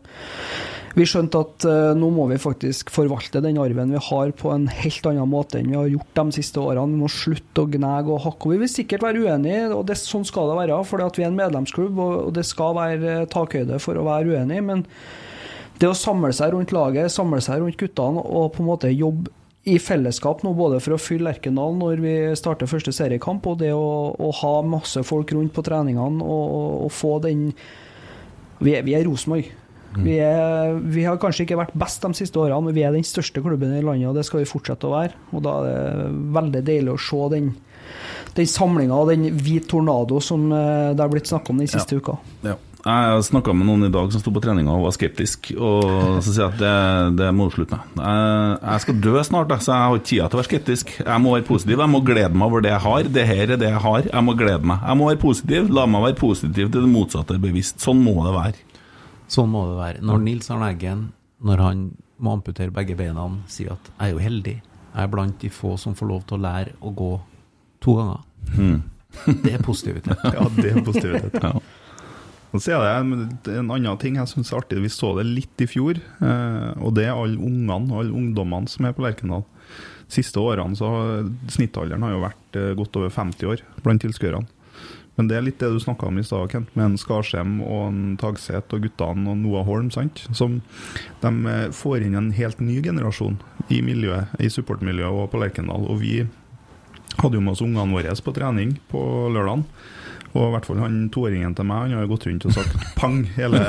vi 0.98 1.06
skjønte 1.06 1.38
at 1.44 1.66
uh, 1.70 1.92
nå 1.94 2.08
må 2.16 2.24
vi 2.32 2.40
faktisk 2.42 2.90
forvalte 2.90 3.44
den 3.46 3.60
arven 3.62 3.94
vi 3.94 4.02
har 4.02 4.32
på 4.34 4.50
en 4.50 4.66
helt 4.74 5.06
annen 5.06 5.30
måte 5.30 5.60
enn 5.60 5.70
vi 5.70 5.78
har 5.78 5.92
gjort 5.92 6.18
de 6.18 6.40
siste 6.40 6.58
årene. 6.58 6.96
Vi 6.96 7.04
må 7.04 7.12
slutte 7.14 7.62
å 7.62 7.70
gnage 7.70 8.10
og 8.10 8.24
hakke. 8.26 8.56
Vi 8.56 8.58
vil 8.64 8.72
sikkert 8.74 9.06
være 9.06 9.22
uenige, 9.22 9.68
og 9.76 9.86
det, 9.86 10.00
sånn 10.02 10.26
skal 10.26 10.50
det 10.50 10.58
være. 10.64 10.80
For 10.90 11.06
vi 11.06 11.28
er 11.28 11.30
en 11.30 11.38
medlemsklubb, 11.38 12.02
og 12.02 12.34
det 12.34 12.48
skal 12.50 12.74
være 12.80 13.20
takhøyde 13.30 13.78
for 13.84 14.02
å 14.02 14.08
være 14.10 14.34
uenig. 14.34 14.64
Men 14.66 14.84
det 15.78 15.92
å 15.92 15.98
samle 15.98 16.34
seg 16.34 16.56
rundt 16.56 16.74
laget, 16.74 17.14
samle 17.14 17.42
seg 17.44 17.62
rundt 17.62 17.78
guttene 17.78 18.26
og 18.26 18.56
på 18.56 18.66
en 18.66 18.72
måte 18.74 18.94
jobbe 18.94 19.30
i 19.64 19.78
fellesskap 19.80 20.44
nå, 20.44 20.52
både 20.58 20.82
for 20.84 20.96
å 20.96 21.00
fylle 21.00 21.30
Lerkendal 21.30 21.76
når 21.80 22.02
vi 22.04 22.14
starter 22.36 22.68
første 22.68 22.92
seriekamp, 22.96 23.46
og 23.48 23.62
det 23.62 23.72
å, 23.72 24.12
å 24.12 24.32
ha 24.42 24.54
masse 24.68 25.00
folk 25.08 25.32
rundt 25.36 25.54
på 25.56 25.64
treningene 25.64 26.24
og, 26.24 26.56
og, 26.84 26.90
få 26.92 27.16
den 27.24 27.52
Vi 28.64 28.76
er, 28.76 28.84
vi 28.84 28.96
er 28.96 29.06
Rosenborg. 29.08 29.50
Vi, 29.94 30.16
er, 30.18 30.74
vi 30.90 31.04
har 31.06 31.20
kanskje 31.22 31.46
ikke 31.46 31.60
vært 31.60 31.76
best 31.78 32.02
de 32.02 32.18
siste 32.18 32.40
årene, 32.42 32.66
men 32.66 32.76
vi 32.76 32.84
er 32.86 32.96
den 32.96 33.06
største 33.06 33.44
klubben 33.46 33.76
i 33.76 33.84
landet, 33.84 34.08
og 34.10 34.18
det 34.18 34.26
skal 34.26 34.42
vi 34.42 34.50
fortsette 34.50 34.90
å 34.90 34.94
være. 34.96 35.20
Og 35.32 35.44
da 35.46 35.56
er 35.70 36.00
det 36.00 36.08
veldig 36.38 36.62
deilig 36.66 36.94
å 36.96 37.02
se 37.02 37.20
den, 37.36 37.52
den 38.40 38.50
samlinga 38.50 38.98
og 38.98 39.12
den 39.12 39.28
hvit 39.38 39.68
tornado 39.70 40.20
som 40.24 40.48
eh, 40.50 40.94
det 40.96 41.04
har 41.04 41.12
blitt 41.14 41.30
snakka 41.30 41.54
om 41.54 41.62
den 41.62 41.70
siste 41.72 42.00
uka. 42.00 42.18
Ja. 42.46 42.58
Jeg 42.84 43.24
snakka 43.24 43.54
med 43.56 43.64
noen 43.70 43.86
i 43.88 43.92
dag 43.94 44.10
som 44.12 44.20
sto 44.20 44.32
på 44.36 44.42
treninga 44.44 44.74
og 44.76 44.82
var 44.90 44.94
skeptisk, 44.96 45.54
og 45.56 45.86
så 46.20 46.34
sier 46.34 46.42
jeg 46.42 46.52
at 46.52 46.58
det, 46.60 46.72
det 47.22 47.30
må 47.32 47.46
du 47.48 47.54
slutte 47.56 47.78
med. 47.80 48.02
Jeg, 48.04 48.58
jeg 48.60 48.84
skal 48.84 48.98
dø 49.06 49.14
snart, 49.24 49.54
så 49.64 49.72
jeg 49.72 49.84
har 49.88 50.00
ikke 50.00 50.08
tida 50.10 50.26
til 50.28 50.36
å 50.36 50.42
være 50.42 50.50
skeptisk. 50.50 50.92
Jeg 51.00 51.24
må 51.24 51.36
være 51.38 51.46
positiv, 51.48 51.80
jeg 51.80 51.92
må 51.94 52.02
glede 52.04 52.36
meg 52.36 52.50
over 52.50 52.66
det 52.66 52.74
jeg 52.74 52.84
har. 52.84 53.10
Det 53.16 53.24
her 53.30 53.44
er 53.56 53.62
det 53.62 53.70
jeg 53.70 53.84
har, 53.86 54.10
jeg 54.10 54.28
må 54.28 54.36
glede 54.42 54.68
meg. 54.68 54.84
Jeg 54.84 55.00
må 55.00 55.08
være 55.08 55.22
positiv, 55.22 55.70
la 55.78 55.86
meg 55.94 56.04
være 56.10 56.18
positiv 56.20 56.74
til 56.74 56.84
det 56.84 56.92
motsatte 56.92 57.38
er 57.38 57.46
bevisst. 57.46 57.80
Sånn 57.86 58.02
må 58.04 58.18
det 58.26 58.34
være. 58.36 58.82
Sånn 59.32 59.48
må 59.54 59.62
det 59.70 59.78
være. 59.80 60.04
Når 60.10 60.26
Nils 60.26 60.52
Arne 60.52 60.72
Eggen, 60.74 61.06
når 61.40 61.64
han 61.64 61.86
må 62.20 62.36
amputere 62.36 62.76
begge 62.76 62.98
beina, 63.00 63.30
sier 63.48 63.78
at 63.78 63.94
'jeg 63.94 64.10
er 64.10 64.12
jo 64.12 64.20
heldig', 64.20 64.60
jeg 64.94 65.04
er 65.04 65.08
blant 65.08 65.40
de 65.40 65.50
få 65.50 65.78
som 65.80 65.96
får 65.96 66.08
lov 66.08 66.28
til 66.28 66.38
å 66.38 66.44
lære 66.44 66.76
å 66.84 66.92
gå 66.92 67.14
to 67.80 67.96
ganger. 67.96 68.20
Det 69.44 69.54
er 69.54 69.64
positivitet. 69.64 70.20
Ja, 70.36 70.50
det 70.56 70.72
er 70.72 70.84
positivitet. 70.84 71.40
Ja. 71.42 71.54
Og 72.54 72.62
så 72.62 72.76
er 72.76 72.84
det 72.86 73.54
en 73.58 73.72
annen 73.74 73.98
ting 74.02 74.20
jeg 74.20 74.30
syns 74.30 74.52
er 74.54 74.60
artig. 74.62 74.82
Vi 74.84 74.92
så 74.94 75.16
det 75.18 75.26
litt 75.26 75.64
i 75.64 75.68
fjor, 75.70 75.98
eh, 75.98 76.72
og 76.78 76.94
det 76.98 77.08
er 77.08 77.16
alle 77.18 77.42
ungene 77.42 77.90
og 77.90 78.04
alle 78.04 78.14
ungdommene 78.14 78.70
som 78.70 78.86
er 78.86 78.94
på 78.94 79.06
Lerkendal. 79.06 79.46
siste 80.14 80.38
årene 80.38 80.78
så 80.78 80.88
snittalderen 81.50 82.04
har 82.06 82.12
jo 82.14 82.22
vært 82.22 82.58
eh, 82.60 82.76
godt 82.78 83.00
over 83.00 83.10
50 83.10 83.50
år 83.50 83.64
blant 83.82 84.04
tilskuerne. 84.06 84.46
Men 85.18 85.30
det 85.30 85.38
er 85.38 85.46
litt 85.46 85.60
det 85.62 85.70
du 85.70 85.80
snakka 85.82 86.08
om 86.10 86.18
i 86.18 86.26
stad, 86.26 86.50
Kent, 86.50 86.72
med 86.74 86.86
en 86.86 86.98
Skarsheim 86.98 87.60
og 87.62 87.82
en 87.88 88.16
Tagseth 88.22 88.74
og 88.74 88.86
guttene 88.86 89.30
og 89.30 89.38
Noah 89.42 89.66
Holm, 89.68 89.92
sant? 89.94 90.24
som 90.34 90.60
de 91.22 91.34
eh, 91.50 91.68
får 91.74 92.06
inn 92.06 92.18
en 92.18 92.32
helt 92.38 92.62
ny 92.62 92.80
generasjon 92.86 93.38
i 93.74 93.82
miljøet, 93.86 94.34
i 94.42 94.50
supportmiljøet 94.54 95.24
og 95.24 95.30
på 95.34 95.42
Lerkendal. 95.42 95.90
Og 95.90 96.02
vi 96.02 96.24
hadde 97.20 97.38
jo 97.38 97.44
med 97.44 97.54
oss 97.54 97.66
ungene 97.66 97.94
våre 97.94 98.14
på 98.26 98.34
trening 98.38 98.78
på 98.90 99.04
lørdagen. 99.34 99.66
Og 100.34 100.48
i 100.48 100.52
hvert 100.56 100.66
fall 100.66 100.80
han 100.82 100.94
toåringen 101.14 101.52
til 101.54 101.68
meg, 101.70 101.92
han 101.92 102.00
har 102.00 102.08
gått 102.10 102.24
rundt 102.26 102.46
og 102.50 102.56
sagt 102.56 102.74
pang 102.98 103.20
hele 103.36 103.60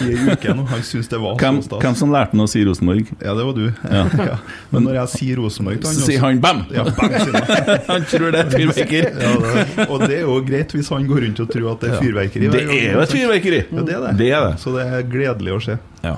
i 0.00 0.08
ei 0.10 0.32
uke 0.32 0.54
nå. 0.58 0.64
Han 0.66 0.82
syns 0.86 1.10
det 1.12 1.20
var 1.22 1.36
Hvem, 1.38 1.60
så 1.62 1.68
stas. 1.68 1.84
hvem 1.84 1.98
som 2.00 2.14
lærte 2.14 2.34
han 2.34 2.42
å 2.42 2.46
si 2.50 2.62
Rosenborg? 2.66 3.12
Ja, 3.20 3.36
det 3.38 3.44
var 3.46 3.54
du. 3.54 3.68
Ja. 3.86 4.34
Men 4.74 4.88
når 4.88 4.98
jeg 4.98 5.12
sier 5.14 5.38
Rosenborg 5.38 5.78
til 5.78 5.86
Så 5.86 6.02
han 6.02 6.08
sier 6.08 6.24
han 6.24 6.42
bam! 6.42 6.64
Ja, 6.74 6.88
bam 6.90 7.14
han. 7.14 7.38
Han 7.90 8.08
tror 8.10 8.34
det 8.34 8.42
er 8.42 8.50
fyrverkeri. 8.56 9.14
Ja, 9.14 9.30
det, 9.44 9.86
og 9.86 10.04
det 10.08 10.18
er 10.18 10.26
jo 10.26 10.36
greit 10.46 10.74
hvis 10.74 10.90
han 10.90 11.06
går 11.06 11.24
rundt 11.26 11.40
og 11.44 11.54
tror 11.54 11.70
at 11.72 11.84
det 11.84 11.92
er 11.92 12.02
fyrverkeri. 12.02 12.50
Det 12.50 12.66
er 12.66 12.84
jo 12.96 13.04
et 13.04 13.14
fyrverkeri! 13.14 13.62
Ja, 13.70 13.86
det 13.86 13.94
er 13.96 14.04
det. 14.08 14.12
Det 14.18 14.30
er 14.34 14.46
det. 14.48 14.52
Så 14.62 14.74
det 14.74 14.86
er 14.90 15.08
gledelig 15.10 15.54
å 15.54 15.62
se. 15.70 15.78
Ja. 16.02 16.16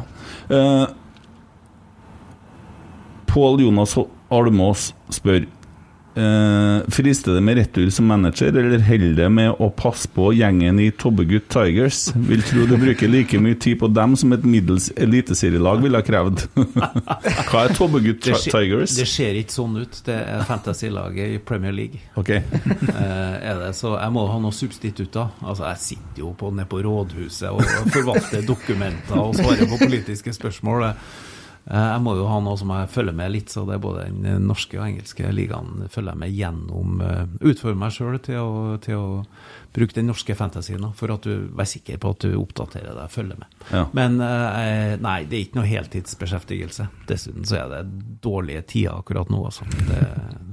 Uh, 0.49 0.85
Pål 3.33 3.63
Jonas 3.67 3.97
Almås 4.33 4.91
spør 5.13 5.45
eh, 6.17 6.91
Frister 6.93 7.35
det 7.37 7.43
med 7.45 7.57
retur 7.57 7.91
som 7.91 8.07
manager, 8.07 8.53
eller 8.53 8.83
holder 8.85 9.15
det 9.17 9.29
med 9.33 9.61
å 9.63 9.69
passe 9.77 10.09
på 10.13 10.31
gjengen 10.37 10.81
i 10.83 10.91
Tobbegutt 10.91 11.49
Tigers? 11.53 12.05
Vil 12.29 12.43
tro 12.47 12.67
du 12.69 12.77
bruker 12.81 13.11
like 13.11 13.41
mye 13.43 13.59
tid 13.61 13.79
på 13.81 13.89
dem 13.93 14.17
som 14.19 14.35
et 14.37 14.45
middels 14.45 14.91
eliteserielag 14.97 15.83
ville 15.85 16.01
ha 16.01 16.07
krevd. 16.07 16.45
Hva 17.51 17.65
er 17.65 17.75
Tobbegutt 17.79 18.23
Det, 18.27 18.39
Tigers? 18.53 18.97
det 18.99 19.09
ser 19.11 19.39
ikke 19.41 19.57
sånn 19.57 19.81
ut. 19.83 20.01
Det 20.07 20.19
er 20.21 20.47
fantasy-laget 20.49 21.37
i 21.37 21.43
Premier 21.43 21.75
League. 21.77 22.01
Okay. 22.21 22.43
uh, 22.89 23.37
er 23.41 23.61
det, 23.65 23.73
så 23.79 23.97
jeg 23.97 24.15
må 24.15 24.27
ha 24.31 24.39
noen 24.43 24.57
substitutter. 24.57 25.33
Altså, 25.43 25.67
jeg 25.73 25.85
sitter 25.87 26.25
jo 26.27 26.33
på, 26.39 26.53
nede 26.55 26.69
på 26.71 26.83
rådhuset 26.85 27.51
og 27.51 27.63
forvalter 27.95 28.45
dokumenter 28.47 29.21
og 29.21 29.37
svarer 29.39 29.69
på 29.71 29.81
politiske 29.87 30.35
spørsmål. 30.37 30.91
Jeg 31.63 32.01
må 32.03 32.17
jo 32.19 32.25
ha 32.27 32.41
noe 32.43 32.59
som 32.59 32.73
jeg 32.75 32.89
følger 32.91 33.15
med 33.15 33.31
litt, 33.31 33.53
så 33.53 33.63
det 33.69 33.77
er 33.77 33.83
både 33.85 34.09
den 34.11 34.49
norske 34.49 34.75
og 34.81 34.83
engelske 34.89 35.29
ligaen 35.31 35.85
følger 35.95 36.11
jeg 36.11 36.19
med 36.19 36.33
gjennom. 36.35 36.97
eh, 37.07 37.21
Utfordrer 37.53 37.79
meg 37.79 37.93
sjøl 37.95 38.19
til, 38.19 38.49
til 38.83 38.99
å 38.99 39.05
bruke 39.73 39.95
den 39.95 40.09
norske 40.11 40.35
fantasien, 40.37 40.83
for 40.99 41.15
at 41.15 41.23
du 41.29 41.47
vær 41.55 41.69
sikker 41.71 42.01
på 42.03 42.11
at 42.17 42.27
du 42.27 42.35
oppdaterer 42.41 42.91
deg 42.97 43.05
og 43.07 43.15
følger 43.15 43.39
med. 43.45 43.55
Ja. 43.71 43.85
Men 43.95 44.19
eh, 44.27 44.97
nei, 45.01 45.15
det 45.31 45.39
er 45.39 45.45
ikke 45.47 45.61
noe 45.61 45.71
heltidsbeskjeftigelse. 45.71 46.89
Dessuten 47.09 47.47
så 47.47 47.61
er 47.63 47.71
det 47.77 47.85
dårlige 48.27 48.67
tider 48.75 48.99
akkurat 48.99 49.31
nå, 49.31 49.45
altså. 49.47 49.69
Det, 49.87 50.03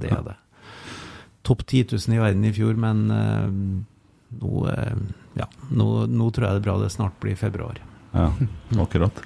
det 0.04 0.14
er 0.14 0.24
det. 0.30 0.38
Topp 1.42 1.66
10 1.66 1.88
000 1.96 2.14
i 2.14 2.22
verden 2.22 2.46
i 2.46 2.54
fjor, 2.54 2.78
men 2.78 3.04
eh, 3.10 3.46
nå, 4.40 4.66
eh, 4.70 5.06
ja, 5.42 5.50
nå, 5.74 5.90
nå 6.06 6.30
tror 6.30 6.46
jeg 6.46 6.54
det 6.60 6.62
er 6.62 6.68
bra 6.70 6.78
det 6.86 6.94
snart 6.94 7.18
blir 7.22 7.34
februar. 7.40 7.82
Ja, 8.12 8.28
akkurat. 8.82 9.20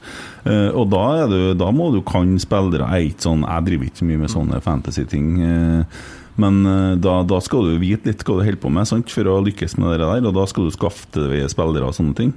Uh, 0.44 0.68
og 0.76 0.90
da, 0.92 1.04
du, 1.30 1.38
da 1.56 1.70
må 1.72 1.86
du 1.94 2.02
kan 2.04 2.34
spillere. 2.42 2.90
Jeg, 3.00 3.14
sånn, 3.24 3.46
jeg 3.48 3.64
driver 3.70 3.88
ikke 3.88 4.02
så 4.02 4.08
mye 4.10 4.20
med 4.20 4.32
sånne 4.34 4.60
fantasy-ting. 4.60 5.30
Uh, 5.40 6.04
men 6.36 6.60
uh, 6.66 6.92
da, 6.98 7.22
da 7.24 7.38
skal 7.40 7.64
du 7.70 7.78
vite 7.80 8.10
litt 8.10 8.24
hva 8.26 8.36
du 8.40 8.44
holder 8.44 8.60
på 8.60 8.72
med 8.74 8.88
sant, 8.90 9.08
for 9.14 9.30
å 9.30 9.38
lykkes 9.46 9.78
med 9.80 9.94
det 9.94 10.02
der. 10.04 10.28
Og 10.28 10.34
da 10.36 10.44
skal 10.50 10.68
du 10.68 10.74
skaffe 10.74 11.08
deg 11.16 11.48
spillere 11.52 11.88
og 11.88 11.96
sånne 11.96 12.16
ting. 12.18 12.34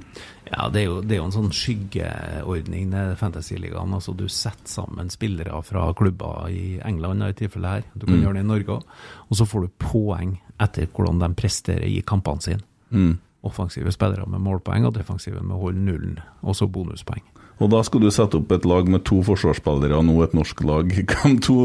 Ja, 0.48 0.70
det 0.72 0.80
er, 0.80 0.86
jo, 0.88 0.98
det 1.04 1.16
er 1.18 1.20
jo 1.20 1.26
en 1.28 1.34
sånn 1.34 1.50
skyggeordning, 1.52 2.88
det 2.94 3.04
Fantasy-ligaen. 3.20 3.92
Altså, 3.98 4.14
du 4.16 4.24
setter 4.32 4.70
sammen 4.70 5.10
spillere 5.12 5.60
fra 5.66 5.90
klubber 5.98 6.48
i 6.48 6.78
England 6.88 7.26
i 7.26 7.32
tilfelle 7.36 7.74
her. 7.76 7.84
Du 7.92 8.06
kan 8.06 8.16
Mm. 8.16 8.22
gjøre 8.24 8.38
det 8.38 8.44
i 8.46 8.48
Norge 8.54 8.78
òg. 8.78 8.82
Og 9.28 9.36
så 9.36 9.44
får 9.44 9.66
du 9.66 9.74
poeng 9.84 10.38
etter 10.58 10.86
hvordan 10.88 11.20
de 11.20 11.28
presterer 11.36 11.84
i 11.84 12.00
kampene 12.00 12.40
sine. 12.40 12.62
Mm. 12.90 13.18
Offensive 13.48 13.92
spillere 13.94 14.28
med 14.28 14.44
målpoeng, 14.44 14.86
og 14.88 14.94
defensive 14.98 15.40
med 15.42 15.56
å 15.56 15.62
holde 15.66 15.82
nullen. 15.88 16.18
Og 16.44 16.56
så 16.58 16.68
bonuspoeng. 16.70 17.24
Og 17.58 17.66
da 17.72 17.80
skal 17.82 17.98
du 18.04 18.06
sette 18.14 18.38
opp 18.38 18.52
et 18.54 18.62
lag 18.70 18.86
med 18.86 19.02
to 19.08 19.16
forsvarsspillere 19.26 19.96
og 19.98 20.04
nå 20.06 20.14
et 20.22 20.34
norsk 20.36 20.60
lag. 20.62 20.92
Hvem 21.10 21.38
to 21.42 21.56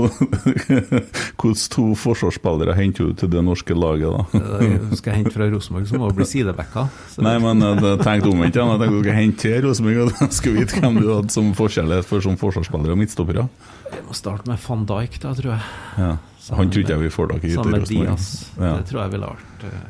Hvilke 0.73 1.53
to 1.75 1.85
forsvarsspillere 1.99 2.73
henter 2.77 3.11
du 3.11 3.19
til 3.21 3.29
det 3.35 3.43
norske 3.45 3.77
laget, 3.77 4.09
da? 4.09 4.41
Eh, 4.57 4.87
Skal 4.97 5.13
jeg 5.13 5.19
hente 5.21 5.35
fra 5.35 5.49
Rosenborg, 5.53 5.85
så 5.91 6.01
må 6.01 6.09
det 6.09 6.17
bli 6.17 6.27
sidebacka. 6.31 6.87
Nei, 7.21 7.35
men 7.43 7.61
jeg 7.61 8.01
tenkte 8.01 8.31
omvendt. 8.33 8.57
Jeg 8.57 8.81
tenkte 8.81 8.89
du 8.89 8.99
skal 9.03 9.19
hente 9.19 9.41
til 9.45 9.67
Rosenborg, 9.67 10.01
og 10.07 10.23
jeg 10.23 10.37
skulle 10.39 10.63
vite 10.63 10.81
hvem 10.81 10.97
du 11.03 11.09
hadde 11.11 11.35
som 11.37 11.53
forskjellighet 11.61 12.09
for 12.09 12.25
som 12.25 12.41
forsvarsspillere 12.41 12.97
og 12.97 13.01
midtstoppere. 13.03 13.47
Jeg 13.93 14.05
må 14.07 14.17
starte 14.17 14.49
med 14.49 14.61
van 14.65 14.87
Dijk, 14.89 15.19
da, 15.21 15.35
tror 15.37 15.53
jeg. 15.53 15.73
Ja. 16.01 16.13
Han 16.57 16.73
tror 16.73 16.81
ikke 16.83 16.91
jeg 16.97 17.03
vi 17.05 17.13
får 17.13 17.29
tak 17.31 17.43
i 17.45 17.51
til 17.53 17.59
Sammen 17.59 17.77
med 17.77 17.85
Diaz. 17.87 18.31
Ja. 18.57 18.73
Det 18.81 18.89
tror 18.89 19.05
jeg 19.05 19.13
ville 19.13 19.29
vært 19.37 19.67
eh, 19.69 19.83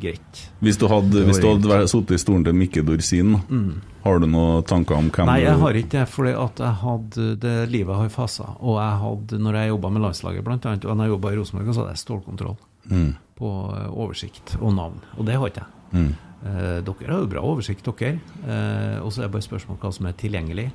greit. 0.00 0.42
Hvis 0.62 0.78
du 0.78 0.86
hadde, 0.88 1.24
hvis 1.26 1.40
du 1.42 1.48
hadde 1.50 1.88
sittet 1.90 2.16
i 2.16 2.20
stolen 2.22 2.44
til 2.44 2.54
Mikke 2.54 2.82
Dorsin, 2.86 3.36
Mm. 3.48 3.80
har 4.04 4.18
du 4.18 4.26
noen 4.26 4.62
tanker 4.64 4.96
om 4.96 5.10
hvem 5.10 5.26
Nei, 5.26 5.40
jeg 5.42 5.58
har 5.58 5.72
ikke 5.74 5.90
det, 5.98 6.08
fordi 6.08 6.32
at 6.44 6.56
jeg 6.58 6.74
hadde 6.82 7.36
det 7.40 7.68
livet 7.70 7.96
har 7.96 8.08
faser. 8.08 8.56
Og 8.60 8.78
jeg 8.80 8.98
hadde, 9.04 9.38
når 9.42 9.54
jeg 9.60 9.68
jobba 9.68 9.90
med 9.90 10.02
landslaget, 10.02 10.44
blant 10.44 10.66
annet, 10.66 10.84
og 10.84 10.96
når 10.96 11.04
jeg 11.04 11.14
jobba 11.16 11.32
i 11.32 11.36
Rosenborg, 11.36 11.74
så 11.74 11.80
hadde 11.84 11.94
jeg 11.96 12.04
stålkontroll 12.06 12.56
Mm. 12.90 13.14
på 13.38 13.50
eh, 13.76 13.88
oversikt 13.90 14.56
og 14.60 14.74
navn. 14.74 15.00
Og 15.18 15.24
det 15.26 15.34
har 15.38 15.46
ikke 15.48 15.62
jeg. 15.62 15.70
Mm. 15.92 16.14
Eh, 16.44 16.80
dere 16.82 17.10
har 17.12 17.20
jo 17.20 17.26
bra 17.30 17.40
oversikt, 17.42 17.84
dere. 17.84 18.18
Eh, 18.46 18.98
og 19.02 19.12
så 19.12 19.22
er 19.22 19.28
det 19.28 19.32
bare 19.32 19.46
spørsmål 19.46 19.78
hva 19.78 19.92
som 19.94 20.06
er 20.06 20.12
tilgjengelig. 20.18 20.70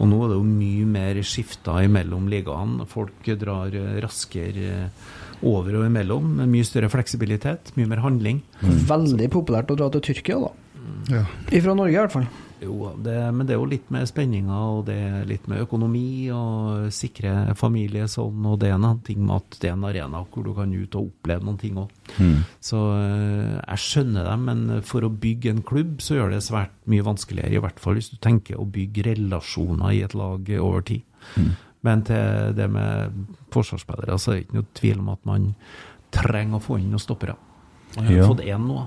Og 0.00 0.08
nå 0.08 0.24
er 0.24 0.28
det 0.32 0.36
jo 0.40 0.46
mye 0.48 0.86
mer 0.86 1.14
skifter 1.22 1.84
imellom 1.86 2.26
ligaene. 2.28 2.86
Folk 2.88 3.22
drar 3.38 3.68
eh, 3.76 4.00
raskere 4.02 4.56
eh, 4.56 4.88
over 5.42 5.80
og 5.80 5.86
imellom. 5.88 6.36
med 6.38 6.50
Mye 6.52 6.66
større 6.66 6.90
fleksibilitet, 6.92 7.74
mye 7.78 7.90
mer 7.90 8.02
handling. 8.04 8.42
Veldig 8.62 9.28
populært 9.32 9.72
å 9.72 9.78
dra 9.78 9.90
til 9.92 10.06
Tyrkia, 10.10 10.40
da. 10.46 10.52
Ja. 11.10 11.26
Ifra 11.54 11.74
Norge, 11.74 11.94
i 11.94 12.00
hvert 12.00 12.14
fall. 12.14 12.30
Jo, 12.62 12.92
det, 13.02 13.16
men 13.34 13.46
det 13.46 13.56
er 13.56 13.58
jo 13.58 13.66
litt 13.66 13.88
med 13.90 14.06
spenninger, 14.06 14.66
og 14.76 14.84
det 14.86 14.94
er 14.94 15.24
litt 15.26 15.48
med 15.50 15.64
økonomi 15.64 16.30
og 16.34 16.92
sikre 16.94 17.56
familie 17.58 18.06
sånn, 18.10 18.44
og 18.46 18.60
det 18.62 18.70
er 18.70 18.76
en 18.76 19.00
ting 19.02 19.24
med 19.24 19.40
at 19.40 19.58
det 19.58 19.70
er 19.70 19.74
en 19.74 19.88
arena 19.88 20.20
hvor 20.22 20.46
du 20.46 20.52
kan 20.54 20.70
ut 20.70 20.94
og 20.98 21.10
oppleve 21.10 21.42
noen 21.42 21.58
ting 21.58 21.80
òg. 21.82 21.90
Mm. 22.22 22.38
Så 22.62 22.84
eh, 23.00 23.56
jeg 23.58 23.82
skjønner 23.86 24.30
det, 24.30 24.36
men 24.46 24.62
for 24.86 25.06
å 25.06 25.10
bygge 25.10 25.56
en 25.56 25.64
klubb 25.66 25.98
så 26.04 26.20
gjør 26.20 26.36
det 26.36 26.44
svært 26.46 26.76
mye 26.92 27.08
vanskeligere, 27.08 27.58
i 27.58 27.64
hvert 27.66 27.82
fall 27.82 27.98
hvis 27.98 28.12
du 28.14 28.20
tenker 28.22 28.60
å 28.60 28.68
bygge 28.78 29.08
relasjoner 29.10 29.98
i 29.98 30.04
et 30.06 30.14
lag 30.18 30.54
over 30.60 30.86
tid. 30.86 31.02
Men 31.82 32.02
til 32.06 32.52
det 32.54 32.70
med 32.70 33.12
forsvarsspillere, 33.50 34.18
så 34.18 34.32
er 34.32 34.36
det 34.36 34.44
ikke 34.46 34.54
noe 34.60 34.66
tvil 34.78 34.98
om 35.02 35.08
at 35.08 35.24
man 35.26 35.54
trenger 36.14 36.58
å 36.58 36.62
få 36.62 36.78
inn 36.78 36.90
noen 36.92 37.00
stoppere. 37.02 37.34
Man 37.96 38.06
har 38.06 38.14
Ja. 38.14 38.26
fått 38.28 38.44
én 38.46 38.66
nå. 38.66 38.86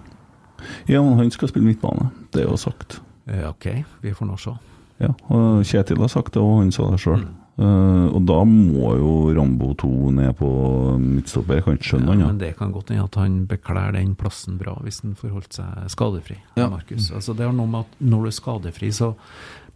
Ja, 0.88 1.02
men 1.04 1.18
han 1.18 1.32
skal 1.32 1.50
spille 1.50 1.66
midtbane. 1.68 2.12
Det 2.32 2.44
er 2.46 2.50
jo 2.50 2.56
sagt. 2.58 3.00
Ja, 3.28 3.50
OK, 3.50 3.84
vi 4.02 4.12
får 4.14 4.28
nå 4.28 4.38
se. 4.40 4.52
Ja, 5.00 5.10
og 5.30 5.64
Kjetil 5.66 5.98
har 6.00 6.08
sagt 6.08 6.34
det, 6.34 6.42
og 6.42 6.60
han 6.62 6.72
sa 6.72 6.90
det 6.90 7.00
sjøl. 7.00 7.26
Mm. 7.58 8.14
og 8.14 8.26
da 8.28 8.44
må 8.44 8.98
jo 9.00 9.34
Rambo 9.34 9.74
2 9.80 10.12
ned 10.12 10.36
på 10.36 11.00
midtstopper. 11.00 11.56
Jeg 11.56 11.64
kan 11.64 11.78
ikke 11.78 11.88
skjønne 11.88 12.06
Ja, 12.08 12.12
annet. 12.12 12.28
men 12.28 12.38
det 12.38 12.58
kan 12.58 12.72
godt 12.74 12.90
hende 12.90 13.04
at 13.06 13.16
han 13.16 13.46
bekler 13.48 13.94
den 13.94 14.14
plassen 14.16 14.58
bra, 14.58 14.74
hvis 14.84 15.02
han 15.04 15.16
får 15.16 15.30
holdt 15.32 15.54
seg 15.54 15.66
skadefri. 15.88 16.36
Ja. 16.58 16.68
Markus. 16.70 17.12
Altså, 17.12 17.34
det 17.36 17.46
har 17.46 17.54
noe 17.54 17.66
med 17.68 17.80
at 17.86 17.96
når 18.02 18.22
du 18.24 18.28
er 18.28 18.32
skadefri, 18.32 18.90
så 18.92 19.16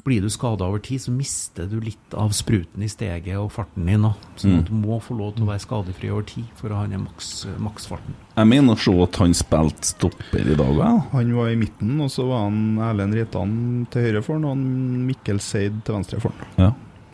blir 0.03 0.21
du 0.21 0.29
skada 0.31 0.65
over 0.65 0.79
tid, 0.79 1.01
så 1.01 1.11
mister 1.11 1.65
du 1.69 1.79
litt 1.83 2.13
av 2.17 2.31
spruten 2.33 2.81
i 2.83 2.87
steget 2.89 3.35
og 3.37 3.51
farten 3.51 3.85
din. 3.85 4.01
Så 4.35 4.47
Sånn 4.47 4.51
Mm. 4.59 4.63
du 4.65 4.71
må 4.73 4.99
få 5.01 5.17
lov 5.17 5.35
til 5.35 5.43
å 5.43 5.49
være 5.51 5.59
skadefri 5.65 6.09
over 6.11 6.23
tid 6.23 6.45
for 6.55 6.69
å 6.69 6.75
ha 6.77 6.87
den 6.87 7.03
maks, 7.03 7.45
maksfarten. 7.59 8.13
Jeg 8.37 8.47
mener 8.47 8.73
å 8.73 8.79
se 8.79 8.93
at 9.03 9.15
han 9.17 9.33
spilte 9.33 9.83
stopper 9.83 10.39
i 10.51 10.55
dag 10.55 10.75
òg. 10.77 11.11
Han 11.11 11.33
var 11.35 11.49
i 11.49 11.55
midten, 11.55 11.99
og 12.01 12.09
så 12.09 12.27
var 12.27 12.45
han 12.49 12.77
Erlend 12.79 13.13
Ritan 13.13 13.87
til 13.91 14.01
høyre 14.01 14.23
for 14.23 14.33
han, 14.39 14.45
og 14.45 14.57
Mikkel 14.57 15.39
Seid 15.39 15.83
til 15.83 15.95
venstre 15.95 16.19
for 16.21 16.31
han. 16.31 16.47
Ja. 16.57 16.71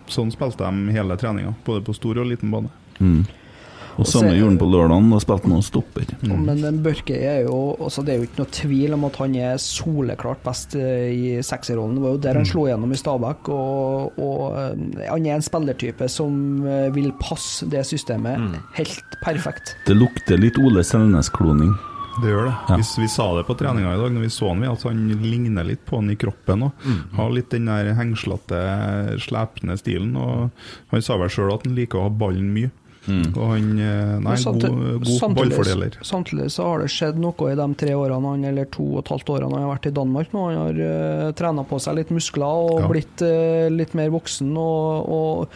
Sånn 0.08 0.32
spilte 0.32 0.58
de 0.70 0.92
hele 0.94 1.18
treninga, 1.18 1.56
både 1.66 1.84
på 1.84 1.96
stor 1.96 2.20
og 2.20 2.28
liten 2.28 2.52
bane. 2.52 2.70
Mm. 3.00 3.26
Og 3.96 4.08
samme 4.10 4.34
gjorde 4.36 4.52
han 4.52 4.60
på 4.60 4.68
lørdagen, 4.68 5.08
da 5.14 5.20
spilte 5.24 5.52
han 5.52 5.64
stopper. 5.64 6.06
stopper. 6.10 6.42
Men 6.50 6.62
den 6.64 6.82
Børke 6.84 7.16
er 7.16 7.46
jo 7.46 7.60
altså 7.80 8.04
Det 8.06 8.14
er 8.14 8.20
jo 8.20 8.28
ikke 8.28 8.42
noe 8.42 8.54
tvil 8.58 8.96
om 8.98 9.08
at 9.08 9.20
han 9.22 9.36
er 9.40 9.58
soleklart 9.62 10.44
best 10.46 10.76
eh, 10.80 11.08
i 11.16 11.32
sekserrollen. 11.46 11.96
Det 11.98 12.04
var 12.04 12.16
jo 12.16 12.22
der 12.26 12.40
han 12.42 12.50
slo 12.50 12.68
gjennom 12.68 12.92
i 12.92 13.00
Stabæk. 13.00 13.50
Og, 13.56 14.20
og 14.20 14.44
eh, 14.60 15.08
han 15.08 15.26
er 15.30 15.38
en 15.38 15.46
spillertype 15.46 16.10
som 16.12 16.38
eh, 16.68 16.90
vil 16.96 17.12
passe 17.22 17.68
det 17.72 17.86
systemet 17.88 18.60
helt 18.76 19.20
perfekt. 19.24 19.76
Det 19.88 19.96
lukter 19.98 20.40
litt 20.42 20.60
Ole 20.62 20.84
Selnes-kloning. 20.86 21.74
Det 22.22 22.32
gjør 22.32 22.46
det. 22.48 22.54
Ja. 22.70 22.76
Vi, 22.80 22.86
vi 23.04 23.08
sa 23.12 23.26
det 23.36 23.44
på 23.48 23.58
treninga 23.60 23.92
i 23.92 24.00
dag, 24.00 24.14
når 24.16 24.24
vi 24.24 24.32
så 24.32 24.54
han, 24.54 24.64
at 24.70 24.84
han 24.88 25.02
ligner 25.20 25.68
litt 25.68 25.84
på 25.88 26.00
han 26.00 26.12
i 26.14 26.16
kroppen 26.20 26.70
òg. 26.70 26.86
Har 27.18 27.34
litt 27.36 27.52
den 27.52 27.68
der 27.68 27.92
hengslete, 27.98 28.62
slepne 29.24 29.76
stilen. 29.80 30.16
Og 30.16 30.94
han 30.94 31.04
sa 31.04 31.18
vel 31.20 31.32
sjøl 31.32 31.52
at 31.56 31.68
han 31.68 31.76
liker 31.76 32.00
å 32.00 32.08
ha 32.08 32.14
ballen 32.24 32.54
mye. 32.56 32.72
Og 33.08 33.44
han 33.52 33.68
eh, 33.80 34.20
Nei, 34.24 34.36
samtidig- 34.42 34.72
god, 34.74 35.00
god 35.04 35.20
samtidig- 35.20 35.36
ballfordeler. 35.56 35.98
Samtidig 36.02 36.48
så 36.52 36.64
har 36.70 36.80
det 36.82 36.90
skjedd 36.90 37.20
noe 37.22 37.52
i 37.52 37.56
de 37.56 37.68
tre 37.76 37.94
årene 37.94 38.32
han, 38.34 38.46
eller 38.46 38.66
to 38.66 38.84
og 38.96 39.00
et 39.04 39.12
halvt 39.14 39.30
årene 39.36 39.54
han 39.54 39.66
har 39.68 39.74
vært 39.78 39.90
i 39.92 39.96
Danmark 39.96 40.34
nå. 40.34 40.46
Han 40.50 40.62
har 40.64 40.80
uh, 40.82 41.32
trena 41.38 41.66
på 41.70 41.80
seg 41.80 41.96
litt 42.00 42.10
muskler 42.16 42.46
og 42.70 42.80
Ja. 42.82 42.88
blitt 42.90 43.22
uh, 43.22 43.70
litt 43.70 43.94
mer 43.94 44.10
voksen. 44.10 44.52
Og, 44.58 45.10
og, 45.10 45.48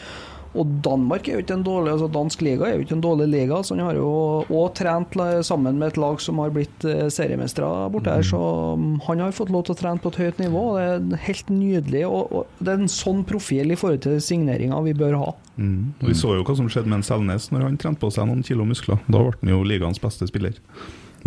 og 0.57 0.69
Danmark 0.85 1.27
er 1.27 1.37
jo 1.37 1.43
ikke 1.43 1.55
en 1.59 1.65
dårlig 1.65 1.91
altså 1.93 2.07
Dansk 2.13 2.41
liga 2.45 2.65
er 2.65 2.77
jo 2.77 2.85
ikke 2.85 2.95
en 2.97 3.03
dårlig 3.03 3.27
liga. 3.29 3.59
Så 3.63 3.75
han 3.75 3.83
har 3.85 3.97
jo 3.99 4.09
òg 4.49 4.71
trent 4.79 5.17
sammen 5.45 5.77
med 5.77 5.91
et 5.91 5.99
lag 6.01 6.21
som 6.23 6.39
har 6.41 6.53
blitt 6.55 6.85
uh, 6.87 7.05
seriemestere 7.13 7.89
borte 7.93 8.15
her. 8.15 8.25
Så 8.25 8.39
um, 8.73 8.95
han 9.05 9.21
har 9.21 9.35
fått 9.35 9.51
lov 9.53 9.67
til 9.67 9.75
å 9.75 9.79
trene 9.79 10.01
på 10.01 10.11
et 10.13 10.21
høyt 10.23 10.41
nivå. 10.41 10.63
Det 10.79 11.19
er 11.19 11.25
helt 11.27 11.51
nydelig. 11.53 12.05
Og, 12.07 12.33
og 12.33 12.63
det 12.65 12.73
er 12.73 12.81
en 12.83 12.91
sånn 12.91 13.21
profil 13.29 13.75
i 13.75 13.77
forhold 13.79 14.01
til 14.07 14.17
signeringa 14.23 14.81
vi 14.87 14.95
bør 14.97 15.19
ha. 15.21 15.33
Mm. 15.59 15.93
Og 16.01 16.07
Vi 16.09 16.17
så 16.17 16.33
jo 16.37 16.47
hva 16.47 16.55
som 16.57 16.71
skjedde 16.71 16.89
med 16.89 17.01
en 17.01 17.07
Selnes 17.09 17.49
når 17.53 17.67
han 17.67 17.77
trente 17.81 18.01
på 18.01 18.09
seg 18.13 18.29
noen 18.29 18.41
kilo 18.47 18.65
muskler. 18.67 19.01
Da 19.07 19.21
ble 19.21 19.35
han 19.43 19.53
jo 19.53 19.61
ligaens 19.67 20.01
beste 20.01 20.27
spiller. 20.29 20.57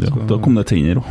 Ja, 0.00 0.08
Så- 0.08 0.26
da 0.26 0.38
kom 0.40 0.54
det 0.56 0.66
tenner 0.72 1.02
òg. 1.02 1.06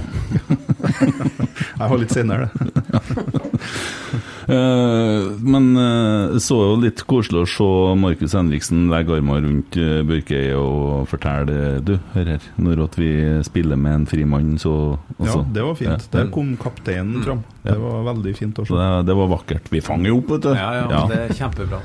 Jeg 1.81 1.87
har 1.89 1.97
litt 2.01 2.13
senere, 2.13 2.49
det. 2.49 4.21
Eh, 4.49 5.27
men 5.45 5.65
uh, 5.77 6.37
så 6.41 6.57
jo 6.63 6.77
litt 6.81 7.03
koselig 7.09 7.43
å 7.43 7.49
se 7.49 7.67
Markus 7.99 8.33
Henriksen 8.33 8.87
legge 8.89 9.13
armene 9.19 9.43
rundt 9.45 9.77
uh, 9.77 10.55
og 10.57 11.05
fortelle 11.11 11.81
Du, 11.85 11.93
hør 12.15 12.31
her, 12.33 12.47
når 12.57 12.83
at 12.87 12.97
vi 12.97 13.11
spiller 13.45 13.77
med 13.77 13.99
en 13.99 14.07
frimann, 14.09 14.55
så 14.61 14.73
Ja, 15.19 15.25
altså, 15.25 15.43
det 15.53 15.65
var 15.67 15.75
fint. 15.77 16.07
ja. 16.07 16.09
Der 16.15 16.31
kom 16.33 16.55
kapteinen 16.57 17.21
fram. 17.25 17.43
Det 17.63 17.77
var 17.77 18.03
veldig 18.09 18.35
fint 18.37 18.57
å 18.57 18.65
se. 18.65 18.73
det, 18.73 18.89
det 19.11 19.17
var 19.19 19.31
vakkert. 19.35 19.69
Vi 19.71 19.83
fanger 19.85 20.17
opp, 20.17 20.33
vet 20.33 20.47
du. 20.47 20.51
Ja, 20.57 20.71
ja, 20.81 21.05
det 21.11 21.19
er 21.27 21.35
kjempebra. 21.37 21.81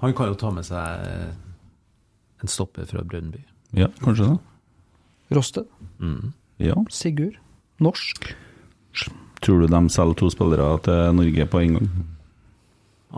Han 0.00 0.14
kan 0.14 0.30
jo 0.32 0.38
ta 0.38 0.50
med 0.54 0.64
seg 0.64 1.04
en 2.38 2.48
stopper 2.50 2.86
fra 2.86 3.02
Brønnby. 3.02 3.42
ja, 3.76 3.88
kanskje 4.04 4.32
det. 4.32 4.38
Rosted, 5.36 5.66
Mm. 5.98 6.32
Ja. 6.62 6.74
Sigurd, 6.90 7.34
norsk. 7.82 8.30
Tror 9.40 9.60
du 9.62 9.66
de 9.70 9.80
selger 9.92 10.18
to 10.18 10.30
spillere 10.34 10.68
til 10.86 11.14
Norge 11.16 11.46
på 11.52 11.60
en 11.62 11.78
gang? 11.78 11.90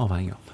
Avhengig 0.05 0.35
av. 0.37 0.47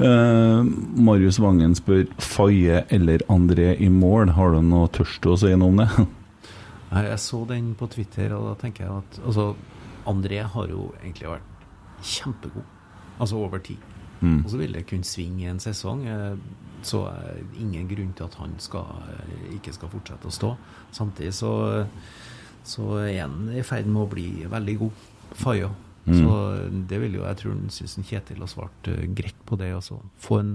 Eh, 0.00 0.62
Marius 0.98 1.38
Vangen 1.38 1.74
spør 1.78 2.06
Faye 2.18 2.80
eller 2.90 3.22
André 3.30 3.74
i 3.78 3.88
mål. 3.92 4.32
Har 4.34 4.56
du 4.56 4.62
noe 4.66 4.88
tørst 4.90 5.26
å 5.30 5.36
si 5.38 5.52
noe 5.54 5.68
om 5.70 5.82
det? 5.82 5.88
Jeg 6.90 7.20
så 7.22 7.44
den 7.46 7.68
på 7.78 7.86
Twitter, 7.92 8.32
og 8.34 8.48
da 8.48 8.54
tenker 8.64 8.82
jeg 8.88 8.96
at 9.04 9.18
altså, 9.22 9.44
André 10.10 10.40
har 10.42 10.72
jo 10.72 10.88
egentlig 10.98 11.28
vært 11.30 11.62
kjempegod. 12.02 12.64
Altså 13.20 13.38
over 13.38 13.62
tid. 13.62 13.78
Mm. 14.20 14.40
Og 14.42 14.50
så 14.50 14.58
vil 14.58 14.74
det 14.74 14.82
kunne 14.90 15.06
svinge 15.06 15.46
en 15.52 15.62
sesong. 15.62 16.02
eh, 16.10 16.34
Så 16.82 17.04
er 17.06 17.36
det 17.36 17.60
ingen 17.60 17.86
grunn 17.92 18.10
til 18.16 18.24
at 18.26 18.34
han 18.40 18.54
skal, 18.58 18.88
eh, 19.12 19.54
ikke 19.54 19.72
skal 19.76 19.92
fortsette 19.92 20.26
å 20.26 20.34
stå. 20.34 20.50
Samtidig 20.96 21.34
så, 21.36 21.52
så 22.66 22.98
er 23.04 23.22
han 23.24 23.50
i 23.54 23.64
ferd 23.66 23.88
med 23.90 24.04
å 24.04 24.10
bli 24.10 24.26
veldig 24.50 24.76
god. 24.82 25.06
Faye. 25.40 25.70
Mm. 26.06 26.16
Så 26.16 26.38
det 26.90 26.98
vil 27.02 27.18
jo, 27.18 27.26
jeg 27.26 27.38
tror 27.40 27.54
han 27.54 27.70
syns 27.74 27.98
Kjetil 28.08 28.40
har 28.42 28.50
svart 28.50 28.90
eh, 28.90 29.06
greit 29.16 29.38
på 29.46 29.58
det. 29.60 29.70
Altså. 29.76 30.00
Få 30.22 30.40
en, 30.42 30.54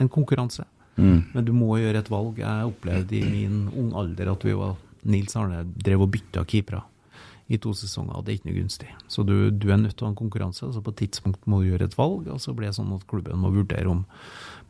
en 0.00 0.10
konkurranse. 0.12 0.66
Mm. 0.96 1.20
Men 1.34 1.46
du 1.46 1.52
må 1.56 1.74
gjøre 1.80 2.04
et 2.04 2.10
valg. 2.12 2.40
Jeg 2.40 2.70
opplevde 2.70 3.18
i 3.18 3.24
min 3.26 3.68
ung 3.74 3.92
alder 3.98 4.32
at 4.32 4.46
vi 4.46 4.56
var 4.56 4.76
Nils 5.04 5.36
Arne 5.36 5.64
drev 5.74 6.06
og 6.06 6.12
bytta 6.14 6.44
keepere 6.48 6.84
i 7.52 7.58
to 7.60 7.74
sesonger, 7.76 8.16
og 8.16 8.24
det 8.24 8.32
er 8.32 8.38
ikke 8.38 8.48
noe 8.48 8.56
gunstig. 8.56 8.90
Så 9.10 9.24
du, 9.28 9.34
du 9.52 9.66
er 9.68 9.76
nødt 9.76 9.98
til 9.98 10.06
å 10.06 10.08
ha 10.08 10.14
en 10.14 10.16
konkurranse, 10.16 10.64
altså 10.64 10.80
på 10.80 10.94
et 10.94 11.02
tidspunkt 11.02 11.42
må 11.50 11.58
du 11.60 11.66
gjøre 11.68 11.90
et 11.90 11.96
valg, 11.98 12.30
og 12.32 12.38
så 12.40 12.54
blir 12.56 12.70
det 12.70 12.78
sånn 12.78 12.94
at 12.96 13.04
klubben 13.10 13.42
må 13.42 13.50
vurdere 13.52 13.90
om 13.90 14.00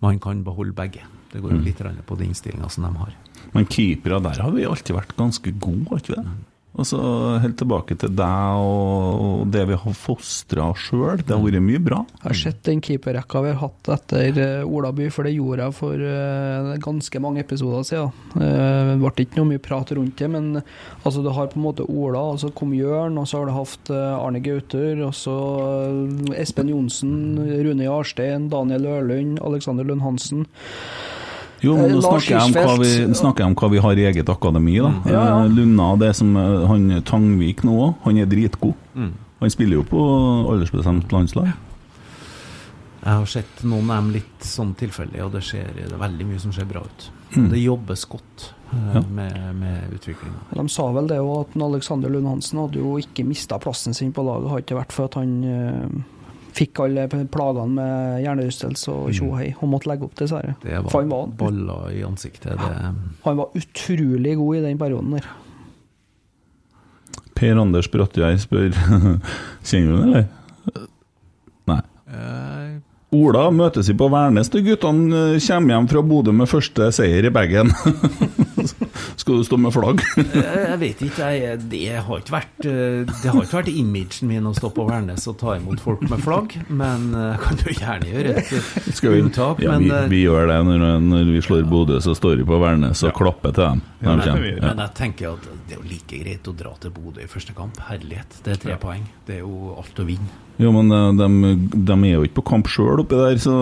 man 0.03 0.19
kan 0.23 0.41
beholde 0.47 0.75
begge. 0.75 1.05
Det 1.31 1.43
går 1.43 1.55
jo 1.55 1.61
litt 1.63 1.79
grann 1.79 2.01
på 2.07 2.19
de 2.19 2.27
innstillinga 2.27 2.71
som 2.73 2.89
de 2.89 2.91
har. 2.99 3.15
Men 3.55 3.69
keepere 3.71 4.19
der 4.27 4.43
har 4.43 4.51
vi 4.57 4.67
alltid 4.67 4.99
vært 4.99 5.15
ganske 5.19 5.55
gode, 5.55 5.87
har 5.93 6.03
ikke 6.03 6.17
vi 6.17 6.19
det? 6.19 6.35
Altså, 6.75 6.99
Helt 7.39 7.55
tilbake 7.61 7.95
til 8.03 8.11
deg 8.19 8.59
og, 8.59 9.21
og 9.25 9.43
det 9.55 9.63
vi 9.69 9.77
har 9.79 9.95
fostra 9.95 10.65
sjøl. 10.75 11.21
Det 11.23 11.31
har 11.31 11.43
vært 11.45 11.63
mye 11.63 11.83
bra. 11.83 12.01
Jeg 12.19 12.25
har 12.27 12.39
sett 12.41 12.63
den 12.67 12.81
keeperrekka 12.83 13.43
vi 13.45 13.53
har 13.53 13.61
hatt 13.63 13.91
etter 13.95 14.41
eh, 14.43 14.67
Olaby, 14.67 15.07
for 15.15 15.29
det 15.29 15.37
gjorde 15.37 15.69
jeg 15.69 15.77
for 15.79 16.03
eh, 16.09 16.73
ganske 16.83 17.23
mange 17.23 17.45
episoder 17.45 17.87
siden. 17.87 18.11
Eh, 18.41 18.93
Det 18.95 18.99
ble 19.05 19.27
ikke 19.27 19.39
noe 19.41 19.53
mye 19.53 19.63
prat 19.63 19.95
rundt 19.95 20.19
det, 20.19 20.31
men 20.35 20.51
altså, 21.05 21.23
du 21.23 21.31
har 21.37 21.53
på 21.53 21.61
en 21.61 21.67
måte 21.69 21.87
Ola, 21.87 22.25
og 22.35 22.43
så 22.43 22.51
kom 22.59 22.75
Jørn, 22.75 23.19
og 23.23 23.29
så 23.31 23.41
har 23.43 23.51
du 23.51 23.55
hatt 23.61 23.95
Arne 23.95 24.43
Gauter, 24.43 25.05
og 25.07 25.15
så 25.15 25.37
Espen 26.35 26.71
Johnsen, 26.73 27.39
Rune 27.39 27.87
Jarstein, 27.87 28.49
Daniel 28.53 28.89
Ørlund, 28.99 29.39
Alexander 29.47 29.87
Lund 29.87 30.03
Hansen. 30.03 30.47
Jo, 31.63 31.77
men 31.77 31.91
Eh, 31.91 31.95
nå 31.95 32.01
snakker 32.03 32.31
jeg, 32.35 32.43
om 32.43 32.53
hva 32.53 32.79
vi, 32.81 33.15
snakker 33.15 33.45
jeg 33.45 33.47
om 33.51 33.55
hva 33.55 33.71
vi 33.71 33.79
har 33.79 33.93
i 33.97 34.05
eget 34.11 34.29
akademi. 34.29 34.79
da. 34.79 34.91
Ja, 35.07 35.13
ja. 35.13 35.45
Eh, 35.45 35.51
Lunna, 35.51 35.97
det 35.97 36.15
som 36.17 36.37
eh, 36.37 36.67
han 36.69 37.03
Tangvik 37.05 37.63
nå 37.65 37.73
òg, 37.89 37.95
han 38.05 38.19
er 38.19 38.27
dritgod. 38.27 38.75
Han 39.41 39.51
spiller 39.51 39.77
jo 39.77 39.85
på 39.85 40.01
aldersbestemt 40.53 41.13
landslag. 41.13 41.53
Jeg 43.05 43.13
har 43.21 43.27
sett 43.29 43.63
noen 43.69 43.91
av 43.91 43.99
dem 44.03 44.13
litt 44.15 44.45
sånn 44.49 44.71
tilfeldig, 44.81 45.21
og 45.27 45.33
det, 45.35 45.43
skjer, 45.45 45.67
det 45.77 45.91
er 45.93 45.99
veldig 46.01 46.25
mye 46.31 46.41
som 46.41 46.53
ser 46.57 46.65
bra 46.65 46.81
ut. 46.81 47.11
Mm. 47.37 47.51
Det 47.53 47.61
jobbes 47.61 48.05
godt 48.09 48.53
Ja. 48.75 49.03
med, 49.07 49.35
med 49.55 49.93
utviklinga. 49.95 50.41
De 50.57 50.69
sa 50.69 50.87
vel 50.91 51.07
det 51.07 51.19
òg, 51.21 51.45
at 51.45 51.63
Alexander 51.63 52.09
Lund 52.11 52.27
Hansen 52.27 52.59
hadde 52.59 52.81
jo 52.81 52.97
ikke 52.99 53.23
mista 53.29 53.59
plassen 53.63 53.95
sin 53.95 54.11
på 54.13 54.25
laget, 54.25 54.49
hadde 54.51 54.65
ikke 54.65 54.79
vært 54.81 54.93
for 54.97 55.05
at 55.05 55.15
han 55.21 55.35
fikk 56.55 56.81
alle 56.85 57.07
plagene 57.11 57.75
med 57.75 58.23
hjernerystelse 58.25 58.93
og 58.93 59.15
tjohei, 59.17 59.49
og 59.59 59.71
måtte 59.73 59.91
legge 59.91 60.07
opp, 60.07 60.15
dessverre. 60.19 60.55
Det 60.63 60.79
var 60.87 61.09
var, 61.11 61.33
baller 61.41 61.91
i 61.95 62.05
ansiktet. 62.07 62.55
Det, 62.61 62.93
han 63.25 63.41
var 63.41 63.59
utrolig 63.59 64.37
god 64.39 64.61
i 64.61 64.63
den 64.69 64.79
perioden 64.81 65.17
der. 65.19 65.29
Per 67.35 67.59
Anders 67.59 67.91
Brattgjerd 67.91 68.39
spør 68.45 68.71
Kjenner 69.67 69.91
du 69.91 69.97
ham, 69.97 70.05
eller? 70.07 70.27
Nei. 71.71 71.81
eh, 72.15 72.75
Ola 73.15 73.49
møtes 73.55 73.89
vi 73.91 73.97
på 73.99 74.09
Værnes 74.11 74.51
da 74.51 74.63
guttene 74.63 75.25
kommer 75.43 75.75
hjem 75.75 75.91
fra 75.91 76.03
Bodø 76.07 76.35
med 76.35 76.51
første 76.51 76.91
seier 76.95 77.27
i 77.27 77.35
bagen. 77.35 77.71
Skal 79.25 79.39
du 79.41 79.45
stå 79.45 79.57
med 79.57 79.73
flagg? 79.73 80.03
jeg 80.35 80.77
vet 80.83 81.03
ikke, 81.07 81.29
jeg, 81.33 81.61
det 81.73 81.79
har 81.97 82.19
ikke 82.21 82.35
vært 82.35 82.67
eh, 82.69 83.07
Det 83.09 83.31
har 83.33 83.39
ikke 83.41 83.57
vært 83.63 83.71
imagen 83.73 84.29
min 84.29 84.51
å 84.51 84.53
stå 84.53 84.69
på 84.77 84.85
Værnes 84.85 85.25
og 85.31 85.39
ta 85.41 85.55
imot 85.57 85.81
folk 85.81 86.05
med 86.11 86.21
flagg, 86.21 86.53
men 86.69 87.07
eh, 87.17 87.31
jeg 87.31 87.41
kan 87.41 87.63
jo 87.63 87.77
gjerne 87.79 88.11
gjøre 88.11 88.35
et 88.37 89.01
unntak. 89.15 89.65
ja, 89.65 89.73
men, 89.73 89.87
vi, 89.87 89.95
eh, 89.97 90.07
vi 90.13 90.21
gjør 90.27 90.53
det 90.53 90.61
når, 90.69 90.87
når 91.09 91.33
vi 91.33 91.45
slår 91.49 91.65
Bodø, 91.73 92.03
så 92.05 92.13
står 92.13 92.43
vi 92.43 92.49
på 92.53 92.61
Værnes 92.61 93.01
og 93.09 93.17
klapper 93.17 93.57
til 93.57 93.65
dem. 93.65 93.85
Ja, 94.05 94.21
de. 94.21 94.29
Ja. 94.29 94.61
Men 94.61 94.85
jeg 94.85 94.97
tenker 95.01 95.39
at 95.39 95.49
det 95.65 95.79
er 95.79 95.81
jo 95.81 95.89
like 95.89 96.21
greit 96.21 96.53
å 96.53 96.59
dra 96.61 96.77
til 96.85 96.93
Bodø 96.93 97.25
i 97.25 97.31
første 97.31 97.57
kamp. 97.57 97.81
Herlighet. 97.89 98.43
Det 98.45 98.59
er 98.59 98.61
tre 98.61 98.77
poeng. 98.83 99.09
Det 99.25 99.39
er 99.39 99.47
jo 99.47 99.73
alt 99.81 100.05
å 100.05 100.05
vinne. 100.05 100.43
Jo, 100.61 100.71
men 100.71 100.93
de, 101.19 101.27
de 101.75 101.95
er 101.97 102.13
jo 102.13 102.27
ikke 102.29 102.37
på 102.37 102.45
kamp 102.53 102.69
sjøl 102.71 103.01
oppi 103.03 103.17
der, 103.19 103.41
så 103.43 103.55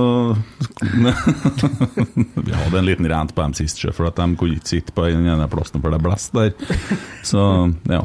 Vi 2.43 2.53
hadde 2.53 2.83
en 2.83 2.85
liten 2.85 3.09
rent 3.09 3.33
på 3.33 3.41
dem 3.41 3.55
sist, 3.57 3.81
for 3.97 4.11
at 4.11 4.19
de 4.19 4.27
kunne 4.37 4.59
ikke 4.59 4.75
sitte 4.75 4.93
på 4.93 5.07
den 5.09 5.25
ene 5.25 5.47
plassen 5.53 5.83
for 5.83 5.95
det 5.95 6.01
blæst 6.03 6.35
der. 6.37 6.55
Så 7.31 7.45
ja. 7.91 8.03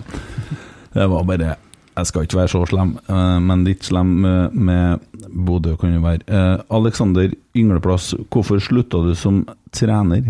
Det 0.93 1.07
var 1.11 1.25
bare 1.27 1.55
Jeg 1.97 2.05
skal 2.05 2.27
ikke 2.27 2.37
være 2.37 2.49
så 2.51 2.59
slem, 2.69 2.91
eh, 3.09 3.39
men 3.41 3.63
litt 3.65 3.87
slem 3.87 4.11
med, 4.21 4.53
med 4.53 4.99
Bodø 5.33 5.75
kan 5.81 5.95
jo 5.95 6.03
være. 6.03 6.21
Aleksander 6.69 6.77
Alexander 6.77 7.31
Yngleplass, 7.57 8.13
hvorfor 8.29 8.61
slutta 8.61 9.01
du 9.01 9.15
som 9.17 9.41
trener? 9.73 10.21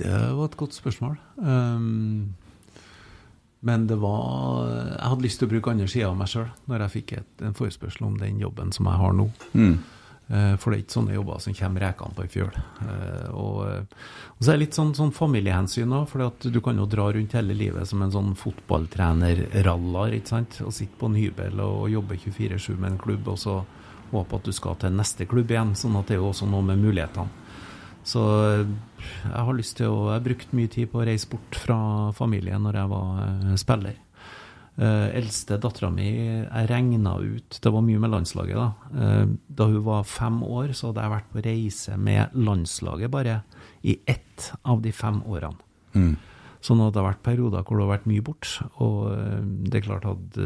Det 0.00 0.32
var 0.32 0.44
et 0.46 0.56
godt 0.56 0.74
spørsmål. 0.74 1.18
Um, 1.36 2.32
men 3.60 3.86
det 3.86 3.98
var 4.00 4.68
Jeg 4.70 5.08
hadde 5.08 5.24
lyst 5.26 5.40
til 5.40 5.48
å 5.48 5.52
bruke 5.52 5.72
andre 5.72 5.88
sider 5.90 6.08
av 6.08 6.16
meg 6.16 6.30
sjøl 6.32 6.48
når 6.70 6.86
jeg 6.86 6.94
fikk 6.94 7.16
et, 7.18 7.32
en 7.44 7.56
forespørsel 7.56 8.06
om 8.08 8.16
den 8.20 8.40
jobben 8.40 8.72
som 8.72 8.88
jeg 8.88 9.00
har 9.02 9.16
nå. 9.16 9.26
Mm. 9.52 9.74
Eh, 10.30 10.56
For 10.56 10.70
det 10.70 10.78
er 10.78 10.84
ikke 10.84 10.94
sånne 10.94 11.14
jobber 11.16 11.40
som 11.42 11.54
kommer 11.58 11.82
rekende 11.82 12.14
på 12.14 12.22
ei 12.22 12.30
fjøl. 12.30 12.52
Eh, 12.86 13.30
Og, 13.34 13.56
eh, 13.66 13.80
og 14.38 14.44
så 14.44 14.52
er 14.52 14.58
det 14.58 14.62
litt 14.62 14.78
sånn, 14.78 14.94
sånn 14.94 15.12
familiehensyn 15.12 15.90
òg, 15.96 16.06
for 16.08 16.50
du 16.50 16.60
kan 16.60 16.76
jo 16.78 16.86
dra 16.86 17.08
rundt 17.12 17.32
hele 17.34 17.54
livet 17.54 17.88
som 17.88 18.02
en 18.02 18.12
sånn 18.14 18.36
fotballtrener-rallar, 18.38 20.14
ikke 20.14 20.28
sant. 20.28 20.60
Og 20.64 20.72
sitte 20.72 20.96
på 20.98 21.10
en 21.10 21.18
hybel 21.18 21.60
og 21.60 21.90
jobbe 21.90 22.16
24-7 22.16 22.78
med 22.78 22.92
en 22.92 22.98
klubb, 22.98 23.26
og 23.28 23.38
så 23.38 23.64
håpe 24.12 24.36
at 24.36 24.44
du 24.44 24.52
skal 24.52 24.76
til 24.76 24.90
neste 24.94 25.26
klubb 25.26 25.50
igjen. 25.50 25.74
Sånn 25.74 25.98
at 25.98 26.06
det 26.06 26.16
er 26.16 26.22
jo 26.22 26.30
også 26.30 26.48
noe 26.48 26.62
med 26.62 26.78
mulighetene. 26.78 27.28
Så 28.02 28.20
jeg 28.24 29.44
har 29.44 29.52
lyst 29.52 29.76
til 29.76 29.86
å 29.86 30.06
Jeg 30.08 30.14
har 30.14 30.24
brukt 30.24 30.52
mye 30.56 30.68
tid 30.68 30.90
på 30.90 31.00
å 31.02 31.06
reise 31.06 31.28
bort 31.28 31.54
fra 31.54 32.12
familien 32.12 32.62
når 32.62 32.74
jeg 32.74 32.88
var 32.88 33.56
spiller. 33.60 33.94
Uh, 34.78 35.10
eldste 35.18 35.58
dattera 35.60 35.90
mi 35.92 36.06
Jeg 36.06 36.68
regna 36.70 37.16
ut 37.18 37.56
Det 37.60 37.72
var 37.74 37.82
mye 37.84 38.00
med 38.00 38.12
landslaget, 38.14 38.56
da. 38.56 38.68
Uh, 38.94 39.32
da 39.58 39.66
hun 39.68 39.82
var 39.84 40.06
fem 40.08 40.38
år, 40.46 40.72
så 40.78 40.88
hadde 40.88 41.04
jeg 41.04 41.12
vært 41.12 41.28
på 41.34 41.44
reise 41.44 41.98
med 42.00 42.38
landslaget 42.38 43.12
bare 43.12 43.40
i 43.82 43.98
ett 44.08 44.46
av 44.62 44.80
de 44.84 44.92
fem 44.94 45.20
årene. 45.26 45.58
Sånn 46.64 46.80
at 46.84 46.94
det 46.94 47.00
har 47.00 47.10
vært 47.10 47.22
perioder 47.24 47.64
hvor 47.64 47.80
det 47.80 47.86
har 47.86 47.92
vært 47.96 48.08
mye 48.08 48.24
bort. 48.24 48.54
Og 48.78 49.10
uh, 49.10 49.42
det 49.66 49.82
er 49.82 49.86
klart 49.90 50.08
at 50.08 50.40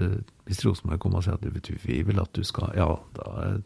hvis 0.49 0.65
Rosenborg 0.67 1.05
kommer 1.05 1.21
og 1.21 1.29
sier 1.29 1.39
at 1.39 1.87
vi 1.87 2.03
vil 2.03 2.23
at 2.23 2.35
du 2.35 2.43
skal 2.47 2.75
Ja, 2.79 2.91
da 3.15 3.59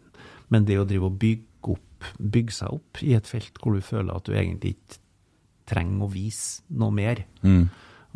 Men 0.52 0.64
det 0.68 0.80
å 0.80 0.86
drive 0.88 1.08
og 1.08 1.18
bygge 1.20 1.76
opp, 1.76 2.12
bygge 2.18 2.60
seg 2.60 2.76
opp 2.76 3.02
i 3.04 3.14
et 3.16 3.28
felt 3.28 3.56
hvor 3.62 3.76
du 3.76 3.84
føler 3.84 4.14
at 4.14 4.26
du 4.26 4.34
egentlig 4.34 4.76
ikke 4.76 5.04
trenger 5.68 6.04
å 6.06 6.12
vise 6.12 6.64
noe 6.72 6.92
mer. 6.92 7.24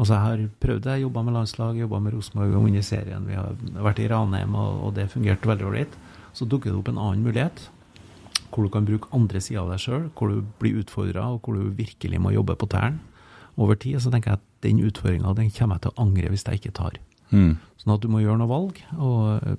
Altså 0.01 0.17
Jeg 0.17 0.23
har 0.25 0.43
prøvd 0.63 0.87
det, 0.87 1.01
jobba 1.03 1.23
med 1.23 1.37
landslag, 1.37 1.77
jobba 1.79 2.01
med 2.01 2.15
Rosenborg 2.17 2.57
og 2.57 2.65
vunnet 2.65 2.87
serien. 2.87 3.27
Vi 3.29 3.37
har 3.37 3.55
vært 3.85 4.01
i 4.01 4.09
Ranheim, 4.09 4.57
og, 4.57 4.81
og 4.89 4.95
det 4.97 5.11
fungerte 5.13 5.51
veldig 5.51 5.69
ålreit. 5.69 5.97
Så 6.33 6.49
dukker 6.49 6.73
det 6.73 6.79
opp 6.79 6.89
en 6.89 7.01
annen 7.01 7.27
mulighet, 7.27 7.67
hvor 8.53 8.65
du 8.65 8.73
kan 8.73 8.89
bruke 8.89 9.11
andre 9.13 9.41
sider 9.45 9.61
av 9.63 9.73
deg 9.73 9.83
sjøl, 9.85 10.07
hvor 10.17 10.33
du 10.33 10.41
blir 10.61 10.81
utfordra, 10.81 11.29
og 11.35 11.45
hvor 11.45 11.59
du 11.59 11.75
virkelig 11.77 12.21
må 12.21 12.33
jobbe 12.33 12.57
på 12.57 12.71
tærne 12.73 13.01
over 13.61 13.77
tid. 13.77 14.01
Så 14.01 14.13
tenker 14.13 14.33
jeg 14.33 14.41
at 14.41 14.49
den 14.65 14.81
utfordringa 14.87 15.35
kommer 15.59 15.77
jeg 15.77 15.85
til 15.85 15.93
å 15.93 16.07
angre 16.07 16.33
hvis 16.33 16.47
jeg 16.49 16.63
ikke 16.63 16.77
tar. 16.81 16.97
Mm. 17.33 17.59
Sånn 17.81 17.95
at 17.95 18.03
du 18.03 18.09
må 18.13 18.23
gjøre 18.23 18.41
noe 18.41 18.51
valg. 18.51 18.81
Og 18.97 19.59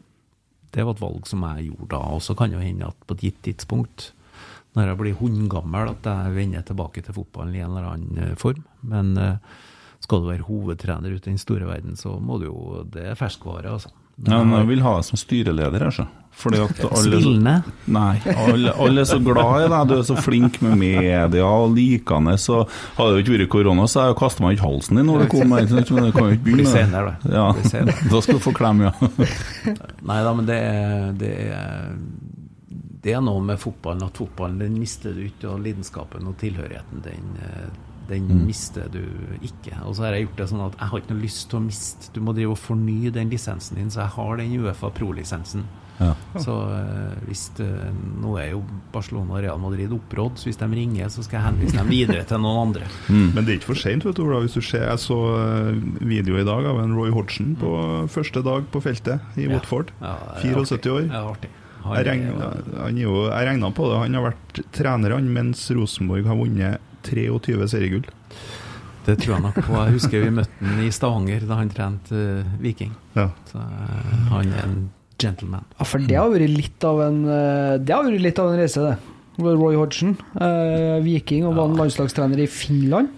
det 0.73 0.85
var 0.85 0.95
et 0.95 1.03
valg 1.03 1.29
som 1.29 1.45
jeg 1.45 1.69
gjorde 1.69 1.91
da. 1.93 2.01
Og 2.15 2.23
så 2.25 2.35
kan 2.37 2.53
det 2.53 2.63
hende 2.63 2.89
at 2.89 3.07
på 3.07 3.17
et 3.17 3.27
gitt 3.27 3.41
tidspunkt, 3.45 4.11
når 4.73 4.89
jeg 4.89 4.99
blir 5.03 5.19
hundgammel, 5.19 5.91
at 5.93 6.07
jeg 6.09 6.33
vender 6.33 6.65
tilbake 6.65 7.03
til 7.05 7.13
fotballen 7.13 7.53
i 7.53 7.61
en 7.61 7.75
eller 7.75 7.91
annen 7.91 8.21
eh, 8.23 8.37
form. 8.39 8.63
Men 8.89 9.13
eh, 9.21 9.59
skal 10.03 10.23
du 10.23 10.31
være 10.31 10.47
hovedtrener 10.47 11.13
ute 11.15 11.29
i 11.29 11.33
den 11.33 11.41
store 11.41 11.67
verden, 11.69 11.95
så 11.99 12.17
må 12.19 12.39
du 12.41 12.49
jo 12.49 12.83
Det 12.91 13.05
er 13.13 13.19
ferskvare, 13.19 13.71
altså. 13.71 13.93
Ja, 14.21 14.43
men 14.43 14.59
jeg 14.59 14.67
vil 14.69 14.83
ha 14.85 14.97
deg 14.99 15.07
som 15.07 15.17
styreleder 15.17 15.87
altså. 15.87 16.05
Fordi 16.37 16.59
at 16.61 16.81
alle 16.97 17.19
Spillende. 17.19 17.53
Nei, 17.93 18.17
alle, 18.29 18.73
alle 18.81 19.03
er 19.03 19.07
så 19.09 19.19
glad 19.21 19.65
i 19.65 19.69
deg, 19.71 19.87
du 19.89 19.93
er 19.95 20.03
så 20.05 20.17
flink 20.21 20.59
med 20.65 20.75
media 20.81 21.45
og 21.45 21.73
likende, 21.77 22.35
så 22.41 22.63
hadde 22.97 23.15
det 23.15 23.23
ikke 23.23 23.35
vært 23.35 23.51
korona, 23.53 23.87
så 23.89 24.01
hadde 24.01 24.13
jeg 24.13 24.19
kasta 24.21 24.45
meg 24.45 24.57
ikke 24.57 24.67
halsen 24.69 24.99
din 24.99 25.09
når 25.09 25.23
du 25.23 25.29
kom? 25.33 25.53
Men 25.53 25.69
du 25.69 25.79
kan 25.85 26.27
jo 26.29 26.35
ikke 26.35 26.45
begynne 26.47 26.67
senere, 26.69 27.15
da. 27.23 27.33
Ja, 27.37 27.69
senere. 27.69 27.97
da 28.13 28.21
skal 28.25 28.39
du 28.39 28.43
få 28.43 28.53
klem, 28.57 28.83
ja. 28.85 28.93
Nei 30.09 30.19
da, 30.25 30.35
men 30.37 30.49
det 30.49 30.59
er, 30.59 31.07
det 31.21 31.33
er 31.53 31.95
Det 33.03 33.13
er 33.17 33.23
noe 33.23 33.41
med 33.45 33.61
fotballen 33.61 34.05
at 34.05 34.21
fotballen 34.21 34.61
den 34.61 34.77
mister 34.81 35.13
du 35.15 35.25
ikke, 35.25 35.53
og 35.53 35.63
lidenskapen 35.65 36.29
og 36.29 36.37
tilhørigheten 36.41 37.01
den, 37.05 37.33
eh, 38.03 38.09
den 38.09 38.43
mister 38.47 38.89
du 38.91 39.03
ikke. 39.41 39.77
Og 39.85 39.95
så 39.95 40.07
har 40.07 40.17
jeg 40.17 40.27
gjort 40.27 40.41
det 40.41 40.49
sånn 40.51 40.65
at 40.67 40.75
jeg 40.79 40.91
har 40.91 41.03
ikke 41.03 41.13
noe 41.13 41.23
lyst 41.23 41.45
til 41.49 41.59
å 41.59 41.63
miste 41.67 42.11
Du 42.13 42.19
må 42.23 42.35
drive 42.35 42.55
og 42.55 42.61
fornye 42.61 43.13
den 43.13 43.31
lisensen 43.33 43.79
din, 43.79 43.93
så 43.93 44.03
jeg 44.03 44.15
har 44.17 44.37
den 44.41 44.59
Uefa 44.59 44.91
Pro-lisensen. 44.93 45.65
Ja. 45.99 46.13
Så 46.41 46.53
eh, 46.73 47.17
hvis 47.27 47.43
det, 47.59 47.67
Nå 48.21 48.33
er 48.41 48.53
jo 48.55 48.63
Barcelona 48.93 49.35
og 49.37 49.43
Real 49.45 49.59
Madrid 49.61 49.93
opprådd, 49.93 50.39
så 50.41 50.49
hvis 50.49 50.59
de 50.59 50.69
ringer, 50.71 51.09
så 51.13 51.25
skal 51.25 51.39
jeg 51.39 51.47
henvise 51.51 51.77
dem 51.77 51.91
videre 51.91 52.23
til 52.27 52.41
noen 52.41 52.61
andre. 52.67 52.87
Men 53.35 53.41
det 53.43 53.45
er 53.47 53.59
ikke 53.59 53.73
for 53.73 53.83
seint, 53.83 54.05
vet 54.07 54.17
du, 54.17 54.23
Ola. 54.25 54.41
Hvis 54.43 54.57
du 54.57 54.63
ser, 54.65 54.87
jeg 54.89 55.03
så 55.03 55.19
eh, 55.37 55.81
video 56.01 56.39
i 56.41 56.47
dag 56.47 56.69
av 56.71 56.81
en 56.83 56.95
Roy 56.97 57.13
Hodgson 57.13 57.53
på 57.59 57.73
første 58.13 58.43
dag 58.45 58.65
på 58.73 58.81
feltet 58.83 59.37
i 59.39 59.49
Watford. 59.51 59.93
Ja, 60.01 60.15
er 60.37 60.47
74 60.47 60.79
artig. 60.79 60.95
år. 60.95 61.05
Ja, 61.11 61.25
artig. 61.29 61.53
Han 61.83 62.95
jeg 62.97 63.47
regna 63.49 63.69
på 63.75 63.89
det. 63.91 63.99
Han 64.05 64.17
har 64.17 64.25
vært 64.29 64.61
trener 64.75 65.17
han, 65.17 65.27
mens 65.35 65.65
Rosenborg 65.75 66.27
har 66.29 66.39
vunnet 66.39 66.92
23 67.03 67.67
seriegull. 67.71 68.05
Det 69.03 69.17
tror 69.19 69.33
jeg 69.35 69.43
nok 69.43 69.57
på. 69.67 69.73
Jeg 69.75 69.95
husker 69.97 70.21
vi 70.23 70.29
møtte 70.39 70.63
han 70.63 70.83
i 70.85 70.91
Stavanger 70.95 71.47
da 71.47 71.57
han 71.59 71.71
trente 71.73 72.15
uh, 72.15 72.53
Viking. 72.63 72.93
Ja. 73.17 73.27
Så 73.49 73.59
uh, 73.59 74.13
han 74.31 74.53
er 74.53 74.63
en 74.63 74.77
gentleman. 75.19 75.65
Ja, 75.77 75.87
for 75.87 76.03
det 76.03 76.15
har 76.19 76.31
vært 76.31 76.53
litt 76.53 76.85
av 76.87 77.01
en 77.05 77.19
eh, 77.29 77.75
Det 77.83 77.93
har 77.95 78.07
vært 78.07 78.23
litt 78.23 78.39
av 78.41 78.49
en 78.51 78.59
reise, 78.59 78.81
det. 78.83 78.95
Roy 79.43 79.77
Hodgson, 79.79 80.15
eh, 80.35 80.97
viking, 81.01 81.45
og 81.47 81.55
var 81.57 81.69
en 81.69 81.77
landslagstrener 81.79 82.43
i 82.43 82.47
Finland. 82.51 83.15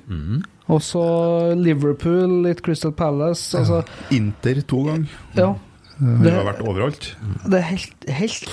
Og 0.71 0.81
så 0.81 1.01
Liverpool, 1.59 2.43
litt 2.45 2.61
Crystal 2.65 2.93
Palace. 2.95 3.57
Altså, 3.57 3.81
Inter 4.15 4.61
to 4.65 4.83
ganger. 4.87 5.17
ja. 5.37 5.53
Det- 5.95 6.33
har 6.33 6.43
vært 6.43 6.61
overalt. 6.67 7.15
Det 7.47 7.53
er 7.55 7.67
helt, 7.69 8.09
helt 8.09 8.49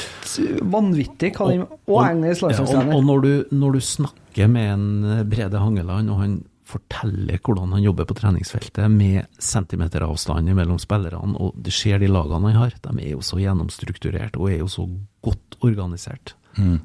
vanvittig 0.63 1.33
hva 1.35 1.49
de 1.51 1.57
Og 1.91 2.05
engelsk 2.07 2.43
Ja, 2.43 2.47
og, 2.47 2.53
landslagstrener. 2.53 2.95
og 2.95 3.05
når, 3.05 3.23
du, 3.23 3.45
når 3.51 3.73
du 3.73 3.81
snakker 3.81 4.22
med 4.37 4.73
en 4.73 4.87
eh, 5.05 5.23
Brede 5.29 5.61
Hangeland, 5.61 6.11
og 6.13 6.21
han 6.23 6.39
forteller 6.73 7.41
hvordan 7.43 7.75
han 7.77 7.83
jobber 7.85 8.07
på 8.09 8.17
treningsfeltet 8.17 8.89
med 8.91 9.27
centimeteravstand 9.43 10.53
mellom 10.57 10.79
spillerne, 10.81 11.35
og 11.37 11.59
det 11.61 11.75
ser 11.77 12.01
de 12.01 12.09
lagene 12.09 12.53
han 12.53 12.63
har, 12.63 12.77
de 12.81 12.95
er 13.03 13.13
jo 13.13 13.25
så 13.25 13.41
gjennomstrukturert 13.43 14.39
og 14.41 14.49
er 14.49 14.63
jo 14.63 14.71
så 14.73 14.87
godt 15.27 15.59
organisert. 15.61 16.37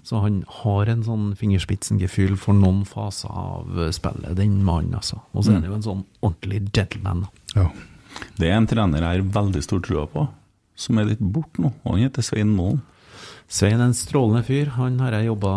Så 0.04 0.22
han 0.24 0.44
har 0.62 0.88
en 0.88 1.04
sånn 1.04 1.32
fingerspitzengefühl 1.36 2.38
for 2.40 2.56
noen 2.56 2.86
faser 2.88 3.32
av 3.32 3.80
eh, 3.80 3.92
spillet, 3.96 4.36
den 4.40 4.62
mannen, 4.64 4.96
altså. 4.96 5.20
Og 5.34 5.44
så 5.44 5.52
er 5.52 5.60
han 5.60 5.68
jo 5.68 5.76
en 5.76 5.88
sånn 5.88 6.04
ordentlig 6.22 6.62
gentleman. 6.72 7.26
Ja. 7.56 7.68
Det 8.40 8.48
er 8.48 8.56
en 8.58 8.70
trener 8.70 9.04
jeg 9.04 9.22
har 9.22 9.34
veldig 9.36 9.64
stor 9.66 9.82
trua 9.84 10.06
på, 10.12 10.24
som 10.78 11.02
er 11.02 11.10
litt 11.12 11.24
borte 11.24 11.62
nå. 11.64 11.74
Han 11.84 12.00
heter 12.00 12.26
Svein 12.26 12.54
Målen. 12.56 12.80
Svein 13.48 13.80
er 13.80 13.90
en 13.90 13.98
strålende 13.98 14.44
fyr. 14.48 14.72
Han 14.78 15.00
har 15.04 15.18
jeg 15.18 15.30
jobba 15.30 15.52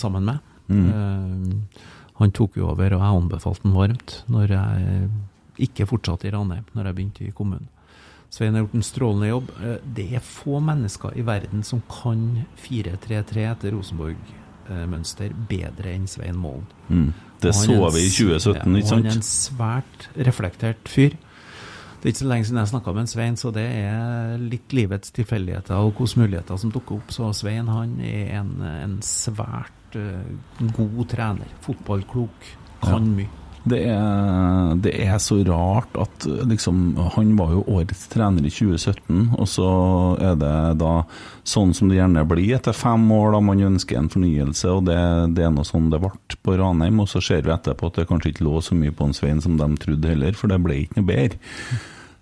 sammen 0.00 0.28
med. 0.28 0.52
Eh, 0.70 1.80
han 2.16 2.30
tok 2.32 2.56
jo 2.56 2.68
over, 2.70 2.94
og 2.96 3.02
jeg 3.02 3.22
anbefalte 3.22 3.62
han 3.66 3.74
varmt 3.76 4.22
når 4.32 4.46
jeg 4.54 5.08
ikke 5.68 5.86
fortsatte 5.86 6.28
i 6.28 6.30
Ranheim, 6.32 6.64
når 6.74 6.84
jeg 6.90 6.94
begynte 6.96 7.26
i 7.26 7.32
kommunen. 7.36 7.68
Svein 8.30 8.54
har 8.56 8.64
gjort 8.64 8.74
en 8.74 8.82
strålende 8.82 9.28
jobb. 9.28 9.50
Eh, 9.62 9.76
Det 9.94 10.06
er 10.14 10.20
få 10.20 10.60
mennesker 10.60 11.16
i 11.16 11.22
verden 11.22 11.62
som 11.62 11.82
kan 11.88 12.44
4-3-3 12.56 13.46
etter 13.52 13.72
Rosenborg-mønster 13.76 15.32
bedre 15.48 15.92
enn 15.94 16.06
Svein 16.10 16.36
Målen. 16.36 16.66
Mm. 16.88 17.12
Det 17.40 17.52
så 17.54 17.76
vi 17.92 18.06
i 18.06 18.10
2017, 18.10 18.72
ja, 18.72 18.78
ikke 18.80 18.88
sant? 18.88 19.04
Han 19.04 19.12
er 19.12 19.16
en 19.16 19.22
svært 19.22 20.08
reflektert 20.16 20.88
fyr. 20.88 21.16
Det 21.96 22.10
er 22.10 22.12
ikke 22.12 22.22
så 22.24 22.28
lenge 22.30 22.46
siden 22.48 22.60
jeg 22.60 22.70
snakka 22.72 22.92
med 22.94 23.00
en 23.04 23.10
Svein, 23.10 23.36
så 23.36 23.50
det 23.54 23.64
er 23.66 24.36
litt 24.40 24.72
livets 24.76 25.10
tilfeldigheter 25.16 25.76
og 25.76 25.96
hvilke 25.96 26.20
muligheter 26.20 26.60
som 26.60 26.72
dukker 26.72 26.96
opp. 27.00 27.12
Så 27.12 27.30
Svein 27.36 27.68
han 27.68 27.98
er 28.00 28.38
en, 28.40 28.52
en 28.62 28.98
svært 29.04 29.75
eh, 29.94 30.68
god 30.76 31.08
trener. 31.12 31.56
Fotballklok. 31.64 32.54
Kan 32.82 33.12
mye. 33.16 33.30
Det 33.66 33.80
er, 33.90 34.76
det 34.78 34.92
er 35.02 35.16
så 35.18 35.40
rart 35.42 35.96
at 35.98 36.26
liksom 36.46 36.94
Han 37.16 37.32
var 37.34 37.50
jo 37.50 37.64
årets 37.66 38.04
trener 38.12 38.44
i 38.46 38.52
2017, 38.52 39.32
og 39.34 39.48
så 39.50 39.70
er 40.22 40.36
det 40.38 40.52
da 40.78 40.92
sånn 41.42 41.74
som 41.74 41.90
det 41.90 41.98
gjerne 41.98 42.22
blir 42.30 42.54
etter 42.54 42.76
fem 42.76 43.08
år, 43.10 43.32
da 43.34 43.40
man 43.42 43.64
ønsker 43.72 43.98
en 43.98 44.12
fornyelse, 44.12 44.70
og 44.70 44.86
det, 44.86 45.00
det 45.34 45.48
er 45.48 45.50
noe 45.54 45.66
sånn 45.66 45.90
det 45.90 45.98
ble 46.04 46.12
på 46.46 46.54
Ranheim. 46.60 47.02
Og 47.02 47.10
så 47.10 47.22
ser 47.24 47.42
vi 47.42 47.54
etterpå 47.56 47.90
at 47.90 47.98
det 47.98 48.06
kanskje 48.10 48.36
ikke 48.36 48.46
lå 48.46 48.62
så 48.62 48.78
mye 48.78 48.94
på 48.94 49.08
en 49.08 49.16
Svein 49.16 49.42
som 49.42 49.58
de 49.58 49.68
trodde 49.82 50.14
heller, 50.14 50.38
for 50.38 50.52
det 50.52 50.62
ble 50.62 50.84
ikke 50.84 51.00
noe 51.00 51.10
bedre. 51.10 51.42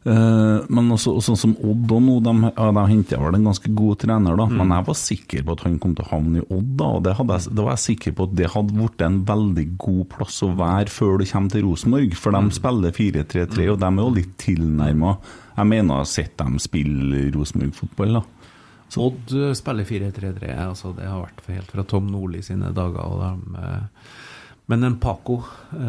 Eh, 0.04 0.64
men 0.68 0.90
også, 0.92 1.14
sånn 1.24 1.38
som 1.40 1.52
Odd 1.64 1.92
og 1.96 2.02
nå, 2.04 2.18
de, 2.24 2.32
ja, 2.50 2.66
de 2.76 2.82
henta 2.90 3.20
vel 3.22 3.38
en 3.38 3.46
ganske 3.48 3.70
god 3.72 4.02
trener, 4.02 4.36
da. 4.36 4.44
Men 4.52 4.74
jeg 4.76 4.86
var 4.90 4.98
sikker 5.00 5.46
på 5.46 5.54
at 5.56 5.62
han 5.64 5.78
kom 5.80 5.94
til 5.96 6.04
å 6.04 6.10
havne 6.10 6.42
i 6.42 6.44
Odd, 6.44 6.74
da. 6.80 6.88
Og 6.98 7.06
det 7.06 7.14
jeg, 7.14 7.54
da 7.56 7.64
var 7.64 7.72
jeg 7.72 7.84
sikker 7.86 8.16
på 8.18 8.26
at 8.28 8.34
det 8.36 8.50
hadde 8.52 8.76
blitt 8.76 9.04
en 9.06 9.22
veldig 9.30 9.66
god 9.80 10.02
plass 10.12 10.42
å 10.44 10.50
være 10.58 10.92
før 10.92 11.16
du 11.20 11.24
kommer 11.30 11.54
til 11.54 11.64
Rosenborg. 11.64 12.18
For 12.20 12.36
de 12.36 12.58
spiller 12.58 12.98
4-3-3, 13.00 13.70
og 13.72 13.80
de 13.80 13.90
er 13.90 14.02
jo 14.02 14.12
litt 14.18 14.36
tilnærma. 14.44 15.16
Jeg 15.54 15.70
mener 15.70 15.94
jeg 15.94 16.02
har 16.02 16.12
sett 16.12 16.36
dem 16.42 16.60
spille 16.60 17.24
Rosenborg-fotball, 17.38 18.20
da. 18.20 18.24
Odd 19.00 19.32
eh, 19.40 19.56
spiller 19.56 19.88
4-3-3. 19.88 20.52
Altså 20.68 20.92
det 20.94 21.08
har 21.08 21.24
vært 21.24 21.48
helt 21.48 21.72
fra 21.72 21.88
Tom 21.88 22.12
Nordli 22.12 22.44
sine 22.44 22.76
dager. 22.76 23.08
Og 23.08 23.24
de, 23.24 23.64
eh, 23.64 24.12
men 24.68 24.84
en 24.84 25.00
Paco 25.00 25.40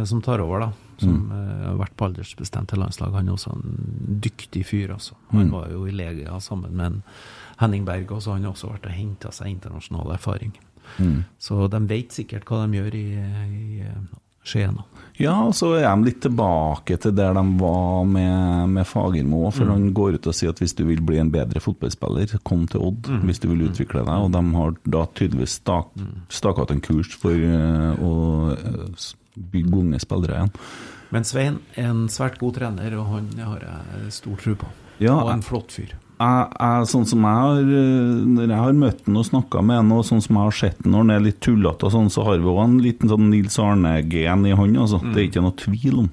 som 0.08 0.20
tar 0.24 0.42
over, 0.44 0.66
da, 0.66 0.85
som 1.02 1.16
mm. 1.16 1.32
har 1.66 1.80
vært 1.80 1.96
på 1.98 2.10
aldersbestemte 2.10 2.80
landslag, 2.80 3.16
han 3.18 3.28
er 3.28 3.36
også 3.36 3.56
en 3.56 4.20
dyktig 4.24 4.66
fyr. 4.70 4.96
Altså. 4.96 5.18
Han 5.34 5.52
var 5.54 5.72
jo 5.74 5.86
i 5.90 5.96
Legia 5.96 6.40
sammen 6.44 6.76
med 6.78 6.86
en 6.86 7.02
Henning 7.60 7.86
Berg, 7.88 8.12
og 8.12 8.24
så 8.24 8.36
han 8.36 8.48
har 8.48 8.56
også 8.56 8.74
vært 8.74 8.90
og 8.90 8.98
henta 8.98 9.32
seg 9.36 9.54
internasjonal 9.54 10.16
erfaring. 10.18 10.56
Så 11.42 11.66
de 11.72 11.82
vet 11.90 12.14
sikkert 12.14 12.48
hva 12.50 12.66
de 12.66 12.80
gjør 12.80 12.96
i, 12.98 13.08
i 13.16 13.82
eh, 13.86 14.06
Skien. 14.46 14.76
Ja, 15.18 15.34
og 15.48 15.56
så 15.58 15.72
er 15.80 15.88
de 15.88 16.06
litt 16.06 16.20
tilbake 16.22 17.00
til 17.02 17.16
der 17.18 17.34
de 17.34 17.42
var 17.58 18.04
med, 18.06 18.70
med 18.76 18.86
Fagermo. 18.86 19.48
For 19.56 19.72
han 19.72 19.88
går 19.96 20.20
ut 20.20 20.30
og 20.30 20.36
sier 20.38 20.54
at 20.54 20.62
hvis 20.62 20.76
du 20.78 20.84
vil 20.86 21.02
bli 21.02 21.18
en 21.18 21.32
bedre 21.34 21.64
fotballspiller, 21.64 22.36
kom 22.46 22.68
til 22.70 22.84
Odd. 22.86 23.10
Hvis 23.26 23.42
du 23.42 23.50
vil 23.50 23.66
utvikle 23.70 24.04
deg. 24.06 24.28
Og 24.28 24.30
de 24.36 24.44
har 24.60 24.76
da 24.98 25.06
tydeligvis 25.18 25.58
stak, 25.64 25.90
staka 26.30 26.68
ut 26.68 26.76
en 26.76 26.84
kurs 26.86 27.16
for 27.18 27.34
eh, 27.34 28.06
å 28.06 28.14
eh, 28.54 29.08
bygge 29.36 29.76
unge 29.82 30.00
spillere 30.04 30.40
igjen. 30.40 30.56
Men 31.14 31.28
Svein 31.28 31.60
er 31.76 31.92
en 31.92 32.08
svært 32.12 32.40
god 32.42 32.58
trener, 32.58 32.96
og 33.00 33.12
han 33.14 33.30
har 33.40 33.62
jeg 33.62 34.16
stor 34.16 34.42
tro 34.42 34.56
på. 34.66 34.72
Ja, 35.04 35.14
og 35.20 35.30
en 35.34 35.44
flott 35.44 35.76
fyr. 35.76 35.92
jeg, 35.92 36.44
jeg, 36.56 36.88
sånn 36.88 37.06
som 37.10 37.26
jeg 37.28 37.40
har 37.44 37.58
eh, 37.60 38.20
Når 38.32 38.46
jeg 38.46 38.60
har 38.64 38.78
møtt 38.80 39.02
han 39.04 39.18
og 39.20 39.26
snakka 39.28 39.64
med 39.68 39.82
han, 39.82 39.90
og 39.92 40.06
sånn 40.08 40.24
som 40.24 40.38
jeg 40.40 40.48
har 40.48 40.56
sett 40.56 40.84
han 40.86 40.94
når 40.96 41.04
han 41.04 41.16
er 41.18 41.26
litt 41.26 41.42
tullete, 41.44 41.90
sånn, 41.92 42.08
så 42.14 42.24
har 42.28 42.40
vi 42.40 42.52
òg 42.52 42.62
en 42.64 42.78
liten 42.84 43.12
sånn 43.12 43.30
Nils 43.30 43.60
Arne-gen 43.60 44.46
i 44.48 44.56
han. 44.56 44.78
Altså. 44.80 45.02
Det 45.04 45.20
er 45.20 45.28
ikke 45.30 45.44
noe 45.44 45.58
tvil 45.60 46.06
om. 46.06 46.12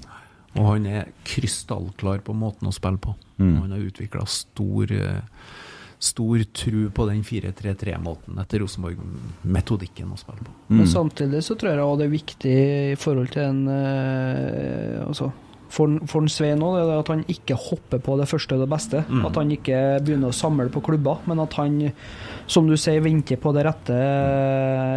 Og 0.58 0.66
han 0.68 0.86
er 0.90 1.12
krystallklar 1.24 2.20
på 2.26 2.34
måten 2.36 2.68
å 2.68 2.74
spille 2.74 3.00
på. 3.00 3.14
Han 3.42 3.70
har 3.72 3.86
utvikla 3.86 4.26
stor, 4.28 4.90
eh, 4.92 5.22
stor 6.02 6.42
tru 6.56 6.88
på 6.90 7.06
den 7.06 7.22
4-3-3-måten 7.26 8.40
etter 8.42 8.64
Rosenborg-metodikken 8.64 10.10
å 10.10 10.18
spille 10.18 10.42
på. 10.42 10.56
Og 10.80 10.90
samtidig 10.90 11.44
så 11.46 11.54
tror 11.58 11.72
jeg 11.72 11.84
også 11.84 12.00
det 12.00 12.08
er 12.08 12.16
viktig 12.16 12.58
i 12.92 12.98
forhold 12.98 13.30
til 13.34 13.46
en 13.46 13.62
eh, 13.70 14.98
altså, 15.06 15.30
for, 15.72 15.92
for 16.10 16.20
en 16.20 16.28
Svein 16.28 16.60
òg, 16.60 16.74
det 16.76 16.82
er 16.84 17.00
at 17.00 17.10
han 17.14 17.22
ikke 17.32 17.56
hopper 17.56 18.02
på 18.04 18.16
det 18.20 18.26
første 18.28 18.56
og 18.56 18.64
det 18.64 18.68
beste. 18.68 19.00
At 19.24 19.38
han 19.40 19.52
ikke 19.54 19.78
begynner 20.04 20.32
å 20.32 20.36
samle 20.36 20.68
på 20.72 20.82
klubber, 20.84 21.22
men 21.30 21.40
at 21.40 21.56
han, 21.56 21.78
som 22.50 22.68
du 22.68 22.76
sier, 22.76 23.00
venter 23.04 23.40
på 23.40 23.54
det 23.56 23.64
rette, 23.64 23.96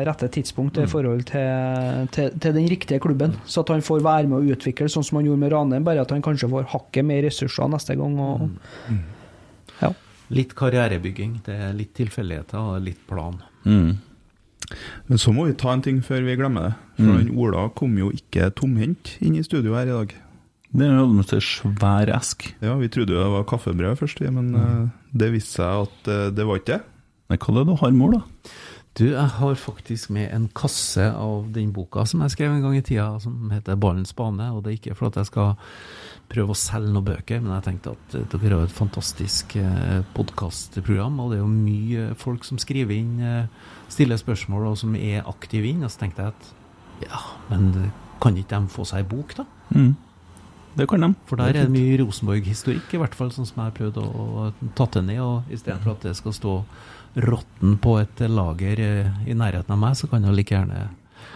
rette 0.10 0.30
tidspunktet 0.36 0.84
i 0.84 0.92
forhold 0.92 1.24
til, 1.30 2.10
til, 2.16 2.36
til 2.44 2.58
den 2.58 2.68
riktige 2.72 3.00
klubben. 3.04 3.38
Så 3.48 3.64
at 3.64 3.72
han 3.72 3.86
får 3.86 4.04
være 4.04 4.32
med 4.32 4.42
å 4.42 4.56
utvikle, 4.58 4.90
sånn 4.92 5.06
som 5.08 5.22
han 5.22 5.30
gjorde 5.30 5.46
med 5.46 5.56
Ranheim, 5.56 5.88
bare 5.88 6.04
at 6.04 6.12
han 6.12 6.26
kanskje 6.26 6.52
får 6.52 6.68
hakket 6.76 7.08
mer 7.08 7.24
ressurser 7.30 7.72
neste 7.72 7.96
gang. 8.02 8.20
Og, 8.26 8.50
ja. 8.90 9.04
Litt 10.34 10.56
karrierebygging, 10.58 11.40
det 11.46 11.56
er 11.68 11.74
litt 11.78 11.94
tilfeldigheter 11.98 12.58
og 12.58 12.84
litt 12.86 13.02
plan. 13.10 13.38
Mm. 13.66 13.98
Men 15.06 15.22
så 15.22 15.34
må 15.36 15.46
vi 15.46 15.58
ta 15.60 15.74
en 15.76 15.84
ting 15.86 16.02
før 16.06 16.26
vi 16.26 16.38
glemmer 16.40 16.70
det. 16.70 16.76
For 16.98 17.12
han 17.12 17.34
Ola 17.38 17.68
kom 17.78 17.98
jo 18.00 18.10
ikke 18.16 18.50
tomhendt 18.58 19.18
inn 19.22 19.36
i 19.38 19.44
studio 19.46 19.76
her 19.78 19.90
i 19.90 19.94
dag. 19.94 20.16
Det 20.76 20.88
er 20.88 20.98
jo 20.98 21.06
en 21.08 21.44
svær 21.46 22.10
esk. 22.18 22.50
Ja, 22.64 22.76
Vi 22.80 22.90
trodde 22.92 23.14
jo 23.14 23.22
det 23.22 23.32
var 23.32 23.46
kaffebrød 23.48 24.00
først, 24.02 24.20
men 24.28 24.52
mm. 24.52 24.90
det 25.14 25.32
viste 25.36 25.62
seg 25.62 25.86
at 25.86 26.10
eh, 26.12 26.32
det 26.36 26.48
var 26.48 26.60
ikke 26.60 26.74
det. 26.74 26.82
Hva 27.30 27.38
er 27.38 27.56
det 27.60 27.68
du 27.70 27.76
har, 27.80 27.94
mor, 27.96 28.18
da? 28.18 28.52
Du, 28.96 29.10
jeg 29.10 29.28
har 29.28 29.58
faktisk 29.60 30.08
med 30.16 30.30
en 30.32 30.46
kasse 30.56 31.04
av 31.12 31.50
den 31.52 31.74
boka 31.76 32.06
som 32.08 32.22
jeg 32.24 32.32
skrev 32.32 32.54
en 32.54 32.62
gang 32.64 32.78
i 32.78 32.84
tida, 32.86 33.10
som 33.20 33.50
heter 33.52 33.76
'Ballens 33.76 34.16
bane'. 34.16 34.54
Og 34.56 34.64
det 34.64 34.72
er 34.72 34.78
ikke 34.80 34.96
for 34.96 35.08
at 35.08 35.18
jeg 35.20 35.26
skal 35.26 35.56
prøve 36.32 36.56
å 36.56 36.56
selge 36.56 36.94
noen 36.94 37.06
bøker, 37.06 37.42
men 37.42 37.52
jeg 37.58 37.66
tenkte 37.66 37.92
at 37.92 38.16
eh, 38.16 38.24
dere 38.32 38.56
har 38.56 38.64
et 38.64 38.72
fantastisk 38.72 39.58
eh, 39.60 40.00
podkastprogram, 40.16 41.20
og 41.20 41.32
det 41.32 41.38
er 41.38 41.44
jo 41.44 41.52
mye 41.52 42.16
folk 42.16 42.48
som 42.48 42.58
skriver 42.58 42.96
inn, 42.96 43.20
eh, 43.20 43.52
stiller 43.90 44.18
spørsmål, 44.18 44.72
og 44.72 44.78
som 44.78 44.96
er 44.96 45.28
aktive 45.28 45.68
inn. 45.68 45.84
Og 45.84 45.92
så 45.92 46.06
tenkte 46.06 46.24
jeg 46.24 46.32
at 46.32 47.10
ja, 47.10 47.20
men 47.50 47.92
kan 48.24 48.38
ikke 48.38 48.62
de 48.62 48.72
få 48.72 48.88
seg 48.88 49.04
ei 49.04 49.10
bok, 49.12 49.36
da? 49.36 49.44
Mm. 49.76 49.96
Det 50.76 50.88
kan 50.88 51.04
de. 51.04 51.14
For 51.28 51.36
der 51.36 51.52
er 51.52 51.68
det 51.68 51.72
mye 51.72 52.00
Rosenborg-historikk, 52.00 52.94
i 52.94 53.00
hvert 53.00 53.16
fall 53.16 53.32
sånn 53.32 53.48
som 53.48 53.60
jeg 53.60 53.74
har 53.74 53.76
prøvd 53.76 54.00
å, 54.00 54.08
å 54.08 54.72
tatt 54.76 54.98
det 54.98 55.06
ned. 55.08 55.22
Og 55.24 55.52
istedenfor 55.52 55.96
at 55.96 56.08
det 56.08 56.16
skal 56.16 56.36
stå 56.36 56.56
råtten 57.16 57.78
på 57.82 57.98
et 58.02 58.20
lager 58.30 58.80
eh, 58.84 59.12
i 59.30 59.34
nærheten 59.38 59.72
av 59.72 59.80
meg, 59.80 59.96
så 59.96 60.10
kan 60.12 60.24
jo 60.28 60.32
like 60.36 60.56
gjerne 60.56 60.88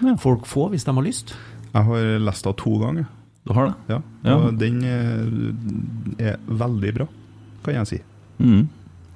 Ja. 0.01 0.15
folk 0.19 0.45
få, 0.47 0.69
hvis 0.71 0.83
de 0.87 0.93
har 0.95 1.03
lyst. 1.03 1.35
Jeg 1.73 1.83
har 1.85 2.19
lest 2.19 2.45
henne 2.45 2.55
to 2.57 2.77
ganger. 2.81 3.05
Du 3.47 3.53
har 3.53 3.65
det? 3.69 3.75
Ja, 3.95 4.01
Ja. 4.25 4.35
Og 4.37 4.57
den 4.59 4.83
eh, 4.83 6.31
er 6.31 6.37
veldig 6.47 6.93
bra, 6.99 7.07
kan 7.63 7.73
jeg 7.79 7.87
si. 7.87 7.99
Mm. 8.39 8.67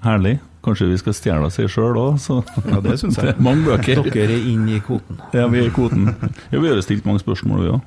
Herlig. 0.03 0.39
Kanskje 0.63 0.87
vi 0.87 0.97
skal 0.97 1.13
stjele 1.13 1.47
oss 1.49 1.57
i 1.59 1.65
sjøl 1.67 1.97
òg, 1.99 2.17
så 2.23 2.37
Ja, 2.69 2.79
det 2.79 2.93
syns 3.01 3.15
det 3.19 3.25
jeg. 3.25 3.35
er 3.35 3.41
mange 3.43 3.65
bøker. 3.67 3.99
Dere 4.07 4.31
er 4.37 4.45
inn 4.47 4.63
i 4.71 4.79
kvoten. 4.79 5.19
Ja, 5.35 5.47
vi 5.51 5.59
er 5.59 5.67
i 5.67 5.73
kvoten. 5.75 6.07
Ja, 6.51 6.59
vi 6.59 6.69
har 6.71 6.79
stilt 6.81 7.03
mange 7.05 7.19
spørsmål, 7.19 7.65
vi 7.65 7.73
òg. 7.75 7.81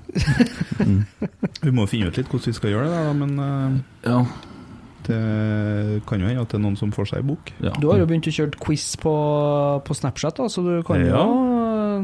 Vi 1.62 1.72
må 1.72 1.86
finne 1.88 2.10
ut 2.12 2.16
litt 2.20 2.28
hvordan 2.28 2.52
vi 2.52 2.56
skal 2.58 2.70
gjøre 2.74 2.90
det, 2.92 3.00
da, 3.06 3.14
men 3.16 3.32
uh... 3.40 3.78
Ja. 4.04 4.18
Det 5.06 6.02
kan 6.08 6.20
jo 6.20 6.28
hende 6.28 6.42
at 6.42 6.52
det 6.52 6.58
er 6.58 6.64
noen 6.64 6.78
som 6.78 6.92
får 6.94 7.10
seg 7.10 7.22
ei 7.22 7.28
bok. 7.30 7.52
ja. 7.64 7.72
Du 7.80 7.88
har 7.90 8.00
jo 8.00 8.06
begynt 8.08 8.28
å 8.28 8.34
kjøre 8.34 8.60
quiz 8.62 8.86
på, 9.00 9.14
på 9.86 9.96
Snapchat, 9.96 10.38
da, 10.38 10.48
så 10.52 10.64
du 10.64 10.74
kan 10.86 11.02
jo 11.04 11.24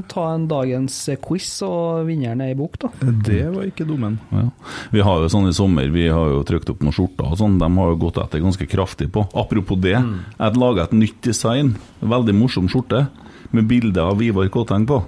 ta 0.08 0.22
en 0.32 0.46
dagens 0.48 0.94
quiz, 1.20 1.48
og 1.66 2.06
vinneren 2.08 2.40
er 2.44 2.54
i 2.54 2.58
bok, 2.58 2.78
da. 2.80 2.88
Det 3.26 3.42
var 3.52 3.66
ikke 3.68 3.84
dummen. 3.88 4.18
Ja. 4.32 4.46
Vi 4.94 5.04
har 5.04 5.20
jo 5.20 5.30
sånn 5.32 5.50
i 5.50 5.56
sommer, 5.56 5.90
vi 5.92 6.06
har 6.08 6.32
jo 6.32 6.40
trykt 6.48 6.70
opp 6.72 6.80
noen 6.84 6.96
skjorter 6.96 7.28
og 7.28 7.40
sånn, 7.40 7.58
de 7.60 7.68
har 7.76 7.92
jo 7.92 7.98
gått 8.06 8.20
etter 8.22 8.42
ganske 8.44 8.68
kraftig 8.70 9.10
på. 9.12 9.26
Apropos 9.36 9.80
det, 9.82 9.98
jeg 9.98 10.40
hadde 10.40 10.62
laga 10.62 10.86
et 10.86 10.96
nytt 10.96 11.20
design, 11.26 11.74
veldig 12.00 12.36
morsom 12.38 12.70
skjorte, 12.72 13.06
med 13.52 13.68
bilde 13.68 14.00
av 14.00 14.22
Ivar 14.24 14.48
Kåteng 14.48 14.86
på. 14.88 15.02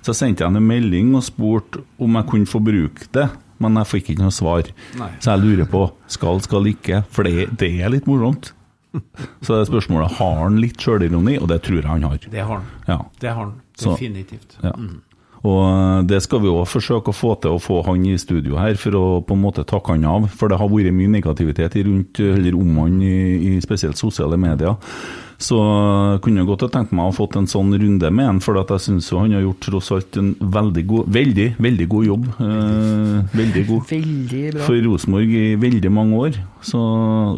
Så 0.00 0.14
sendte 0.16 0.46
jeg 0.46 0.56
en 0.56 0.64
melding 0.64 1.12
og 1.18 1.26
spurte 1.26 1.82
om 2.00 2.14
jeg 2.16 2.28
kunne 2.30 2.48
få 2.48 2.62
bruke 2.64 3.10
det 3.12 3.28
men 3.60 3.76
jeg 3.80 3.90
fikk 3.90 4.08
ikke 4.14 4.24
noe 4.24 4.34
svar. 4.34 4.70
Nei. 4.98 5.10
Så 5.20 5.34
jeg 5.34 5.44
lurer 5.44 5.68
på 5.70 5.84
skal, 6.10 6.40
skal 6.44 6.66
ikke, 6.72 7.02
for 7.12 7.28
det, 7.28 7.50
det 7.60 7.70
er 7.84 7.92
litt 7.92 8.08
morsomt. 8.10 8.52
Så 9.44 9.52
det 9.54 9.60
er 9.60 9.68
spørsmålet 9.70 10.16
har 10.18 10.40
han 10.42 10.56
litt 10.62 10.80
sjølironi, 10.82 11.36
og 11.38 11.46
det 11.52 11.60
tror 11.68 11.78
jeg 11.82 11.86
han 11.92 12.08
har. 12.08 12.18
Det 12.32 12.40
har 12.42 12.56
han. 12.56 12.66
Ja. 12.88 12.98
Det 13.22 13.30
har 13.30 13.44
han. 13.44 13.54
Så- 13.78 13.94
Definitivt. 13.94 14.56
Ja. 14.64 14.72
Og 15.40 15.60
eh, 15.64 16.02
det 16.10 16.18
skal 16.20 16.42
vi 16.42 16.50
òg 16.52 16.66
forsøke 16.68 17.14
å 17.14 17.16
få 17.16 17.30
til 17.40 17.54
å 17.56 17.60
få 17.62 17.78
han 17.86 18.02
i 18.10 18.16
studio 18.20 18.58
her, 18.60 18.74
for 18.76 18.96
å 18.98 19.04
på 19.24 19.36
en 19.38 19.40
måte 19.40 19.62
takke 19.64 19.94
han 19.94 20.04
av. 20.04 20.26
For 20.36 20.52
det 20.52 20.58
har 20.60 20.68
vært 20.68 20.92
mye 20.92 21.12
negativitet 21.14 21.78
i 21.80 21.84
rundt, 21.86 22.20
eller 22.20 22.58
om 22.58 22.74
han 22.82 22.98
i, 23.00 23.14
i 23.54 23.60
spesielt 23.64 23.96
sosiale 23.96 24.36
medier. 24.40 24.76
Så 25.40 25.56
eh, 25.56 26.18
kunne 26.20 26.42
jeg 26.42 26.48
godt 26.50 26.66
ha 26.66 26.68
tenkt 26.74 26.90
meg 26.92 27.08
å 27.08 27.14
fått 27.16 27.36
en 27.40 27.46
sånn 27.48 27.72
runde 27.72 28.10
med 28.12 28.26
han, 28.28 28.40
for 28.44 28.58
at 28.60 28.68
jeg 28.74 28.82
syns 28.84 29.06
han 29.16 29.32
har 29.32 29.40
gjort 29.40 29.62
tross 29.64 29.88
alt 29.96 30.18
en 30.20 30.34
veldig 30.36 30.82
god, 30.90 31.06
veldig, 31.16 31.46
veldig 31.64 31.86
god 31.94 32.08
jobb. 32.10 32.26
Eh, 32.44 33.38
veldig 33.40 33.62
god. 33.70 33.86
Veldig 33.88 34.42
bra. 34.58 34.66
For 34.68 34.82
Rosenborg 34.84 35.32
i 35.40 35.46
veldig 35.62 35.92
mange 35.96 36.18
år. 36.26 36.36
Så 36.60 36.80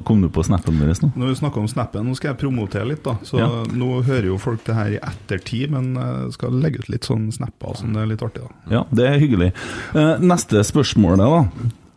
kom 0.08 0.24
du 0.24 0.26
på 0.34 0.42
snappen 0.42 0.80
deres 0.82 0.98
nå? 1.04 1.12
Når 1.14 1.30
vi 1.30 1.38
snakker 1.44 1.62
om 1.62 1.68
snappen, 1.70 2.08
nå 2.10 2.16
skal 2.18 2.32
jeg 2.32 2.40
promotere 2.42 2.88
litt, 2.90 3.04
da. 3.06 3.14
Så 3.22 3.38
Ja. 3.38 3.46
nå 3.70 4.02
hører 4.02 4.26
jo 4.32 4.38
folk 4.42 4.64
det 4.66 4.74
her 4.74 4.90
i 4.96 4.98
ettertid, 4.98 5.70
men 5.70 5.94
jeg 5.94 6.32
skal 6.34 6.50
legge 6.58 6.80
ut 6.82 6.88
litt 6.90 7.06
sånn 7.06 7.30
snapper 7.32 7.76
som 7.78 7.92
det 7.94 8.02
er 8.02 8.06
litt 8.10 8.22
artig, 8.26 8.42
da. 8.42 8.50
Ja, 8.80 8.84
det 8.90 9.06
er 9.06 9.18
hyggelig. 9.22 9.52
Eh, 9.94 10.18
Neste 10.18 10.64
spørsmål, 10.66 11.18
da. 11.18 11.44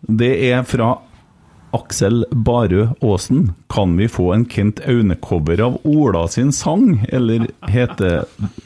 Det 0.07 0.31
er 0.51 0.61
fra 0.69 0.99
Aksel 1.75 2.23
Barø 2.31 2.87
Aasen. 3.03 3.49
Kan 3.71 3.97
vi 3.99 4.07
få 4.11 4.31
en 4.35 4.45
Kent 4.49 4.81
Aune-cover 4.87 5.63
av 5.65 5.79
Ola 5.83 6.25
sin 6.31 6.53
sang, 6.55 7.05
eller 7.09 7.49
hete 7.71 8.13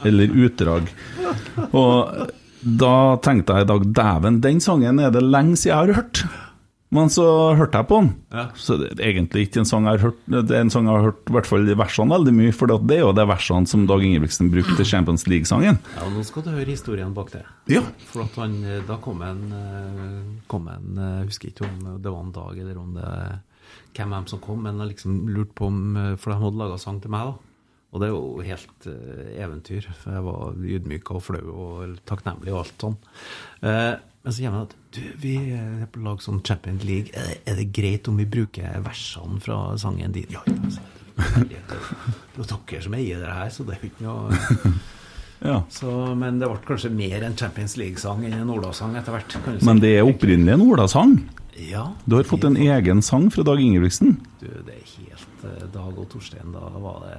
Eller 0.05 0.35
utdrag? 0.45 0.91
Og 1.71 2.29
da 2.59 2.95
tenkte 3.23 3.55
jeg 3.55 3.65
i 3.65 3.69
dag 3.69 3.89
dæven, 3.95 4.41
den 4.43 4.59
sangen 4.63 4.99
er 4.99 5.13
det 5.15 5.23
lenge 5.23 5.55
siden 5.57 5.71
jeg 5.71 5.79
har 5.79 6.01
hørt. 6.01 6.23
Men 6.89 7.11
så 7.13 7.23
hørte 7.53 7.77
jeg 7.77 7.85
på 7.85 7.97
den. 8.01 8.07
Ja. 8.33 8.43
Så 8.57 8.79
det 8.81 8.95
er 8.95 9.11
egentlig 9.11 9.43
ikke 9.45 9.61
en 9.61 9.67
sang 9.69 9.85
jeg 9.85 9.99
har 9.99 10.07
hørt 10.07 10.23
Det 10.25 10.55
er 10.57 10.63
en 10.63 10.71
sang 10.73 10.87
jeg 10.89 10.95
har 10.97 11.03
hørt 11.11 11.29
i 11.29 11.33
hvert 11.35 11.49
fall 11.49 11.67
versene 11.77 12.15
veldig 12.15 12.33
mye, 12.33 12.53
for 12.55 12.71
det 12.71 12.95
er 12.97 13.03
jo 13.03 13.11
de 13.13 13.25
versene 13.29 13.69
som 13.69 13.83
Dag 13.89 14.05
Ingebrigtsen 14.07 14.49
brukte 14.49 14.73
til 14.79 14.87
Champions 14.89 15.27
League-sangen. 15.29 15.77
Ja, 15.99 16.07
Nå 16.09 16.23
skal 16.25 16.47
du 16.47 16.49
høre 16.49 16.65
historien 16.73 17.13
bak 17.13 17.29
det. 17.35 17.43
Ja. 17.69 17.83
For 18.09 18.25
han, 18.39 18.57
eh, 18.65 18.81
Da 18.87 18.97
kom 18.97 19.21
en, 19.21 19.43
eh, 19.53 20.41
kom 20.49 20.67
en 20.67 20.97
eh, 20.97 21.19
Jeg 21.19 21.29
husker 21.29 21.51
ikke 21.53 21.69
om 21.69 22.01
det 22.01 22.09
var 22.09 22.23
en 22.23 22.33
dag 22.33 22.57
eller 22.57 22.81
om 22.81 22.97
det 22.97 23.13
hvem 23.93 24.09
hvem 24.09 24.27
som 24.29 24.39
kom, 24.41 24.63
men 24.63 24.79
jeg 24.79 24.95
liksom 24.95 25.27
lurte 25.29 25.53
på 25.53 25.67
om 25.69 26.17
For 26.17 26.31
de 26.31 26.39
hadde 26.41 26.57
laga 26.57 26.77
sang 26.81 27.01
til 27.01 27.11
meg, 27.13 27.29
da. 27.29 27.49
Og 27.89 28.01
det 28.01 28.07
er 28.07 28.13
jo 28.13 28.41
helt 28.45 28.85
eventyr. 29.41 29.87
For 29.97 30.13
jeg 30.13 30.25
var 30.25 30.59
ydmyk 30.77 31.09
og 31.09 31.23
flau 31.25 31.53
og 31.53 31.95
takknemlig 32.05 32.53
og 32.53 32.59
alt 32.63 32.85
sånn. 32.85 32.97
Eh, 33.65 33.95
men 34.23 34.33
så 34.35 34.43
kommer 34.43 34.57
han 34.57 34.67
at 34.67 34.75
du, 34.95 35.01
vi 35.21 35.33
er 35.55 35.87
på 35.93 36.01
lag 36.03 36.21
sånn 36.23 36.41
Champions 36.45 36.83
League. 36.83 37.13
Er 37.15 37.29
det, 37.29 37.35
er 37.47 37.59
det 37.61 37.67
greit 37.75 38.07
om 38.11 38.19
vi 38.19 38.27
bruker 38.29 38.79
versene 38.83 39.39
fra 39.43 39.59
sangen 39.79 40.15
din? 40.15 40.27
Ja, 40.33 40.41
ja. 40.45 40.71
så, 40.75 40.85
jeg. 41.19 41.61
Det 41.67 41.75
er 41.75 42.39
jo 42.39 42.47
dere 42.49 42.81
som 42.85 42.95
eier 42.95 43.21
det 43.23 43.35
her, 43.35 43.51
så 43.53 43.65
det 43.67 43.75
er 43.77 43.83
jo 43.83 43.91
ikke 43.91 44.07
noe 44.07 44.73
Ja. 45.39 45.61
så, 45.71 45.91
men 46.19 46.39
det 46.41 46.49
ble 46.51 46.59
kanskje 46.67 46.89
mer 46.91 47.23
en 47.23 47.35
Champions 47.39 47.77
League-sang 47.79 48.25
enn 48.27 48.41
en 48.41 48.49
Ola-sang 48.51 48.97
etter 48.99 49.15
hvert. 49.15 49.37
Men 49.63 49.79
det 49.79 49.93
er 49.95 50.07
opprinnelig 50.07 50.57
en 50.57 50.65
Ola-sang. 50.65 51.13
Ja. 51.59 51.85
Du 52.03 52.17
har 52.17 52.27
fått 52.27 52.43
en 52.47 52.57
egen 52.59 52.99
sang 53.03 53.29
fra 53.31 53.45
Dag 53.47 53.61
Ingebrigtsen. 53.63 54.17
Du, 54.41 54.49
det 54.67 54.75
er 54.75 54.91
helt 54.97 55.45
eh, 55.47 55.63
Dag 55.71 55.95
og 55.95 56.09
Torstein, 56.11 56.51
da 56.55 56.67
var 56.83 57.05
det 57.05 57.15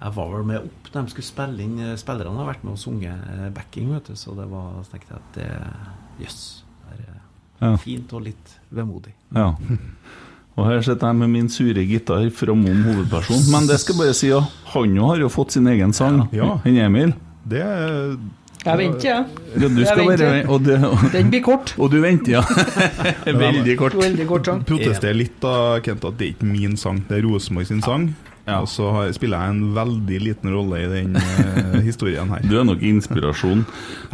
Jeg 0.00 0.16
var 0.16 0.30
vel 0.32 0.46
med 0.48 0.64
opp 0.64 0.88
da 0.94 1.02
de 1.04 1.12
skulle 1.12 1.28
spille 1.28 1.64
inn 1.64 1.76
eh, 1.84 1.96
Spillerne 2.00 2.40
har 2.40 2.48
vært 2.48 2.64
med 2.64 2.72
og 2.72 2.80
sunget 2.80 3.30
eh, 3.34 3.50
backing, 3.54 3.92
vet 3.92 4.08
du, 4.08 4.16
så 4.16 4.32
det 4.38 4.48
var 4.48 4.80
så 4.80 4.94
tenkte 4.94 5.12
jeg 5.12 5.20
at 5.20 5.36
det 5.36 6.24
Jøss. 6.24 6.40
det 6.88 7.68
er 7.68 7.76
fint 7.80 8.12
og 8.16 8.24
litt 8.24 8.56
vemodig. 8.72 9.12
Ja. 9.36 9.52
Og 10.58 10.66
her 10.66 10.82
sitter 10.84 11.12
jeg 11.12 11.20
med 11.20 11.30
min 11.32 11.48
sure 11.52 11.84
gitar 11.88 12.26
framom 12.36 12.82
hovedpersonen. 12.84 13.46
Men 13.52 13.68
det 13.68 13.78
skal 13.80 13.96
jeg 13.96 14.00
bare 14.02 14.16
si, 14.16 14.28
ja, 14.32 14.40
han 14.74 14.96
jo 14.96 15.08
har 15.08 15.22
jo 15.22 15.30
fått 15.32 15.56
sin 15.56 15.68
egen 15.70 15.94
sang. 15.96 16.26
Ja. 16.36 16.56
Han 16.64 16.76
Emil. 16.84 17.14
Det 17.48 17.62
er 17.64 18.16
Jeg 18.60 18.76
venter, 18.76 19.06
ja. 19.08 19.20
Ja, 19.54 19.68
du 19.68 19.78
Jeg 19.80 19.86
skal 19.88 20.02
venter. 20.04 20.26
Være, 20.26 20.48
og, 20.48 20.64
det, 20.64 20.76
og, 20.84 21.04
Den 21.12 21.30
blir 21.32 21.44
kort. 21.44 21.72
og 21.80 21.92
du 21.92 22.00
venter, 22.02 22.34
ja. 22.34 22.42
Veldig 23.24 23.76
kort. 23.80 23.96
Veldig 23.96 24.26
kort 24.28 24.50
sang. 24.50 24.64
protesterer 24.68 25.16
litt 25.16 25.38
da, 25.40 25.54
Kent, 25.84 26.04
at 26.04 26.18
det 26.20 26.26
er 26.26 26.34
ikke 26.34 26.50
min 26.50 26.76
sang, 26.76 27.00
det 27.08 27.20
er 27.20 27.24
Rosenborg 27.24 27.70
sin 27.70 27.80
sang. 27.84 28.10
Ja. 28.46 28.60
Og 28.60 28.68
så 28.70 28.88
har, 28.94 29.10
spiller 29.14 29.44
jeg 29.44 29.54
en 29.54 29.74
veldig 29.76 30.20
liten 30.24 30.52
rolle 30.54 30.80
i 30.82 30.88
den 30.90 31.18
eh, 31.20 31.80
historien 31.88 32.30
her. 32.32 32.44
Du 32.46 32.56
er 32.60 32.66
nok 32.66 32.82
inspirasjon. 32.82 33.64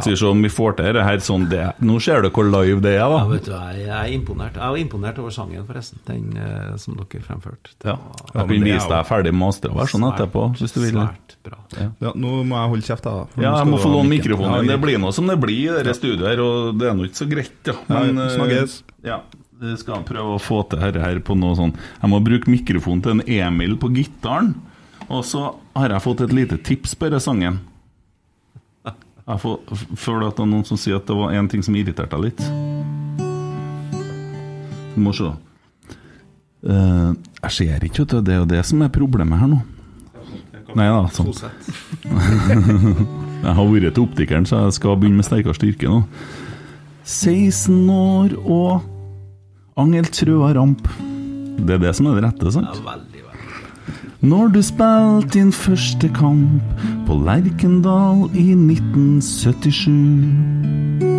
Så 0.03 0.11
vi 0.13 0.17
om 0.27 0.43
vi 0.43 0.51
får 0.53 0.77
til 0.79 0.91
det 0.97 1.05
her 1.07 1.21
sånn 1.23 1.47
det, 1.51 1.63
Nå 1.83 1.97
ser 2.03 2.21
du 2.25 2.29
hvor 2.33 2.47
live 2.47 2.81
det 2.83 2.95
er, 2.97 3.05
da. 3.07 3.21
Ja, 3.23 3.31
vet 3.31 3.47
du, 3.47 3.53
jeg, 3.53 3.87
er 3.97 4.11
imponert. 4.13 4.59
Jeg 4.59 4.75
var 4.75 4.81
imponert 4.81 5.21
over 5.23 5.33
sangen, 5.33 5.65
forresten. 5.67 6.01
Den 6.07 6.37
eh, 6.37 6.75
som 6.81 6.97
dere 6.99 7.23
fremførte. 7.25 7.73
Ja. 7.85 7.97
Jeg 8.33 8.51
kan 8.51 8.67
vise 8.67 8.91
deg 8.91 9.09
ferdig 9.09 9.33
mastra 9.37 9.87
etterpå, 9.87 10.45
hvis 10.59 10.75
du 10.75 10.81
vil. 10.83 10.97
Svært 10.97 11.37
bra. 11.47 11.59
Ja, 11.77 12.13
nå 12.13 12.43
må 12.47 12.59
jeg 12.59 12.73
holde 12.75 12.87
kjeft, 12.87 13.07
da. 13.07 13.25
for 13.31 13.43
Ja, 13.43 13.55
jeg 13.61 13.71
må 13.71 13.81
få 13.81 13.91
låne 13.91 14.11
mikrofonen. 14.11 14.61
Ja, 14.61 14.75
Det 14.75 14.79
blir 14.83 15.01
nå 15.01 15.11
som 15.15 15.29
det 15.29 15.39
blir 15.41 15.57
i 15.57 15.75
dette 15.79 15.97
studioet 15.97 16.33
her, 16.33 16.43
og 16.43 16.79
det 16.79 16.91
er 16.91 16.97
nå 16.97 17.07
ikke 17.09 17.23
så 17.23 17.29
greit, 17.29 17.59
ja. 17.67 17.75
Men 17.89 18.17
Ja, 18.17 18.27
eh, 18.27 18.35
snakkes. 18.37 18.79
ja, 19.07 19.21
skal 19.57 19.99
jeg 19.99 20.07
prøve 20.11 20.35
å 20.35 20.41
få 20.41 20.61
til 20.69 20.81
dette 20.83 21.01
her 21.01 21.17
på 21.25 21.33
noe 21.33 21.55
sånn 21.57 21.71
Jeg 21.73 22.09
må 22.11 22.19
bruke 22.21 22.51
mikrofonen 22.51 23.01
til 23.01 23.15
en 23.15 23.23
Emil 23.25 23.73
på 23.81 23.89
gitaren. 23.95 24.53
Og 25.07 25.23
så 25.25 25.49
har 25.77 25.93
jeg 25.93 26.03
fått 26.03 26.21
et 26.25 26.35
lite 26.35 26.59
tips 26.61 26.93
på 26.95 27.07
denne 27.07 27.23
sangen. 27.23 27.59
Jeg 29.27 29.41
får, 29.43 29.57
føler 29.99 30.29
at 30.29 30.37
det 30.37 30.45
er 30.45 30.51
noen 30.53 30.67
som 30.67 30.79
sier 30.79 31.01
at 31.01 31.07
det 31.07 31.15
var 31.17 31.33
en 31.35 31.49
ting 31.51 31.63
som 31.65 31.75
irriterte 31.75 32.15
deg 32.15 32.29
litt. 32.29 32.43
Du 34.95 35.01
må 35.03 35.11
se. 35.15 35.31
Uh, 36.63 37.11
jeg 37.43 37.51
ser 37.57 37.83
ikke, 37.83 38.05
vet 38.05 38.13
du. 38.13 38.21
Det 38.23 38.35
er 38.35 38.39
jo 38.41 38.49
det 38.49 38.61
som 38.67 38.81
er 38.85 38.93
problemet 38.93 39.41
her 39.41 39.51
nå. 39.51 39.59
Nei 40.77 40.87
da, 40.91 41.07
sånn. 41.15 41.31
Jeg 43.37 43.53
har 43.53 43.67
vært 43.69 43.93
til 43.95 44.03
optikeren, 44.03 44.47
så 44.49 44.63
jeg 44.65 44.75
skal 44.79 44.95
begynne 44.97 45.19
med 45.21 45.27
sterkere 45.27 45.55
styrke 45.55 45.87
nå. 45.87 45.99
16 47.05 47.89
år 47.93 48.33
og 48.41 48.87
Angel 49.77 50.05
Trøa 50.09 50.53
Ramp. 50.57 50.87
Det 51.57 51.73
er 51.75 51.79
det 51.81 51.95
som 51.97 52.05
er 52.09 52.13
det 52.17 52.23
rette, 52.27 52.51
sant? 52.53 52.69
Ja, 52.73 52.77
veldig, 52.91 53.21
veldig. 53.27 53.47
Når 54.27 54.45
du 54.55 54.61
spilte 54.65 55.29
din 55.37 55.51
første 55.53 56.07
kamp 56.17 56.61
på 57.05 57.13
Lerkendal 57.27 58.17
i 58.33 58.45
1977 58.57 61.17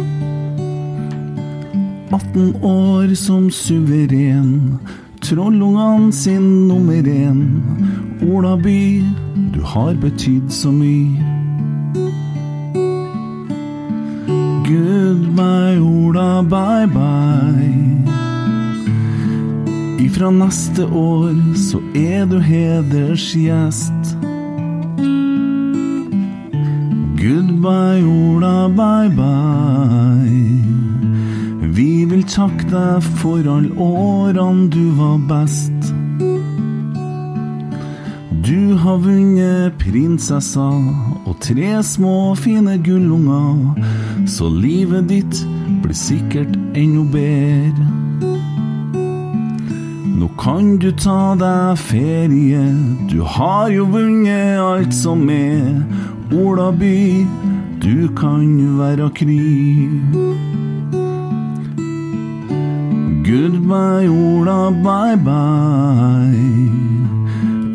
18 2.11 2.55
år 2.65 3.15
som 3.15 3.51
suveren, 3.51 4.79
trollungene 5.23 6.13
sin 6.13 6.69
nummer 6.69 7.03
én. 7.03 7.63
Ola 8.23 8.57
by, 8.57 9.03
du 9.55 9.61
har 9.63 9.95
betydd 9.95 10.51
så 10.51 10.73
mye. 10.73 11.25
Goodbye, 14.69 15.81
Ola, 15.81 16.43
bye 16.43 16.87
bye. 16.87 18.28
Ifra 20.09 20.31
neste 20.33 20.87
år 20.87 21.35
så 21.53 21.83
er 21.93 22.23
du 22.25 22.39
hedersgjest. 22.41 24.15
Goodbye, 27.19 28.07
Ola, 28.09 28.69
bye 28.73 29.11
bye. 29.19 30.55
Vi 31.77 32.05
vil 32.09 32.25
takke 32.25 32.71
deg 32.73 33.05
for 33.21 33.45
alle 33.53 33.69
årene 33.77 34.71
du 34.73 34.87
var 34.97 35.21
best. 35.29 35.93
Du 38.49 38.81
har 38.81 39.05
vunnet 39.05 39.77
prinsessa 39.85 40.71
og 41.29 41.37
tre 41.45 41.83
små 41.85 42.33
fine 42.41 42.81
gullunger, 42.81 43.85
så 44.25 44.49
livet 44.49 45.13
ditt 45.13 45.45
blir 45.85 46.05
sikkert 46.09 46.57
enda 46.73 47.05
bedre. 47.13 47.98
Kan 50.49 50.79
du 50.81 50.89
ta 50.97 51.35
deg 51.37 51.77
ferie, 51.77 52.63
du 53.11 53.19
har 53.21 53.69
jo 53.69 53.83
vunnet 53.93 54.57
alt 54.57 54.95
som 54.97 55.27
er. 55.29 55.83
Ola 56.33 56.71
by, 56.73 57.27
du 57.85 58.09
kan 58.17 58.47
være 58.79 59.11
kry. 59.19 59.91
Goodbye, 63.29 64.09
Ola, 64.09 64.73
bye 64.87 65.19
bye. 65.21 66.33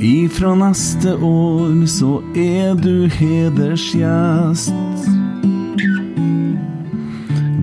Ifra 0.01 0.55
neste 0.57 1.13
år 1.21 1.85
så 1.85 2.23
er 2.33 2.73
du 2.73 3.05
hedersgjest. 3.19 4.73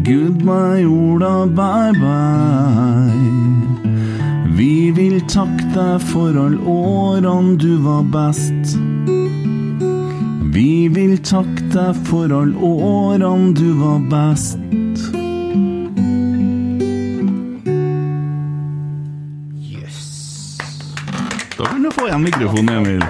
Goodbye, 0.06 0.86
Ola, 0.86 1.34
bye 1.50 1.98
bye. 1.98 3.69
Vi 4.60 4.90
vil 4.92 5.22
takke 5.24 5.70
deg 5.72 6.02
for 6.10 6.36
alle 6.36 6.58
årene 6.68 7.54
du 7.56 7.78
var 7.80 8.02
best. 8.12 8.74
Vi 10.52 10.72
vil 10.92 11.14
takke 11.24 11.64
deg 11.72 12.02
for 12.04 12.28
alle 12.28 12.60
årene 12.68 13.54
du 13.56 13.70
var 13.78 14.04
best. 14.12 14.60
Yes. 19.64 20.60
Da 21.56 21.64
kan 21.64 21.80
du 21.80 21.88
få 21.96 22.10
igjen 22.10 22.28
mikrofonen, 22.28 22.76
Emil. 22.82 23.04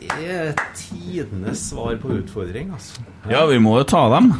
Det 0.00 0.30
er 0.34 0.54
tidenes 0.74 1.68
svar 1.70 1.94
på 2.02 2.16
utfordring, 2.18 2.74
altså. 2.74 3.06
Ja, 3.30 3.46
vi 3.46 3.62
må 3.62 3.78
jo 3.78 3.86
ta 3.86 4.08
dem. 4.18 4.32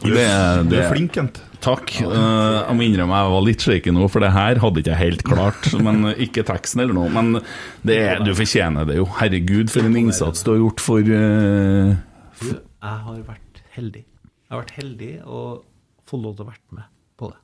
Du 0.00 0.14
er, 0.16 0.64
du 0.64 0.78
er 0.80 0.94
flink, 0.96 1.12
Kent. 1.12 1.44
Takk. 1.64 1.94
Uh, 2.04 2.60
jeg 2.60 2.76
må 2.76 2.84
innrømme 2.84 3.20
jeg 3.22 3.34
var 3.34 3.44
litt 3.46 3.64
shaky 3.64 3.94
nå, 3.96 4.08
for 4.12 4.24
det 4.24 4.32
her 4.34 4.60
hadde 4.60 4.82
ikke 4.82 4.92
jeg 4.92 5.00
helt 5.00 5.24
klart. 5.26 5.70
Men 5.86 6.10
Ikke 6.20 6.44
teksten 6.46 6.84
eller 6.84 6.96
noe. 6.96 7.12
Men 7.14 7.38
det 7.86 7.96
er, 8.02 8.24
du 8.24 8.34
fortjener 8.36 8.88
det 8.88 8.98
jo. 9.00 9.08
Herregud, 9.18 9.72
for 9.72 9.88
en 9.88 9.96
innsats 10.04 10.44
du 10.44 10.52
har 10.52 10.60
gjort 10.60 10.84
for 10.84 11.14
uh, 11.14 11.94
jeg 12.84 13.06
har 13.06 13.22
vært 13.24 13.62
heldig. 13.76 14.02
Jeg 14.04 14.52
har 14.52 14.60
vært 14.60 14.76
heldig 14.76 15.12
å 15.24 15.40
få 16.08 16.20
lov 16.20 16.36
til 16.36 16.44
å 16.44 16.50
vært 16.50 16.76
med 16.76 16.90
på 17.20 17.30
det. 17.30 17.40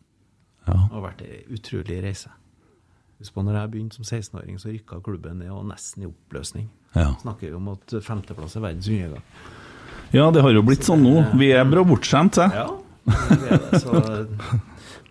Ja. 0.67 0.75
Det 0.77 0.93
har 0.93 1.07
vært 1.07 1.25
en 1.25 1.57
utrolig 1.57 2.03
reise. 2.05 2.33
Husk 3.21 3.37
på 3.37 3.45
når 3.45 3.57
jeg 3.59 3.73
begynte 3.73 3.99
som 4.01 4.07
16-åring, 4.07 4.61
så 4.61 4.71
rykka 4.73 5.01
klubben 5.05 5.41
ned 5.41 5.53
og 5.53 5.65
nesten 5.69 6.05
i 6.05 6.09
oppløsning. 6.09 6.69
Ja. 6.97 7.11
Snakker 7.23 7.53
jo 7.53 7.61
om 7.61 7.73
at 7.75 7.97
femteplass 8.05 8.57
er 8.59 8.65
verdens 8.65 8.89
undergang. 8.91 9.25
ja, 10.13 10.29
det 10.35 10.45
har 10.45 10.55
jo 10.55 10.63
blitt 10.67 10.87
sånn 10.87 11.05
nå. 11.05 11.17
Vi 11.41 11.51
er 11.57 11.69
bra 11.69 11.85
bortskjemt, 11.87 12.39
se. 12.41 12.49
Ja, 12.57 12.69
det. 13.07 13.81
Så 13.83 13.93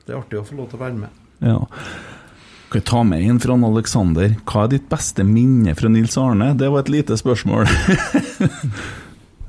det 0.05 0.13
er 0.13 0.19
artig 0.19 0.39
å 0.39 0.45
få 0.47 0.55
lov 0.59 0.69
til 0.71 0.79
å 0.79 0.83
være 0.83 0.97
med. 0.99 1.09
Ja. 1.45 1.57
Kan 2.69 2.81
jeg 2.81 2.85
ta 2.85 3.01
med 3.03 3.23
en 3.25 3.39
fra 3.41 3.55
Alexander? 3.65 4.35
Hva 4.45 4.63
er 4.67 4.73
ditt 4.75 4.89
beste 4.91 5.23
minne 5.25 5.73
fra 5.79 5.89
Nils 5.89 6.17
Arne? 6.21 6.51
Det 6.59 6.69
var 6.69 6.83
et 6.85 6.91
lite 6.99 7.17
spørsmål. 7.17 7.65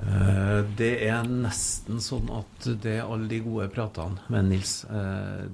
Eh, 0.00 0.60
Det 0.78 0.94
er 1.06 1.26
nesten 1.28 2.00
sånn 2.02 2.30
at 2.34 2.64
det 2.82 2.94
er 2.98 3.04
alle 3.04 3.28
de 3.30 3.36
gode 3.44 3.66
pratene 3.70 4.16
med 4.32 4.48
Nils. 4.48 4.84
eh, 4.88 5.44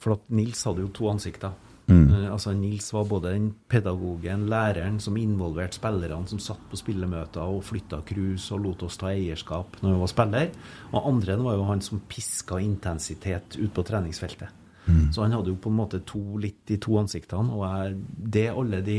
For 0.00 0.14
at 0.14 0.22
Nils 0.32 0.62
hadde 0.64 0.84
jo 0.86 0.88
to 0.94 1.08
ansikter. 1.10 1.50
Eh, 1.90 2.28
Altså 2.30 2.52
Nils 2.54 2.92
var 2.92 3.08
både 3.08 3.32
den 3.34 3.50
pedagogen, 3.68 4.46
læreren 4.50 5.00
som 5.00 5.16
involverte 5.16 5.78
spillerne, 5.80 6.28
som 6.28 6.38
satt 6.42 6.62
på 6.70 6.78
spillemøter 6.78 7.42
og 7.42 7.64
flytta 7.66 8.02
krus 8.06 8.50
og 8.54 8.62
lot 8.64 8.84
oss 8.86 9.00
ta 9.00 9.10
eierskap 9.12 9.80
når 9.82 9.94
vi 9.94 10.00
var 10.04 10.12
spiller. 10.12 10.54
Og 10.92 11.08
andre 11.10 11.36
var 11.42 11.58
jo 11.58 11.68
han 11.68 11.82
som 11.84 12.02
piska 12.08 12.60
intensitet 12.62 13.58
ut 13.58 13.74
på 13.74 13.86
treningsfeltet. 13.86 14.56
Så 15.14 15.22
han 15.22 15.32
hadde 15.36 15.52
jo 15.52 15.58
på 15.60 15.70
en 15.70 15.76
måte 15.76 16.00
to, 16.02 16.38
litt 16.40 16.64
de 16.66 16.76
to 16.82 16.96
ansiktene. 16.98 17.52
Og 17.54 17.62
jeg, 17.62 17.98
det 18.34 18.46
alle 18.50 18.80
de 18.82 18.96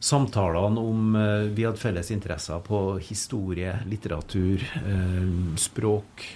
samtalene 0.00 0.82
om 0.82 1.14
eh, 1.16 1.46
Vi 1.56 1.64
hadde 1.64 1.80
felles 1.80 2.10
interesser 2.12 2.60
på 2.60 2.98
historie, 3.00 3.78
litteratur, 3.88 4.60
eh, 4.82 5.30
språk. 5.56 6.26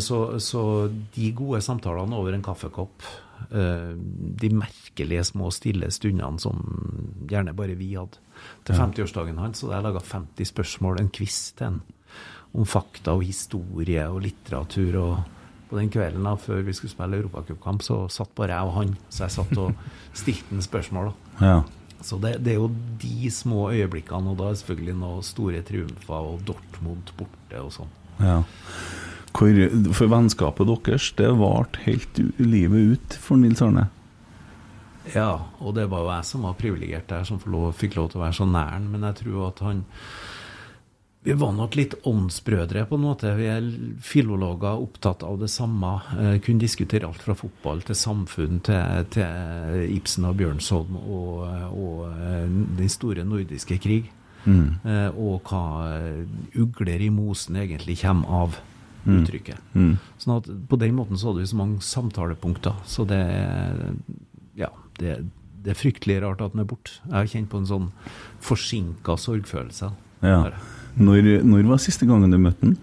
Så, 0.00 0.38
så 0.40 0.60
de 0.88 1.26
gode 1.36 1.58
samtalene 1.60 2.16
over 2.16 2.32
en 2.32 2.40
kaffekopp, 2.40 3.02
de 3.48 4.50
merkelige 4.52 5.24
små 5.24 5.48
stille 5.54 5.88
stundene 5.94 6.42
som 6.42 6.60
gjerne 7.30 7.54
bare 7.56 7.78
vi 7.78 7.94
hadde. 7.94 8.20
Til 8.68 8.76
50-årsdagen 8.76 9.40
hans 9.40 9.62
så 9.62 9.68
hadde 9.68 9.78
jeg 9.78 9.86
laga 9.88 10.02
50 10.04 10.52
spørsmål, 10.52 11.00
en 11.00 11.08
quiz 11.14 11.38
til 11.56 11.70
han, 11.70 11.80
om 12.52 12.68
fakta 12.68 13.16
og 13.16 13.24
historie 13.24 14.04
og 14.08 14.22
litteratur. 14.26 15.00
og 15.00 15.18
på 15.68 15.76
den 15.76 15.90
kvelden 15.92 16.24
da, 16.24 16.34
før 16.40 16.62
vi 16.64 16.72
skulle 16.72 16.92
spille 16.92 17.18
europacupkamp, 17.20 17.82
så 17.84 18.06
satt 18.12 18.30
bare 18.38 18.56
jeg 18.56 18.70
og 18.70 18.76
han. 18.78 18.94
Så 19.12 19.26
jeg 19.26 19.34
satt 19.36 19.58
og 19.60 19.74
stilte 20.20 20.54
han 20.54 20.64
spørsmål. 20.64 21.10
Ja. 21.42 21.58
Så 22.00 22.18
det, 22.22 22.38
det 22.46 22.54
er 22.54 22.60
jo 22.60 22.70
de 23.02 23.30
små 23.34 23.68
øyeblikkene, 23.74 24.32
og 24.32 24.38
da 24.38 24.48
er 24.48 24.56
det 24.56 24.62
selvfølgelig 24.62 24.96
noen 25.00 25.26
store 25.26 25.62
triumfer 25.66 26.30
og 26.32 26.40
Dortmund 26.46 27.12
borte 27.18 27.62
og 27.64 27.74
sånn. 27.74 27.92
ja. 28.22 28.40
Hvor, 29.38 29.60
for 29.94 30.10
vennskapet 30.10 30.66
deres, 30.66 31.12
det 31.14 31.28
varte 31.38 31.84
helt 31.84 32.18
livet 32.42 32.96
ut 32.96 33.18
for 33.22 33.38
Nils 33.38 33.62
Arne. 33.62 33.86
Ja, 35.14 35.30
og 35.62 35.76
det 35.76 35.86
var 35.88 36.02
jo 36.02 36.10
jeg 36.10 36.26
som 36.28 36.44
var 36.44 36.58
privilegert 36.58 37.08
der, 37.10 37.24
som 37.24 37.38
fikk 37.40 37.96
lov 37.96 38.10
til 38.10 38.20
å 38.20 38.24
være 38.26 38.36
så 38.40 38.48
nær 38.48 38.74
han. 38.74 38.90
Men 38.92 39.06
jeg 39.08 39.22
tror 39.22 39.48
at 39.52 39.64
han 39.64 39.86
Vi 41.28 41.34
var 41.34 41.50
nok 41.52 41.74
litt 41.76 41.94
åndsbrødre, 42.06 42.84
på 42.88 42.94
en 42.94 43.02
måte. 43.02 43.32
Vi 43.36 43.48
er 43.50 43.64
filologer 44.00 44.78
opptatt 44.80 45.24
av 45.26 45.40
det 45.42 45.48
samme. 45.50 45.90
Eh, 46.14 46.38
kunne 46.40 46.62
diskutere 46.62 47.08
alt 47.08 47.20
fra 47.20 47.34
fotball 47.36 47.82
til 47.84 47.98
samfunn 47.98 48.60
til, 48.64 49.02
til 49.12 49.82
Ibsen 49.96 50.24
og 50.24 50.38
Bjørnson 50.38 50.94
og, 51.02 51.42
og 51.74 52.06
eh, 52.14 52.46
den 52.78 52.88
store 52.88 53.26
nordiske 53.28 53.80
krig. 53.82 54.08
Eh, 54.46 55.10
og 55.18 55.50
hva 55.50 55.64
ugler 56.56 57.02
i 57.02 57.10
mosen 57.12 57.58
egentlig 57.60 57.98
kommer 58.06 58.44
av 58.46 58.60
uttrykket. 59.06 59.74
Sånn 60.18 60.36
at 60.36 60.48
på 60.68 60.78
den 60.80 60.96
måten 60.96 61.20
så 61.20 61.30
hadde 61.30 61.44
vi 61.44 61.50
så 61.50 61.58
mange 61.60 61.84
samtalepunkter. 61.84 62.80
Så 62.86 63.06
det 63.08 63.22
Ja, 64.58 64.72
det, 64.98 65.20
det 65.62 65.74
er 65.74 65.78
fryktelig 65.78 66.20
rart 66.24 66.42
at 66.42 66.54
den 66.54 66.64
er 66.64 66.68
borte. 66.68 66.98
Jeg 67.06 67.14
har 67.14 67.30
kjent 67.30 67.50
på 67.52 67.62
en 67.62 67.70
sånn 67.70 67.88
forsinka 68.42 69.16
sorgfølelse. 69.20 69.92
Ja. 70.26 70.42
Når, 70.98 71.44
når 71.46 71.68
var 71.68 71.82
siste 71.82 72.08
gangen 72.08 72.32
du 72.34 72.38
møtte 72.42 72.66
den? 72.66 72.78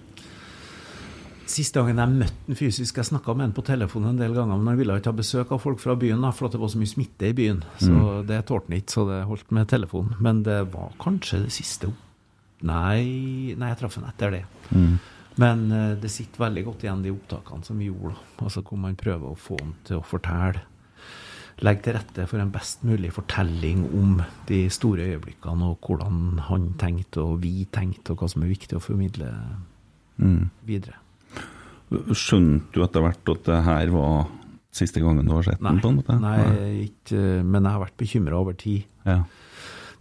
Siste 1.46 1.78
gangen 1.78 2.00
jeg 2.02 2.14
møtte 2.24 2.48
han 2.48 2.58
fysisk 2.58 2.98
Jeg 2.98 3.08
snakka 3.12 3.36
med 3.36 3.46
han 3.46 3.54
på 3.56 3.64
telefon 3.66 4.08
en 4.10 4.18
del 4.18 4.34
ganger, 4.34 4.58
men 4.58 4.72
han 4.72 4.80
ville 4.80 4.96
ikke 4.98 5.12
ha 5.14 5.20
besøk 5.20 5.52
av 5.54 5.62
folk 5.62 5.82
fra 5.84 5.94
byen, 6.00 6.24
for 6.34 6.48
at 6.48 6.56
det 6.56 6.62
var 6.62 6.72
så 6.74 6.80
mye 6.82 6.90
smitte 6.90 7.30
i 7.30 7.36
byen. 7.38 7.62
Så 7.82 8.22
det 8.28 8.40
tålte 8.50 8.72
han 8.72 8.80
ikke, 8.80 8.96
så 8.96 9.06
det 9.12 9.20
holdt 9.30 9.54
med 9.56 9.70
telefon. 9.70 10.16
Men 10.20 10.42
det 10.48 10.62
var 10.74 10.96
kanskje 11.02 11.44
det 11.46 11.54
siste. 11.54 11.92
Nei, 12.66 13.54
nei 13.60 13.70
jeg 13.74 13.82
traff 13.82 14.00
han 14.00 14.10
etter 14.10 14.34
det. 14.34 14.44
Men 15.42 15.66
eh, 15.72 15.96
det 16.00 16.12
sitter 16.14 16.46
veldig 16.46 16.64
godt 16.70 16.86
igjen, 16.86 17.02
de 17.04 17.12
opptakene 17.16 17.66
som 17.68 17.80
vi 17.82 17.90
gjorde. 17.90 18.16
Altså 18.40 18.64
Hvor 18.64 18.80
man 18.80 18.96
prøver 19.00 19.34
å 19.34 19.36
få 19.40 19.58
ham 19.62 19.74
til 19.88 20.00
å 20.00 20.06
fortelle. 20.08 20.62
Legge 21.64 21.86
til 21.86 21.96
rette 21.96 22.26
for 22.28 22.42
en 22.44 22.50
best 22.52 22.82
mulig 22.84 23.14
fortelling 23.16 23.86
om 23.96 24.18
de 24.50 24.66
store 24.76 25.06
øyeblikkene, 25.14 25.70
og 25.72 25.80
hvordan 25.88 26.42
han 26.50 26.66
tenkte, 26.82 27.24
og 27.24 27.38
vi 27.46 27.64
tenkte, 27.72 28.12
og 28.12 28.20
hva 28.20 28.28
som 28.32 28.44
er 28.44 28.52
viktig 28.52 28.76
å 28.76 28.84
formidle 28.84 29.30
videre. 30.68 31.00
Skjønte 32.12 32.74
du 32.76 32.82
etter 32.84 33.04
hvert 33.06 33.32
at 33.32 33.48
det 33.48 33.62
her 33.70 33.92
var 33.94 34.26
siste 34.76 35.00
gangen 35.00 35.24
du 35.28 35.32
har 35.32 35.46
sett 35.48 35.62
Nei, 35.64 35.72
den? 35.78 35.82
på 35.84 35.92
en 35.94 35.98
måte? 36.02 36.16
nei 36.20 36.88
ikke, 36.90 37.22
men 37.48 37.62
jeg 37.64 37.72
har 37.78 37.84
vært 37.86 37.98
bekymra 38.04 38.40
over 38.42 38.58
tid. 38.60 38.84
Ja. 39.08 39.22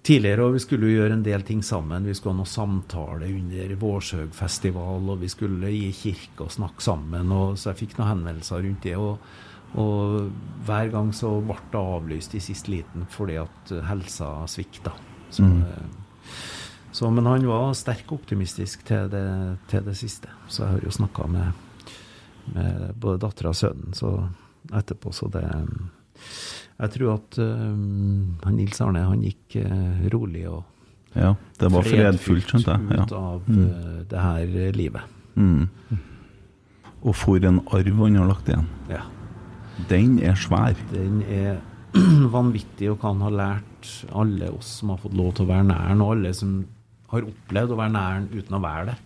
Tidligere, 0.05 0.45
og 0.45 0.53
vi 0.53 0.61
skulle 0.61 0.91
jo 0.91 0.99
gjøre 0.99 1.15
en 1.17 1.25
del 1.25 1.43
ting 1.49 1.63
sammen. 1.65 2.05
Vi 2.05 2.13
skulle 2.13 2.35
ha 2.35 2.43
noe 2.43 2.51
samtale 2.51 3.29
under 3.33 3.71
Vårsøgfestival, 3.81 5.07
og 5.15 5.23
vi 5.23 5.31
skulle 5.33 5.71
i 5.73 5.87
kirke 5.97 6.45
og 6.45 6.53
snakke 6.53 6.85
sammen. 6.85 7.33
Og, 7.33 7.55
så 7.57 7.71
jeg 7.71 7.79
fikk 7.79 7.95
noen 7.97 8.11
henvendelser 8.11 8.61
rundt 8.67 8.85
det. 8.85 8.93
Og, 9.01 9.25
og 9.81 10.29
hver 10.69 10.93
gang 10.93 11.09
så 11.17 11.31
ble 11.41 11.57
det 11.73 11.81
avlyst 11.81 12.37
i 12.37 12.43
siste 12.45 12.75
liten 12.75 13.09
fordi 13.11 13.39
at 13.41 13.73
helsa 13.89 14.29
svikta. 14.51 14.93
Så, 15.33 15.49
mm. 15.49 15.65
så, 16.93 17.09
men 17.09 17.33
han 17.33 17.49
var 17.49 17.73
sterk 17.73 18.13
optimistisk 18.13 18.85
til 18.85 19.09
det, 19.09 19.25
til 19.73 19.89
det 19.89 19.97
siste. 19.97 20.29
Så 20.49 20.67
jeg 20.67 20.75
har 20.75 20.85
jo 20.85 20.93
snakka 21.01 21.31
med, 21.33 21.65
med 22.53 22.91
både 22.93 23.25
dattera 23.25 23.57
og 23.57 23.59
sønnen 23.63 23.97
så 23.97 24.19
etterpå, 24.69 25.17
så 25.17 25.33
det 25.33 25.49
Jeg 26.81 26.91
tror 26.97 27.13
at 27.15 27.37
uh, 27.39 28.51
Nils 28.51 28.81
Arne 28.83 29.05
han 29.07 29.21
gikk 29.23 29.59
uh, 29.63 30.07
rolig 30.15 30.47
og 30.51 30.63
ja. 31.15 31.29
Det 31.61 31.69
var 31.71 31.85
fredfullt, 31.87 32.49
skjønte 32.51 32.73
jeg. 32.75 32.87
ut 33.05 33.13
Ja. 33.15 33.19
av 33.21 33.45
uh, 33.47 34.01
det 34.11 34.23
her 34.25 34.73
livet. 34.75 35.03
Mm. 35.39 35.69
Og 37.05 37.15
for 37.15 37.39
en 37.47 37.61
arv 37.71 38.01
han 38.03 38.17
har 38.19 38.27
lagt 38.33 38.49
igjen. 38.51 38.67
Ja. 38.91 39.05
Den 39.91 40.17
er 40.27 40.35
svær. 40.35 40.75
Den 40.91 41.21
er 41.31 41.61
vanvittig, 42.35 42.91
og 42.91 42.99
hva 42.99 43.13
han 43.13 43.23
har 43.29 43.37
lært 43.39 43.93
alle 44.11 44.49
oss 44.57 44.81
som 44.81 44.91
har 44.91 44.99
fått 45.05 45.15
lov 45.15 45.35
til 45.37 45.47
å 45.47 45.53
være 45.53 45.69
nær 45.71 45.95
og 46.01 46.17
alle 46.17 46.35
som 46.35 46.57
har 47.15 47.29
opplevd 47.31 47.71
å 47.77 47.79
være 47.79 47.95
nær 47.95 48.27
uten 48.35 48.59
å 48.59 48.63
være 48.65 48.87
det. 48.91 48.99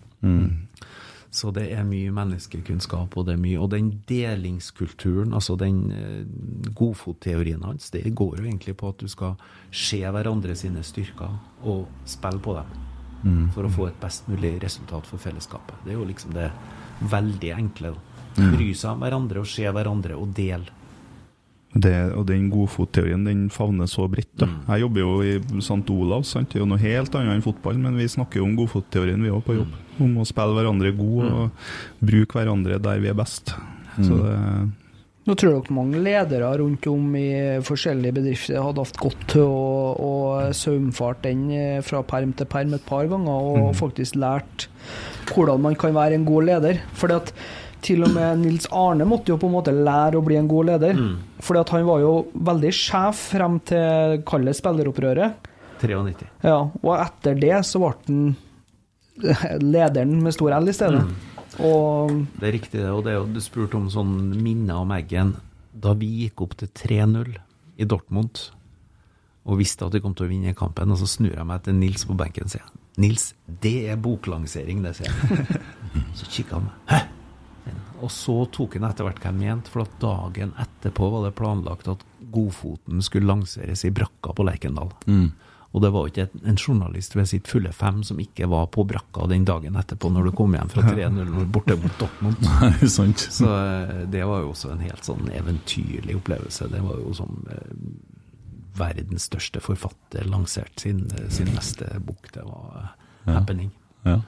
Så 1.31 1.51
det 1.53 1.67
er 1.69 1.85
mye 1.85 2.09
menneskekunnskap, 2.09 3.13
og 3.13 3.25
det 3.27 3.35
er 3.35 3.41
mye 3.41 3.59
Og 3.61 3.69
den 3.69 3.91
delingskulturen, 4.09 5.33
altså 5.33 5.55
den 5.55 5.91
eh, 5.93 6.71
godfotteorien 6.73 7.61
hans, 7.63 7.91
det 7.93 8.15
går 8.15 8.39
jo 8.39 8.47
egentlig 8.47 8.75
på 8.77 8.89
at 8.89 8.97
du 8.97 9.07
skal 9.07 9.35
se 9.71 10.01
hverandre 10.01 10.55
sine 10.57 10.81
styrker 10.83 11.37
og 11.69 11.85
spille 12.09 12.41
på 12.41 12.57
dem. 12.57 12.79
For 13.53 13.67
å 13.67 13.69
få 13.73 13.89
et 13.89 13.99
best 13.99 14.27
mulig 14.31 14.55
resultat 14.63 15.07
for 15.07 15.19
fellesskapet. 15.19 15.83
Det 15.83 15.91
er 15.91 15.97
jo 15.99 16.07
liksom 16.07 16.33
det 16.33 16.49
veldig 17.11 17.51
enkle. 17.51 17.93
da. 17.93 18.49
Bry 18.55 18.69
seg 18.73 18.93
om 18.93 19.01
hverandre 19.03 19.41
og 19.43 19.49
se 19.49 19.65
hverandre 19.67 20.15
og 20.15 20.31
dele. 20.35 20.77
Det, 21.69 21.93
og 22.17 22.25
den 22.25 22.47
godfotteorien 22.49 23.27
den 23.27 23.49
favner 23.53 23.85
så 23.85 24.07
bredt. 24.09 24.41
Mm. 24.41 24.55
Jeg 24.71 24.81
jobber 24.81 25.03
jo 25.03 25.11
i 25.21 25.35
St. 25.61 25.83
Olavs, 25.93 26.31
sant? 26.33 26.49
det 26.49 26.57
er 26.57 26.63
jo 26.63 26.69
noe 26.71 26.81
helt 26.81 27.13
annet 27.13 27.35
enn 27.35 27.45
fotball, 27.45 27.77
men 27.77 27.99
vi 27.99 28.07
snakker 28.09 28.41
jo 28.41 28.47
om 28.47 28.55
godfotteorien 28.57 29.21
vi 29.21 29.29
òg 29.29 29.43
på 29.45 29.59
jobb. 29.59 29.75
Om 29.99 30.19
å 30.21 30.27
spille 30.27 30.55
hverandre 30.55 30.93
god 30.95 31.25
og 31.29 31.71
bruke 32.11 32.39
hverandre 32.39 32.79
der 32.83 33.01
vi 33.03 33.11
er 33.11 33.17
best. 33.17 33.53
Så 33.99 34.15
det, 34.15 34.35
Nå 35.27 35.35
tror 35.37 35.59
dere 35.59 35.75
mange 35.75 35.99
ledere 36.01 36.47
rundt 36.57 36.87
om 36.89 37.11
i 37.19 37.29
forskjellige 37.67 38.15
bedrifter 38.15 38.63
hadde 38.63 38.81
hatt 38.81 38.97
godt 38.97 39.25
til 39.35 39.45
å, 39.45 39.93
å 39.93 40.13
saumfart 40.55 41.21
den 41.27 41.43
eh, 41.53 41.81
fra 41.85 41.99
perm 42.07 42.31
til 42.33 42.49
perm 42.49 42.73
et 42.73 42.85
par 42.87 43.05
ganger, 43.11 43.49
og 43.51 43.75
faktisk 43.77 44.17
lært 44.17 44.65
hvordan 45.29 45.61
man 45.67 45.77
kan 45.77 45.93
være 45.93 46.17
en 46.17 46.25
god 46.25 46.47
leder. 46.49 46.81
Fordi 46.97 47.19
at 47.19 47.33
til 47.85 48.03
og 48.07 48.15
med 48.15 48.41
Nils 48.41 48.65
Arne 48.75 49.05
måtte 49.07 49.31
jo 49.31 49.37
på 49.39 49.47
en 49.51 49.55
måte 49.59 49.75
lære 49.75 50.17
å 50.17 50.25
bli 50.25 50.39
en 50.39 50.49
god 50.49 50.71
leder. 50.71 50.97
Fordi 51.45 51.61
at 51.61 51.75
han 51.75 51.85
var 51.87 52.01
jo 52.03 52.13
veldig 52.49 52.73
sjef 52.75 53.21
frem 53.35 53.61
til 53.69 54.19
kalde 54.27 54.55
spilleropprøret. 54.57 55.49
93. 55.79 56.27
Ja, 56.43 56.59
og 56.65 56.93
etter 56.97 57.37
det 57.39 57.59
så 57.67 57.79
ble 57.83 57.93
han 58.07 58.31
lederen 59.73 60.17
med 60.23 60.35
stor 60.35 60.55
L 60.59 60.71
i 60.71 60.75
stedet. 60.75 61.03
Og 61.59 62.13
Det 62.39 62.47
er 62.47 62.55
riktig, 62.55 62.79
det. 62.79 62.89
Og 62.93 63.03
det 63.05 63.13
er 63.13 63.19
jo, 63.19 63.27
du 63.33 63.41
spurte 63.43 63.79
om 63.79 63.89
sånn 63.91 64.15
minner 64.39 64.83
om 64.83 64.93
Eggen. 64.95 65.35
Da 65.73 65.95
vi 65.97 66.09
gikk 66.25 66.45
opp 66.45 66.55
til 66.59 66.71
3-0 66.71 67.35
i 67.79 67.87
Dortmund 67.87 68.49
og 69.49 69.57
visste 69.57 69.87
at 69.87 69.95
vi 69.95 70.01
kom 70.03 70.13
til 70.13 70.27
å 70.27 70.29
vinne 70.29 70.51
kampen, 70.57 70.91
og 70.93 70.99
så 70.99 71.07
snur 71.09 71.31
jeg 71.31 71.47
meg 71.47 71.63
til 71.65 71.77
Nils 71.79 72.03
på 72.05 72.13
benken 72.17 72.45
og 72.45 72.51
sier 72.53 72.67
Nils, 72.99 73.29
det 73.63 73.87
er 73.89 74.01
boklansering, 74.03 74.83
det, 74.83 74.91
sier 74.97 75.07
jeg. 75.07 75.61
Så 76.19 76.27
kikka 76.27 76.57
han 76.57 76.65
meg. 76.67 76.81
Hæ? 76.91 76.99
Og 78.03 78.11
så 78.11 78.35
tok 78.55 78.77
han 78.77 78.87
etter 78.89 79.07
hvert 79.07 79.19
hva 79.23 79.31
jeg 79.31 79.39
mente, 79.39 79.71
for 79.71 79.83
at 79.83 79.95
dagen 80.01 80.51
etterpå 80.59 81.09
var 81.13 81.25
det 81.25 81.35
planlagt 81.37 81.89
at 81.91 82.03
Godfoten 82.31 83.01
skulle 83.03 83.27
lanseres 83.29 83.83
i 83.87 83.91
brakka 83.95 84.33
på 84.35 84.45
Lerkendal. 84.47 84.91
Og 85.69 85.83
det 85.83 85.91
var 85.93 86.05
jo 86.05 86.09
ikke 86.09 86.25
en, 86.49 86.57
journalist 86.57 87.13
ved 87.13 87.27
sitt 87.29 87.49
fulle 87.49 87.71
fem 87.75 88.01
som 88.05 88.19
ikke 88.21 88.47
var 88.49 88.71
på 88.73 88.83
brakka 88.89 89.27
den 89.29 89.45
dagen 89.45 89.77
etterpå, 89.77 90.09
når 90.09 90.29
du 90.29 90.35
kom 90.39 90.55
hjem 90.57 90.71
fra 90.73 90.85
3-0 90.87 91.43
borte 91.53 91.77
mot 91.77 91.99
Dortmund. 92.01 92.41
Nei, 92.47 92.89
sant. 92.89 93.21
Så 93.21 93.49
eh, 93.53 94.05
det 94.09 94.23
var 94.25 94.41
jo 94.41 94.53
også 94.55 94.73
en 94.73 94.81
helt 94.81 95.05
sånn 95.05 95.29
eventyrlig 95.29 96.17
opplevelse. 96.17 96.71
Det 96.73 96.81
var 96.81 96.97
jo 97.03 97.13
som 97.17 97.43
eh, 97.53 97.75
verdens 98.79 99.29
største 99.29 99.61
forfatter 99.61 100.25
lanserte 100.29 100.87
sin, 100.87 101.05
sin 101.29 101.53
neste 101.53 101.91
bok. 102.01 102.31
Det 102.33 102.47
var 102.47 102.81
eh, 102.81 103.35
happening. 103.35 103.69
Ja. 104.07 104.21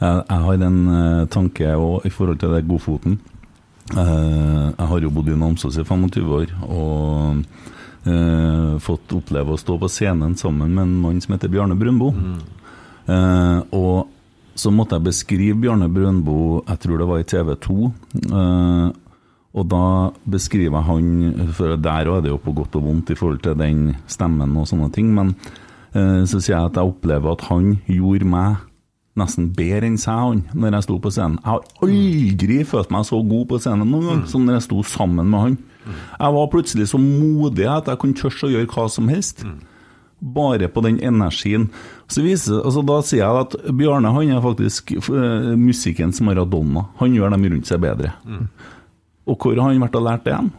Jeg, 0.00 0.22
jeg 0.26 0.46
har 0.46 0.64
en 0.66 0.80
eh, 0.96 1.26
tanke 1.30 1.74
òg 1.76 2.08
i 2.08 2.14
forhold 2.14 2.42
til 2.42 2.56
det 2.56 2.66
Godfoten. 2.66 3.20
Eh, 3.90 4.66
jeg 4.70 4.86
har 4.92 5.02
jo 5.02 5.10
bodd 5.14 5.30
i 5.30 5.38
Namsos 5.38 5.78
i 5.78 5.84
25 5.86 6.34
år 6.34 6.54
og 6.66 7.44
eh, 8.06 8.78
fått 8.82 9.12
oppleve 9.16 9.54
å 9.54 9.60
stå 9.60 9.76
på 9.80 9.90
scenen 9.90 10.36
sammen 10.38 10.72
med 10.74 10.86
en 10.86 10.96
mann 11.02 11.20
som 11.20 11.34
heter 11.34 11.52
Bjarne 11.52 11.76
Brøndbo. 11.78 12.12
Eh, 13.10 13.60
og 13.76 14.08
så 14.60 14.72
måtte 14.74 14.98
jeg 14.98 15.08
beskrive 15.08 15.60
Bjarne 15.60 15.88
Brøndbo, 15.92 16.64
jeg 16.68 16.82
tror 16.82 17.00
det 17.00 17.08
var 17.08 17.22
i 17.22 17.28
TV 17.28 17.54
2. 17.66 17.78
Eh, 18.30 18.88
og 19.50 19.66
da 19.66 19.84
beskriver 20.30 20.76
jeg 20.78 20.86
han 20.86 21.48
For 21.56 21.74
der 21.74 22.06
òg 22.06 22.20
er 22.20 22.22
det 22.22 22.30
jo 22.30 22.36
på 22.38 22.52
godt 22.54 22.76
og 22.78 22.84
vondt 22.86 23.10
i 23.10 23.16
forhold 23.18 23.40
til 23.42 23.56
den 23.58 23.96
stemmen 24.06 24.52
og 24.60 24.68
sånne 24.70 24.90
ting, 24.94 25.10
men 25.16 25.34
eh, 25.90 26.22
så 26.22 26.38
sier 26.38 26.56
jeg 26.56 26.70
at 26.70 26.78
jeg 26.78 26.92
opplever 26.92 27.34
at 27.34 27.48
han 27.48 27.72
gjorde 27.88 28.28
meg 28.30 28.66
nesten 29.18 29.48
bedre 29.56 29.88
enn 29.88 29.98
seg, 29.98 30.14
han, 30.14 30.44
når 30.54 30.76
jeg 30.76 30.86
sto 30.86 30.98
på 31.02 31.10
scenen. 31.12 31.40
Jeg 31.42 31.50
har 31.50 31.64
aldri 31.82 32.60
følt 32.68 32.92
meg 32.94 33.08
så 33.08 33.18
god 33.26 33.48
på 33.50 33.58
scenen 33.60 33.90
noen 33.90 34.06
gang 34.06 34.22
som 34.30 34.46
når 34.46 34.60
jeg 34.60 34.66
sto 34.68 34.84
sammen 34.86 35.32
med 35.32 35.44
han. 35.44 35.58
Jeg 35.86 36.36
var 36.36 36.50
plutselig 36.52 36.88
så 36.90 37.00
modig 37.00 37.66
at 37.70 37.88
jeg 37.88 38.00
kunne 38.02 38.18
tørre 38.18 38.48
å 38.48 38.52
gjøre 38.52 38.70
hva 38.74 38.86
som 38.92 39.08
helst. 39.12 39.44
Bare 40.20 40.68
på 40.68 40.82
den 40.84 40.98
energien. 41.00 41.70
Så 42.10 42.20
viser, 42.20 42.58
altså 42.60 42.82
Da 42.84 42.98
sier 43.06 43.22
jeg 43.22 43.44
at 43.46 43.54
Bjarne 43.72 44.12
han 44.12 44.32
er 44.34 44.42
faktisk 44.44 44.92
uh, 45.08 45.54
musikkens 45.56 46.20
Maradona. 46.20 46.88
Han 47.00 47.14
gjør 47.16 47.32
dem 47.32 47.46
rundt 47.54 47.70
seg 47.70 47.80
bedre. 47.80 48.12
Og 49.30 49.38
hvor 49.38 49.56
har 49.56 49.70
han 49.70 49.80
vært 49.80 49.96
og 49.96 50.04
lært 50.08 50.26
det 50.26 50.36
hen? 50.36 50.50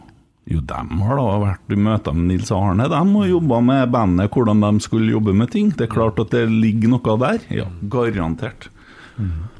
Jo, 0.50 0.58
de 0.58 0.74
har 1.04 1.18
da 1.20 1.24
vært 1.38 1.70
i 1.70 1.78
møter 1.78 2.14
med 2.16 2.32
Nils 2.32 2.50
Arne. 2.50 2.88
De 2.90 2.98
har 2.98 3.28
jobba 3.30 3.60
med 3.62 3.92
bandet, 3.94 4.32
hvordan 4.34 4.64
de 4.64 4.82
skulle 4.82 5.12
jobbe 5.14 5.34
med 5.38 5.52
ting. 5.54 5.70
Det 5.70 5.86
er 5.86 5.92
klart 5.92 6.18
at 6.18 6.32
det 6.34 6.48
ligger 6.50 6.96
noe 6.96 7.18
der. 7.22 7.44
Ja, 7.54 7.68
garantert. 7.92 8.66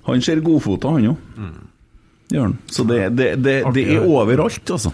Han 0.09 0.25
ser 0.25 0.43
godfota, 0.43 0.97
han 0.97 1.13
òg. 1.13 1.39
Gjør 2.33 2.49
han. 2.49 2.59
Så 2.67 2.85
det, 2.89 2.99
det, 3.15 3.29
det, 3.45 3.57
det 3.77 3.87
er 3.95 4.09
overalt, 4.09 4.65
altså. 4.75 4.91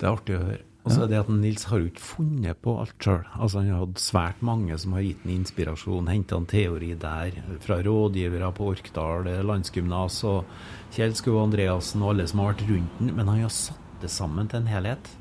Det 0.00 0.06
er 0.08 0.14
artig 0.16 0.36
å 0.38 0.42
høre. 0.48 0.64
Og 0.80 0.94
så 0.94 1.02
er 1.04 1.10
det 1.10 1.18
at 1.20 1.28
Nils 1.28 1.66
har 1.68 1.82
jo 1.82 1.90
ikke 1.90 2.00
funnet 2.00 2.60
på 2.64 2.72
alt 2.80 3.04
sjøl. 3.04 3.26
Altså, 3.36 3.60
han 3.60 3.68
har 3.68 3.82
hatt 3.82 4.00
svært 4.00 4.38
mange 4.48 4.78
som 4.80 4.94
har 4.96 5.04
gitt 5.04 5.26
ham 5.26 5.32
inspirasjon, 5.34 6.08
henta 6.08 6.38
en 6.40 6.46
teori 6.48 6.94
der, 6.96 7.36
fra 7.60 7.76
rådgivere 7.84 8.48
på 8.56 8.70
Orkdal, 8.72 9.28
landsgymnas 9.44 10.22
og 10.30 10.48
Kjell 10.96 11.12
Skau 11.18 11.36
Andreassen 11.42 12.00
og 12.00 12.14
alle 12.14 12.26
som 12.30 12.40
har 12.40 12.54
vært 12.54 12.64
rundt 12.70 12.96
den, 13.02 13.12
men 13.18 13.28
han 13.28 13.42
har 13.44 13.52
satt 13.52 14.00
det 14.00 14.08
sammen 14.08 14.48
til 14.48 14.62
en 14.62 14.72
helhet. 14.72 15.12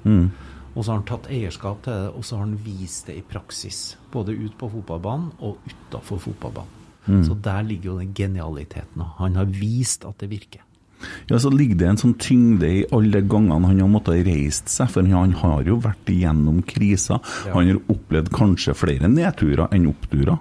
Og 0.77 0.85
så 0.85 0.93
har 0.93 1.01
han 1.01 1.09
tatt 1.09 1.27
eierskap 1.33 1.83
til 1.83 1.91
det, 1.91 2.09
og 2.15 2.23
så 2.23 2.39
har 2.39 2.45
han 2.45 2.55
vist 2.63 3.11
det 3.11 3.17
i 3.19 3.25
praksis. 3.35 3.97
Både 4.13 4.37
ut 4.39 4.55
på 4.55 4.71
fotballbanen 4.71 5.33
og 5.43 5.59
utafor 5.67 6.23
fotballbanen. 6.23 6.77
Så 7.27 7.35
der 7.35 7.63
ligger 7.65 7.91
jo 7.91 7.99
den 7.99 8.13
genialiteten. 8.15 9.01
Han 9.17 9.35
har 9.35 9.45
vist 9.49 10.05
at 10.05 10.19
det 10.21 10.29
virker. 10.31 10.63
Ja, 11.29 11.39
Så 11.39 11.49
ligger 11.53 11.79
det 11.79 11.87
en 11.87 12.01
sånn 12.01 12.17
tyngde 12.19 12.67
i 12.67 12.85
alle 12.95 13.21
gangene 13.21 13.69
han 13.69 13.79
har 13.79 13.91
måttet 13.91 14.25
reist 14.27 14.69
seg, 14.71 14.89
for 14.91 15.07
han 15.07 15.33
har 15.39 15.63
jo 15.67 15.79
vært 15.83 16.11
igjennom 16.11 16.61
kriser. 16.67 17.21
Han 17.53 17.69
har 17.71 17.81
opplevd 17.87 18.31
kanskje 18.35 18.75
flere 18.77 19.07
nedturer 19.11 19.67
enn 19.75 19.87
oppturer 19.91 20.37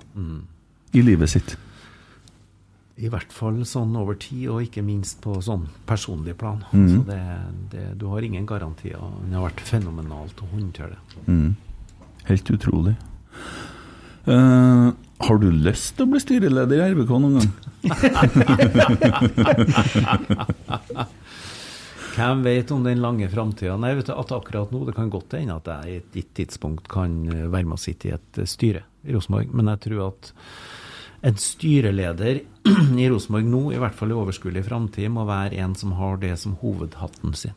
i 0.93 1.03
livet 1.05 1.31
sitt. 1.31 1.57
I 2.99 3.07
hvert 3.13 3.31
fall 3.31 3.61
sånn 3.69 3.93
over 3.95 4.17
tid, 4.19 4.49
og 4.51 4.65
ikke 4.65 4.83
minst 4.83 5.21
på 5.23 5.37
sånn 5.45 5.69
personlig 5.87 6.35
plan. 6.41 6.65
Så 6.73 7.05
det, 7.07 7.21
det, 7.71 7.85
du 8.01 8.09
har 8.11 8.27
ingen 8.27 8.47
garantier. 8.47 8.99
Han 8.99 9.37
har 9.37 9.45
vært 9.47 9.61
fenomenalt 9.69 10.41
å 10.43 10.49
håndtere 10.51 10.97
det. 10.97 11.37
Helt 12.27 12.51
utrolig. 12.51 12.97
Uh, 14.29 14.91
har 15.25 15.39
du 15.41 15.47
lyst 15.51 15.95
til 15.97 16.05
å 16.05 16.11
bli 16.11 16.21
styreleder 16.21 16.83
i 16.83 16.91
RBK 16.93 17.13
noen 17.23 17.39
gang? 17.39 17.53
Hvem 22.19 22.43
vet 22.43 22.71
om 22.71 22.83
den 22.83 23.01
lange 23.01 23.29
framtida? 23.31 23.77
Nei, 23.79 23.93
vet 23.95 24.09
du, 24.09 24.13
at 24.19 24.33
akkurat 24.35 24.73
nå, 24.75 24.81
det 24.89 24.95
kan 24.97 25.11
godt 25.13 25.37
hende 25.39 25.55
at 25.61 25.69
jeg 25.71 25.87
i 25.87 25.99
et 26.01 26.17
gitt 26.19 26.33
tidspunkt 26.41 26.89
kan 26.91 27.13
eh, 27.31 27.45
være 27.47 27.69
med 27.69 27.77
å 27.77 27.79
sitte 27.79 28.09
i 28.09 28.15
et 28.17 28.41
eh, 28.43 28.49
styre 28.49 28.83
i 29.07 29.15
Rosenborg, 29.15 29.53
men 29.55 29.71
jeg 29.71 29.79
tror 29.85 30.01
at 30.09 30.33
en 31.29 31.37
styreleder 31.39 32.41
i 33.05 33.07
Rosenborg 33.11 33.47
nå, 33.47 33.63
i 33.71 33.79
hvert 33.79 33.95
fall 33.95 34.11
i 34.11 34.19
overskuelig 34.19 34.65
framtid, 34.67 35.07
må 35.15 35.23
være 35.29 35.61
en 35.63 35.79
som 35.79 35.95
har 35.99 36.19
det 36.25 36.35
som 36.43 36.57
hovedhatten 36.59 37.31
sin. 37.39 37.55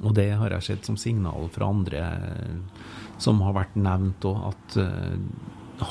Og 0.00 0.16
det 0.16 0.30
har 0.40 0.48
jeg 0.56 0.66
sett 0.70 0.88
som 0.88 0.96
signal 1.00 1.52
fra 1.52 1.68
andre 1.74 2.00
eh, 2.08 2.56
som 3.20 3.44
har 3.44 3.52
vært 3.60 3.76
nevnt 3.76 4.24
òg, 4.32 4.38
at 4.48 4.80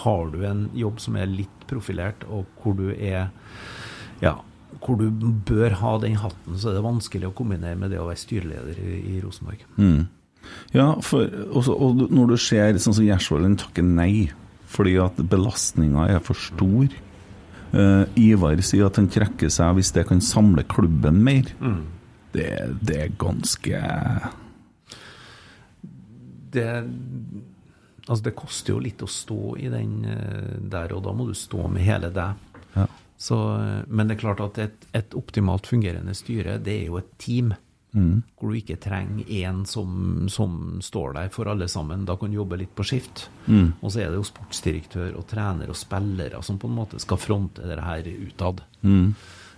har 0.02 0.34
du 0.34 0.42
en 0.48 0.66
jobb 0.78 1.00
som 1.04 1.18
er 1.20 1.30
litt 1.30 1.68
profilert, 1.70 2.26
og 2.30 2.50
hvor 2.62 2.76
du 2.78 2.90
er 2.94 3.30
ja, 4.24 4.38
hvor 4.84 4.98
du 5.00 5.08
bør 5.48 5.78
ha 5.80 5.94
den 6.02 6.18
hatten, 6.22 6.58
så 6.58 6.72
er 6.72 6.78
det 6.78 6.86
vanskelig 6.86 7.30
å 7.30 7.38
kombinere 7.38 7.78
med 7.80 7.94
det 7.94 8.02
å 8.02 8.08
være 8.10 8.22
styreleder 8.22 8.80
i, 8.82 9.00
i 9.14 9.22
Rosenborg. 9.24 9.66
Ja, 10.74 10.90
for, 11.06 11.30
også, 11.54 11.76
og 11.78 12.06
når 12.12 12.34
du 12.34 12.38
ser 12.42 12.80
sånn 12.82 12.98
som 12.98 13.06
Gjersvold, 13.06 13.48
takker 13.62 13.86
nei 13.88 14.32
fordi 14.74 14.96
at 14.98 15.20
belastninga 15.30 16.08
er 16.16 16.22
for 16.26 16.40
stor. 16.40 16.94
Uh, 17.74 18.06
Ivar 18.18 18.58
sier 18.66 18.88
at 18.88 18.98
han 18.98 19.10
trekker 19.12 19.52
seg 19.54 19.78
hvis 19.78 19.94
det 19.94 20.08
kan 20.10 20.22
samle 20.22 20.66
klubben 20.70 21.22
mer. 21.26 21.52
Det, 22.34 22.50
det 22.82 22.98
er 22.98 23.12
ganske 23.22 23.80
Det, 26.54 26.66
altså 28.08 28.24
det 28.24 28.36
koster 28.38 28.76
jo 28.76 28.84
litt 28.84 29.04
å 29.04 29.10
stå 29.10 29.56
i 29.62 29.70
den 29.72 30.00
eh, 30.10 30.56
der, 30.60 30.94
og 30.96 31.04
da 31.06 31.14
må 31.16 31.28
du 31.30 31.36
stå 31.38 31.68
med 31.72 31.86
hele 31.86 32.12
deg. 32.14 32.40
Ja. 32.76 32.88
Så, 33.18 33.38
eh, 33.58 33.84
men 33.88 34.10
det 34.10 34.18
er 34.18 34.24
klart 34.26 34.44
at 34.44 34.60
et, 34.62 34.88
et 34.96 35.16
optimalt 35.18 35.70
fungerende 35.70 36.16
styre, 36.18 36.60
det 36.64 36.80
er 36.82 36.90
jo 36.92 37.00
et 37.02 37.14
team. 37.22 37.54
Hvor 38.40 38.50
du 38.50 38.58
ikke 38.58 38.80
trenger 38.82 39.28
én 39.30 39.60
som, 39.70 40.26
som 40.26 40.80
står 40.82 41.14
der 41.14 41.28
for 41.30 41.46
alle 41.52 41.68
sammen. 41.70 42.08
Da 42.10 42.16
kan 42.18 42.32
du 42.34 42.40
jobbe 42.40 42.58
litt 42.58 42.72
på 42.74 42.86
skift. 42.90 43.28
Og 43.86 43.94
så 43.94 44.02
er 44.02 44.10
det 44.10 44.18
jo 44.18 44.26
sportsdirektør 44.26 45.20
og 45.20 45.28
trener 45.30 45.70
og 45.70 45.78
spillere 45.78 46.42
som 46.42 46.58
på 46.58 46.72
en 46.72 46.74
måte 46.80 46.98
skal 47.04 47.22
fronte 47.22 47.68
det 47.70 47.78
her 47.78 48.10
utad. 48.10 48.64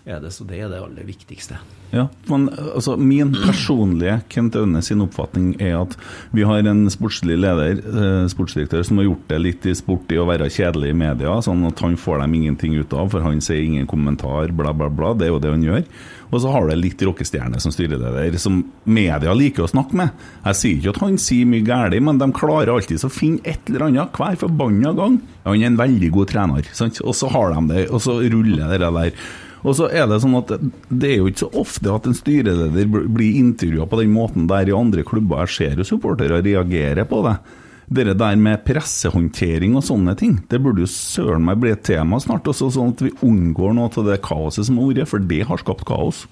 Er 0.06 0.20
det, 0.22 0.36
så 0.36 0.46
det 0.46 0.60
er 0.62 0.70
det 0.70 0.78
aller 0.86 1.06
viktigste. 1.08 1.58
Ja, 1.90 2.04
men 2.30 2.44
altså, 2.54 2.94
Min 2.98 3.32
personlige 3.34 4.20
Kent 4.30 4.56
Aune 4.60 4.82
sin 4.86 5.02
oppfatning 5.02 5.56
er 5.58 5.80
at 5.80 5.96
vi 6.36 6.44
har 6.46 6.62
en 6.62 6.84
sportslig 6.94 7.40
leder, 7.42 7.80
eh, 7.82 8.28
sportsdirektør, 8.30 8.84
som 8.86 9.00
har 9.02 9.08
gjort 9.08 9.24
det 9.32 9.40
litt 9.42 9.66
i 9.66 9.74
sport 9.74 10.12
i 10.14 10.20
å 10.22 10.28
være 10.30 10.52
kjedelig 10.54 10.92
i 10.94 10.98
media, 11.00 11.34
sånn 11.42 11.64
at 11.66 11.82
han 11.82 11.98
får 11.98 12.22
dem 12.22 12.36
ingenting 12.38 12.76
ut 12.78 12.94
av, 12.94 13.10
for 13.16 13.26
han 13.26 13.42
sier 13.42 13.64
ingen 13.64 13.88
kommentar, 13.90 14.54
bla, 14.54 14.76
bla, 14.78 14.92
bla. 14.94 15.16
Det 15.18 15.26
er 15.26 15.34
jo 15.34 15.40
det 15.42 15.54
han 15.56 15.66
gjør. 15.66 15.82
Og 16.30 16.44
så 16.44 16.52
har 16.54 16.68
du 16.70 16.76
litt 16.78 17.02
rockestjerne 17.08 17.62
som 17.64 17.74
styreleder, 17.74 18.38
som 18.42 18.60
media 18.84 19.34
liker 19.34 19.66
å 19.66 19.72
snakke 19.72 19.98
med. 19.98 20.28
Jeg 20.44 20.60
sier 20.60 20.78
ikke 20.78 20.94
at 20.94 21.02
han 21.06 21.18
sier 21.22 21.50
mye 21.50 21.66
galt, 21.66 21.98
men 22.06 22.22
de 22.22 22.28
klarer 22.36 22.76
alltid 22.76 23.08
å 23.08 23.10
finne 23.14 23.42
et 23.42 23.72
eller 23.72 23.88
annet 23.88 24.22
hver 24.22 24.38
forbanna 24.44 24.94
gang. 24.98 25.18
Han 25.48 25.58
er 25.58 25.72
en 25.72 25.82
veldig 25.82 26.12
god 26.14 26.30
trener, 26.30 26.70
sant? 26.78 27.02
og 27.02 27.18
så 27.18 27.32
har 27.34 27.56
de 27.56 27.66
det, 27.74 27.88
og 27.90 28.06
så 28.06 28.20
ruller 28.22 28.78
det 28.78 28.94
der. 29.00 29.26
Og 29.66 29.74
så 29.74 29.90
er 29.90 30.06
Det 30.10 30.22
sånn 30.22 30.38
at 30.38 30.52
det 30.94 31.10
er 31.10 31.20
jo 31.20 31.30
ikke 31.32 31.46
så 31.48 31.52
ofte 31.58 31.94
at 31.94 32.06
en 32.06 32.18
styreleder 32.18 32.90
blir 33.10 33.40
intervjua 33.42 33.88
på 33.90 34.02
den 34.04 34.14
måten 34.14 34.46
der 34.50 34.70
i 34.70 34.76
andre 34.78 35.06
klubber. 35.08 35.46
Jeg 35.46 35.56
ser 35.56 35.82
jo 35.82 35.88
supportere 35.90 36.44
reagere 36.46 37.06
på 37.10 37.24
det. 37.26 37.40
Det 37.86 38.16
der 38.18 38.38
med 38.38 38.64
pressehåndtering 38.66 39.76
og 39.78 39.86
sånne 39.86 40.16
ting, 40.18 40.40
det 40.50 40.62
burde 40.62 40.86
jo 40.86 40.90
søren 40.90 41.46
meg 41.46 41.60
bli 41.62 41.74
et 41.74 41.84
tema 41.86 42.18
snart. 42.22 42.48
Også 42.50 42.72
sånn 42.74 42.94
at 42.96 43.04
vi 43.06 43.14
unngår 43.26 43.76
noe 43.78 43.90
av 43.90 44.08
det 44.08 44.22
kaoset 44.26 44.70
som 44.70 44.80
har 44.82 44.94
vært, 44.94 45.10
for 45.12 45.22
det 45.34 45.44
har 45.50 45.62
skapt 45.62 45.86
kaos. 45.86 46.24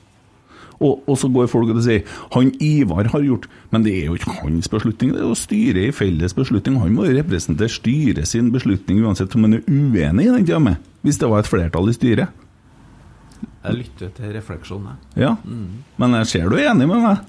Og, 0.84 1.04
og 1.08 1.18
så 1.18 1.30
går 1.32 1.50
folk 1.52 1.70
og 1.72 1.82
sier 1.86 2.02
han 2.34 2.50
Ivar 2.60 3.08
har 3.14 3.22
gjort 3.24 3.46
Men 3.72 3.84
det 3.86 3.94
er 3.94 4.08
jo 4.10 4.16
ikke 4.18 4.34
hans 4.42 4.68
beslutning, 4.68 5.14
det 5.14 5.22
er 5.22 5.30
jo 5.30 5.38
styret 5.38 5.90
i 5.90 5.96
felles 5.96 6.34
beslutning. 6.36 6.80
Han 6.82 6.96
må 6.98 7.06
jo 7.08 7.18
representere 7.18 7.72
styret 7.72 8.30
sin 8.30 8.50
beslutning 8.54 9.04
uansett 9.06 9.38
om 9.38 9.48
han 9.48 9.60
er 9.60 9.68
uenig 9.70 10.28
i 10.28 10.34
den 10.34 10.48
tida. 10.50 10.78
Hvis 11.06 11.22
det 11.22 11.30
var 11.30 11.44
et 11.44 11.50
flertall 11.50 11.90
i 11.90 11.96
styret. 11.96 12.43
Jeg 13.64 13.78
lytter 13.80 14.10
til 14.12 14.32
refleksjonen. 14.36 14.98
Ja, 15.16 15.38
men 16.02 16.16
jeg 16.20 16.28
ser 16.28 16.50
du 16.52 16.58
er 16.58 16.74
enig 16.74 16.84
med 16.90 17.00
meg. 17.00 17.22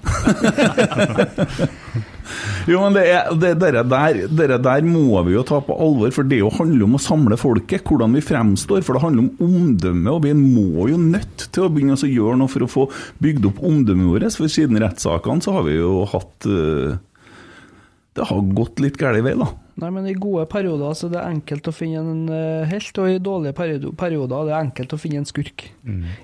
jo, 2.71 2.81
men 2.81 2.97
det, 2.97 3.05
er, 3.07 3.29
det 3.39 3.53
dere 3.61 3.85
der, 3.87 4.19
dere 4.27 4.57
der 4.59 4.83
må 4.83 5.21
vi 5.23 5.37
jo 5.37 5.45
ta 5.47 5.61
på 5.63 5.77
alvor, 5.85 6.11
for 6.11 6.27
det 6.27 6.41
jo 6.41 6.51
handler 6.57 6.89
om 6.89 6.99
å 6.99 7.01
samle 7.05 7.39
folket. 7.39 7.87
Hvordan 7.87 8.19
vi 8.19 8.25
fremstår. 8.25 8.83
For 8.83 8.97
det 8.97 9.05
handler 9.05 9.29
om 9.29 9.47
omdømme, 9.47 10.11
og 10.11 10.25
vi 10.27 10.35
må 10.35 10.89
jo 10.91 10.99
nødt 10.99 11.47
til 11.55 11.69
å 11.69 11.71
begynne 11.71 11.95
å 11.95 12.11
gjøre 12.11 12.39
noe 12.43 12.51
for 12.51 12.67
å 12.67 12.71
få 12.71 12.87
bygd 13.23 13.51
opp 13.53 13.63
omdømmet 13.71 14.11
vårt. 14.11 14.35
For 14.35 14.51
siden 14.51 14.83
rettssakene 14.83 15.45
så 15.45 15.55
har 15.55 15.69
vi 15.69 15.79
jo 15.79 16.01
hatt 16.11 16.49
eh, 16.51 16.97
Det 18.15 18.27
har 18.27 18.49
gått 18.59 18.83
litt 18.83 18.99
galt 18.99 19.23
vei, 19.23 19.37
da. 19.39 19.53
Nei, 19.75 19.89
men 19.91 20.05
i 20.07 20.15
gode 20.15 20.45
perioder 20.47 20.95
så 20.95 21.09
det 21.11 21.19
er 21.19 21.33
enkelt 21.33 21.67
å 21.67 21.73
finne 21.75 21.99
en 21.99 22.31
eh, 22.31 22.67
helt, 22.71 22.95
og 23.01 23.11
i 23.11 23.19
dårlige 23.19 23.51
perioder, 23.99 24.47
det 24.47 24.53
er 24.53 24.61
enkelt 24.61 24.95
å 24.95 24.99
finne 24.99 25.19
en 25.19 25.27
skurk. 25.27 25.65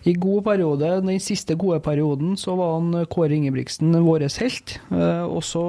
I 0.08 0.14
god 0.16 0.46
periode, 0.46 0.92
den 1.04 1.20
siste 1.20 1.58
gode 1.60 1.82
perioden, 1.84 2.38
så 2.40 2.56
var 2.56 2.78
han 2.78 2.94
eh, 3.02 3.08
Kåre 3.12 3.36
Ingebrigtsen 3.36 3.92
vår 4.06 4.24
helt. 4.40 4.78
Eh, 4.96 5.26
og 5.28 5.44
så 5.44 5.64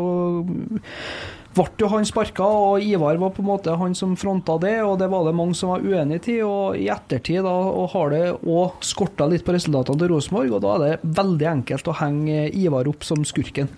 ble 1.53 1.65
jo 1.83 1.89
han 1.91 2.07
sparka, 2.07 2.47
og 2.47 2.87
Ivar 2.87 3.19
var 3.21 3.33
på 3.35 3.43
en 3.43 3.49
måte 3.51 3.75
han 3.77 3.97
som 3.99 4.15
fronta 4.17 4.55
det, 4.63 4.77
og 4.87 5.01
det 5.03 5.11
var 5.11 5.27
det 5.27 5.35
mange 5.37 5.59
som 5.59 5.75
var 5.75 5.83
uenig 5.83 6.21
i. 6.31 6.39
Og 6.47 6.79
i 6.79 6.87
ettertid 6.93 7.43
da, 7.43 7.51
og 7.51 7.91
har 7.97 8.15
det 8.15 8.23
òg 8.47 8.79
skorta 8.87 9.27
litt 9.27 9.43
på 9.43 9.57
resultatene 9.57 9.99
til 9.99 10.15
Rosenborg, 10.15 10.55
og 10.55 10.63
da 10.63 10.77
er 10.77 10.87
det 10.87 11.17
veldig 11.19 11.51
enkelt 11.57 11.91
å 11.91 11.99
henge 11.99 12.47
Ivar 12.63 12.87
opp 12.95 13.03
som 13.11 13.27
skurken. 13.27 13.75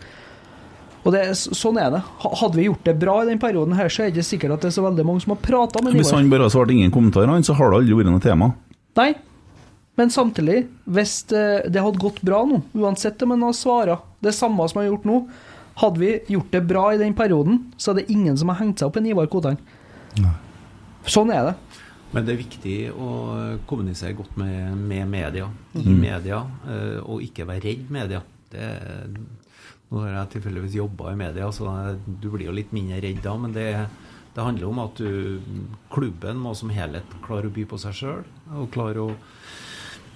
Og 1.05 1.13
det, 1.13 1.23
sånn 1.37 1.77
er 1.79 1.91
det. 1.93 2.01
Hadde 2.25 2.57
vi 2.57 2.65
gjort 2.65 2.85
det 2.89 2.95
bra 2.99 3.19
i 3.23 3.27
den 3.29 3.39
perioden, 3.43 3.75
her, 3.77 3.91
så 3.93 4.03
er 4.03 4.09
det 4.11 4.17
ikke 4.17 4.29
sikkert 4.31 4.55
at 4.57 4.63
det 4.65 4.71
er 4.71 4.77
så 4.79 4.85
veldig 4.87 5.05
mange 5.05 5.21
som 5.21 5.35
har 5.35 5.41
prata 5.45 5.83
med 5.85 5.93
Hvis 5.99 6.13
han 6.17 6.31
bare 6.33 6.47
har 6.47 6.53
svart 6.55 6.73
ingen 6.73 6.91
kommentarer, 6.95 7.43
så 7.45 7.57
har 7.59 7.71
det 7.75 7.81
aldri 7.83 7.99
vært 7.99 8.09
noe 8.15 8.25
tema. 8.25 8.49
Nei, 8.97 9.11
men 10.01 10.11
samtidig, 10.11 10.63
hvis 10.89 11.19
eh, 11.37 11.67
det 11.71 11.83
hadde 11.85 12.01
gått 12.01 12.23
bra 12.25 12.41
nå, 12.49 12.63
uansett 12.75 13.21
om 13.23 13.35
han 13.37 13.45
har 13.47 13.53
svara 13.59 13.99
det 14.25 14.33
samme 14.35 14.65
som 14.71 14.81
han 14.81 14.87
har 14.89 14.95
gjort 14.95 15.05
nå, 15.11 15.19
hadde 15.85 16.01
vi 16.01 16.11
gjort 16.31 16.51
det 16.55 16.63
bra 16.71 16.87
i 16.95 16.99
den 17.03 17.15
perioden, 17.19 17.61
så 17.77 17.93
er 17.93 18.01
det 18.01 18.09
ingen 18.15 18.37
som 18.39 18.49
har 18.49 18.61
hengt 18.63 18.79
seg 18.81 18.89
opp 18.89 18.97
i 18.97 19.05
Ivar 19.11 19.29
Koteng. 19.29 19.59
Sånn 21.05 21.33
er 21.35 21.51
det. 21.51 21.55
Men 22.15 22.25
det 22.25 22.33
er 22.37 22.39
viktig 22.41 22.77
å 22.95 23.09
kommunisere 23.69 24.15
godt 24.17 24.37
med, 24.39 24.77
med 24.79 25.09
media, 25.11 25.49
i 25.75 25.83
Mm. 25.83 26.01
media, 26.01 26.39
eh, 26.71 27.01
og 27.03 27.21
ikke 27.27 27.45
være 27.45 27.61
redd 27.67 27.91
media. 27.91 28.23
Det, 28.55 28.69
nå 29.95 30.03
har 30.03 30.17
jeg 30.17 30.33
tilfeldigvis 30.35 30.81
jobba 30.81 31.13
i 31.13 31.19
media, 31.19 31.51
så 31.55 31.71
du 32.05 32.27
blir 32.33 32.49
jo 32.49 32.57
litt 32.57 32.73
mindre 32.75 32.99
redd 33.05 33.21
da, 33.23 33.35
men 33.39 33.55
det, 33.55 33.69
det 34.35 34.47
handler 34.47 34.67
om 34.67 34.81
at 34.83 34.99
du, 34.99 35.39
klubben 35.95 36.41
må 36.43 36.55
som 36.59 36.73
helhet 36.75 37.15
klare 37.23 37.51
å 37.51 37.55
by 37.55 37.67
på 37.71 37.79
seg 37.79 37.95
sjøl, 38.01 38.25
og 38.59 38.73
klare 38.75 39.05
å 39.05 39.13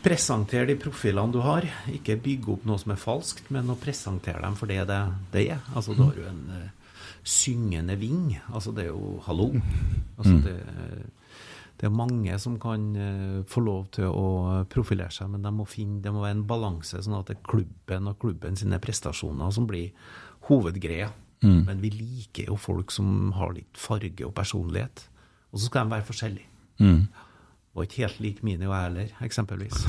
presentere 0.02 0.70
de 0.70 0.78
profilene 0.78 1.34
du 1.34 1.40
har. 1.44 1.66
Ikke 1.94 2.18
bygge 2.22 2.56
opp 2.56 2.66
noe 2.68 2.80
som 2.82 2.94
er 2.94 3.02
falskt, 3.02 3.50
men 3.54 3.70
å 3.70 3.78
presentere 3.78 4.42
dem 4.42 4.58
for 4.58 4.70
det 4.70 4.82
det, 4.90 4.98
det 5.34 5.44
er. 5.54 5.62
Altså, 5.74 5.94
da 5.98 6.08
har 6.08 6.18
du 6.18 6.26
en 6.26 6.42
uh, 6.54 6.92
syngende 7.26 7.98
ving. 7.98 8.36
Altså, 8.48 8.74
det 8.74 8.86
er 8.86 8.92
jo 8.92 9.18
hallo. 9.26 9.50
Altså, 10.18 10.38
det, 10.46 10.56
det 11.78 11.86
er 11.86 11.94
mange 11.94 12.34
som 12.42 12.56
kan 12.58 12.88
eh, 12.98 13.38
få 13.46 13.62
lov 13.62 13.84
til 13.94 14.10
å 14.10 14.64
profilere 14.70 15.14
seg, 15.14 15.30
men 15.30 15.44
de 15.46 15.52
må 15.54 15.66
finne, 15.68 16.00
det 16.02 16.10
må 16.14 16.24
være 16.24 16.40
en 16.40 16.48
balanse, 16.48 16.98
sånn 17.04 17.20
at 17.20 17.30
det 17.30 17.38
er 17.38 17.46
klubben 17.46 18.10
og 18.10 18.18
klubben 18.18 18.58
sine 18.58 18.80
prestasjoner 18.82 19.54
som 19.54 19.68
blir 19.70 19.92
hovedgreia. 20.48 21.12
Men 21.38 21.78
vi 21.78 21.92
liker 21.94 22.48
jo 22.50 22.56
folk 22.58 22.90
som 22.90 23.30
har 23.36 23.52
litt 23.54 23.78
farge 23.78 24.26
og 24.26 24.32
personlighet. 24.34 25.04
Og 25.52 25.60
så 25.60 25.68
skal 25.68 25.86
de 25.86 25.94
være 25.94 26.06
forskjellige. 26.08 26.48
Og 27.78 27.84
ikke 27.84 28.02
helt 28.02 28.18
lik 28.24 28.42
mine 28.42 28.66
og 28.66 28.74
jeg 28.74 28.88
heller, 28.88 29.12
eksempelvis. 29.22 29.84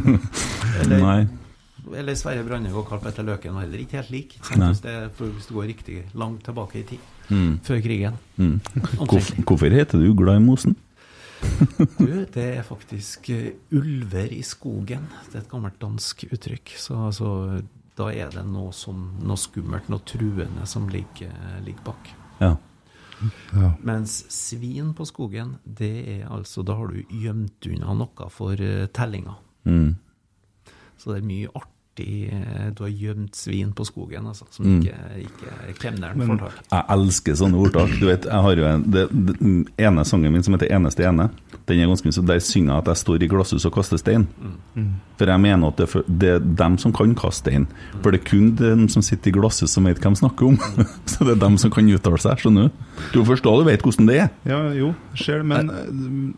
eller, 0.82 0.98
Nei. 1.00 1.22
eller 1.96 2.18
Sverre 2.20 2.44
Brandhaug 2.44 2.82
og 2.82 2.90
Karl 2.90 3.00
Petter 3.06 3.24
Løken 3.24 3.56
var 3.56 3.64
heller 3.64 3.80
ikke 3.80 4.02
helt 4.02 4.12
lik. 4.12 4.36
ikke 4.36 4.50
sant? 4.50 4.60
Nei. 4.60 4.70
Hvis, 4.74 4.84
det, 4.84 5.30
hvis 5.38 5.48
du 5.48 5.54
går 5.56 5.70
riktig 5.72 6.02
langt 6.20 6.44
tilbake 6.44 6.82
i 6.82 6.86
tid, 6.92 7.10
før 7.64 7.80
krigen. 7.80 8.20
Mm. 8.36 8.58
Hvorfor 9.48 9.72
heter 9.72 10.04
du 10.04 10.12
Glad 10.12 10.42
i 10.42 10.44
mosen? 10.44 10.76
Du, 11.98 12.24
det 12.34 12.44
er 12.58 12.66
faktisk 12.66 13.30
eh, 13.32 13.54
ulver 13.74 14.32
i 14.32 14.42
skogen. 14.46 15.06
Det 15.30 15.38
er 15.38 15.44
et 15.44 15.50
gammelt 15.50 15.80
dansk 15.82 16.26
uttrykk. 16.30 16.74
Så 16.80 16.98
altså, 17.08 17.28
da 17.98 18.10
er 18.12 18.32
det 18.34 18.44
noe, 18.48 18.72
som, 18.76 19.06
noe 19.22 19.40
skummelt, 19.40 19.90
noe 19.92 20.02
truende, 20.06 20.66
som 20.68 20.88
ligger, 20.92 21.34
ligger 21.66 21.86
bak. 21.86 22.14
Ja. 22.40 22.54
Mens 23.80 24.24
svin 24.32 24.92
på 24.96 25.06
skogen, 25.08 25.56
det 25.64 25.92
er 26.18 26.24
altså 26.32 26.64
Da 26.66 26.74
har 26.76 26.90
du 26.90 27.14
gjemt 27.22 27.68
unna 27.70 27.94
noe 27.96 28.30
for 28.32 28.60
eh, 28.60 28.88
tellinga. 28.92 29.36
Mm. 29.64 29.94
Så 30.98 31.12
det 31.12 31.20
er 31.20 31.28
mye 31.28 31.52
artig 31.54 31.73
eh, 32.02 32.70
Du 32.74 32.82
har 32.84 32.90
gjemt 32.90 33.34
svin 33.36 33.72
på 33.72 33.84
skogen, 33.84 34.26
altså, 34.26 34.44
som 34.50 34.66
Mm. 34.66 34.80
ikke, 34.80 34.94
ikke 35.28 35.78
kemneren 35.80 36.26
får 36.26 36.38
tak 36.38 36.52
i. 36.52 36.64
Jeg 36.72 36.84
elsker 36.90 37.34
sånne 37.34 37.56
ordtak. 37.60 37.90
Du 38.00 38.06
vet, 38.06 38.24
jeg 38.24 38.42
har 38.42 38.56
jo 38.56 38.64
en, 38.64 38.82
det, 38.90 39.08
det, 39.12 39.38
den 39.40 39.66
ene 39.78 40.04
sangen 40.04 40.32
min 40.32 40.42
som 40.42 40.54
heter 40.54 40.68
'Eneste 40.70 41.04
ene', 41.04 41.30
den 41.66 41.80
er 41.80 41.86
ganske 41.86 42.04
mye, 42.06 42.12
så 42.12 42.26
der 42.26 42.38
synger 42.40 42.72
jeg 42.74 42.78
at 42.78 42.86
jeg 42.86 42.96
står 42.96 43.22
i 43.22 43.28
glasshus 43.28 43.64
og 43.64 43.72
kaster 43.72 43.96
stein. 43.96 44.26
For 45.16 45.26
jeg 45.26 45.40
mener 45.40 45.68
at 45.68 45.76
det 45.76 45.82
er, 45.84 45.86
for, 45.86 46.02
det 46.08 46.28
er 46.28 46.38
dem 46.38 46.78
som 46.78 46.92
kan 46.92 47.14
kaste 47.14 47.38
stein. 47.44 47.66
For 48.02 48.10
det 48.10 48.20
er 48.20 48.24
kun 48.30 48.54
dem 48.56 48.88
som 48.88 49.02
sitter 49.02 49.28
i 49.30 49.32
glasshus 49.38 49.70
som 49.70 49.84
vet 49.84 49.98
hva 49.98 50.10
de 50.10 50.16
snakker 50.16 50.46
om. 50.46 50.58
så 51.06 51.24
det 51.24 51.36
er 51.36 51.40
dem 51.48 51.56
som 51.56 51.70
kan 51.70 51.88
uttale 51.88 52.18
seg, 52.18 52.38
skjønner 52.38 52.68
du? 52.68 52.70
Du 53.12 53.24
forstår, 53.24 53.62
du 53.62 53.64
vet 53.70 53.80
hvordan 53.82 54.06
det 54.06 54.18
er. 54.18 54.28
Ja, 54.44 54.72
jo, 54.74 54.94
ser 55.14 55.38
det, 55.38 55.46
men 55.46 55.70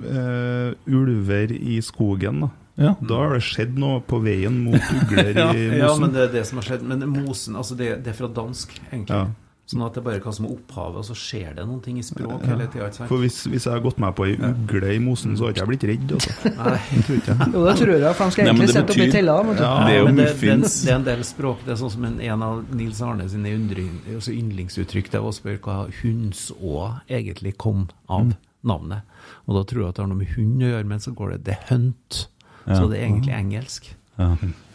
uh, 0.05 0.73
ulver 0.87 1.53
i 1.53 1.81
skogen, 1.81 2.41
da. 2.47 2.49
Ja. 2.77 2.93
Da 3.01 3.17
har 3.23 3.33
det 3.39 3.43
skjedd 3.47 3.79
noe 3.81 4.03
på 4.05 4.19
veien 4.25 4.59
mot 4.67 4.77
ugler 4.77 5.33
i 5.33 5.41
mosen. 5.49 5.79
ja, 5.81 5.95
men 5.97 6.13
det 6.13 6.29
er 6.29 6.33
det 6.41 6.47
som 6.47 6.59
har 6.61 6.67
skjedd. 6.71 6.83
Men 6.85 7.07
mosen, 7.09 7.57
altså 7.57 7.77
det, 7.79 7.95
det 8.05 8.13
er 8.13 8.19
fra 8.21 8.29
dansk, 8.29 8.79
egentlig. 8.93 9.17
Ja. 9.17 9.27
Sånn 9.67 9.81
at 9.83 9.97
det 9.97 9.99
er 9.99 10.05
bare 10.07 10.21
hva 10.23 10.31
som 10.31 10.45
er 10.47 10.51
opphavet, 10.55 10.99
og 11.01 11.07
så 11.09 11.15
skjer 11.19 11.57
det 11.57 11.65
noen 11.67 11.81
ting 11.83 11.97
i 11.99 12.03
språk 12.07 12.45
Ja. 12.45 12.53
hele 12.53 12.69
tida. 12.71 12.87
For 13.09 13.19
hvis, 13.19 13.41
hvis 13.51 13.65
jeg 13.67 13.73
har 13.75 13.81
gått 13.83 13.97
med 13.99 14.15
på 14.15 14.29
ei 14.29 14.37
ugle 14.39 14.93
i 14.95 15.01
mosen, 15.03 15.33
så 15.35 15.49
har 15.49 15.57
ikke 15.57 15.65
jeg 15.65 15.71
blitt 15.73 15.87
redd. 15.91 16.13
Altså. 16.15 16.35
Nei. 16.61 16.77
Tror 17.09 17.17
ikke 17.17 17.33
jeg. 17.35 17.49
Jo, 17.57 17.65
det 17.67 17.75
tror 17.81 17.91
jeg, 17.97 18.13
for 18.15 18.23
de 18.31 18.37
skal 18.37 18.47
egentlig 18.53 18.69
sette 18.71 18.85
opp 18.85 18.95
i 18.95 19.01
betyr-. 19.09 19.27
Ja, 19.59 19.73
det 19.89 19.97
er 19.97 19.99
jo 19.99 20.13
muffins. 20.13 20.37
det, 20.37 20.39
det, 20.39 20.47
er 20.47 20.55
en- 20.55 20.63
det 20.87 20.93
er 20.93 21.01
en 21.01 21.09
del 21.09 21.25
språk. 21.27 21.65
Det 21.67 21.75
er 21.75 21.81
sånn 21.83 21.95
som 21.97 22.07
en, 22.13 22.21
en 22.29 22.45
av 22.47 22.63
Nils 22.79 23.03
Arne 23.03 23.27
sine 23.33 23.57
altså 24.15 24.37
yndlingsuttrykk. 24.37 25.11
Det 25.11 25.19
er 25.19 25.27
å 25.27 25.35
spørre 25.35 25.59
hva 25.67 25.79
hundså 26.05 26.87
egentlig 27.11 27.57
kom 27.59 27.89
av 28.07 28.29
Mm. 28.29 28.37
navnet. 28.71 29.03
Og 29.49 29.55
da 29.59 29.65
tror 29.67 29.83
jeg 29.83 29.89
at 29.89 29.95
det 29.99 30.03
har 30.05 30.09
noe 30.15 30.23
med 30.23 30.31
hund 30.37 30.63
å 30.63 30.71
gjøre, 30.71 30.87
men 30.95 31.03
så 31.03 31.11
går 31.15 31.31
det 31.35 31.43
det 31.51 31.59
hunt. 31.73 32.29
Så 32.67 32.89
det 32.91 32.99
er 32.99 33.07
egentlig 33.07 33.35
engelsk. 33.37 33.89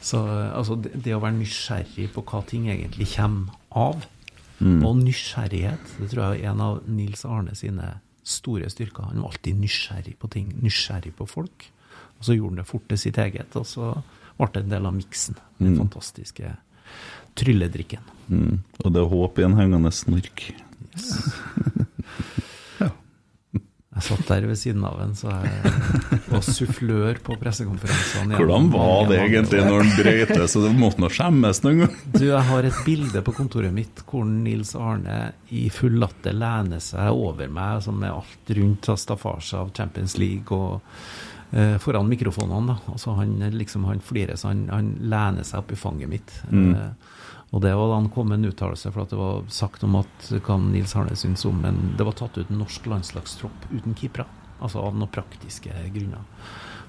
Så 0.02 0.22
altså, 0.28 0.78
det, 0.82 0.94
det 1.04 1.14
å 1.16 1.22
være 1.22 1.38
nysgjerrig 1.40 2.08
på 2.16 2.24
hva 2.24 2.42
ting 2.48 2.70
egentlig 2.72 3.10
kommer 3.16 3.58
av, 3.72 4.08
Mm. 4.62 4.84
og 4.86 5.00
nysgjerrighet, 5.02 5.94
det 5.98 6.12
tror 6.12 6.36
jeg 6.36 6.44
er 6.44 6.52
en 6.52 6.60
av 6.62 6.84
Nils 6.86 7.24
Arne 7.26 7.56
sine 7.58 7.96
store 8.22 8.68
styrker. 8.70 9.08
Han 9.10 9.24
var 9.24 9.32
alltid 9.32 9.58
nysgjerrig 9.58 10.14
på 10.22 10.30
ting, 10.30 10.52
nysgjerrig 10.62 11.16
på 11.18 11.26
folk. 11.26 11.66
Og 12.20 12.28
så 12.28 12.36
gjorde 12.36 12.52
han 12.52 12.62
det 12.62 12.68
fort 12.70 12.86
til 12.92 13.00
sitt 13.02 13.18
eget, 13.18 13.56
og 13.58 13.66
så 13.66 13.88
ble 14.38 14.52
det 14.54 14.62
en 14.68 14.76
del 14.76 14.86
av 14.86 14.94
miksen. 14.94 15.40
Den 15.58 15.80
fantastiske 15.80 16.54
trylledrikken. 17.42 18.06
Mm. 18.28 18.60
Og 18.84 18.94
det 18.94 19.02
er 19.02 19.10
håp 19.16 19.42
i 19.42 19.48
en 19.48 19.58
hengende 19.58 19.92
snork. 19.98 20.46
Jeg 24.02 24.08
satt 24.18 24.30
der 24.32 24.46
ved 24.50 24.58
siden 24.58 24.86
av 24.88 24.98
en, 25.04 25.12
så 25.14 25.30
jeg 25.30 25.82
var 26.32 26.42
sufflør 26.42 27.20
på 27.22 27.36
pressekonferansene. 27.38 28.34
Hvordan 28.40 28.70
var 28.74 29.12
det 29.12 29.20
egentlig 29.22 29.60
når 29.62 29.84
han 29.84 29.92
brøyte, 29.94 30.48
så 30.50 30.64
det 30.64 30.72
måtte 30.74 31.04
nå 31.04 31.10
skjemmes 31.14 31.62
noen 31.62 31.84
gang? 31.84 32.00
Du, 32.16 32.24
jeg 32.26 32.42
har 32.50 32.66
et 32.66 32.80
bilde 32.88 33.22
på 33.28 33.36
kontoret 33.38 33.76
mitt 33.76 34.02
hvor 34.10 34.26
Nils 34.26 34.74
Arne 34.74 35.20
i 35.54 35.68
full 35.74 36.00
latter 36.02 36.34
lener 36.34 36.82
seg 36.82 37.14
over 37.14 37.52
meg, 37.54 37.84
som 37.86 38.02
er 38.02 38.16
alt 38.16 38.56
rundt 38.58 38.90
av 38.90 38.98
staffasje 39.04 39.62
av 39.62 39.70
Champions 39.78 40.18
League 40.18 40.58
og 40.58 40.82
eh, 41.54 41.78
foran 41.84 42.10
mikrofonene. 42.10 42.74
da. 42.74 42.96
Altså 42.96 43.14
han 43.22 43.38
liksom, 43.54 43.86
han 43.86 44.02
flirer, 44.02 44.34
så 44.34 44.50
han, 44.50 44.66
han 44.74 44.96
lener 45.14 45.46
seg 45.46 45.62
opp 45.62 45.78
i 45.78 45.82
fanget 45.86 46.10
mitt. 46.10 46.40
Eh, 46.50 47.11
og 47.52 47.62
det 47.62 47.74
var 47.76 47.90
da 47.92 48.00
han 48.00 48.10
kom 48.14 48.30
med 48.32 48.40
en 48.40 48.52
uttalelse, 48.52 48.92
for 48.96 49.10
det 49.12 49.20
var 49.20 49.44
sagt 49.52 49.84
om 49.84 49.98
at 50.00 50.30
hva 50.46 50.56
Nils 50.62 50.96
Arne 50.96 51.18
synes 51.20 51.44
om 51.50 51.58
men 51.60 51.96
Det 52.00 52.08
var 52.08 52.16
tatt 52.16 52.38
ut 52.38 52.50
en 52.50 52.62
norsk 52.64 52.88
landslagstropp 52.88 53.68
uten 53.74 53.96
keepere, 54.00 54.28
altså 54.64 54.80
av 54.80 54.96
noen 54.96 55.12
praktiske 55.12 55.76
grunner. 55.92 56.24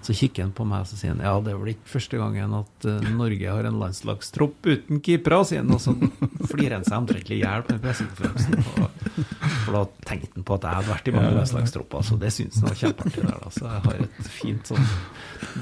Så 0.03 0.17
kikker 0.19 0.47
han 0.47 0.55
på 0.57 0.67
meg 0.67 0.83
og 0.83 0.91
sier 0.91 1.13
han, 1.13 1.23
ja, 1.23 1.37
det 1.45 1.53
er 1.53 1.61
vel 1.61 1.73
ikke 1.77 1.93
første 1.93 2.19
gangen 2.19 2.55
at 2.59 2.87
uh, 2.89 3.11
Norge 3.15 3.53
har 3.55 3.69
en 3.69 3.79
landslagstropp 3.79 4.67
uten 4.67 5.03
keepere, 5.05 5.39
sier 5.47 5.63
han, 5.63 5.71
og 5.75 5.83
så 5.83 5.95
flirer 6.51 6.79
han 6.81 6.87
seg 6.89 6.97
omtrentlig 6.99 7.39
i 7.39 7.43
hjel 7.45 7.67
på 7.67 7.77
den 7.77 7.83
pressekonferansen. 7.85 8.91
For 9.63 9.77
da 9.77 9.83
tenkte 10.09 10.33
han 10.35 10.47
på 10.49 10.57
at 10.57 10.67
jeg 10.67 10.79
hadde 10.81 10.91
vært 10.91 11.11
i 11.11 11.15
mange 11.15 11.35
landslagstropper, 11.37 12.07
så 12.07 12.19
det 12.21 12.33
syns 12.35 12.59
han 12.59 12.71
var 12.73 12.81
kjempeartig 12.81 13.27
der. 13.27 13.39
Da. 13.45 13.53
Så 13.55 13.67
jeg 13.69 13.85
har 13.87 14.01
et 14.07 14.31
fint 14.35 14.73
sånn 14.73 14.89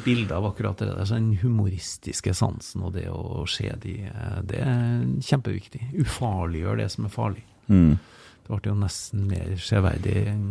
bilde 0.07 0.37
av 0.37 0.49
akkurat 0.51 0.81
det 0.81 0.89
der. 0.91 1.03
Så 1.05 1.19
den 1.19 1.35
humoristiske 1.43 2.35
sansen 2.37 2.87
og 2.87 2.95
det 2.97 3.07
å 3.13 3.45
se 3.51 3.69
de, 3.83 3.97
eh, 4.09 4.39
det 4.49 4.63
er 4.65 5.05
kjempeviktig. 5.27 5.83
Ufarliggjør 6.01 6.81
det 6.81 6.89
som 6.95 7.09
er 7.09 7.15
farlig. 7.15 7.45
Mm. 7.69 7.99
Det 8.47 8.57
ble 8.57 8.73
jo 8.73 8.79
nesten 8.81 9.29
mer 9.31 9.53
severdig 9.63 10.17
enn 10.33 10.49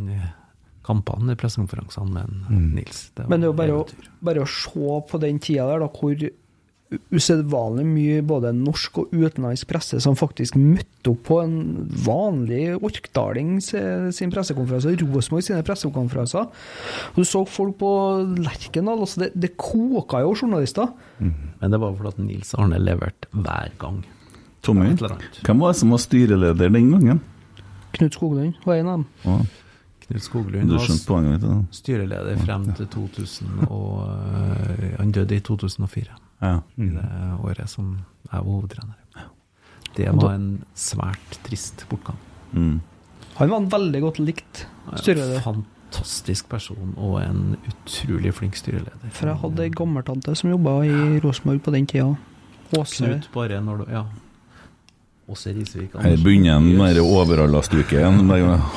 kampene 0.85 1.35
i 1.35 1.39
pressekonferansene 1.39 2.13
med 2.13 2.35
mm. 2.49 2.67
Nils. 2.77 3.07
Det 3.15 3.25
var 3.25 3.33
Men 3.33 3.41
det 3.41 3.49
er 3.49 3.51
jo 3.51 3.57
bare 3.61 3.79
å, 3.79 3.87
bare 4.29 4.45
å 4.45 4.51
se 4.51 5.01
på 5.09 5.21
den 5.21 5.41
tida 5.43 5.67
der, 5.69 5.83
da, 5.83 5.89
hvor 5.91 6.29
usedvanlig 7.13 7.83
mye 7.85 8.21
både 8.25 8.51
norsk 8.57 8.97
og 9.03 9.11
utenlandsk 9.13 9.67
presse 9.69 9.99
som 10.01 10.17
faktisk 10.17 10.57
møtte 10.57 11.11
opp 11.11 11.21
på 11.27 11.37
en 11.43 11.57
vanlig 12.05 12.63
Orkdaling 12.75 13.59
sin 13.61 14.33
pressekonferanse, 14.33 14.95
Rosenborg 15.03 15.45
sine 15.45 15.61
pressekonferanser. 15.65 16.49
Du 17.13 17.21
så 17.27 17.43
folk 17.45 17.77
på 17.81 17.91
Lerkendal. 18.39 19.03
Altså 19.05 19.25
det, 19.25 19.31
det 19.37 19.53
koka 19.59 20.23
jo 20.25 20.33
journalister. 20.33 20.89
Men 21.19 21.75
det 21.75 21.81
var 21.81 21.93
fordi 21.97 22.15
at 22.15 22.23
Nils 22.25 22.55
Arne 22.57 22.81
leverte 22.81 23.29
hver 23.37 23.75
gang. 23.81 24.01
Tommy, 24.65 24.89
hvem 24.91 25.61
var 25.61 25.71
det 25.71 25.79
som 25.79 25.93
var 25.93 26.01
styreleder 26.03 26.73
den 26.73 26.89
gangen? 26.91 27.21
Knut 27.95 28.17
Skoglund 28.17 28.57
var 28.65 28.81
en 28.81 28.89
av 28.89 28.97
dem. 28.97 29.05
Å, 29.23 29.37
Knut 30.09 30.23
Skoglund 30.25 30.71
var 30.73 30.87
poenget 31.05 31.43
styreleder 31.77 32.37
frem 32.41 32.63
til 32.73 32.87
2000, 32.89 33.67
og 33.69 34.07
øh, 34.09 34.95
han 34.97 35.11
døde 35.13 35.35
i 35.37 35.39
2004. 35.45 36.15
Ja. 36.41 36.55
I 36.77 36.87
det 36.95 37.05
året 37.43 37.69
som 37.69 37.91
jeg 38.31 38.39
var 38.39 38.47
hovedtrener. 38.47 39.27
Det 39.97 40.07
var 40.15 40.33
en 40.33 40.63
svært 40.77 41.39
trist 41.45 41.85
bortgang. 41.89 42.17
Mm. 42.53 42.79
Han 43.39 43.51
var 43.51 43.57
en 43.61 43.69
veldig 43.71 44.01
godt 44.01 44.19
likt 44.23 44.63
styreleder. 45.01 45.41
Fantastisk 45.45 46.49
person 46.49 46.93
og 46.97 47.19
en 47.23 47.55
utrolig 47.69 48.33
flink 48.37 48.57
styreleder. 48.57 49.09
For 49.11 49.29
jeg 49.29 49.41
hadde 49.43 49.65
ei 49.65 49.73
gammeltante 49.73 50.35
som 50.37 50.49
jobba 50.53 50.79
i 50.87 51.19
Rosenborg 51.23 51.61
på 51.65 51.73
den 51.75 51.87
tida. 51.89 52.15
Åse. 52.77 53.03
Knut 53.05 53.29
bare 53.33 53.61
når 53.61 53.83
du 53.83 53.85
Ja. 53.93 54.03
Åse 55.29 55.53
Risvik 55.53 55.93
Her 56.01 56.15
begynner 56.23 56.55
en 56.57 56.69
med 56.77 56.95
det 56.97 57.03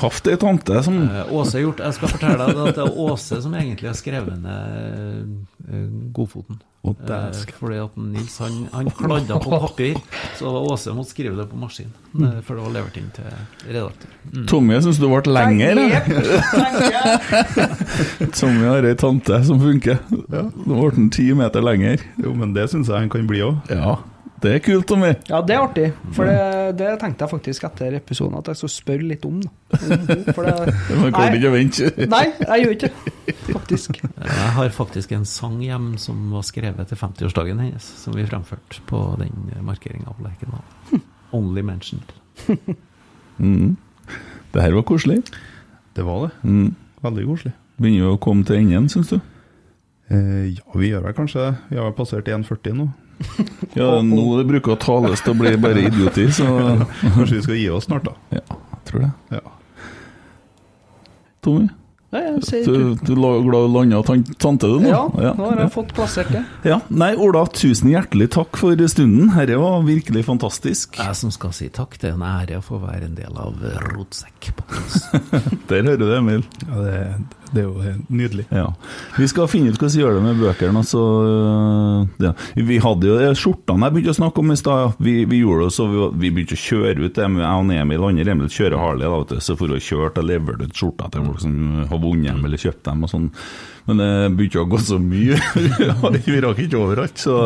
Haft 0.02 0.26
ei 0.28 0.36
tante 0.36 0.82
som 0.84 0.98
Eh, 1.02 1.32
Åse 1.32 1.56
har 1.58 1.62
gjort 1.66 1.80
Jeg 1.86 1.94
skal 1.98 2.08
fortelle 2.12 2.48
deg 2.50 2.56
at 2.66 2.76
det 2.76 2.84
er 2.84 2.98
Åse 3.06 3.36
som 3.44 3.52
egentlig 3.56 3.88
har 3.88 3.96
skrevet 3.98 4.36
ned 4.42 5.32
eh, 5.70 5.88
Godfoten. 6.12 6.60
Å, 6.82 6.90
Eh, 6.98 7.30
fordi 7.60 7.76
at 7.78 7.94
Nils 7.96 8.38
han, 8.42 8.64
han 8.72 8.88
kladda 8.90 9.36
på 9.38 9.50
papir, 9.62 9.94
så 10.38 10.50
Åse 10.66 10.90
måtte 10.96 11.10
skrive 11.14 11.36
det 11.38 11.46
på 11.50 11.56
maskin. 11.56 11.92
Mm. 12.10 12.40
For 12.42 12.58
det 12.58 12.64
var 12.64 12.72
levert 12.74 12.96
inn 12.98 13.10
til 13.14 13.22
redaktør. 13.68 14.10
Mm. 14.32 14.46
Tommy, 14.50 14.74
jeg 14.74 14.82
syns 14.88 14.98
du 14.98 15.06
ble 15.06 15.22
lenger. 15.30 15.78
Tommy 18.40 18.66
har 18.66 18.82
ei 18.90 18.96
tante 18.98 19.38
som 19.46 19.62
funker. 19.62 19.98
Nå 20.10 20.74
ble 20.80 20.90
han 20.98 21.06
ti 21.14 21.28
meter 21.38 21.62
lenger. 21.62 22.02
Jo, 22.18 22.34
men 22.34 22.50
det 22.56 22.66
syns 22.72 22.90
jeg 22.90 22.98
han 22.98 23.12
kan 23.12 23.30
bli 23.30 23.44
òg. 23.46 23.62
Ja, 23.70 24.00
det 24.42 24.52
er 24.56 24.62
kult, 24.64 24.86
Tommy. 24.90 25.12
Ja, 25.30 25.38
det 25.46 25.54
er 25.54 25.62
artig. 25.62 25.84
For 26.16 26.26
det, 26.28 26.76
det 26.80 26.88
tenkte 27.00 27.24
jeg 27.24 27.30
faktisk 27.30 27.66
etter 27.68 27.94
episoden 27.98 28.34
at 28.40 28.48
jeg 28.50 28.58
skulle 28.60 28.74
spørre 28.74 29.06
litt 29.06 29.24
om. 29.28 29.38
Da. 29.42 29.78
For 30.36 30.46
det, 30.48 30.74
Man 30.98 31.14
kan 31.14 31.36
ikke 31.38 31.52
vente. 31.54 31.90
nei, 32.10 32.24
jeg 32.42 32.64
gjør 32.64 32.74
ikke 32.76 32.90
faktisk. 33.52 34.00
Jeg 34.02 34.50
har 34.58 34.74
faktisk 34.74 35.14
en 35.16 35.26
sang 35.28 35.60
hjem 35.62 35.92
som 36.02 36.24
var 36.34 36.46
skrevet 36.48 36.90
til 36.90 37.00
50-årsdagen 37.00 37.62
hennes, 37.62 37.86
som 38.02 38.16
vi 38.18 38.26
fremførte 38.28 38.82
på 38.90 39.02
den 39.22 39.50
markeringa 39.66 40.14
på 40.18 40.26
Lerkendal. 40.26 41.02
Only 41.32 41.62
mentioned. 41.64 42.12
Mm. 43.38 43.76
Det 44.52 44.62
her 44.62 44.74
var 44.76 44.84
koselig. 44.86 45.22
Det 45.96 46.04
var 46.04 46.26
det. 46.26 46.32
Mm. 46.44 46.74
Veldig 47.02 47.28
koselig. 47.30 47.54
Begynner 47.80 48.04
jo 48.10 48.16
å 48.16 48.20
komme 48.22 48.44
til 48.46 48.58
enden, 48.60 48.90
syns 48.92 49.14
du? 49.14 49.20
Eh, 50.12 50.50
ja, 50.52 50.66
vi 50.76 50.90
gjør 50.90 51.06
vel 51.06 51.14
kanskje 51.16 51.46
det. 51.46 51.52
Vi 51.72 51.80
har 51.80 51.94
passert 51.96 52.28
1,40 52.28 52.76
nå. 52.78 52.88
Ja, 53.78 53.88
nå 54.04 54.24
det 54.36 54.46
bruker 54.50 54.74
å 54.74 54.80
tales 54.80 55.22
til 55.24 55.32
å 55.32 55.38
bli 55.38 55.54
bare 55.60 55.86
idioti, 55.88 56.26
så 56.34 56.48
Kanskje 57.16 57.38
vi 57.38 57.44
skal 57.46 57.60
gi 57.60 57.68
oss 57.72 57.88
snart, 57.88 58.08
da. 58.10 58.40
Ja, 58.40 58.58
jeg 58.74 58.82
tror 58.90 59.06
det. 59.06 59.12
Ja. 59.38 59.44
Tommy, 61.42 61.70
Nei, 62.12 62.20
du, 62.66 62.94
du 63.00 63.14
la 63.16 63.30
glad 63.40 63.70
du 63.70 63.72
landa 63.72 64.02
tante 64.36 64.68
du 64.68 64.82
nå? 64.84 64.90
Ja, 64.92 65.30
nå 65.32 65.46
har 65.46 65.62
jeg 65.62 65.72
fått 65.72 65.94
plassert 65.96 66.28
det. 66.34 66.42
Ja, 66.68 66.76
nei, 66.92 67.14
Ola, 67.16 67.46
tusen 67.56 67.88
hjertelig 67.88 68.28
takk 68.34 68.58
for 68.60 68.76
stunden. 68.92 69.30
Dette 69.32 69.56
var 69.56 69.80
virkelig 69.86 70.26
fantastisk. 70.26 70.98
Jeg 71.00 71.16
som 71.16 71.32
skal 71.32 71.54
si 71.56 71.70
takk, 71.72 71.96
det 72.02 72.10
er 72.10 72.18
en 72.18 72.26
ære 72.28 72.60
å 72.60 72.66
få 72.66 72.82
være 72.82 73.08
en 73.08 73.16
del 73.16 73.32
av 73.40 73.64
Rotsekk-podkast. 73.94 75.08
Der 75.72 75.88
hører 75.88 76.02
du, 76.02 76.10
Emil. 76.18 76.44
Ja, 76.66 76.84
det, 76.84 76.98
det 77.52 77.62
er 77.62 77.68
jo 77.68 77.94
nydelig. 78.08 78.46
Ja. 78.50 78.66
Vi 79.18 79.28
skal 79.28 79.48
finne 79.50 79.72
ut 79.72 79.76
hvordan 79.78 79.94
vi 79.94 80.02
gjør 80.02 80.16
det 80.16 80.22
med 80.24 80.40
bøkene. 80.40 80.82
Altså, 80.82 81.02
ja. 82.24 82.32
Vi 82.56 82.78
hadde 82.82 83.10
jo 83.10 83.32
skjortene 83.38 83.88
jeg 83.88 83.96
begynte 83.96 84.14
å 84.14 84.18
snakke 84.20 84.42
om 84.42 84.54
i 84.54 84.58
stad. 84.58 84.96
Vi, 85.02 85.14
vi 85.28 85.42
gjorde 85.42 85.68
det 85.68 85.76
så 85.76 85.88
vi, 85.90 86.02
vi 86.24 86.32
begynte 86.32 86.56
å 86.56 86.62
kjøre 86.62 87.06
ut 87.06 87.20
jeg 87.20 87.28
og 87.28 87.72
Emil. 87.76 88.06
Andre 88.08 88.34
Emil 88.34 88.52
kjører 88.52 88.80
Harley, 88.80 89.06
da, 89.06 89.20
vet 89.20 89.34
du. 89.36 89.44
så 89.44 89.56
for 89.60 89.74
å 89.74 89.80
kjøre 89.82 90.14
til 90.16 90.28
leverte 90.32 90.68
ut 90.68 90.82
skjorter 90.82 91.12
til 91.12 91.28
folk 91.28 91.42
som 91.44 91.56
har 91.92 92.02
vunnet 92.02 92.32
dem 92.32 92.44
eller 92.48 92.64
kjøpt 92.64 92.84
dem 92.88 93.06
og 93.06 93.12
sånn. 93.12 93.30
Men 93.88 94.02
det 94.02 94.10
begynte 94.38 94.62
å 94.62 94.68
gå 94.72 94.80
så 94.82 95.00
mye. 95.02 95.40
vi 96.26 96.44
rakk 96.44 96.62
ikke 96.64 96.80
overalt, 96.80 97.18
så 97.20 97.40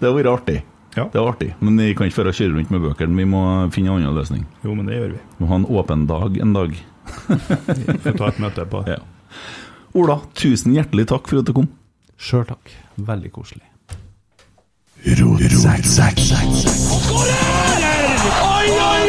det 0.00 0.06
har 0.06 0.16
vært 0.16 0.34
artig. 0.34 0.60
Ja. 0.96 1.06
Det 1.06 1.20
er 1.20 1.28
artig, 1.28 1.52
men 1.62 1.76
vi 1.78 1.92
kan 1.94 2.08
ikke 2.08 2.24
få 2.24 2.32
kjøre 2.34 2.56
rundt 2.56 2.72
med 2.74 2.82
bøkene. 2.82 3.18
Vi 3.20 3.28
må 3.30 3.42
finne 3.74 3.92
en 3.92 4.02
annen 4.02 4.16
løsning. 4.16 4.42
Jo, 4.64 4.74
men 4.74 4.90
det 4.90 4.98
gjør 4.98 5.12
vi. 5.14 5.20
Vi 5.38 5.44
må 5.44 5.50
ha 5.52 5.60
en 5.60 5.68
åpen 5.70 6.06
dag 6.10 6.40
en 6.42 6.54
dag. 6.56 6.74
Vi 7.28 8.00
får 8.02 8.18
ta 8.18 8.30
et 8.30 8.42
møte 8.42 8.68
på 8.70 8.84
det. 8.86 8.98
Ja. 8.98 9.00
Ola, 9.98 10.20
tusen 10.38 10.74
hjertelig 10.76 11.08
takk 11.10 11.28
for 11.30 11.42
at 11.42 11.48
du 11.48 11.54
kom. 11.56 11.68
Sjøl 12.20 12.46
takk. 12.48 12.72
Veldig 13.00 13.32
koselig. 13.34 13.66
Skårer! 16.68 17.60
Oi, 18.44 18.68
oi, 18.68 18.99